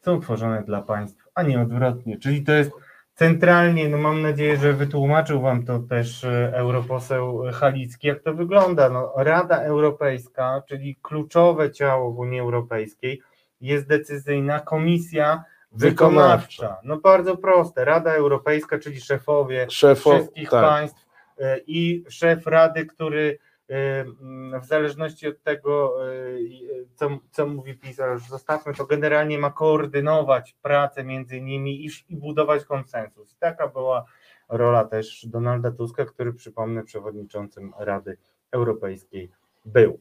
są 0.00 0.20
tworzone 0.20 0.62
dla 0.62 0.82
państw, 0.82 1.28
a 1.34 1.42
nie 1.42 1.60
odwrotnie. 1.60 2.18
Czyli 2.18 2.44
to 2.44 2.52
jest 2.52 2.70
centralnie, 3.16 3.88
no 3.88 3.98
mam 3.98 4.22
nadzieję, 4.22 4.56
że 4.56 4.72
wytłumaczył 4.72 5.40
Wam 5.40 5.64
to 5.64 5.78
też 5.78 6.24
e, 6.24 6.52
europoseł 6.54 7.42
Halicki, 7.52 8.08
jak 8.08 8.22
to 8.22 8.34
wygląda. 8.34 8.88
No, 8.88 9.12
Rada 9.16 9.62
Europejska, 9.62 10.62
czyli 10.68 10.96
kluczowe 11.02 11.72
ciało 11.72 12.12
w 12.12 12.18
Unii 12.18 12.40
Europejskiej, 12.40 13.22
jest 13.60 13.86
decyzyjna, 13.86 14.60
komisja 14.60 15.44
wykonawcza. 15.72 16.76
No 16.84 16.96
bardzo 16.96 17.36
proste. 17.36 17.84
Rada 17.84 18.14
Europejska, 18.14 18.78
czyli 18.78 19.00
szefowie 19.00 19.66
Szefo, 19.70 20.10
wszystkich 20.10 20.50
tak. 20.50 20.64
państw 20.64 21.06
e, 21.38 21.58
i 21.66 22.04
szef 22.08 22.46
Rady, 22.46 22.86
który 22.86 23.38
w 24.62 24.66
zależności 24.66 25.28
od 25.28 25.42
tego, 25.42 25.96
e, 26.08 26.16
co, 26.94 27.18
co 27.30 27.46
mówi 27.46 27.74
PiS, 27.74 27.98
już 28.12 28.28
zostawmy 28.28 28.74
to, 28.74 28.86
generalnie 28.86 29.38
ma 29.38 29.50
koordynować 29.50 30.56
pracę 30.62 31.04
między 31.04 31.40
nimi 31.40 31.86
i, 31.86 31.90
i 32.08 32.16
budować 32.16 32.64
konsensus. 32.64 33.36
Taka 33.38 33.68
była 33.68 34.04
rola 34.48 34.84
też 34.84 35.26
Donalda 35.26 35.70
Tuska, 35.70 36.04
który 36.04 36.32
przypomnę 36.32 36.84
przewodniczącym 36.84 37.72
Rady 37.78 38.16
Europejskiej 38.50 39.30
był. 39.64 40.00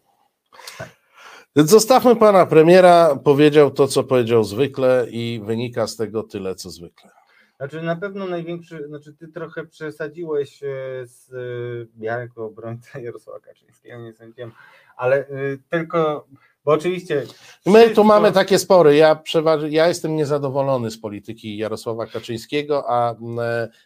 Więc 1.56 1.70
zostawmy 1.70 2.16
pana 2.16 2.46
premiera, 2.46 3.16
powiedział 3.24 3.72
to, 3.72 3.88
co 3.88 4.04
powiedział 4.04 4.44
zwykle 4.44 5.08
i 5.10 5.42
wynika 5.46 5.88
z 5.88 5.96
tego 5.96 6.24
tyle, 6.24 6.56
co 6.56 6.70
zwykle. 6.70 7.25
Znaczy 7.58 7.82
na 7.82 7.96
pewno 7.96 8.28
największy, 8.28 8.88
znaczy 8.88 9.14
ty 9.14 9.28
trochę 9.28 9.66
przesadziłeś 9.66 10.64
e, 10.64 10.68
z, 11.04 11.30
ja 11.98 12.20
jako 12.20 12.46
obrońca 12.46 13.00
Jarosława 13.06 13.40
Kaczyńskiego, 13.40 13.98
nie 13.98 14.14
sądziłem, 14.14 14.52
ale 14.98 15.30
y, 15.30 15.60
tylko, 15.70 16.28
bo 16.66 16.72
oczywiście... 16.72 17.24
My 17.66 17.90
tu 17.90 18.04
mamy 18.04 18.32
takie 18.32 18.60
spory, 18.60 18.96
ja, 18.96 19.16
przeważy, 19.16 19.70
ja 19.70 19.88
jestem 19.88 20.16
niezadowolony 20.16 20.92
z 20.92 21.00
polityki 21.00 21.58
Jarosława 21.58 22.06
Kaczyńskiego, 22.06 22.84
a 22.90 23.16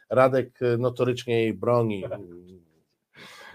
Radek 0.10 0.60
notorycznie 0.78 1.44
jej 1.44 1.54
broni 1.54 2.04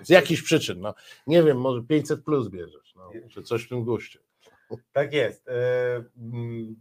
Z 0.05 0.09
jakichś 0.09 0.43
przyczyn, 0.43 0.81
no. 0.81 0.95
Nie 1.27 1.43
wiem, 1.43 1.61
może 1.61 1.83
500 1.83 2.25
plus 2.25 2.49
bierzesz, 2.49 2.95
no, 2.97 3.11
czy 3.31 3.43
coś 3.43 3.65
w 3.65 3.69
tym 3.69 3.85
guście. 3.85 4.19
Tak 4.93 5.13
jest. 5.13 5.49
e, 5.49 5.53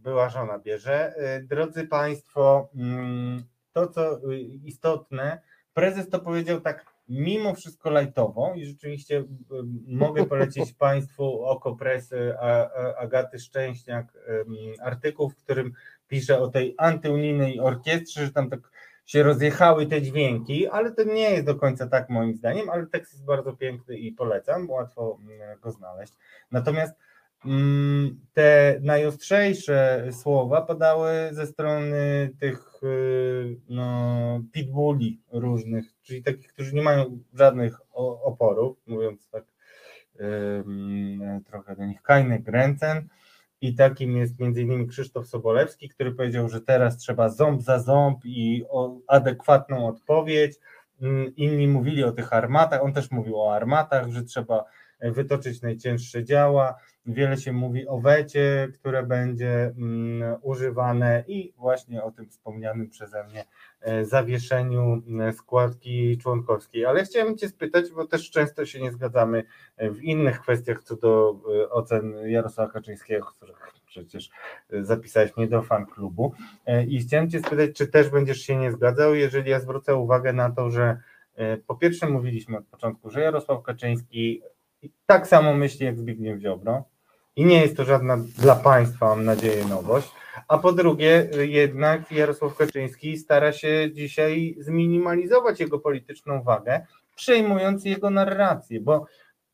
Była 0.02 0.28
żona 0.28 0.58
bierze. 0.58 1.14
E, 1.16 1.42
Drodzy 1.42 1.86
Państwo, 1.86 2.68
mm, 2.74 3.44
to 3.72 3.86
co 3.88 4.32
y, 4.32 4.38
istotne, 4.64 5.40
prezes 5.74 6.08
to 6.08 6.20
powiedział 6.20 6.60
tak 6.60 6.94
mimo 7.08 7.54
wszystko 7.54 7.90
lajtowo 7.90 8.52
i 8.56 8.66
rzeczywiście 8.66 9.24
mogę 9.86 10.26
polecić 10.34 10.72
Państwu 10.72 11.44
oko 11.44 11.76
presy 11.76 12.34
A- 12.40 12.70
A- 12.70 12.96
Agaty 12.96 13.38
Szczęśniak, 13.38 14.06
artykuł, 14.82 15.28
w 15.28 15.36
którym 15.36 15.72
pisze 16.08 16.38
o 16.38 16.48
tej 16.48 16.74
antyunijnej 16.78 17.60
orkiestrze, 17.60 18.24
że 18.26 18.32
tam 18.32 18.50
tak 18.50 18.60
się 19.06 19.22
rozjechały 19.22 19.86
te 19.86 20.02
dźwięki, 20.02 20.66
ale 20.68 20.92
to 20.92 21.04
nie 21.04 21.30
jest 21.30 21.46
do 21.46 21.54
końca 21.54 21.86
tak 21.86 22.10
moim 22.10 22.34
zdaniem, 22.34 22.70
ale 22.70 22.86
tekst 22.86 23.12
jest 23.12 23.24
bardzo 23.24 23.52
piękny 23.52 23.98
i 23.98 24.12
polecam, 24.12 24.70
łatwo 24.70 25.18
mm, 25.20 25.60
go 25.60 25.70
znaleźć. 25.70 26.12
Natomiast 26.50 26.94
te 28.32 28.78
najostrzejsze 28.82 30.08
słowa 30.12 30.62
padały 30.62 31.10
ze 31.32 31.46
strony 31.46 32.30
tych 32.40 32.82
y, 32.82 33.56
no, 33.68 34.40
pitbulli 34.52 35.20
różnych, 35.32 35.84
czyli 36.02 36.22
takich, 36.22 36.52
którzy 36.52 36.74
nie 36.74 36.82
mają 36.82 37.18
żadnych 37.34 37.80
oporów, 38.24 38.76
mówiąc 38.86 39.28
tak 39.28 39.44
trochę 41.46 41.76
do 41.76 41.86
nich 41.86 42.02
kajny 42.02 42.38
Grenzen 42.38 43.08
i 43.60 43.74
takim 43.74 44.16
jest 44.16 44.40
innymi 44.40 44.86
Krzysztof 44.86 45.26
Sobolewski, 45.26 45.88
który 45.88 46.12
powiedział, 46.12 46.48
że 46.48 46.60
teraz 46.60 46.96
trzeba 46.96 47.28
ząb 47.28 47.62
za 47.62 47.78
ząb 47.78 48.24
i 48.24 48.64
adekwatną 49.06 49.86
odpowiedź. 49.86 50.54
Ym, 51.02 51.36
Inni 51.36 51.68
mówili 51.68 52.04
o 52.04 52.12
tych 52.12 52.32
armatach, 52.32 52.82
on 52.82 52.92
też 52.92 53.10
mówił 53.10 53.40
o 53.40 53.54
armatach, 53.54 54.10
że 54.10 54.22
trzeba 54.22 54.64
wytoczyć 55.12 55.62
najcięższe 55.62 56.24
działa. 56.24 56.74
Wiele 57.06 57.36
się 57.36 57.52
mówi 57.52 57.88
o 57.88 57.98
wecie, 57.98 58.68
które 58.74 59.02
będzie 59.02 59.74
mm, 59.78 60.36
używane 60.42 61.24
i 61.26 61.52
właśnie 61.56 62.02
o 62.02 62.10
tym 62.10 62.28
wspomnianym 62.28 62.90
przeze 62.90 63.24
mnie 63.24 63.44
e, 63.80 64.04
zawieszeniu 64.04 65.02
e, 65.20 65.32
składki 65.32 66.18
członkowskiej. 66.18 66.84
Ale 66.86 67.04
chciałem 67.04 67.36
Cię 67.36 67.48
spytać, 67.48 67.90
bo 67.90 68.06
też 68.06 68.30
często 68.30 68.66
się 68.66 68.80
nie 68.80 68.92
zgadzamy 68.92 69.44
e, 69.76 69.90
w 69.90 70.02
innych 70.02 70.40
kwestiach 70.40 70.82
co 70.82 70.96
do 70.96 71.40
ocen 71.70 72.14
Jarosława 72.26 72.72
Kaczyńskiego, 72.72 73.26
których 73.26 73.72
przecież 73.86 74.30
zapisałeś 74.70 75.36
mnie 75.36 75.48
do 75.48 75.62
fan 75.62 75.86
klubu. 75.86 76.32
I 76.88 77.00
chciałem 77.00 77.30
Cię 77.30 77.38
spytać, 77.38 77.70
czy 77.76 77.86
też 77.86 78.08
będziesz 78.08 78.40
się 78.40 78.56
nie 78.56 78.72
zgadzał, 78.72 79.14
jeżeli 79.14 79.50
ja 79.50 79.60
zwrócę 79.60 79.96
uwagę 79.96 80.32
na 80.32 80.50
to, 80.50 80.70
że 80.70 80.98
po 81.66 81.74
pierwsze 81.74 82.08
mówiliśmy 82.08 82.58
od 82.58 82.66
początku, 82.66 83.10
że 83.10 83.20
Jarosław 83.20 83.62
Kaczyński 83.62 84.42
tak 85.06 85.26
samo 85.26 85.54
myśli 85.54 85.86
jak 85.86 85.98
Zbigniew 85.98 86.40
Ziobro 86.40 86.84
i 87.36 87.44
nie 87.44 87.60
jest 87.60 87.76
to 87.76 87.84
żadna 87.84 88.16
dla 88.38 88.56
państwa, 88.56 89.06
mam 89.06 89.24
nadzieję, 89.24 89.64
nowość. 89.64 90.12
A 90.48 90.58
po 90.58 90.72
drugie, 90.72 91.28
jednak 91.38 92.12
Jarosław 92.12 92.56
Kaczyński 92.56 93.18
stara 93.18 93.52
się 93.52 93.90
dzisiaj 93.92 94.56
zminimalizować 94.58 95.60
jego 95.60 95.78
polityczną 95.78 96.42
wagę, 96.42 96.86
przejmując 97.16 97.84
jego 97.84 98.10
narrację, 98.10 98.80
bo 98.80 99.06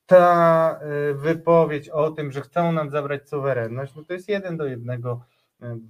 ta 0.07 0.81
y, 1.11 1.15
wypowiedź 1.15 1.89
o 1.89 2.11
tym, 2.11 2.33
że 2.33 2.41
chcą 2.41 2.73
nam 2.73 2.91
zabrać 2.91 3.29
suwerenność, 3.29 3.95
no 3.95 4.05
to 4.05 4.13
jest 4.13 4.29
jeden 4.29 4.57
do 4.57 4.67
jednego 4.67 5.21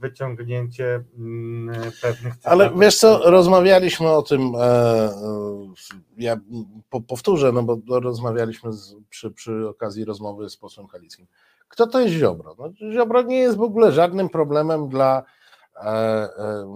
wyciągnięcie 0.00 1.04
mm, 1.18 1.92
pewnych 2.02 2.34
Ale 2.44 2.64
cytatów. 2.64 2.80
wiesz 2.80 2.96
co, 2.96 3.30
rozmawialiśmy 3.30 4.08
o 4.08 4.22
tym, 4.22 4.54
e, 4.54 4.60
e, 4.60 5.10
ja 6.18 6.36
po, 6.90 7.00
powtórzę, 7.00 7.52
no 7.52 7.62
bo 7.62 8.00
rozmawialiśmy 8.00 8.72
z, 8.72 8.94
przy, 9.10 9.30
przy 9.30 9.68
okazji 9.68 10.04
rozmowy 10.04 10.50
z 10.50 10.56
posłem 10.56 10.86
Halickim. 10.86 11.26
Kto 11.68 11.86
to 11.86 12.00
jest 12.00 12.14
Ziobro? 12.14 12.56
No, 12.58 12.92
Ziobro 12.92 13.22
nie 13.22 13.38
jest 13.38 13.56
w 13.56 13.62
ogóle 13.62 13.92
żadnym 13.92 14.28
problemem 14.28 14.88
dla, 14.88 15.22
e, 15.76 16.28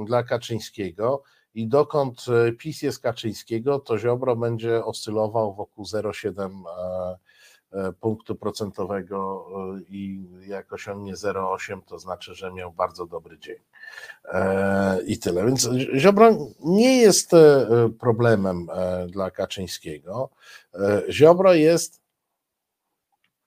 dla 0.06 0.22
Kaczyńskiego 0.22 1.22
i 1.54 1.68
dokąd 1.68 2.26
PiS 2.58 2.82
jest 2.82 3.02
Kaczyńskiego, 3.02 3.78
to 3.78 3.98
Ziobro 3.98 4.36
będzie 4.36 4.84
oscylował 4.84 5.54
wokół 5.54 5.84
0,7 5.84 6.40
e, 6.40 6.80
e, 6.80 7.18
punktu 8.00 8.34
procentowego 8.34 9.46
e, 9.76 9.80
i 9.88 10.28
jak 10.46 10.72
osiągnie 10.72 11.14
0,8 11.14 11.80
to 11.86 11.98
znaczy, 11.98 12.34
że 12.34 12.52
miał 12.52 12.72
bardzo 12.72 13.06
dobry 13.06 13.38
dzień. 13.38 13.58
E, 14.24 15.02
I 15.02 15.18
tyle. 15.18 15.46
Więc 15.46 15.68
Ziobro 15.96 16.30
nie 16.60 16.98
jest 16.98 17.34
e, 17.34 17.66
problemem 18.00 18.66
e, 18.72 19.06
dla 19.06 19.30
Kaczyńskiego. 19.30 20.30
E, 20.74 21.02
Ziobro 21.10 21.54
jest 21.54 22.04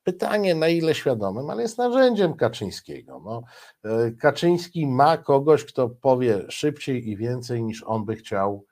pytanie, 0.03 0.55
na 0.55 0.67
ile 0.67 0.95
świadomym, 0.95 1.49
ale 1.49 1.61
jest 1.61 1.77
narzędziem 1.77 2.33
Kaczyńskiego. 2.33 3.21
No, 3.25 3.43
e, 3.83 4.11
Kaczyński 4.11 4.87
ma 4.87 5.17
kogoś, 5.17 5.65
kto 5.65 5.89
powie 5.89 6.45
szybciej 6.49 7.09
i 7.09 7.17
więcej 7.17 7.63
niż 7.63 7.83
on 7.83 8.05
by 8.05 8.15
chciał 8.15 8.65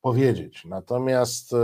powiedzieć. 0.00 0.64
Natomiast 0.64 1.52
e, 1.52 1.56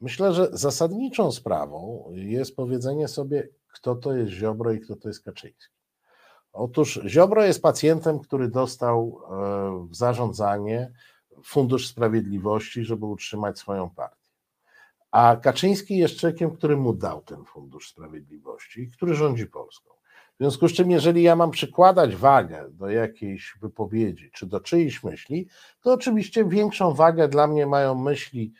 myślę, 0.00 0.32
że 0.34 0.48
zasadniczą 0.52 1.32
sprawą 1.32 2.04
jest 2.14 2.56
powiedzenie 2.56 3.08
sobie, 3.08 3.48
kto 3.72 3.94
to 3.94 4.16
jest 4.16 4.32
Ziobro 4.32 4.72
i 4.72 4.80
kto 4.80 4.96
to 4.96 5.08
jest 5.08 5.24
Kaczyński. 5.24 5.74
Otóż 6.52 7.00
Ziobro 7.06 7.44
jest 7.44 7.62
pacjentem, 7.62 8.18
który 8.18 8.48
dostał 8.48 9.20
e, 9.20 9.88
w 9.90 9.96
zarządzanie 9.96 10.92
Fundusz 11.44 11.88
Sprawiedliwości, 11.88 12.84
żeby 12.84 13.06
utrzymać 13.06 13.58
swoją 13.58 13.90
partię. 13.90 14.26
A 15.10 15.36
Kaczyński 15.36 15.96
jest 15.96 16.16
człowiekiem, 16.16 16.50
który 16.50 16.76
mu 16.76 16.92
dał 16.92 17.22
ten 17.22 17.44
Fundusz 17.44 17.90
Sprawiedliwości 17.90 18.80
i 18.80 18.90
który 18.90 19.14
rządzi 19.14 19.46
Polską. 19.46 19.90
W 20.34 20.38
związku 20.38 20.68
z 20.68 20.72
czym, 20.72 20.90
jeżeli 20.90 21.22
ja 21.22 21.36
mam 21.36 21.50
przykładać 21.50 22.16
wagę 22.16 22.66
do 22.70 22.90
jakiejś 22.90 23.58
wypowiedzi 23.60 24.30
czy 24.32 24.46
do 24.46 24.60
czyjejś 24.60 25.04
myśli, 25.04 25.48
to 25.80 25.92
oczywiście 25.92 26.44
większą 26.44 26.94
wagę 26.94 27.28
dla 27.28 27.46
mnie 27.46 27.66
mają 27.66 27.94
myśli 27.94 28.52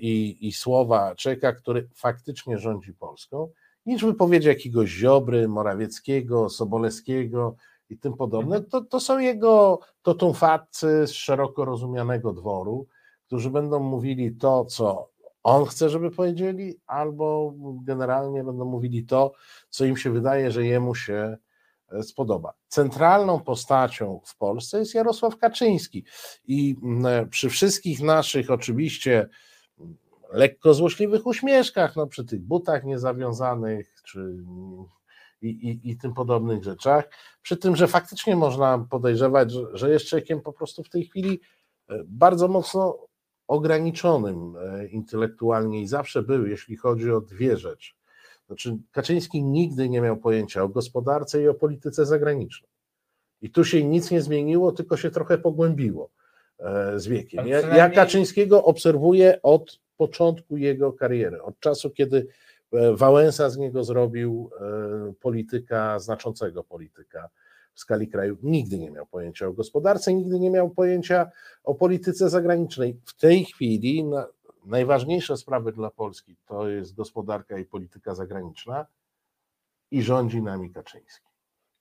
i, 0.00 0.36
i 0.40 0.52
słowa 0.52 1.14
człowieka, 1.14 1.52
który 1.52 1.88
faktycznie 1.94 2.58
rządzi 2.58 2.92
Polską, 2.92 3.48
niż 3.86 4.04
wypowiedzi 4.04 4.48
jakiegoś 4.48 4.90
Ziobry, 4.90 5.48
Morawieckiego, 5.48 6.48
Sobolewskiego 6.48 7.56
i 7.90 7.98
tym 7.98 8.14
podobne. 8.14 8.62
To, 8.62 8.80
to 8.80 9.00
są 9.00 9.18
jego 9.18 9.80
totumfatcy 10.02 11.06
z 11.06 11.10
szeroko 11.10 11.64
rozumianego 11.64 12.32
dworu, 12.32 12.86
którzy 13.26 13.50
będą 13.50 13.80
mówili 13.80 14.36
to, 14.36 14.64
co 14.64 15.08
on 15.42 15.64
chce, 15.64 15.88
żeby 15.88 16.10
powiedzieli, 16.10 16.80
albo 16.86 17.54
generalnie 17.82 18.44
będą 18.44 18.64
mówili 18.64 19.04
to, 19.04 19.32
co 19.70 19.84
im 19.84 19.96
się 19.96 20.10
wydaje, 20.10 20.50
że 20.50 20.66
jemu 20.66 20.94
się 20.94 21.14
e, 21.14 21.38
spodoba. 22.02 22.52
Centralną 22.68 23.40
postacią 23.40 24.20
w 24.24 24.36
Polsce 24.36 24.78
jest 24.78 24.94
Jarosław 24.94 25.36
Kaczyński 25.36 26.04
i 26.46 26.76
mm, 26.82 27.28
przy 27.28 27.50
wszystkich 27.50 28.02
naszych 28.02 28.50
oczywiście 28.50 29.28
lekko 30.32 30.74
złośliwych 30.74 31.26
uśmieszkach, 31.26 31.96
no 31.96 32.06
przy 32.06 32.24
tych 32.24 32.40
butach 32.40 32.84
niezawiązanych, 32.84 34.02
czy 34.04 34.36
i, 35.42 35.48
i, 35.48 35.90
i 35.90 35.96
tym 35.96 36.14
podobnych 36.14 36.64
rzeczach, 36.64 37.08
przy 37.42 37.56
tym, 37.56 37.76
że 37.76 37.88
faktycznie 37.88 38.36
można 38.36 38.86
podejrzewać, 38.90 39.52
że, 39.52 39.60
że 39.72 39.90
jest 39.90 40.06
człowiekiem 40.06 40.40
po 40.40 40.52
prostu 40.52 40.82
w 40.82 40.88
tej 40.88 41.04
chwili 41.04 41.40
e, 41.88 42.02
bardzo 42.06 42.48
mocno 42.48 43.06
ograniczonym 43.46 44.56
e, 44.56 44.86
intelektualnie 44.86 45.82
i 45.82 45.86
zawsze 45.86 46.22
był, 46.22 46.46
jeśli 46.46 46.76
chodzi 46.76 47.10
o 47.10 47.20
dwie 47.20 47.56
rzeczy. 47.56 47.95
Znaczy, 48.46 48.76
Kaczyński 48.92 49.42
nigdy 49.42 49.88
nie 49.88 50.00
miał 50.00 50.16
pojęcia 50.16 50.62
o 50.62 50.68
gospodarce 50.68 51.42
i 51.42 51.48
o 51.48 51.54
polityce 51.54 52.06
zagranicznej. 52.06 52.70
I 53.42 53.50
tu 53.50 53.64
się 53.64 53.84
nic 53.84 54.10
nie 54.10 54.22
zmieniło, 54.22 54.72
tylko 54.72 54.96
się 54.96 55.10
trochę 55.10 55.38
pogłębiło 55.38 56.10
e, 56.58 57.00
z 57.00 57.06
wiekiem. 57.06 57.46
Ja, 57.46 57.60
ja 57.76 57.90
Kaczyńskiego 57.90 58.64
obserwuję 58.64 59.42
od 59.42 59.80
początku 59.96 60.56
jego 60.56 60.92
kariery, 60.92 61.42
od 61.42 61.60
czasu, 61.60 61.90
kiedy 61.90 62.26
e, 62.72 62.96
Wałęsa 62.96 63.50
z 63.50 63.56
niego 63.56 63.84
zrobił 63.84 64.50
e, 64.60 65.12
polityka, 65.20 65.98
znaczącego 65.98 66.64
polityka 66.64 67.28
w 67.74 67.80
skali 67.80 68.08
kraju. 68.08 68.36
Nigdy 68.42 68.78
nie 68.78 68.90
miał 68.90 69.06
pojęcia 69.06 69.46
o 69.46 69.52
gospodarce, 69.52 70.14
nigdy 70.14 70.40
nie 70.40 70.50
miał 70.50 70.70
pojęcia 70.70 71.30
o 71.64 71.74
polityce 71.74 72.30
zagranicznej. 72.30 73.00
W 73.04 73.16
tej 73.16 73.44
chwili 73.44 74.04
na, 74.04 74.26
najważniejsze 74.66 75.36
sprawy 75.36 75.72
dla 75.72 75.90
Polski 75.90 76.36
to 76.46 76.68
jest 76.68 76.94
gospodarka 76.94 77.58
i 77.58 77.64
polityka 77.64 78.14
zagraniczna 78.14 78.86
i 79.90 80.02
rządzi 80.02 80.42
nami 80.42 80.72
Kaczyński. 80.72 81.26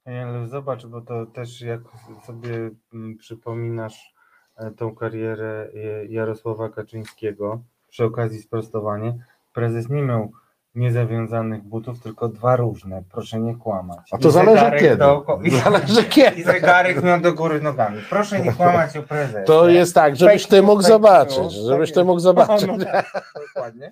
Ale 0.06 0.48
zobacz, 0.48 0.86
bo 0.86 1.02
to 1.02 1.26
też 1.26 1.62
jak 1.62 1.82
sobie 2.26 2.72
mm, 2.94 3.18
przypominasz 3.18 4.14
e, 4.56 4.72
tą 4.72 4.96
karierę 4.96 5.70
e, 5.74 6.06
Jarosława 6.06 6.70
Kaczyńskiego, 6.70 7.64
przy 7.90 8.06
okazji 8.06 8.42
sprostowanie, 8.42 9.26
prezes 9.54 9.90
nie 9.90 10.02
miał 10.02 10.32
niezawiązanych 10.76 11.64
butów, 11.64 12.00
tylko 12.04 12.30
dwa 12.30 12.56
różne. 12.56 13.04
Proszę 13.12 13.40
nie 13.40 13.56
kłamać. 13.56 14.10
A 14.12 14.18
to 14.18 14.30
I 14.30 14.32
zależy 14.32 14.72
kiedy. 14.80 14.98
dookoła- 14.98 15.44
i- 15.48 15.52
Zależy 15.60 16.02
I 16.02 16.06
kiedy. 16.06 16.44
zegarek 16.44 17.04
miał 17.04 17.22
do 17.22 17.34
góry 17.34 17.62
nogami. 17.62 18.02
Proszę 18.10 18.40
nie 18.40 18.54
kłamać 18.54 18.98
o 18.98 19.04
prezesie. 19.04 19.46
To 19.46 19.70
jest 19.70 19.94
tak, 19.96 20.16
żebyś 20.16 20.48
ty 20.48 20.62
mógł 20.62 20.82
zobaczyć, 20.82 21.52
żebyś 21.52 21.92
ty 21.94 22.04
mógł 22.04 22.20
zobaczyć. 22.20 22.68
No, 22.68 22.78
no, 22.78 22.86
tak, 22.86 23.24
dokładnie. 23.56 23.92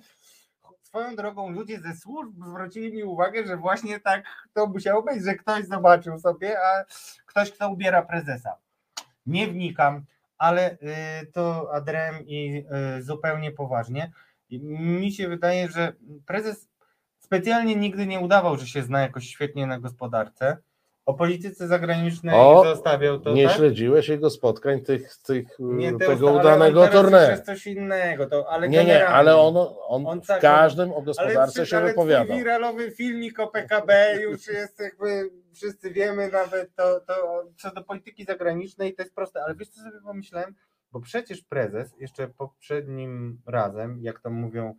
Swoją 0.82 1.16
drogą 1.16 1.50
ludzie 1.50 1.80
ze 1.80 1.94
służb 1.96 2.32
zwrócili 2.46 2.92
mi 2.92 3.02
uwagę, 3.04 3.46
że 3.46 3.56
właśnie 3.56 4.00
tak 4.00 4.22
to 4.52 4.66
musiało 4.66 5.02
być, 5.02 5.24
że 5.24 5.34
ktoś 5.34 5.64
zobaczył 5.66 6.18
sobie, 6.18 6.56
a 6.60 6.84
ktoś, 7.26 7.50
kto 7.52 7.68
ubiera 7.70 8.02
prezesa. 8.02 8.56
Nie 9.26 9.46
wnikam, 9.46 10.04
ale 10.38 10.70
y, 10.72 10.76
to 11.32 11.68
adrem 11.74 12.14
i 12.26 12.64
y, 12.98 13.02
zupełnie 13.02 13.50
poważnie. 13.52 14.10
I 14.50 14.60
Mi 14.60 15.12
się 15.12 15.28
wydaje, 15.28 15.68
że 15.68 15.92
prezes 16.26 16.68
specjalnie 17.38 17.76
nigdy 17.76 18.06
nie 18.06 18.20
udawał, 18.20 18.56
że 18.56 18.66
się 18.66 18.82
zna 18.82 19.00
jakoś 19.00 19.26
świetnie 19.28 19.66
na 19.66 19.78
gospodarce. 19.80 20.56
O 21.06 21.14
polityce 21.14 21.68
zagranicznej 21.68 22.34
O, 22.34 22.64
zostawiał 22.64 23.20
to. 23.20 23.32
Nie 23.32 23.46
tak? 23.46 23.56
śledziłeś 23.56 24.08
jego 24.08 24.30
spotkań, 24.30 24.80
tych, 24.80 25.16
tych 25.16 25.46
Nie, 25.58 25.92
te 25.92 25.98
tego 25.98 26.12
usta- 26.26 26.30
ale 26.30 26.40
udanego 26.40 26.84
już 26.84 26.90
tournée. 26.94 27.30
jest 27.30 27.44
coś 27.46 27.66
innego, 27.66 28.26
to, 28.26 28.48
ale 28.50 28.68
Nie, 28.68 28.84
nie, 28.84 29.08
ale 29.08 29.36
on, 29.36 29.56
on, 29.88 30.06
On 30.06 30.20
w 30.22 30.26
tak, 30.26 30.40
każdym 30.40 30.90
o 30.92 30.96
Ale 30.96 31.04
gospodarce 31.04 31.62
przy- 31.62 31.70
się 31.70 31.76
ale 31.76 31.86
wypowiadał. 31.86 32.24
twój 32.26 32.36
wiralowy 32.38 32.90
filmik 32.90 33.40
o 33.40 33.46
PKB 33.46 34.18
już 34.22 34.46
jest 34.48 34.80
jakby, 34.80 35.30
wszyscy 35.54 35.90
wiemy 35.90 36.30
nawet 36.30 36.74
to, 36.74 37.00
to 37.00 37.44
co 37.58 37.70
do 37.74 37.82
polityki 37.84 38.24
zagranicznej, 38.24 38.94
to 38.94 39.02
jest 39.02 39.14
proste, 39.14 39.42
ale 39.44 39.54
wiesz 39.54 39.68
co 39.68 39.80
sobie 39.80 40.00
pomyślałem? 40.04 40.54
Bo 40.92 41.00
przecież 41.00 41.42
prezes 41.42 41.94
jeszcze 41.98 42.28
poprzednim 42.28 43.40
razem, 43.46 43.98
jak 44.02 44.20
to 44.20 44.30
mówią 44.30 44.74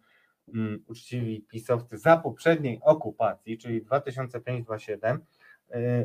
mm, 0.54 0.84
uczciwi 0.88 1.42
pisowcy, 1.42 1.98
za 1.98 2.18
poprzedniej 2.18 2.80
okupacji, 2.84 3.58
czyli 3.58 3.86
2005-2007, 3.86 5.16
y, 5.16 5.20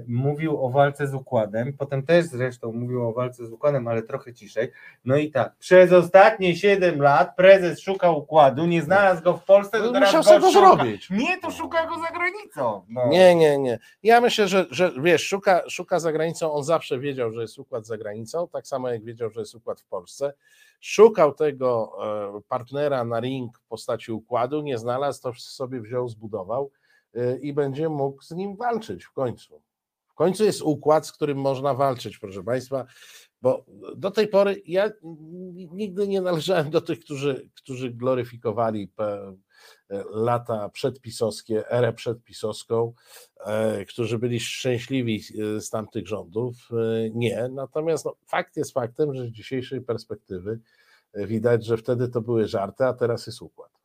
mówił 0.09 0.65
o 0.65 0.71
walce 0.71 1.07
z 1.07 1.15
układem, 1.15 1.73
potem 1.79 2.03
też 2.03 2.25
zresztą 2.27 2.73
mówił 2.73 3.09
o 3.09 3.13
walce 3.13 3.47
z 3.47 3.53
układem, 3.53 3.89
ale 3.89 4.03
trochę 4.03 4.35
ciszej. 4.35 4.71
No 5.05 5.17
i 5.17 5.31
tak, 5.31 5.57
przez 5.59 5.93
ostatnie 5.93 6.57
7 6.57 7.03
lat 7.03 7.37
prezes 7.37 7.81
szukał 7.81 8.19
układu, 8.19 8.67
nie 8.67 8.83
znalazł 8.83 9.23
go 9.23 9.37
w 9.37 9.45
Polsce, 9.45 9.79
to 9.79 9.85
No, 9.85 9.93
teraz 9.93 10.15
musiał 10.15 10.23
go 10.23 10.29
sobie 10.29 10.41
go 10.41 10.53
szuka. 10.53 10.77
zrobić. 10.83 11.11
Nie, 11.11 11.39
to 11.41 11.51
szuka 11.51 11.87
go 11.87 11.95
za 11.99 12.09
granicą. 12.15 12.85
No. 12.89 13.09
Nie, 13.09 13.35
nie, 13.35 13.59
nie. 13.59 13.79
Ja 14.03 14.21
myślę, 14.21 14.49
że, 14.49 14.67
że 14.71 14.93
wiesz, 15.03 15.27
szuka, 15.27 15.63
szuka 15.69 16.01
za 16.01 16.13
granicą. 16.13 16.53
On 16.53 16.65
zawsze 16.65 16.99
wiedział, 16.99 17.33
że 17.33 17.41
jest 17.43 17.59
układ 17.59 17.87
za 17.87 17.99
granicą, 17.99 18.49
tak 18.49 18.67
samo 18.67 18.89
jak 18.89 19.05
wiedział, 19.05 19.31
że 19.31 19.41
jest 19.41 19.55
układ 19.55 19.81
w 19.81 19.87
Polsce. 19.87 20.33
Szukał 20.81 21.35
tego 21.35 21.93
e, 22.39 22.41
partnera 22.49 23.05
na 23.05 23.21
ring 23.21 23.59
w 23.59 23.65
postaci 23.69 24.13
układu, 24.13 24.63
nie 24.63 24.79
znalazł, 24.79 25.23
to 25.23 25.33
sobie 25.35 25.81
wziął, 25.81 26.09
zbudował 26.09 26.71
e, 26.75 26.80
i 27.43 27.53
będzie 27.53 27.89
mógł 27.89 28.23
z 28.23 28.31
nim 28.31 28.57
walczyć 28.57 29.05
w 29.05 29.13
końcu. 29.13 29.63
W 30.07 30.15
końcu 30.15 30.45
jest 30.45 30.63
układ, 30.63 31.07
z 31.07 31.13
którym 31.13 31.39
można 31.39 31.75
walczyć, 31.75 32.19
proszę 32.19 32.43
Państwa, 32.43 32.87
bo 33.43 33.65
do 33.97 34.11
tej 34.11 34.29
pory 34.29 34.63
ja 34.67 34.91
nigdy 35.73 36.09
nie 36.09 36.21
należałem 36.21 36.71
do 36.71 36.81
tych, 36.81 37.01
którzy, 37.01 37.51
którzy 37.55 37.91
gloryfikowali 37.91 38.89
pe- 38.89 39.37
lata 40.11 40.69
przedpisowskie, 40.69 41.71
erę 41.71 41.93
przedpisowską, 41.93 42.93
e, 43.47 43.85
którzy 43.85 44.19
byli 44.19 44.41
szczęśliwi 44.41 45.23
e, 45.57 45.61
z 45.61 45.71
tamtych 45.71 46.09
rządów. 46.09 46.55
E, 46.73 47.11
Nie, 47.11 47.49
natomiast 47.53 48.05
no, 48.05 48.15
fakt 48.27 48.57
jest 48.57 48.73
faktem, 48.73 49.15
że 49.15 49.25
z 49.27 49.31
dzisiejszej 49.31 49.81
perspektywy 49.81 50.61
e, 51.13 51.27
widać, 51.27 51.67
że 51.67 51.77
wtedy 51.77 52.09
to 52.09 52.21
były 52.21 52.47
żarty, 52.49 52.85
a 52.85 52.93
teraz 52.95 53.27
jest 53.27 53.43
układ. 53.43 53.80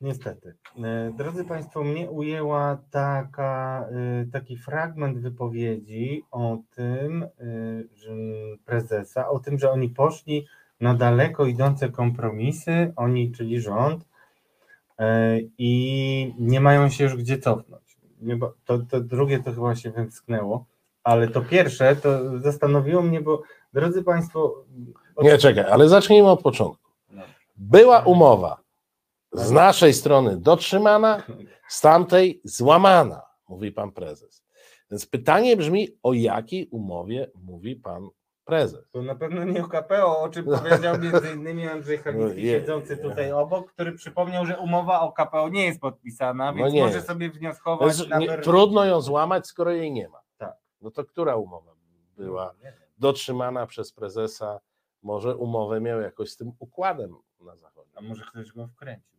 Niestety. 0.00 0.54
E, 0.84 1.12
Drodzy 1.16 1.44
Państwo, 1.44 1.84
mnie 1.84 2.10
ujęła 2.10 2.78
taka, 2.90 3.84
e, 3.90 4.26
taki 4.32 4.56
fragment 4.56 5.18
wypowiedzi 5.18 6.22
o 6.30 6.58
tym, 6.74 7.22
e, 7.22 7.28
że 7.94 8.12
prezesa, 8.64 9.28
o 9.28 9.38
tym, 9.38 9.58
że 9.58 9.70
oni 9.70 9.88
poszli 9.88 10.46
na 10.80 10.94
daleko 10.94 11.46
idące 11.46 11.88
kompromisy, 11.88 12.92
oni, 12.96 13.32
czyli 13.32 13.60
rząd, 13.60 14.04
i 15.58 16.34
nie 16.38 16.60
mają 16.60 16.88
się 16.88 17.04
już 17.04 17.16
gdzie 17.16 17.38
cofnąć. 17.38 17.98
To, 18.64 18.78
to 18.78 19.00
drugie 19.00 19.42
to 19.42 19.52
chyba 19.52 19.76
się 19.76 19.90
wymsknęło, 19.90 20.64
ale 21.04 21.28
to 21.28 21.40
pierwsze 21.40 21.96
to 21.96 22.38
zastanowiło 22.38 23.02
mnie, 23.02 23.20
bo 23.20 23.42
drodzy 23.72 24.02
Państwo. 24.02 24.64
Nie, 25.22 25.38
czekaj, 25.38 25.64
ale 25.70 25.88
zacznijmy 25.88 26.30
od 26.30 26.42
początku. 26.42 26.90
Była 27.56 28.00
umowa 28.00 28.65
z 29.36 29.50
naszej 29.50 29.94
strony 29.94 30.36
dotrzymana, 30.40 31.22
z 31.68 31.80
tamtej 31.80 32.40
złamana, 32.44 33.22
mówi 33.48 33.72
pan 33.72 33.92
prezes. 33.92 34.44
Więc 34.90 35.06
pytanie 35.06 35.56
brzmi, 35.56 35.88
o 36.02 36.12
jakiej 36.12 36.68
umowie 36.68 37.30
mówi 37.34 37.76
pan 37.76 38.08
prezes? 38.44 38.90
To 38.92 39.02
na 39.02 39.14
pewno 39.14 39.44
nie 39.44 39.64
o 39.64 39.68
KPO, 39.68 40.20
o 40.20 40.28
czym 40.28 40.44
powiedział 40.44 40.98
między 40.98 41.34
innymi 41.34 41.66
Andrzej 41.68 41.98
Halicki 41.98 42.42
Je- 42.42 42.60
siedzący 42.60 42.96
tutaj 42.96 43.32
obok, 43.32 43.72
który 43.72 43.92
przypomniał, 43.92 44.46
że 44.46 44.58
umowa 44.58 45.00
o 45.00 45.12
KPO 45.12 45.48
nie 45.48 45.64
jest 45.64 45.80
podpisana, 45.80 46.52
No 46.52 46.58
więc 46.58 46.74
nie 46.74 46.82
może 46.82 47.02
sobie 47.02 47.30
wnioskować 47.30 47.96
Więc 47.98 48.10
nie, 48.20 48.38
trudno 48.38 48.84
ją 48.84 49.00
złamać, 49.00 49.46
skoro 49.46 49.70
jej 49.70 49.92
nie 49.92 50.08
ma. 50.08 50.20
Tak. 50.38 50.56
No 50.80 50.90
to 50.90 51.04
która 51.04 51.36
umowa 51.36 51.72
była 52.16 52.54
wiem. 52.62 52.74
dotrzymana 52.98 53.66
przez 53.66 53.92
prezesa? 53.92 54.60
Może 55.02 55.36
umowę 55.36 55.80
miał 55.80 56.00
jakoś 56.00 56.30
z 56.30 56.36
tym 56.36 56.52
układem 56.58 57.16
na 57.40 57.56
zachodzie. 57.56 57.90
A 57.94 58.00
może 58.00 58.24
ktoś 58.30 58.52
go 58.52 58.66
wkręcił. 58.68 59.15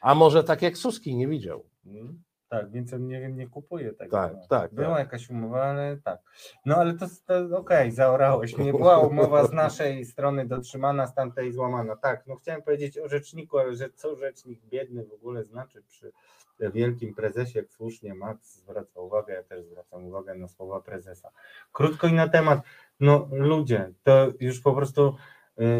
A 0.00 0.14
może 0.14 0.44
tak 0.44 0.62
jak 0.62 0.76
Suski 0.78 1.16
nie 1.16 1.28
widział. 1.28 1.64
Mm, 1.86 2.22
Tak, 2.48 2.70
więc 2.70 2.92
on 2.92 3.06
nie, 3.06 3.28
nie 3.32 3.48
kupuje 3.48 3.92
tego. 3.92 4.16
Tak, 4.16 4.32
no. 4.34 4.46
tak, 4.48 4.74
Była 4.74 4.88
tak. 4.88 4.98
jakaś 4.98 5.30
umowa, 5.30 5.62
ale 5.64 5.96
tak. 6.04 6.20
No 6.66 6.76
ale 6.76 6.94
to, 6.94 7.06
to 7.26 7.58
okej, 7.58 7.90
zaorałeś 7.90 8.58
mnie. 8.58 8.72
Była 8.72 8.98
umowa 9.08 9.46
z 9.46 9.52
naszej 9.52 10.04
strony 10.04 10.46
dotrzymana, 10.46 11.06
z 11.06 11.14
tamtej 11.14 11.52
złamana. 11.52 11.96
Tak, 11.96 12.26
no 12.26 12.36
chciałem 12.36 12.62
powiedzieć 12.62 12.98
o 12.98 13.08
rzeczniku, 13.08 13.58
ale 13.58 13.76
że 13.76 13.90
co 13.90 14.16
rzecznik 14.16 14.60
biedny 14.66 15.04
w 15.04 15.12
ogóle 15.12 15.44
znaczy 15.44 15.82
przy 15.82 16.12
wielkim 16.60 17.14
prezesie, 17.14 17.58
jak 17.58 17.72
słusznie 17.72 18.14
Max 18.14 18.54
zwraca 18.54 19.00
uwagę, 19.00 19.34
ja 19.34 19.42
też 19.42 19.64
zwracam 19.64 20.04
uwagę 20.04 20.34
na 20.34 20.48
słowa 20.48 20.80
prezesa. 20.80 21.30
Krótko 21.72 22.06
i 22.06 22.12
na 22.12 22.28
temat, 22.28 22.60
no 23.00 23.28
ludzie, 23.32 23.92
to 24.02 24.28
już 24.40 24.60
po 24.60 24.72
prostu 24.72 25.16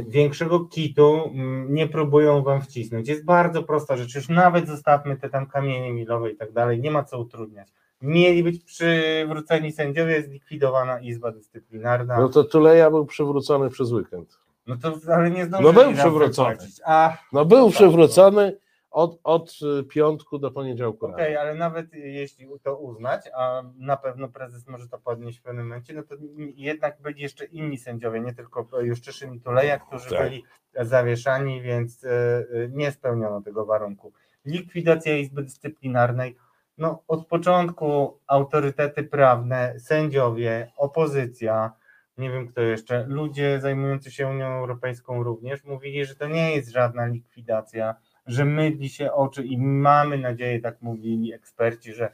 większego 0.08 0.60
kitu 0.60 1.30
mm, 1.34 1.74
nie 1.74 1.88
próbują 1.88 2.42
wam 2.42 2.62
wcisnąć. 2.62 3.08
Jest 3.08 3.24
bardzo 3.24 3.62
prosta 3.62 3.96
rzecz, 3.96 4.14
już 4.14 4.28
nawet 4.28 4.66
zostawmy 4.68 5.16
te 5.16 5.28
tam 5.28 5.46
kamienie 5.46 5.92
milowe 5.92 6.30
i 6.30 6.36
tak 6.36 6.52
dalej, 6.52 6.80
nie 6.80 6.90
ma 6.90 7.04
co 7.04 7.18
utrudniać. 7.18 7.68
Mieli 8.02 8.42
być 8.42 8.64
przywróceni 8.64 9.72
sędziowie, 9.72 10.22
zlikwidowana 10.22 11.00
Izba 11.00 11.32
Dyscyplinarna. 11.32 12.20
No 12.20 12.28
to 12.28 12.44
Tuleja 12.44 12.90
był 12.90 13.06
przywrócony 13.06 13.70
przez 13.70 13.92
weekend. 13.92 14.38
No 14.66 14.76
to 14.76 14.94
ale 15.14 15.30
nie 15.30 15.46
zdążyli 15.46 15.74
No 15.74 15.82
był 15.82 15.92
przywrócony. 15.92 16.56
A, 16.84 17.16
No 17.32 17.44
był 17.44 17.66
tak, 17.66 17.74
przywrócony 17.74 18.56
od, 18.90 19.20
od 19.24 19.58
y, 19.80 19.84
piątku 19.84 20.38
do 20.38 20.50
poniedziałku. 20.50 21.06
Okej, 21.06 21.36
ale 21.36 21.54
nawet 21.54 21.94
jeśli 21.94 22.46
to 22.62 22.76
uznać, 22.76 23.30
a 23.34 23.62
na 23.76 23.96
pewno 23.96 24.28
prezes 24.28 24.66
może 24.66 24.88
to 24.88 24.98
podnieść 24.98 25.38
w 25.38 25.42
pewnym 25.42 25.68
momencie, 25.68 25.94
no 25.94 26.02
to 26.02 26.14
jednak 26.54 27.00
byli 27.00 27.22
jeszcze 27.22 27.44
inni 27.44 27.78
sędziowie, 27.78 28.20
nie 28.20 28.34
tylko 28.34 28.66
Juszczyszyn 28.82 29.34
i 29.34 29.40
Tuleja, 29.40 29.78
którzy 29.78 30.10
Tak. 30.10 30.22
byli 30.22 30.44
zawieszani, 30.80 31.62
więc 31.62 32.04
e, 32.04 32.08
e, 32.10 32.44
nie 32.70 32.92
spełniono 32.92 33.42
tego 33.42 33.66
warunku. 33.66 34.12
Likwidacja 34.44 35.16
Izby 35.16 35.42
Dyscyplinarnej, 35.42 36.36
no 36.78 37.02
od 37.08 37.26
początku 37.26 38.18
autorytety 38.26 39.04
prawne, 39.04 39.74
sędziowie, 39.80 40.72
opozycja, 40.76 41.72
nie 42.18 42.30
wiem 42.30 42.48
kto 42.48 42.60
jeszcze, 42.60 43.04
ludzie 43.08 43.60
zajmujący 43.60 44.10
się 44.10 44.28
Unią 44.28 44.46
Europejską 44.46 45.22
również 45.22 45.64
mówili, 45.64 46.04
że 46.04 46.14
to 46.16 46.28
nie 46.28 46.56
jest 46.56 46.70
żadna 46.70 47.06
likwidacja, 47.06 47.94
że 48.28 48.44
mydli 48.44 48.88
się 48.88 49.12
oczy 49.12 49.44
i 49.44 49.58
mamy 49.58 50.18
nadzieję, 50.18 50.60
tak 50.60 50.82
mówili 50.82 51.32
eksperci, 51.32 51.92
że 51.92 52.12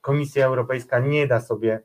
Komisja 0.00 0.46
Europejska 0.46 0.98
nie 0.98 1.26
da 1.26 1.40
sobie 1.40 1.80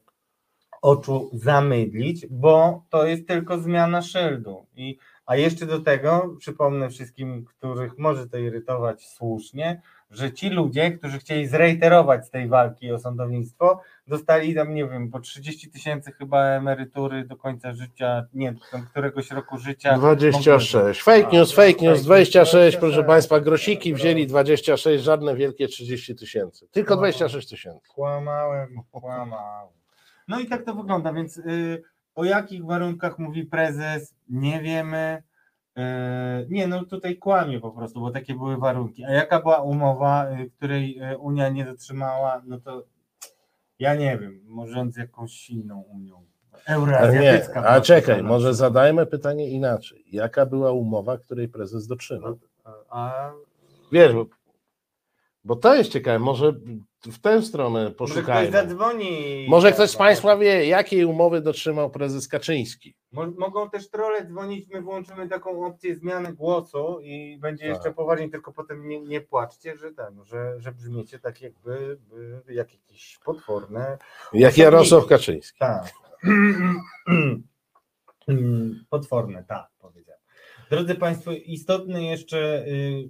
oczu 0.81 1.29
zamydlić, 1.33 2.27
bo 2.29 2.85
to 2.89 3.05
jest 3.05 3.27
tylko 3.27 3.57
zmiana 3.57 4.01
szyldu. 4.01 4.65
I, 4.75 4.97
a 5.25 5.35
jeszcze 5.35 5.65
do 5.65 5.79
tego 5.79 6.35
przypomnę 6.39 6.89
wszystkim, 6.89 7.45
których 7.45 7.97
może 7.97 8.27
to 8.27 8.37
irytować 8.37 9.07
słusznie, 9.07 9.81
że 10.11 10.33
ci 10.33 10.49
ludzie, 10.49 10.91
którzy 10.91 11.19
chcieli 11.19 11.47
zreiterować 11.47 12.25
z 12.25 12.29
tej 12.29 12.47
walki 12.47 12.91
o 12.91 12.99
sądownictwo, 12.99 13.81
dostali 14.09 14.55
tam, 14.55 14.73
nie 14.73 14.87
wiem, 14.87 15.09
po 15.11 15.19
30 15.19 15.71
tysięcy 15.71 16.11
chyba 16.11 16.43
emerytury 16.43 17.25
do 17.25 17.37
końca 17.37 17.73
życia, 17.73 18.25
nie, 18.33 18.55
tam 18.71 18.85
któregoś 18.85 19.31
roku 19.31 19.57
życia. 19.57 19.97
26. 19.97 21.01
Fake 21.01 21.29
news, 21.33 21.51
fake 21.51 21.81
news, 21.81 22.03
26, 22.03 22.77
proszę 22.77 23.03
26. 23.03 23.07
Państwa, 23.07 23.39
grosiki 23.39 23.93
wzięli 23.93 24.27
26, 24.27 24.85
żadne 24.99 25.35
wielkie 25.35 25.67
30 25.67 26.15
tysięcy. 26.15 26.67
Tylko 26.71 26.97
26 26.97 27.49
tysięcy. 27.49 27.89
Kłamałem, 27.89 28.81
kłamałem. 28.91 29.73
No 30.27 30.39
i 30.39 30.45
tak 30.45 30.65
to 30.65 30.73
wygląda, 30.73 31.13
więc 31.13 31.37
y, 31.37 31.83
o 32.15 32.23
jakich 32.23 32.65
warunkach 32.65 33.19
mówi 33.19 33.45
prezes, 33.45 34.15
nie 34.29 34.61
wiemy. 34.61 35.23
E, 35.77 36.45
nie, 36.49 36.67
no 36.67 36.85
tutaj 36.85 37.17
kłamie 37.17 37.59
po 37.59 37.71
prostu, 37.71 37.99
bo 37.99 38.11
takie 38.11 38.33
były 38.35 38.57
warunki. 38.57 39.05
A 39.05 39.11
jaka 39.11 39.41
była 39.41 39.61
umowa, 39.61 40.25
e, 40.25 40.45
której 40.45 40.99
Unia 41.19 41.49
nie 41.49 41.65
dotrzymała, 41.65 42.41
no 42.45 42.59
to 42.59 42.83
ja 43.79 43.95
nie 43.95 44.17
wiem, 44.17 44.41
może 44.45 44.85
z 44.91 44.97
jakąś 44.97 45.49
inną 45.49 45.81
Unią. 45.81 46.25
Euroazjatycka. 46.65 47.61
nie, 47.61 47.61
była 47.61 47.67
a 47.67 47.81
czekaj, 47.81 48.23
może 48.23 48.53
zadajmy 48.53 49.05
pytanie 49.05 49.49
inaczej. 49.49 50.05
Jaka 50.11 50.45
była 50.45 50.71
umowa, 50.71 51.17
której 51.17 51.47
prezes 51.47 51.87
dotrzymał? 51.87 52.39
A 52.89 53.31
Wiesz, 53.91 54.13
bo, 54.13 54.25
bo 55.43 55.55
to 55.55 55.75
jest 55.75 55.91
ciekawe, 55.91 56.19
może 56.19 56.53
w 57.01 57.19
tę 57.21 57.41
stronę 57.41 57.79
może 57.79 57.91
ktoś 57.91 57.97
poszukajmy. 57.97 58.51
zadzwoni. 58.51 59.45
Może 59.49 59.71
ktoś 59.71 59.89
z 59.89 59.95
Państwa 59.95 60.37
wie, 60.37 60.65
jakiej 60.65 61.05
umowy 61.05 61.41
dotrzymał 61.41 61.89
prezes 61.89 62.27
Kaczyński? 62.27 62.95
Mo- 63.11 63.31
Mogą 63.37 63.69
też 63.69 63.89
trole 63.89 64.25
dzwonić, 64.25 64.69
my 64.69 64.81
włączymy 64.81 65.29
taką 65.29 65.65
opcję 65.65 65.95
zmiany 65.95 66.33
głosu 66.33 66.99
i 67.01 67.37
będzie 67.37 67.63
Tak. 67.67 67.73
jeszcze 67.75 67.93
poważniej, 67.93 68.29
tylko 68.29 68.53
potem 68.53 68.87
nie, 68.87 69.01
nie 69.01 69.21
płaczcie, 69.21 69.77
że, 69.77 69.91
ten, 69.91 70.23
że, 70.25 70.59
że 70.59 70.71
brzmiecie 70.71 71.19
tak 71.19 71.41
jakby 71.41 71.97
by, 72.09 72.41
jak 72.53 72.73
jakieś 72.73 73.17
potworne. 73.25 73.97
Jak. 74.33 74.57
Jarosław 74.57 75.05
Kaczyński. 75.05 75.59
Tak. 75.59 75.91
Potworne, 78.89 79.43
tak, 79.43 79.69
powiedziałem. 79.79 80.21
Drodzy 80.69 80.95
Państwo, 80.95 81.31
istotne 81.31 82.03
jeszcze 82.03 82.65
y, 82.67 83.09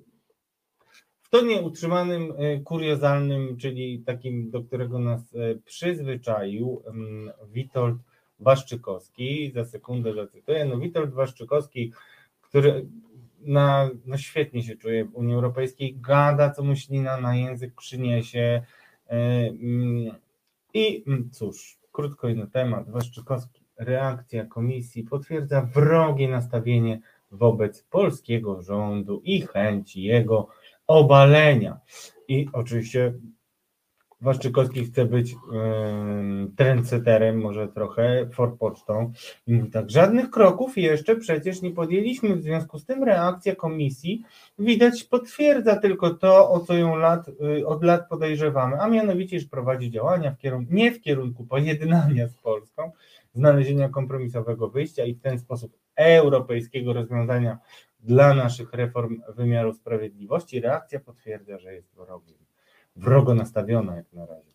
w 1.22 1.30
tonie 1.30 1.62
utrzymanym, 1.62 2.32
y, 2.32 2.62
kuriozalnym, 2.66 3.58
czyli 3.58 4.04
takim, 4.06 4.52
do 4.52 4.64
którego 4.64 5.00
nas 5.00 5.34
y, 5.34 5.62
przyzwyczaił 5.66 6.84
ym, 6.88 7.32
Witold 7.48 7.98
Waszczykowski, 8.40 9.52
za 9.52 9.66
sekundę 9.66 10.14
zacytuję, 10.14 10.66
no 10.66 10.78
Witold 10.78 11.14
Waszczykowski, 11.14 11.94
który 12.42 12.86
na, 13.42 13.90
no 14.06 14.18
świetnie 14.18 14.64
się 14.64 14.76
czuje 14.76 15.06
w 15.06 15.16
Unii 15.16 15.36
Europejskiej, 15.36 15.98
gada 16.02 16.50
co 16.50 16.64
mu 16.64 16.76
ślina 16.76 17.18
na 17.22 17.36
język 17.36 17.76
przyniesie 17.76 18.62
y, 19.06 19.16
mm, 19.16 20.16
i 20.74 21.04
mm, 21.08 21.30
cóż, 21.32 21.80
krótko 21.92 22.30
i 22.30 22.36
na 22.36 22.48
temat, 22.48 22.90
Waszczykowski, 22.90 23.62
reakcja 23.78 24.46
komisji 24.46 25.04
potwierdza 25.04 25.62
wrogie 25.62 26.30
nastawienie 26.30 27.00
wobec 27.32 27.84
polskiego 27.84 28.62
rządu 28.62 29.22
i 29.24 29.42
chęci 29.42 30.04
jego 30.04 30.48
obalenia. 30.88 31.80
I 32.28 32.48
oczywiście 32.54 33.14
Waszczykowski 34.22 34.86
chce 34.86 35.06
być 35.06 35.36
um, 35.52 36.54
trendseterem, 36.56 37.42
może 37.42 37.68
trochę, 37.68 38.30
forpocztą. 38.34 39.12
I 39.48 39.54
mówi 39.54 39.72
tak, 39.72 39.90
żadnych 39.90 40.30
kroków 40.30 40.78
jeszcze 40.78 41.16
przecież 41.16 41.62
nie 41.62 41.72
podjęliśmy, 41.72 42.36
w 42.36 42.42
związku 42.42 42.80
z 42.80 42.86
tym 42.86 43.04
reakcja 43.04 43.56
komisji 43.56 44.24
widać 44.60 45.04
potwierdza 45.04 45.76
tylko 45.76 46.10
to, 46.10 46.50
o 46.52 46.60
co 46.60 46.74
ją 46.74 46.96
lat, 46.96 47.28
y, 47.28 47.68
od 47.68 47.84
lat 47.84 48.10
podejrzewamy, 48.10 48.82
a 48.82 48.88
mianowicie, 48.88 49.40
że 49.40 49.48
prowadzi 49.48 49.92
działania 49.92 50.32
w 50.32 50.38
kierunku, 50.38 50.74
nie 50.74 50.92
w 50.92 51.02
kierunku 51.02 51.44
pojednania 51.46 52.28
z 52.28 52.34
Polską, 52.34 52.92
znalezienia 53.34 53.90
kompromisowego 53.90 54.70
wyjścia 54.70 55.06
i 55.06 55.14
w 55.14 55.22
ten 55.22 55.40
sposób 55.40 55.78
europejskiego 55.96 56.94
rozwiązania 56.94 57.58
dla 58.00 58.34
naszych 58.34 58.74
reform 58.74 59.22
wymiaru 59.36 59.74
sprawiedliwości. 59.74 60.62
Reakcja 60.62 61.00
potwierdza, 61.00 61.60
że 61.60 61.74
jest 61.74 61.96
wrogiem, 61.96 62.38
wrogo 62.96 63.36
nastawiona 63.36 63.96
jak 63.96 64.14
na 64.14 64.26
razie 64.26 64.50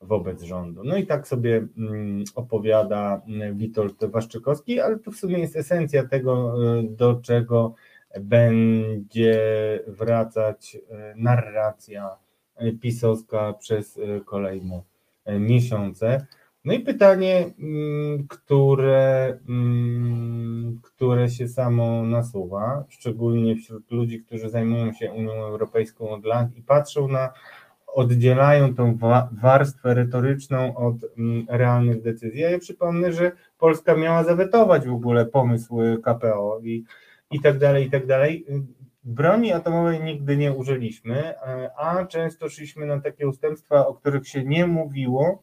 wobec 0.00 0.42
rządu. 0.42 0.84
No 0.84 0.96
i 0.96 1.06
tak 1.06 1.28
sobie 1.28 1.66
mm, 1.78 2.24
opowiada 2.34 3.22
mm, 3.28 3.58
Witold 3.58 4.04
Waszczykowski, 4.04 4.80
ale 4.80 4.98
to 4.98 5.10
w 5.10 5.16
sumie 5.16 5.38
jest 5.38 5.56
esencja 5.56 6.08
tego, 6.08 6.54
y, 6.78 6.82
do 6.82 7.14
czego 7.14 7.74
będzie 8.20 9.40
wracać 9.86 10.74
y, 10.76 10.80
narracja 11.16 12.16
y, 12.62 12.72
pisowska 12.72 13.52
przez 13.52 14.00
kolejne 14.24 14.82
miesiące. 15.26 16.26
No 16.64 16.72
i 16.72 16.80
pytanie, 16.80 17.50
mm, 17.58 18.28
które, 18.28 19.38
które 20.82 21.28
się 21.28 21.48
samo 21.48 22.02
nasuwa, 22.02 22.84
szczególnie 22.88 23.56
wśród 23.56 23.90
ludzi, 23.90 24.20
którzy 24.20 24.50
zajmują 24.50 24.92
się 24.92 25.12
Unią 25.12 25.32
Europejską 25.32 26.10
od 26.10 26.24
lat 26.24 26.56
i 26.56 26.62
patrzą 26.62 27.08
na, 27.08 27.32
oddzielają 27.98 28.74
tą 28.74 28.96
wa- 28.96 29.28
warstwę 29.32 29.94
retoryczną 29.94 30.76
od 30.76 30.96
mm, 31.18 31.46
realnych 31.48 32.02
decyzji. 32.02 32.40
Ja 32.40 32.58
przypomnę, 32.58 33.12
że 33.12 33.32
Polska 33.58 33.94
miała 33.96 34.24
zawetować 34.24 34.86
w 34.86 34.92
ogóle 34.92 35.26
pomysł 35.26 35.82
y, 35.82 35.98
KPO 36.02 36.60
i, 36.62 36.84
i 37.30 37.40
tak 37.40 37.58
dalej, 37.58 37.86
i 37.86 37.90
tak 37.90 38.06
dalej. 38.06 38.46
Broni 39.04 39.52
atomowej 39.52 40.00
nigdy 40.02 40.36
nie 40.36 40.52
użyliśmy, 40.52 41.16
e, 41.16 41.70
a 41.76 42.06
często 42.06 42.48
szliśmy 42.48 42.86
na 42.86 43.00
takie 43.00 43.28
ustępstwa, 43.28 43.86
o 43.86 43.94
których 43.94 44.28
się 44.28 44.44
nie 44.44 44.66
mówiło, 44.66 45.42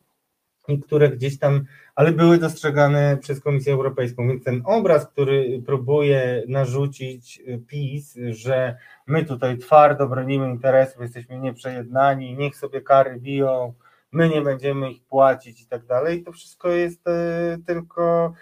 które 0.87 1.09
gdzieś 1.09 1.39
tam, 1.39 1.65
ale 1.95 2.11
były 2.11 2.37
dostrzegane 2.37 3.17
przez 3.17 3.41
Komisję 3.41 3.73
Europejską. 3.73 4.27
Więc 4.27 4.43
ten 4.43 4.61
obraz, 4.65 5.07
który 5.07 5.61
próbuje 5.65 6.43
narzucić 6.47 7.41
y, 7.47 7.61
PiS, 7.67 8.17
że 8.29 8.77
my 9.07 9.25
tutaj 9.25 9.57
twardo 9.57 10.07
bronimy 10.07 10.49
interesów, 10.49 11.01
jesteśmy 11.01 11.39
nieprzejednani, 11.39 12.37
niech 12.37 12.55
sobie 12.55 12.81
kary 12.81 13.19
biją, 13.19 13.73
my 14.11 14.29
nie 14.29 14.41
będziemy 14.41 14.91
ich 14.91 15.03
płacić 15.03 15.61
i 15.61 15.67
tak 15.67 15.85
dalej, 15.85 16.23
to 16.23 16.31
wszystko 16.31 16.69
jest 16.69 17.07
e, 17.07 17.57
tylko 17.65 18.33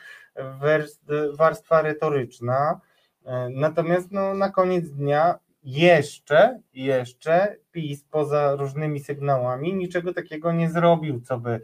warstwa 1.38 1.82
retoryczna. 1.82 2.80
E, 3.26 3.50
Natomiast 3.50 4.12
no, 4.12 4.34
na 4.34 4.50
koniec 4.50 4.90
dnia 4.90 5.40
jeszcze, 5.64 6.60
jeszcze 6.74 7.56
PiS 7.72 8.04
poza 8.12 8.56
różnymi 8.56 9.00
sygnałami 9.00 9.74
niczego 9.74 10.14
takiego 10.14 10.52
nie 10.52 10.70
zrobił, 10.70 11.22
co 11.22 11.40
by 11.40 11.62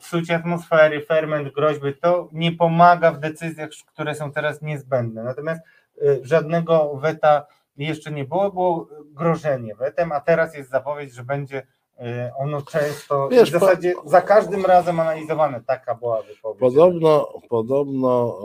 psucie 0.00 0.34
atmosfery, 0.34 1.00
ferment, 1.00 1.54
groźby, 1.54 1.94
to 1.94 2.28
nie 2.32 2.52
pomaga 2.52 3.12
w 3.12 3.20
decyzjach, 3.20 3.70
które 3.86 4.14
są 4.14 4.32
teraz 4.32 4.62
niezbędne. 4.62 5.24
Natomiast 5.24 5.60
y, 6.02 6.20
żadnego 6.22 6.96
weta 6.96 7.46
jeszcze 7.76 8.12
nie 8.12 8.24
było, 8.24 8.50
było 8.50 8.88
grożenie 9.04 9.74
wetem, 9.74 10.12
a 10.12 10.20
teraz 10.20 10.54
jest 10.54 10.70
zapowiedź, 10.70 11.14
że 11.14 11.24
będzie 11.24 11.58
y, 11.58 12.02
ono 12.36 12.62
często, 12.62 13.28
Wiesz, 13.28 13.50
w 13.50 13.52
zasadzie 13.52 13.94
za 14.04 14.20
każdym 14.20 14.66
razem 14.66 15.00
analizowane. 15.00 15.60
Taka 15.66 15.94
była 15.94 16.22
wypowiedź. 16.22 16.60
Podobno, 16.60 17.32
podobno 17.48 18.38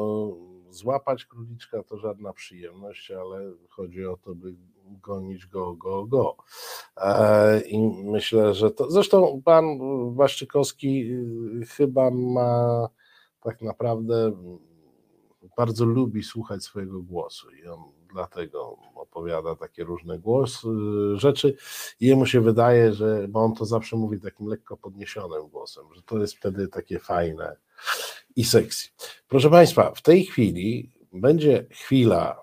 e, 0.69 0.73
złapać 0.73 1.25
króliczka 1.25 1.83
to 1.83 1.97
żadna 1.97 2.33
przyjemność, 2.33 3.11
ale 3.11 3.51
chodzi 3.69 4.05
o 4.05 4.17
to, 4.17 4.35
by 4.35 4.53
gonić 5.01 5.47
go, 5.47 5.73
go, 5.73 6.05
go. 6.05 6.35
E, 6.97 7.61
I 7.61 7.79
myślę, 8.03 8.53
że 8.53 8.71
to. 8.71 8.91
Zresztą 8.91 9.41
pan 9.45 9.65
Waszczykowski 10.15 11.11
y, 11.61 11.65
chyba 11.65 12.11
ma 12.11 12.89
tak 13.41 13.61
naprawdę 13.61 14.15
mm, 14.25 14.59
bardzo 15.57 15.85
lubi 15.85 16.23
słuchać 16.23 16.63
swojego 16.63 17.01
głosu 17.01 17.51
i 17.51 17.67
on 17.67 17.79
dlatego 18.13 18.77
opowiada 18.95 19.55
takie 19.55 19.83
różne 19.83 20.19
głosy, 20.19 20.67
rzeczy 21.13 21.55
i 21.99 22.07
jemu 22.07 22.25
się 22.25 22.41
wydaje, 22.41 22.93
że, 22.93 23.27
bo 23.29 23.39
on 23.39 23.55
to 23.55 23.65
zawsze 23.65 23.95
mówi 23.95 24.19
takim 24.19 24.47
lekko 24.47 24.77
podniesionym 24.77 25.47
głosem, 25.47 25.83
że 25.95 26.01
to 26.01 26.17
jest 26.17 26.35
wtedy 26.35 26.67
takie 26.67 26.99
fajne 26.99 27.55
i 28.35 28.43
sexy. 28.43 28.89
Proszę 29.27 29.49
Państwa, 29.49 29.91
w 29.91 30.01
tej 30.01 30.25
chwili 30.25 30.91
będzie 31.13 31.65
chwila, 31.71 32.41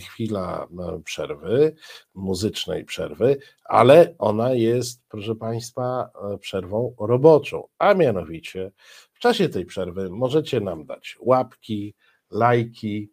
chwila 0.00 0.66
e, 0.78 1.00
przerwy, 1.04 1.74
muzycznej 2.14 2.84
przerwy, 2.84 3.36
ale 3.64 4.14
ona 4.18 4.52
jest, 4.52 5.02
proszę 5.08 5.34
Państwa, 5.34 6.10
e, 6.34 6.38
przerwą 6.38 6.94
roboczą, 6.98 7.68
a 7.78 7.94
mianowicie 7.94 8.72
w 9.12 9.18
czasie 9.18 9.48
tej 9.48 9.66
przerwy 9.66 10.10
możecie 10.10 10.60
nam 10.60 10.86
dać 10.86 11.16
łapki, 11.20 11.94
lajki, 12.30 13.10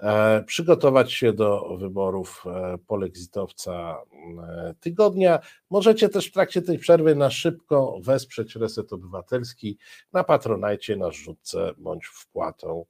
e, 0.00 0.44
przygotować 0.44 1.12
się 1.12 1.32
do 1.32 1.76
wyborów 1.76 2.44
e, 2.46 2.78
polexitowca 2.86 4.02
e, 4.48 4.74
tygodnia. 4.80 5.38
Możecie 5.70 6.08
też 6.08 6.26
w 6.28 6.32
trakcie 6.32 6.62
tej 6.62 6.78
przerwy 6.78 7.14
na 7.14 7.30
szybko 7.30 7.98
wesprzeć 8.02 8.56
Reset 8.56 8.92
Obywatelski 8.92 9.78
na 10.12 10.24
Patronajcie, 10.24 10.96
na 10.96 11.10
rzutce 11.10 11.74
bądź 11.78 12.06
wpłatą 12.06 12.84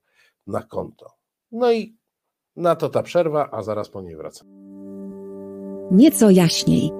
na 0.46 0.62
konto. 0.62 1.12
No 1.52 1.72
i 1.72 2.01
na 2.56 2.76
to 2.76 2.88
ta 2.88 3.02
przerwa, 3.02 3.48
a 3.52 3.62
zaraz 3.62 3.88
po 3.88 4.02
niej 4.02 4.16
wracam. 4.16 4.48
Nieco 5.90 6.30
jaśniej. 6.30 6.90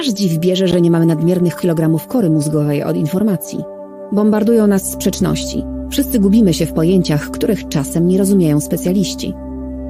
Aż 0.00 0.08
dziw 0.08 0.38
bierze, 0.38 0.68
że 0.68 0.80
nie 0.80 0.90
mamy 0.90 1.06
nadmiernych 1.06 1.56
kilogramów 1.56 2.06
kory 2.06 2.30
mózgowej 2.30 2.82
od 2.82 2.96
informacji. 2.96 3.64
Bombardują 4.12 4.66
nas 4.66 4.92
sprzeczności. 4.92 5.64
Wszyscy 5.90 6.18
gubimy 6.18 6.54
się 6.54 6.66
w 6.66 6.72
pojęciach, 6.72 7.30
których 7.30 7.68
czasem 7.68 8.08
nie 8.08 8.18
rozumieją 8.18 8.60
specjaliści. 8.60 9.34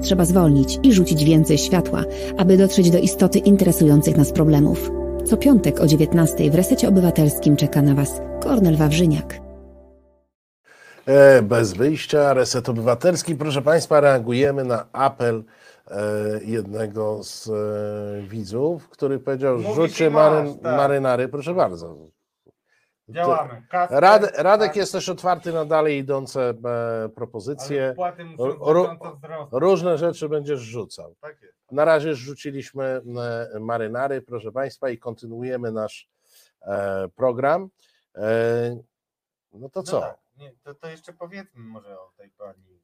Trzeba 0.03 0.25
zwolnić 0.25 0.79
i 0.83 0.93
rzucić 0.93 1.25
więcej 1.25 1.59
światła, 1.59 2.05
aby 2.37 2.57
dotrzeć 2.57 2.91
do 2.91 2.99
istoty 2.99 3.39
interesujących 3.39 4.17
nas 4.17 4.33
problemów. 4.33 4.91
Co 5.25 5.37
piątek 5.37 5.81
o 5.81 5.87
19 5.87 6.51
w 6.51 6.55
Resecie 6.55 6.89
Obywatelskim 6.89 7.57
czeka 7.57 7.83
na 7.83 7.95
Was 7.95 8.21
Kornel 8.41 8.77
Wawrzyniak. 8.77 9.42
E, 11.07 11.43
Bez 11.43 11.73
wyjścia, 11.73 12.35
reset 12.35 12.69
obywatelski. 12.69 13.35
Proszę 13.37 13.63
Państwa, 13.63 14.01
reagujemy 14.01 14.65
na 14.65 14.87
apel 14.93 15.45
e, 15.91 16.01
jednego 16.45 17.23
z 17.25 17.49
e, 17.49 18.23
widzów, 18.29 18.89
który 18.89 19.19
powiedział, 19.19 19.59
Mówi 19.59 19.75
rzućcie 19.75 20.11
maryn, 20.11 20.59
tak. 20.59 20.77
marynary, 20.77 21.29
proszę 21.29 21.55
bardzo. 21.55 21.97
Działamy. 23.09 23.63
Kasper, 23.71 24.03
Radek, 24.03 24.39
Radek 24.39 24.69
tak, 24.69 24.77
jest 24.77 24.93
też 24.93 25.09
otwarty 25.09 25.53
na 25.53 25.65
dalej 25.65 25.99
idące 25.99 26.55
propozycje. 27.15 27.95
wzrosnąć. 28.39 29.01
Różne 29.53 29.99
rzeczy 29.99 30.29
będziesz 30.29 30.61
rzucał. 30.61 31.15
Tak. 31.21 31.37
Na 31.71 31.85
razie 31.85 32.15
rzuciliśmy 32.15 33.03
marynary, 33.61 34.23
proszę 34.23 34.53
Państwa, 34.53 34.91
i 34.91 34.99
kontynuujemy 34.99 35.73
nasz 35.73 36.09
program. 37.17 37.69
No 39.53 39.69
to 39.69 39.81
No 39.81 39.83
co? 39.83 40.01
tak, 40.01 40.17
nie, 40.37 40.53
to, 40.65 40.75
to 40.75 40.87
jeszcze 40.89 41.13
powiedzmy 41.13 41.65
może 41.65 42.01
o 42.01 42.11
tej 42.17 42.31
pani. 42.31 42.81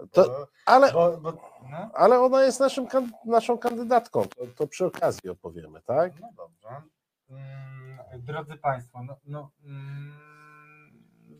yy, 0.00 0.08
To- 0.08 0.48
Ale, 0.66 0.92
bo, 0.92 1.16
bo, 1.16 1.32
no, 1.70 1.90
ale 1.94 2.20
ona 2.20 2.42
jest 2.44 2.60
naszym, 2.60 2.86
naszą 3.24 3.58
kandydatką. 3.58 4.22
To, 4.24 4.46
to 4.56 4.66
przy 4.66 4.86
okazji 4.86 5.30
opowiemy, 5.30 5.82
tak? 5.82 6.20
no 6.20 6.28
dobrze. 6.36 6.82
Mm, 7.30 8.22
Drodzy 8.22 8.56
Państwo, 8.56 9.02
no, 9.02 9.16
no, 9.26 9.50
mm, 9.64 10.12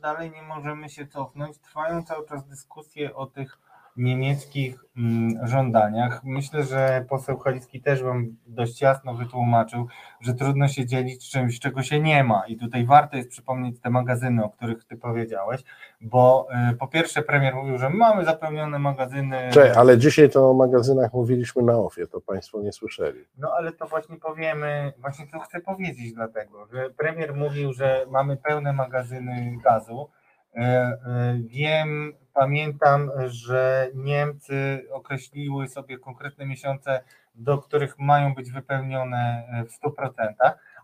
dalej 0.00 0.30
nie 0.30 0.42
możemy 0.42 0.88
się 0.88 1.06
cofnąć. 1.06 1.58
Trwają 1.58 2.02
cały 2.02 2.26
czas 2.28 2.46
dyskusje 2.46 3.14
o 3.16 3.26
tych 3.26 3.58
niemieckich 3.96 4.84
mm, 4.96 5.46
żądaniach. 5.46 6.24
Myślę, 6.24 6.62
że 6.64 7.04
poseł 7.08 7.38
Halicki 7.38 7.80
też 7.80 8.02
Wam 8.02 8.36
dość 8.46 8.80
jasno 8.80 9.14
wytłumaczył, 9.14 9.86
że 10.20 10.34
trudno 10.34 10.68
się 10.68 10.86
dzielić 10.86 11.30
czymś, 11.30 11.60
czego 11.60 11.82
się 11.82 12.00
nie 12.00 12.24
ma. 12.24 12.42
I 12.48 12.56
tutaj 12.56 12.84
warto 12.84 13.16
jest 13.16 13.30
przypomnieć 13.30 13.80
te 13.80 13.90
magazyny, 13.90 14.44
o 14.44 14.50
których 14.50 14.84
Ty 14.84 14.96
powiedziałeś, 14.96 15.64
bo 16.00 16.48
y, 16.72 16.76
po 16.76 16.88
pierwsze 16.88 17.22
premier 17.22 17.54
mówił, 17.54 17.78
że 17.78 17.90
mamy 17.90 18.24
zapełnione 18.24 18.78
magazyny. 18.78 19.48
Cześć, 19.52 19.76
ale 19.76 19.98
dzisiaj 19.98 20.30
to 20.30 20.50
o 20.50 20.54
magazynach 20.54 21.12
mówiliśmy 21.12 21.62
na 21.62 21.78
ofie, 21.78 22.06
to 22.06 22.20
Państwo 22.20 22.62
nie 22.62 22.72
słyszeli. 22.72 23.24
No 23.38 23.50
ale 23.56 23.72
to 23.72 23.86
właśnie 23.86 24.16
powiemy, 24.16 24.92
właśnie 24.98 25.26
to 25.26 25.40
chcę 25.40 25.60
powiedzieć 25.60 26.12
dlatego, 26.12 26.66
że 26.66 26.90
premier 26.90 27.34
mówił, 27.34 27.72
że 27.72 28.06
mamy 28.10 28.36
pełne 28.36 28.72
magazyny 28.72 29.58
gazu. 29.64 30.10
E, 30.56 30.60
e, 30.60 31.38
Wiem, 31.38 32.12
pamiętam, 32.36 33.10
że 33.26 33.90
Niemcy 33.94 34.86
określiły 34.92 35.68
sobie 35.68 35.98
konkretne 35.98 36.46
miesiące, 36.46 37.00
do 37.34 37.58
których 37.58 37.98
mają 37.98 38.34
być 38.34 38.50
wypełnione 38.50 39.48
e, 39.48 39.64
w 39.64 39.80
100%, 39.80 40.10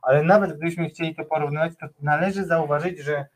ale 0.02 0.22
nawet 0.22 0.50
gdybyśmy 0.50 0.88
chcieli 0.88 1.14
to 1.14 1.24
porównywać, 1.24 1.72
to 1.80 1.86
należy 2.02 2.44
zauważyć, 2.44 2.98
że 2.98 3.26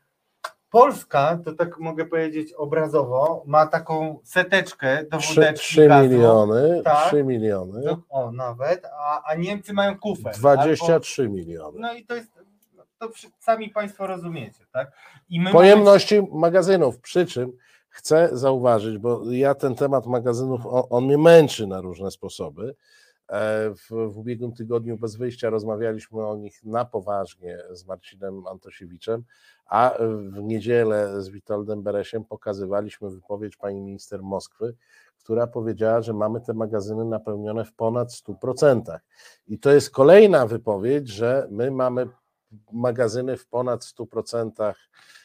Polska, 0.69 1.39
to 1.45 1.53
tak 1.53 1.79
mogę 1.79 2.05
powiedzieć 2.05 2.53
obrazowo, 2.53 3.43
ma 3.45 3.67
taką 3.67 4.19
seteczkę 4.23 5.03
do 5.11 5.17
3, 5.17 5.35
wódeczki 5.35 5.67
3 5.67 5.87
gazu. 5.87 6.09
miliony, 6.09 6.81
tak. 6.83 7.07
3 7.07 7.23
miliony, 7.23 7.95
o, 8.09 8.31
nawet, 8.31 8.85
a, 8.85 9.23
a 9.23 9.35
Niemcy 9.35 9.73
mają 9.73 9.99
kufer. 9.99 10.33
23 10.33 11.29
miliony. 11.29 11.79
No 11.79 11.93
i 11.93 12.05
to 12.05 12.15
jest, 12.15 12.31
to 12.99 13.09
sami 13.39 13.69
Państwo 13.69 14.07
rozumiecie, 14.07 14.65
tak? 14.73 14.91
I 15.29 15.41
my 15.41 15.51
Pojemności 15.51 16.27
magazynów, 16.31 16.99
przy 16.99 17.25
czym 17.25 17.51
chcę 17.97 18.29
zauważyć, 18.31 18.97
bo 18.97 19.31
ja 19.31 19.55
ten 19.55 19.75
temat 19.75 20.05
magazynów, 20.05 20.65
on, 20.65 20.83
on 20.89 21.05
mnie 21.05 21.17
męczy 21.17 21.67
na 21.67 21.81
różne 21.81 22.11
sposoby. 22.11 22.75
E, 23.27 23.69
W, 23.75 24.09
w 24.09 24.17
ubiegłym 24.17 24.53
tygodniu 24.53 24.97
bez 24.97 25.15
wyjścia 25.15 25.49
rozmawialiśmy 25.49 26.25
o 26.25 26.35
nich 26.35 26.63
na 26.63 26.85
poważnie 26.85 27.57
z 27.71 27.85
Marcinem 27.85 28.47
Antosiewiczem, 28.47 29.23
a 29.65 29.93
w 30.29 30.43
niedzielę 30.43 31.21
z 31.21 31.29
Witoldem 31.29 31.83
Beresiem 31.83 32.25
pokazywaliśmy 32.25 33.09
wypowiedź 33.09 33.55
pani 33.55 33.81
minister 33.81 34.23
Moskwy, 34.23 34.75
która 35.23 35.47
powiedziała, 35.47 36.01
że 36.01 36.13
mamy 36.13 36.41
te 36.41 36.53
magazyny 36.53 37.05
napełnione 37.05 37.65
w 37.65 37.73
ponad 37.73 38.09
100%. 38.09 38.99
I 39.47 39.59
to 39.59 39.71
jest 39.71 39.89
kolejna 39.89 40.47
wypowiedź, 40.47 41.07
że 41.07 41.47
my 41.51 41.71
mamy 41.71 42.07
magazyny 42.71 43.37
w 43.37 43.47
ponad 43.47 43.81
100% 43.81 44.73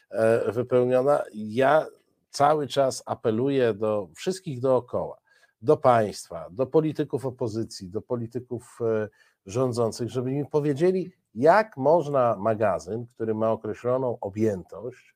e, 0.09 0.51
wypełniona. 0.51 1.23
Ja 1.33 1.85
cały 2.33 2.67
czas 2.67 3.03
apeluję 3.05 3.73
do 3.73 4.09
wszystkich 4.15 4.59
dookoła, 4.59 5.17
do 5.61 5.77
państwa, 5.77 6.49
do 6.51 6.65
polityków 6.65 7.25
opozycji, 7.25 7.89
do 7.89 8.01
polityków 8.01 8.79
e, 8.81 9.09
rządzących, 9.45 10.09
żeby 10.09 10.31
mi 10.31 10.45
powiedzieli, 10.45 11.11
jak 11.35 11.77
można 11.77 12.35
magazyn, 12.35 13.05
który 13.07 13.35
ma 13.35 13.51
określoną 13.51 14.17
objętość, 14.21 15.15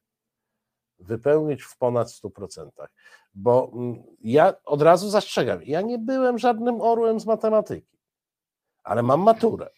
wypełnić 1.00 1.64
w 1.64 1.78
ponad 1.78 2.08
100%. 2.08 2.70
Bo 3.34 3.72
mm, 3.74 4.04
ja 4.20 4.54
od 4.66 4.82
razu 4.82 5.10
zastrzegam, 5.10 5.64
ja 5.64 5.82
nie 5.82 5.98
byłem 5.98 6.38
żadnym 6.38 6.82
orłem 6.82 7.20
z 7.20 7.26
matematyki, 7.26 7.98
ale 8.84 9.04
mam 9.04 9.22
maturę. 9.22 9.70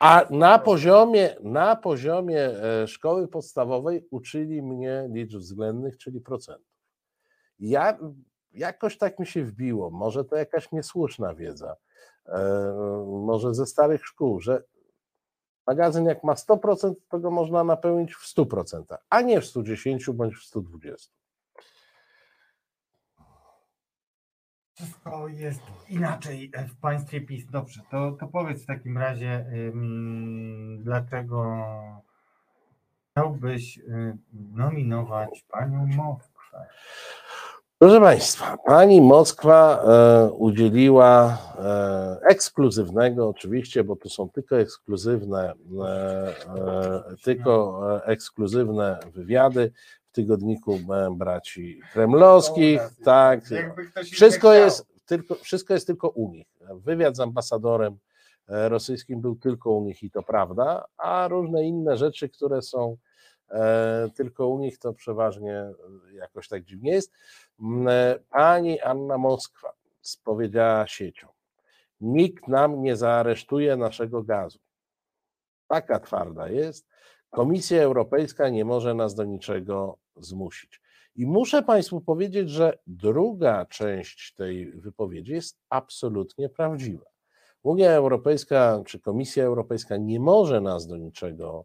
A 0.00 0.26
na 0.30 0.58
poziomie, 0.58 1.36
na 1.42 1.76
poziomie 1.76 2.40
e, 2.40 2.86
szkoły 2.88 3.28
podstawowej 3.28 4.06
uczyli 4.10 4.62
mnie 4.62 5.08
liczb 5.12 5.38
względnych, 5.38 5.98
czyli 5.98 6.20
procentów. 6.20 6.78
Ja 7.58 7.98
jakoś 8.52 8.98
tak 8.98 9.18
mi 9.18 9.26
się 9.26 9.44
wbiło, 9.44 9.90
może 9.90 10.24
to 10.24 10.36
jakaś 10.36 10.72
niesłuszna 10.72 11.34
wiedza, 11.34 11.76
e, 12.26 12.38
może 13.06 13.54
ze 13.54 13.66
starych 13.66 14.06
szkół, 14.06 14.40
że 14.40 14.62
magazyn 15.66 16.04
jak 16.04 16.24
ma 16.24 16.34
100%, 16.34 16.94
to 17.08 17.18
go 17.18 17.30
można 17.30 17.64
napełnić 17.64 18.14
w 18.14 18.26
100%, 18.26 18.96
a 19.10 19.20
nie 19.20 19.40
w 19.40 19.46
110 19.46 20.10
bądź 20.10 20.36
w 20.36 20.42
120. 20.42 21.17
Wszystko 24.78 25.28
jest 25.28 25.60
inaczej 25.88 26.52
w 26.68 26.80
państwie 26.80 27.20
PiS. 27.20 27.46
Dobrze, 27.50 27.80
to, 27.90 28.12
to 28.12 28.26
powiedz 28.26 28.62
w 28.62 28.66
takim 28.66 28.98
razie, 28.98 29.46
dlaczego 30.78 31.56
chciałbyś 33.10 33.78
y, 33.78 34.16
nominować 34.54 35.44
panią 35.50 35.86
Moskwę? 35.86 36.66
Proszę 37.78 38.00
Państwa, 38.00 38.56
pani 38.66 39.00
Moskwa 39.00 39.82
e, 39.82 40.30
udzieliła 40.30 41.38
e, 41.58 42.18
ekskluzywnego, 42.30 43.28
oczywiście, 43.28 43.84
bo 43.84 43.96
to 43.96 44.08
są 44.08 44.28
tylko 44.28 44.58
ekskluzywne, 44.58 45.52
e, 45.84 47.14
tylko 47.24 47.82
ekskluzywne 48.04 48.98
wywiady 49.14 49.72
w 50.08 50.12
tygodniku 50.12 50.78
braci 51.16 51.80
kremlowskich. 51.92 52.80
Tak, 53.04 53.50
Jakby 53.50 53.86
ktoś 53.86 54.10
wszystko 54.10 54.54
jest, 54.54 54.86
tylko, 55.06 55.34
wszystko 55.34 55.74
jest 55.74 55.86
tylko 55.86 56.08
u 56.08 56.30
nich. 56.30 56.46
Wywiad 56.74 57.16
z 57.16 57.20
ambasadorem 57.20 57.98
e, 58.48 58.68
rosyjskim 58.68 59.20
był 59.20 59.36
tylko 59.36 59.70
u 59.70 59.84
nich 59.84 60.02
i 60.02 60.10
to 60.10 60.22
prawda, 60.22 60.84
a 60.96 61.28
różne 61.28 61.64
inne 61.64 61.96
rzeczy, 61.96 62.28
które 62.28 62.62
są 62.62 62.96
e, 63.50 64.08
tylko 64.16 64.48
u 64.48 64.58
nich, 64.58 64.78
to 64.78 64.92
przeważnie 64.92 65.54
e, 65.54 65.74
jakoś 66.12 66.48
tak 66.48 66.64
dziwnie 66.64 66.92
jest. 66.92 67.12
M, 67.60 67.88
e, 67.88 68.18
Pani 68.30 68.80
Anna 68.80 69.18
Moskwa 69.18 69.72
powiedziała 70.24 70.86
siecią, 70.86 71.28
nikt 72.00 72.48
nam 72.48 72.82
nie 72.82 72.96
zaaresztuje 72.96 73.76
naszego 73.76 74.22
gazu. 74.22 74.58
Taka 75.68 76.00
twarda 76.00 76.48
jest. 76.48 76.86
Komisja 77.30 77.82
Europejska 77.82 78.48
nie 78.48 78.64
może 78.64 78.94
nas 78.94 79.14
do 79.14 79.24
niczego 79.24 79.98
zmusić. 80.16 80.80
I 81.16 81.26
muszę 81.26 81.62
Państwu 81.62 82.00
powiedzieć, 82.00 82.50
że 82.50 82.78
druga 82.86 83.66
część 83.66 84.34
tej 84.34 84.72
wypowiedzi 84.72 85.32
jest 85.32 85.58
absolutnie 85.70 86.48
prawdziwa. 86.48 87.06
Unia 87.62 87.90
Europejska 87.90 88.82
czy 88.86 89.00
Komisja 89.00 89.44
Europejska 89.44 89.96
nie 89.96 90.20
może 90.20 90.60
nas 90.60 90.86
do 90.86 90.96
niczego 90.96 91.64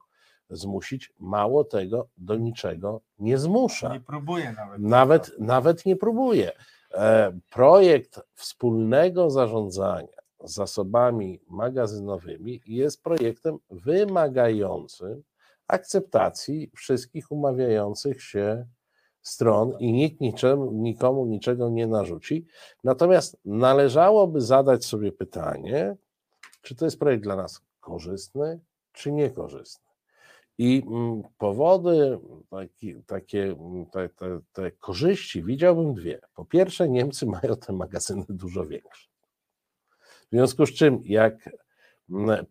zmusić, 0.50 1.14
mało 1.20 1.64
tego, 1.64 2.08
do 2.18 2.36
niczego 2.36 3.02
nie 3.20 3.38
zmusza. 3.38 3.94
Nie 3.94 4.00
próbuje 4.00 4.52
nawet. 4.52 4.82
Nawet, 4.82 5.32
nawet 5.40 5.86
nie 5.86 5.96
próbuje. 5.96 6.52
E, 6.94 7.40
Projekt 7.50 8.22
wspólnego 8.34 9.30
zarządzania 9.30 10.24
zasobami 10.44 11.40
magazynowymi 11.48 12.62
jest 12.66 13.04
projektem 13.04 13.58
wymagającym 13.70 15.24
akceptacji 15.74 16.72
wszystkich 16.76 17.32
umawiających 17.32 18.24
się 18.24 18.66
stron 19.22 19.74
i 19.80 19.94
nikt 19.94 20.22
niczemu, 20.22 20.72
nikomu 20.72 21.26
niczego 21.26 21.70
nie 21.70 21.88
narzuci. 21.88 22.46
Natomiast 22.84 23.38
należałoby 23.46 24.42
zadać 24.42 24.86
sobie 24.86 25.12
pytanie, 25.12 25.96
czy 26.62 26.76
to 26.76 26.86
jest 26.86 27.00
projekt 27.00 27.24
dla 27.24 27.36
nas 27.36 27.62
korzystny, 27.80 28.60
czy 28.94 29.12
niekorzystny. 29.12 29.84
I 30.58 30.84
mm, 30.88 31.24
powody, 31.38 32.20
taki, 32.50 32.96
takie 33.04 33.44
mm, 33.44 33.86
te, 33.86 34.10
te, 34.10 34.40
te 34.54 34.72
korzyści 34.72 35.44
widziałbym 35.44 35.94
dwie. 35.94 36.20
Po 36.36 36.46
pierwsze, 36.46 36.90
Niemcy 36.90 37.26
mają 37.26 37.56
te 37.56 37.74
magazyny 37.74 38.26
dużo 38.30 38.66
większe. 38.66 39.10
W 40.28 40.36
związku 40.36 40.66
z 40.66 40.74
czym, 40.74 41.02
jak 41.06 41.50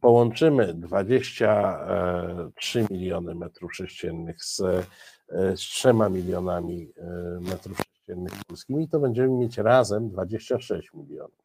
połączymy 0.00 0.74
23 0.74 2.86
miliony 2.90 3.34
metrów 3.34 3.74
sześciennych 3.74 4.44
z 4.44 4.60
e, 4.60 4.82
z 5.56 5.60
trzema 5.60 6.08
milionami 6.08 6.92
e, 6.98 7.04
metrów 7.40 7.78
sześciennych 7.78 8.32
polskimi, 8.46 8.88
to 8.88 9.00
będziemy 9.00 9.28
mieć 9.28 9.58
razem 9.58 10.10
26 10.10 10.94
milionów. 10.94 11.42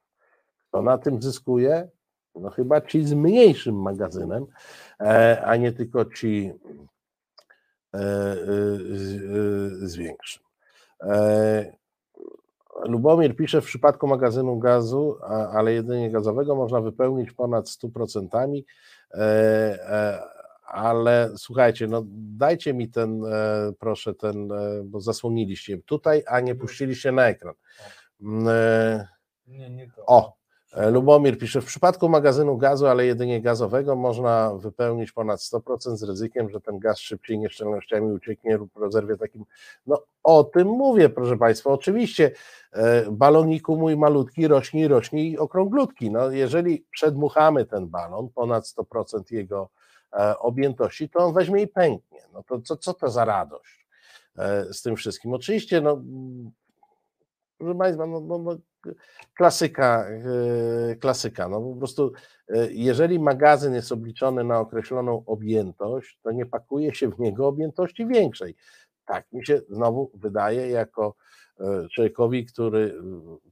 Kto 0.70 0.82
na 0.82 0.98
tym 0.98 1.22
zyskuje? 1.22 1.88
No 2.36 2.50
chyba 2.50 2.82
ci 2.82 3.06
z 3.06 3.14
mniejszym 3.14 3.82
magazynem, 3.82 4.46
e, 5.00 5.42
a 5.46 5.56
nie 5.56 5.72
tylko 5.72 6.06
ci 6.06 6.52
e, 7.94 7.98
e, 7.98 8.04
z 9.70 9.96
większym. 9.96 10.44
Lubomir 12.86 13.36
pisze, 13.36 13.62
w 13.62 13.66
przypadku 13.66 14.08
magazynu 14.08 14.60
gazu, 14.60 15.18
a- 15.22 15.50
ale 15.50 15.74
jedynie 15.74 16.12
gazowego, 16.12 16.56
można 16.56 16.82
wypełnić 16.82 17.32
ponad 17.32 17.70
100%, 17.70 18.66
e, 19.14 19.18
e, 19.20 20.22
ale 20.68 21.30
słuchajcie, 21.38 21.88
no 21.88 22.04
dajcie 22.38 22.74
mi 22.74 22.90
ten, 22.90 23.26
e, 23.26 23.72
proszę, 23.80 24.14
ten, 24.14 24.52
e, 24.52 24.84
bo 24.86 25.02
zasłoniliście 25.02 25.78
tutaj, 25.78 26.24
a 26.28 26.40
nie 26.40 26.56
puściliście 26.56 27.12
na 27.12 27.28
ekran. 27.28 27.54
Mm, 28.22 28.48
e, 28.48 29.08
Nie, 29.48 29.70
nie 29.70 29.88
to. 29.92 30.04
O, 30.06 30.34
Lubomir 30.92 31.38
pisze, 31.38 31.62
w 31.62 31.66
przypadku 31.66 32.10
magazynu 32.10 32.58
gazu, 32.58 32.88
ale 32.88 33.06
jedynie 33.06 33.42
gazowego, 33.42 33.96
można 33.96 34.54
wypełnić 34.56 35.12
ponad 35.12 35.40
100% 35.40 35.96
z 35.96 36.04
ryzykiem, 36.04 36.50
że 36.50 36.62
ten 36.62 36.80
gaz 36.80 37.00
szybciej 37.00 37.40
nieszczelnościami 37.40 38.14
ucieknie 38.14 38.58
lub 38.58 38.76
rozerwie 38.76 39.18
takim. 39.18 39.46
No 39.88 40.04
o 40.24 40.44
tym 40.44 40.68
mówię, 40.68 41.10
proszę 41.10 41.38
Państwa. 41.38 41.70
Oczywiście 41.70 42.32
e, 42.74 43.12
baloniku 43.12 43.78
mój 43.78 43.98
malutki 43.98 44.48
rośnie, 44.48 44.88
rośnie 44.88 45.30
i 45.30 45.38
okrąglutki. 45.38 46.12
No, 46.12 46.32
jeżeli 46.32 46.86
przedmuchamy 46.92 47.66
ten 47.66 47.88
balon, 47.88 48.30
ponad 48.30 48.64
100% 48.66 49.22
jego 49.34 49.70
e, 50.14 50.40
objętości, 50.40 51.10
to 51.10 51.20
on 51.20 51.34
weźmie 51.34 51.62
i 51.62 51.68
pęknie. 51.68 52.20
No 52.34 52.44
to 52.44 52.62
co, 52.62 52.78
co 52.78 52.94
to 52.94 53.10
za 53.10 53.26
radość 53.26 53.88
e, 54.38 54.74
z 54.74 54.82
tym 54.82 54.96
wszystkim? 54.96 55.34
Oczywiście, 55.34 55.82
no, 55.82 56.02
proszę 57.58 57.78
Państwa, 57.78 58.06
no, 58.06 58.20
no, 58.20 58.38
no, 58.38 58.58
klasyka, 59.34 60.06
e, 60.92 60.96
klasyka. 60.96 61.50
No 61.50 61.62
po 61.62 61.76
prostu, 61.76 62.12
e, 62.50 62.72
jeżeli 62.72 63.20
magazyn 63.20 63.74
jest 63.74 63.92
obliczony 63.92 64.44
na 64.44 64.60
określoną 64.60 65.24
objętość, 65.26 66.20
to 66.24 66.32
nie 66.32 66.46
pakuje 66.46 66.96
się 66.96 67.12
w 67.12 67.20
niego 67.20 67.48
objętości 67.48 68.08
większej. 68.08 68.56
Tak 69.06 69.32
mi 69.32 69.46
się 69.46 69.62
znowu 69.70 70.12
wydaje, 70.14 70.70
jako 70.70 71.16
e, 71.60 71.88
człowiekowi, 71.92 72.46
który 72.46 72.96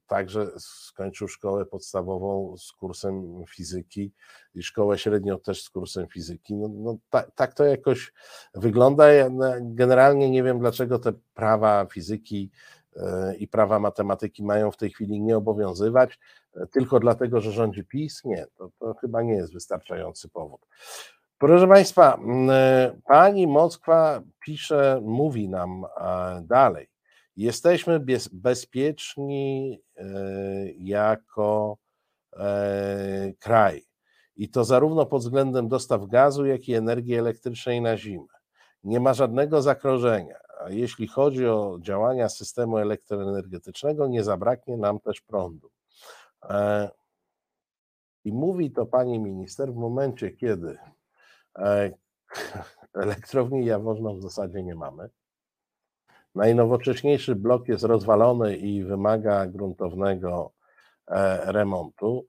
także 0.08 0.48
skończył 0.60 1.28
szkołę 1.28 1.66
podstawową 1.66 2.58
z 2.58 2.72
kursem 2.72 3.44
fizyki 3.50 4.12
i 4.56 4.64
szkołę 4.64 4.98
średnią 4.98 5.40
też 5.40 5.64
z 5.64 5.70
kursem 5.70 6.08
fizyki. 6.08 6.56
No, 6.56 6.70
no 6.74 6.98
tak, 7.10 7.32
tak 7.36 7.54
to 7.54 7.66
jakoś 7.66 8.14
wygląda. 8.54 9.14
Ja 9.14 9.30
no, 9.30 9.46
generalnie 9.62 10.30
nie 10.30 10.44
wiem, 10.44 10.60
dlaczego 10.60 11.00
te 11.00 11.14
prawa 11.34 11.86
fizyki 11.86 12.52
i 13.40 13.48
prawa 13.48 13.80
matematyki 13.80 14.44
mają 14.44 14.72
w 14.72 14.78
tej 14.78 14.90
chwili 14.90 15.22
nie 15.22 15.38
obowiązywać, 15.38 16.20
e, 16.56 16.68
tylko 16.68 17.00
dlatego, 17.00 17.42
że 17.42 17.52
rządzi 17.52 17.84
PiS? 17.84 18.24
Nie, 18.26 18.46
to, 18.58 18.70
to 18.80 18.94
chyba 18.94 19.22
nie 19.22 19.34
jest 19.34 19.54
wystarczający 19.54 20.30
powód. 20.30 20.62
Proszę 21.38 21.68
Państwa, 21.68 22.20
e, 22.50 23.00
pani 23.08 23.48
Moskwa 23.48 24.22
pisze, 24.46 25.02
mówi 25.04 25.50
nam 25.50 25.86
e, 25.86 26.42
dalej. 26.42 26.88
Jesteśmy 27.36 28.00
bez, 28.00 28.28
bezpieczni 28.28 29.80
e, 29.98 30.06
jako 30.78 31.78
e, 32.38 33.34
kraj. 33.40 33.86
I 34.36 34.50
to 34.50 34.64
zarówno 34.64 35.06
pod 35.06 35.22
względem 35.22 35.68
dostaw 35.68 36.08
gazu, 36.08 36.46
jak 36.46 36.68
i 36.70 36.74
energii 36.74 37.16
elektrycznej 37.16 37.82
na 37.82 37.98
zimę. 37.98 38.28
Nie 38.84 39.00
ma 39.00 39.14
żadnego 39.14 39.62
zagrożenia. 39.62 40.45
Jeśli 40.70 41.08
chodzi 41.08 41.48
o 41.48 41.78
działania 41.82 42.30
systemu 42.30 42.78
elektroenergetycznego, 42.78 44.08
nie 44.08 44.24
zabraknie 44.24 44.78
nam 44.78 45.00
też 45.00 45.22
prądu. 45.22 45.70
E, 46.44 46.90
I 48.24 48.34
mówi 48.34 48.72
to 48.72 48.86
pani 48.86 49.20
minister 49.20 49.74
w 49.74 49.76
momencie, 49.76 50.32
kiedy 50.32 50.78
e, 51.58 51.92
elektrowni 52.94 53.66
Jaworzno 53.66 54.14
w 54.14 54.22
zasadzie 54.22 54.64
nie 54.64 54.76
mamy. 54.76 55.10
Najnowocześniejszy 56.36 57.36
blok 57.36 57.68
jest 57.68 57.84
rozwalony 57.84 58.58
i 58.58 58.84
wymaga 58.84 59.48
gruntownego 59.48 60.52
e, 61.08 61.52
remontu. 61.52 62.28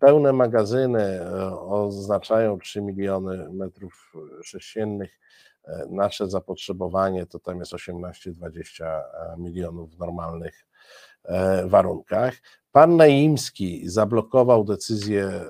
Pełne 0.00 0.32
magazyny 0.32 1.20
oznaczają 1.58 2.58
3 2.58 2.82
miliony 2.82 3.52
metrów 3.52 4.12
sześciennych. 4.44 5.18
E, 5.64 5.86
Nasze 5.90 6.28
zapotrzebowanie 6.30 7.26
to 7.26 7.38
tam 7.38 7.58
jest 7.58 7.72
18-20 7.72 9.02
milionów 9.38 9.94
w 9.94 9.98
normalnych 9.98 10.66
e, 11.24 11.66
warunkach. 11.66 12.34
Pan 12.72 12.96
Naimski 12.96 13.88
zablokował 13.88 14.64
decyzję 14.64 15.24
e, 15.24 15.42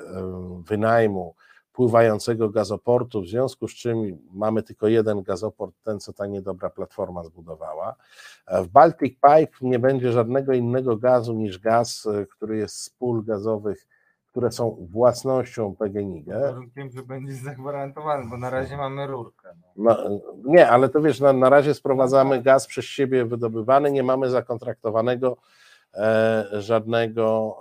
wynajmu 0.67 1.35
pływającego 1.73 2.51
gazoportu, 2.51 3.23
w 3.23 3.29
związku 3.29 3.69
z 3.69 3.75
czym 3.75 4.19
mamy 4.33 4.63
tylko 4.63 4.89
jeden 4.89 5.23
gazoport, 5.23 5.75
ten 5.83 6.01
co 6.01 6.13
ta 6.13 6.27
niedobra 6.27 6.71
platforma 6.71 7.25
zbudowała. 7.25 7.97
E, 8.47 8.63
W 8.63 8.69
Baltic 8.69 9.15
Pipe 9.15 9.53
nie 9.61 9.79
będzie 9.79 10.13
żadnego 10.13 10.53
innego 10.53 10.97
gazu 10.97 11.35
niż 11.35 11.59
gaz, 11.59 12.07
e, 12.07 12.27
który 12.27 12.57
jest 12.57 12.77
z 12.83 12.91
pól 12.91 13.25
gazowych, 13.25 13.87
które 14.31 14.53
są 14.53 14.87
własnością 14.91 15.77
PGNiG. 15.77 16.27
Warunkiem, 16.27 16.91
że 16.91 17.03
będzie 17.03 17.33
zagwarantowany, 17.33 18.31
bo 18.31 18.37
na 18.37 18.51
razie 18.51 18.77
mamy 18.77 19.07
rurkę. 19.07 19.49
No. 19.77 19.97
No, 19.97 20.21
nie, 20.45 20.69
ale 20.69 20.89
to 20.89 21.01
wiesz, 21.01 21.21
na, 21.21 21.33
na 21.33 21.51
razie 21.51 21.75
sprowadzamy 21.75 22.43
gaz 22.43 22.67
przez 22.67 22.85
siebie 22.85 23.25
wydobywany, 23.25 23.93
nie 23.93 24.03
mamy 24.03 24.31
zakontraktowanego 24.31 25.37
e, 25.95 26.47
żadnego 26.53 27.57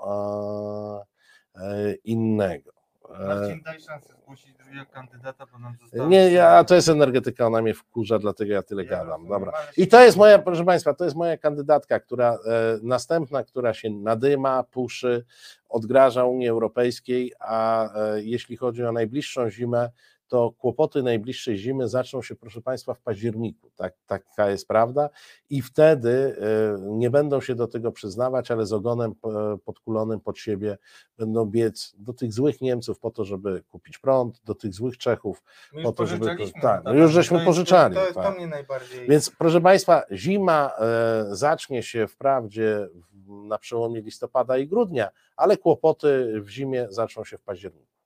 e, 1.56 1.62
e, 1.62 1.94
innego. 1.94 2.79
E, 3.16 3.28
Marcin, 3.28 3.62
daj 3.62 3.80
szansę 3.80 4.14
zgłosić 4.14 4.54
drugiego 4.54 4.86
kandydata, 4.86 5.46
bo 5.52 5.60
nam 5.60 5.76
zostało... 5.78 6.08
nie, 6.10 6.32
ja, 6.32 6.64
to 6.64 6.76
jest 6.76 6.90
energetyka, 6.90 7.48
ona 7.48 7.62
mnie 7.62 7.74
wkurza, 7.74 8.20
dlatego 8.20 8.54
ja 8.54 8.64
tyle 8.64 8.84
Ja 8.84 8.90
gadam. 8.90 9.08
rozumiem, 9.10 9.30
Dobra. 9.30 9.52
I 9.78 9.88
to 9.88 10.02
jest 10.04 10.18
moja, 10.18 10.40
proszę 10.40 10.66
Państwa, 10.66 10.94
to 10.94 11.04
jest 11.04 11.16
moja 11.16 11.38
kandydatka, 11.38 12.00
która 12.00 12.34
e, 12.34 12.38
następna, 12.84 13.44
która 13.44 13.74
się 13.74 13.90
nadyma, 13.90 14.64
puszy, 14.64 15.26
odgraża 15.70 16.26
Unii 16.26 16.48
Europejskiej, 16.50 17.34
a 17.40 17.90
e, 17.96 18.22
jeśli 18.22 18.58
chodzi 18.58 18.84
o 18.86 18.92
najbliższą 18.92 19.50
zimę, 19.50 19.90
to 20.30 20.52
kłopoty 20.52 21.04
najbliższej 21.04 21.58
zimy 21.58 21.88
zaczną 21.88 22.22
się, 22.22 22.36
proszę 22.36 22.62
Państwa, 22.62 22.94
w 22.94 23.02
październiku. 23.02 23.72
Tak, 23.76 23.94
taka 24.08 24.50
jest 24.50 24.68
prawda. 24.68 25.10
I 25.50 25.62
wtedy 25.62 26.36
e, 26.42 26.80
nie 26.82 27.10
będą 27.10 27.42
się 27.42 27.56
do 27.56 27.68
tego 27.68 27.92
przyznawać, 27.92 28.52
ale 28.52 28.66
z 28.66 28.74
ogonem 28.74 29.12
e, 29.26 29.58
podkulonym 29.66 30.20
pod 30.20 30.38
siebie 30.38 30.78
będą 31.18 31.46
biec 31.46 31.96
do 31.98 32.14
tych 32.14 32.34
złych 32.34 32.62
Niemców 32.62 33.00
po 33.00 33.12
to, 33.12 33.26
żeby 33.26 33.64
kupić 33.70 33.98
prąd, 33.98 34.42
do 34.46 34.56
tych 34.56 34.74
złych 34.74 34.98
Czechów, 34.98 35.44
My 35.74 35.84
po 35.84 35.92
to, 35.92 36.06
żeby- 36.06 36.26
tak, 36.62 36.84
to- 36.84 36.90
no 36.90 36.94
już 36.94 37.06
to 37.12 37.14
żeśmy 37.14 37.46
pożyczali, 37.46 37.96
To, 37.96 38.06
to, 38.06 38.14
tak. 38.14 38.38
mnie 38.38 38.48
najbardziej... 38.48 39.08
Więc 39.08 39.30
proszę 39.38 39.62
Państwa, 39.62 40.04
zima 40.12 40.72
e, 40.80 41.26
zacznie 41.36 41.84
się 41.84 42.08
wprawdzie 42.08 42.88
na 43.28 43.58
przełomie 43.58 44.02
listopada 44.02 44.58
i 44.58 44.68
grudnia, 44.68 45.10
ale 45.38 45.58
kłopoty 45.58 46.42
w 46.42 46.50
zimie 46.50 46.88
zaczną 46.90 47.24
się 47.24 47.38
w 47.38 47.42
październiku. 47.42 47.99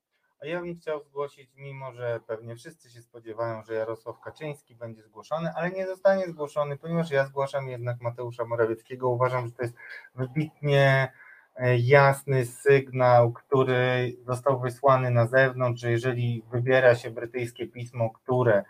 A 0.43 0.45
ja 0.45 0.61
bym 0.61 0.75
chciał 0.75 1.03
zgłosić, 1.03 1.49
mimo 1.55 1.93
że 1.93 2.19
pewnie 2.27 2.55
wszyscy 2.55 2.89
się 2.89 3.01
spodziewają, 3.01 3.63
że 3.63 3.73
Jarosław 3.73 4.19
Kaczyński 4.19 4.75
będzie 4.75 5.03
zgłoszony, 5.03 5.51
ale 5.55 5.71
nie 5.71 5.87
zostanie 5.87 6.27
zgłoszony, 6.27 6.77
ponieważ 6.77 7.11
ja 7.11 7.25
zgłaszam 7.25 7.69
jednak 7.69 8.01
Mateusza 8.01 8.45
Morawieckiego. 8.45 9.09
Uważam, 9.09 9.45
że 9.45 9.51
to 9.51 9.63
jest 9.63 9.75
wybitnie 10.15 11.11
e, 11.55 11.77
jasny 11.77 12.45
sygnał, 12.45 13.31
który 13.31 14.15
został 14.25 14.59
wysłany 14.59 15.11
na 15.11 15.27
zewnątrz, 15.27 15.81
że 15.81 15.91
jeżeli 15.91 16.43
wybiera 16.51 16.95
się 16.95 17.11
brytyjskie 17.11 17.67
pismo, 17.67 18.09
które 18.09 18.63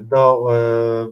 do 0.00 0.46
e, 0.50 1.08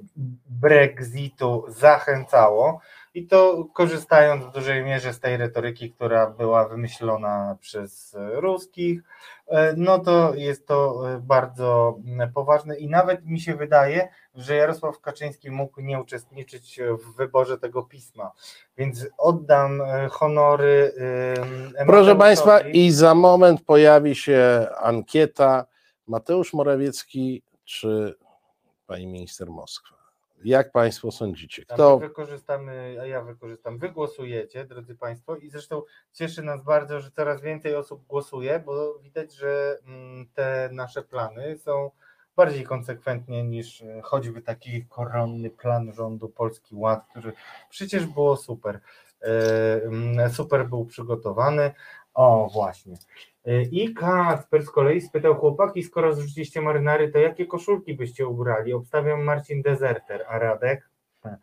Brexitu 0.46 1.64
zachęcało, 1.68 2.80
i 3.14 3.26
to 3.26 3.64
korzystając 3.72 4.44
w 4.44 4.50
dużej 4.50 4.84
mierze 4.84 5.12
z 5.12 5.20
tej 5.20 5.36
retoryki, 5.36 5.90
która 5.90 6.30
była 6.30 6.68
wymyślona 6.68 7.56
przez 7.60 8.14
e, 8.14 8.40
ruskich, 8.40 9.02
e, 9.46 9.74
no 9.76 9.98
to 9.98 10.34
jest 10.34 10.66
to 10.66 11.02
e, 11.14 11.18
bardzo 11.18 11.98
poważne 12.34 12.76
i 12.78 12.88
nawet 12.88 13.26
mi 13.26 13.40
się 13.40 13.54
wydaje, 13.54 14.08
że 14.34 14.54
Jarosław 14.54 15.00
Kaczyński 15.00 15.50
mógł 15.50 15.80
nie 15.80 16.00
uczestniczyć 16.00 16.80
w 17.04 17.16
wyborze 17.16 17.58
tego 17.58 17.82
pisma, 17.82 18.30
więc 18.76 19.06
oddam 19.18 19.82
honory. 20.10 20.92
Proszę. 21.86 22.16
Państwa, 22.16 22.60
i 22.60 22.90
za 22.90 23.14
moment 23.14 23.64
pojawi 23.64 24.14
się 24.14 24.66
ankieta 24.80 25.66
Mateusz 26.06 26.52
Morawiecki 26.52 27.42
czy 27.64 28.14
pani 28.86 29.06
minister 29.06 29.50
Moskwa. 29.50 30.01
Jak 30.44 30.72
Państwo 30.72 31.10
sądzicie? 31.10 31.64
Kto 31.64 31.98
My 31.98 32.08
wykorzystamy, 32.08 32.98
a 33.00 33.06
ja 33.06 33.22
wykorzystam. 33.22 33.78
Wy 33.78 33.88
głosujecie, 33.88 34.64
drodzy 34.64 34.94
Państwo, 34.94 35.36
i 35.36 35.48
zresztą 35.48 35.82
cieszy 36.12 36.42
nas 36.42 36.64
bardzo, 36.64 37.00
że 37.00 37.10
coraz 37.10 37.40
więcej 37.40 37.74
osób 37.74 38.06
głosuje, 38.06 38.62
bo 38.66 38.98
widać, 38.98 39.34
że 39.34 39.78
mm, 39.86 40.26
te 40.34 40.68
nasze 40.72 41.02
plany 41.02 41.58
są 41.58 41.90
bardziej 42.36 42.64
konsekwentnie 42.64 43.44
niż 43.44 43.82
e, 43.82 44.00
choćby 44.02 44.42
taki 44.42 44.86
koronny 44.86 45.50
plan 45.50 45.92
rządu 45.92 46.28
Polski 46.28 46.74
Ład, 46.74 47.06
który 47.10 47.32
przecież 47.70 48.06
było 48.06 48.36
super. 48.36 48.80
E, 49.22 49.82
mm, 49.82 50.30
Super 50.30 50.68
był 50.68 50.86
przygotowany. 50.86 51.72
O, 52.14 52.50
właśnie. 52.52 52.94
E, 53.44 53.62
I 53.62 53.94
Kacper 53.94 54.62
z 54.62 54.70
kolei 54.70 55.00
spytał 55.00 55.34
chłopaki, 55.34 55.82
skoro 55.82 56.14
zrzuciliście 56.14 56.60
marynary, 56.60 57.12
to 57.12 57.18
jakie 57.18 57.46
koszulki 57.46 57.94
byście 57.94 58.26
ubrali? 58.26 58.72
Obstawiam 58.72 59.22
Marcin 59.22 59.62
Deserter, 59.62 60.24
a 60.28 60.38
Radek? 60.38 60.88
E, 61.24 61.36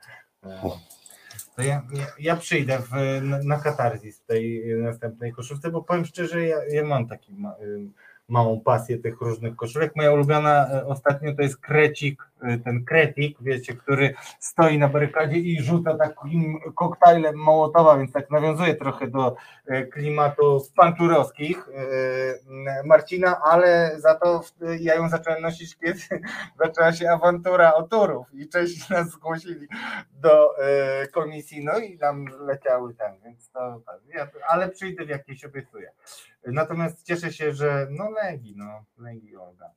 To 1.55 1.63
ja, 1.63 1.81
ja, 1.93 2.05
ja 2.19 2.35
przyjdę 2.35 2.79
w, 2.79 2.91
na, 3.21 3.39
na 3.43 3.59
katarzis 3.59 4.19
w 4.19 4.25
tej 4.25 4.75
następnej 4.77 5.31
koszulce, 5.31 5.71
bo 5.71 5.83
powiem 5.83 6.05
szczerze, 6.05 6.45
ja, 6.47 6.57
ja 6.65 6.83
mam 6.83 7.07
taki 7.07 7.33
ma, 7.33 7.55
y, 7.61 7.89
małą 8.29 8.61
pasję 8.61 8.97
tych 8.97 9.21
różnych 9.21 9.55
koszulek. 9.55 9.95
Moja 9.95 10.11
ulubiona 10.11 10.67
e, 10.67 10.85
ostatnio 10.85 11.35
to 11.35 11.41
jest 11.41 11.57
krecik, 11.57 12.23
e, 12.41 12.57
ten 12.57 12.85
kretik, 12.85 13.37
wiecie, 13.41 13.73
który 13.73 14.13
stoi 14.39 14.77
na 14.77 14.87
barykadzie 14.87 15.37
i 15.37 15.61
rzuca 15.61 15.97
takim 15.97 16.59
koktajlem 16.75 17.35
Mołotowa, 17.35 17.97
więc 17.97 18.11
tak 18.11 18.31
nawiązuje 18.31 18.75
trochę 18.75 19.07
do 19.07 19.35
e, 19.67 19.85
klimatu 19.85 20.65
panczurowskich 20.75 21.69
Marcina, 22.85 23.41
ale 23.43 23.91
za 23.97 24.15
to 24.15 24.41
ja 24.79 24.95
ją 24.95 25.09
zacząłem 25.09 25.41
nosić, 25.41 25.77
kiedy 25.77 25.99
zaczęła 26.63 26.93
się 26.93 27.11
awantura 27.11 27.73
o 27.73 27.83
turów 27.83 28.27
i 28.33 28.47
Czesi 28.49 28.81
nas 28.93 29.09
zgłosili 29.09 29.67
do 30.13 30.55
komisji, 31.13 31.65
no 31.65 31.79
i 31.79 31.97
nam 31.97 32.25
leciały 32.39 32.93
tam, 32.93 33.11
więc 33.23 33.51
to, 33.51 33.81
tak, 33.85 34.29
ale 34.49 34.69
przyjdę 34.69 35.05
w 35.05 35.09
jakiejś 35.09 35.45
obiecuję. 35.45 35.91
Natomiast 36.47 37.03
cieszę 37.03 37.33
się, 37.33 37.53
że 37.53 37.87
no 37.89 38.09
Legi, 38.09 38.53
no 38.57 38.85
Legi 38.97 39.35
Olga. 39.35 39.71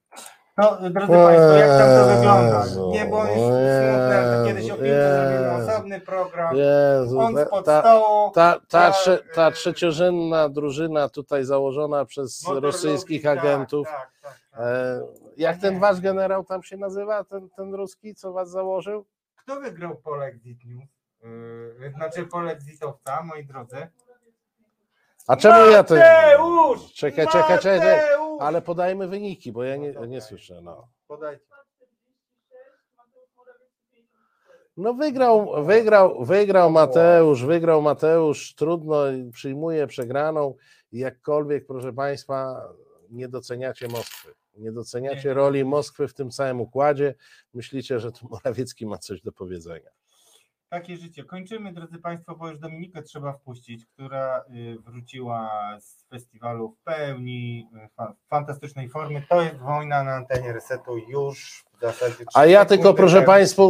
To 0.56 0.90
drodzy 0.90 1.12
Państwo, 1.12 1.52
jak 1.52 1.68
tam 1.68 1.89
to 1.89 2.16
wygląda? 2.16 2.64
Nie 2.93 3.05
bądź 3.05 3.30
smutne, 3.30 4.36
to 4.36 4.47
kiedyś 4.47 4.70
o 4.70 4.74
piłce 4.74 5.28
zrobimy 5.28 5.51
osobny 5.51 6.01
program. 6.01 6.56
Jezu, 6.56 7.20
On 7.20 7.34
ta- 7.34 7.47
spod 7.47 7.64
ta, 7.64 7.80
stołu. 7.80 8.30
ta, 8.30 8.55
ta, 8.55 8.60
ta, 8.68 8.90
trze, 8.90 9.18
ta 9.34 9.48
e, 9.48 9.52
trzeciorzędna 9.52 10.48
drużyna 10.48 11.09
tutaj 11.09 11.44
założona 11.44 12.05
przez 12.05 12.44
rosyjskich 12.48 13.22
tak, 13.22 13.39
agentów. 13.39 13.86
Tak, 13.86 14.10
tak, 14.22 14.40
tak. 14.51 14.60
E, 14.60 15.01
jak 15.36 15.59
ten 15.60 15.80
wasz 15.80 16.01
generał 16.01 16.44
tam 16.44 16.62
się 16.62 16.76
nazywa, 16.76 17.24
ten, 17.24 17.48
ten 17.56 17.74
ruski, 17.74 18.14
co 18.14 18.32
was 18.32 18.51
założył? 18.51 19.06
Kto 19.36 19.60
wygrał 19.60 19.97
Polexit 19.97 20.64
News? 20.64 20.89
Yy, 21.80 21.93
znaczy 21.97 22.26
Polexitowca, 22.26 23.22
moi 23.22 23.44
drodzy. 23.44 23.86
A 25.28 25.36
czemu 25.36 25.70
ja 25.70 25.84
ten. 25.84 25.98
Mateusz! 25.98 26.92
Czekaj, 26.92 27.26
czekaj, 27.26 27.58
czekaj. 27.58 27.96
Mateusz! 28.02 28.40
Ale 28.40 28.62
podajmy 28.62 29.08
wyniki, 29.08 29.52
bo 29.52 29.64
ja 29.64 29.76
nie, 29.76 29.92
No 29.92 30.06
nie 30.06 30.20
słyszę. 30.20 30.60
No. 30.62 30.88
Podajcie. 31.06 31.44
No 34.76 34.94
wygrał, 34.94 35.64
wygrał, 35.64 36.24
wygrał 36.24 36.70
Mateusz, 36.70 37.44
wygrał 37.44 37.82
Mateusz, 37.82 38.54
trudno, 38.54 38.96
przyjmuje 39.32 39.86
przegraną. 39.86 40.54
Jakkolwiek, 40.92 41.66
proszę 41.66 41.92
Państwa, 41.92 42.68
nie 43.10 43.28
doceniacie 43.28 43.88
Moskwy. 43.88 44.34
Nie 44.56 44.72
doceniacie 44.72 45.34
roli 45.34 45.64
Moskwy 45.64 46.08
w 46.08 46.14
tym 46.14 46.30
całym 46.30 46.60
układzie. 46.60 47.14
Myślicie, 47.54 47.98
że 47.98 48.12
tu 48.12 48.28
Morawiecki 48.28 48.86
ma 48.86 48.98
coś 48.98 49.22
do 49.22 49.32
powiedzenia. 49.32 49.90
Takie 50.72 50.96
życie. 50.96 51.24
Kończymy, 51.24 51.72
drodzy 51.72 51.98
Państwo, 51.98 52.36
bo 52.36 52.48
już 52.48 52.58
Dominikę 52.58 53.02
trzeba 53.02 53.32
wpuścić, 53.32 53.86
która 53.86 54.44
y, 54.56 54.76
wróciła 54.80 55.50
z 55.80 56.04
festiwalu 56.10 56.68
w 56.70 56.84
pełni 56.84 57.68
y, 57.86 57.88
fa- 57.96 58.14
fantastycznej 58.28 58.88
formy. 58.88 59.22
To 59.28 59.42
jest 59.42 59.56
wojna 59.56 60.04
na 60.04 60.12
antenie 60.14 60.52
resetu 60.52 60.98
już 60.98 61.64
w 61.76 61.80
zasadzie. 61.80 62.24
A 62.34 62.46
ja 62.46 62.64
tylko, 62.64 62.94
proszę 62.94 63.14
temu. 63.14 63.26
Państwa, 63.26 63.62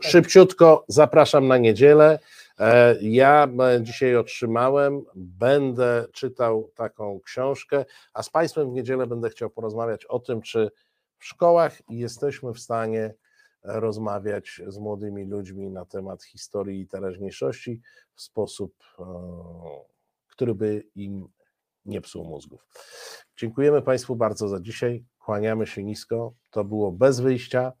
szybciutko 0.00 0.84
zapraszam 0.88 1.48
na 1.48 1.58
niedzielę. 1.58 2.18
E, 2.58 2.96
Ja 3.00 3.48
e, 3.60 3.82
dzisiaj 3.82 4.16
otrzymałem, 4.16 5.02
będę 5.14 6.06
czytał 6.12 6.70
taką 6.74 7.20
książkę, 7.24 7.84
a 8.12 8.22
z 8.22 8.30
Państwem 8.30 8.70
w 8.70 8.72
niedzielę 8.72 9.06
będę 9.06 9.30
chciał 9.30 9.50
porozmawiać 9.50 10.04
o 10.04 10.18
tym, 10.18 10.42
czy 10.42 10.70
w 11.18 11.24
szkołach 11.24 11.72
jesteśmy 11.88 12.52
w 12.52 12.58
stanie 12.60 13.14
rozmawiać 13.66 14.60
z 14.66 14.78
młodymi 14.78 15.24
ludźmi 15.24 15.70
na 15.70 15.84
temat 15.84 16.22
historii 16.22 16.80
i 16.80 16.86
teraźniejszości 16.86 17.80
w 18.14 18.22
sposób, 18.22 18.74
e, 18.98 19.04
który 20.28 20.54
by 20.54 20.84
im 20.94 21.28
nie 21.84 22.00
psuł 22.00 22.24
mózgów. 22.24 22.66
Dziękujemy 23.36 23.82
Państwu 23.82 24.16
bardzo 24.16 24.48
za 24.48 24.60
dzisiaj. 24.60 25.04
Kłaniamy 25.18 25.66
się 25.66 25.84
nisko. 25.84 26.32
To 26.50 26.64
było 26.64 26.92
bez 26.92 27.20
wyjścia. 27.20 27.72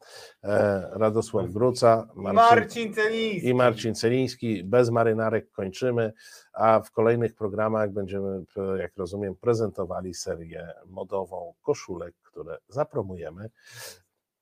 E, 0.44 0.88
Radosław 0.92 1.50
Gruca, 1.50 2.08
I 2.16 2.20
Marcin 2.20 2.94
Celiński. 2.94 3.48
i 3.48 3.54
Marcin 3.54 3.94
Celiński. 3.94 4.64
Bez 4.64 4.90
marynarek 4.90 5.50
kończymy, 5.50 6.12
a 6.52 6.80
w 6.80 6.90
kolejnych 6.90 7.34
programach 7.34 7.90
będziemy, 7.90 8.44
jak 8.78 8.96
rozumiem, 8.96 9.36
prezentowali 9.36 10.14
serię 10.14 10.72
modową 10.86 11.54
koszulek, 11.62 12.14
które 12.22 12.58
zapromujemy. 12.68 13.50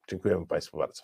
Dziękujemy 0.09 0.47
Państwu 0.47 0.79
bardzo. 0.79 1.03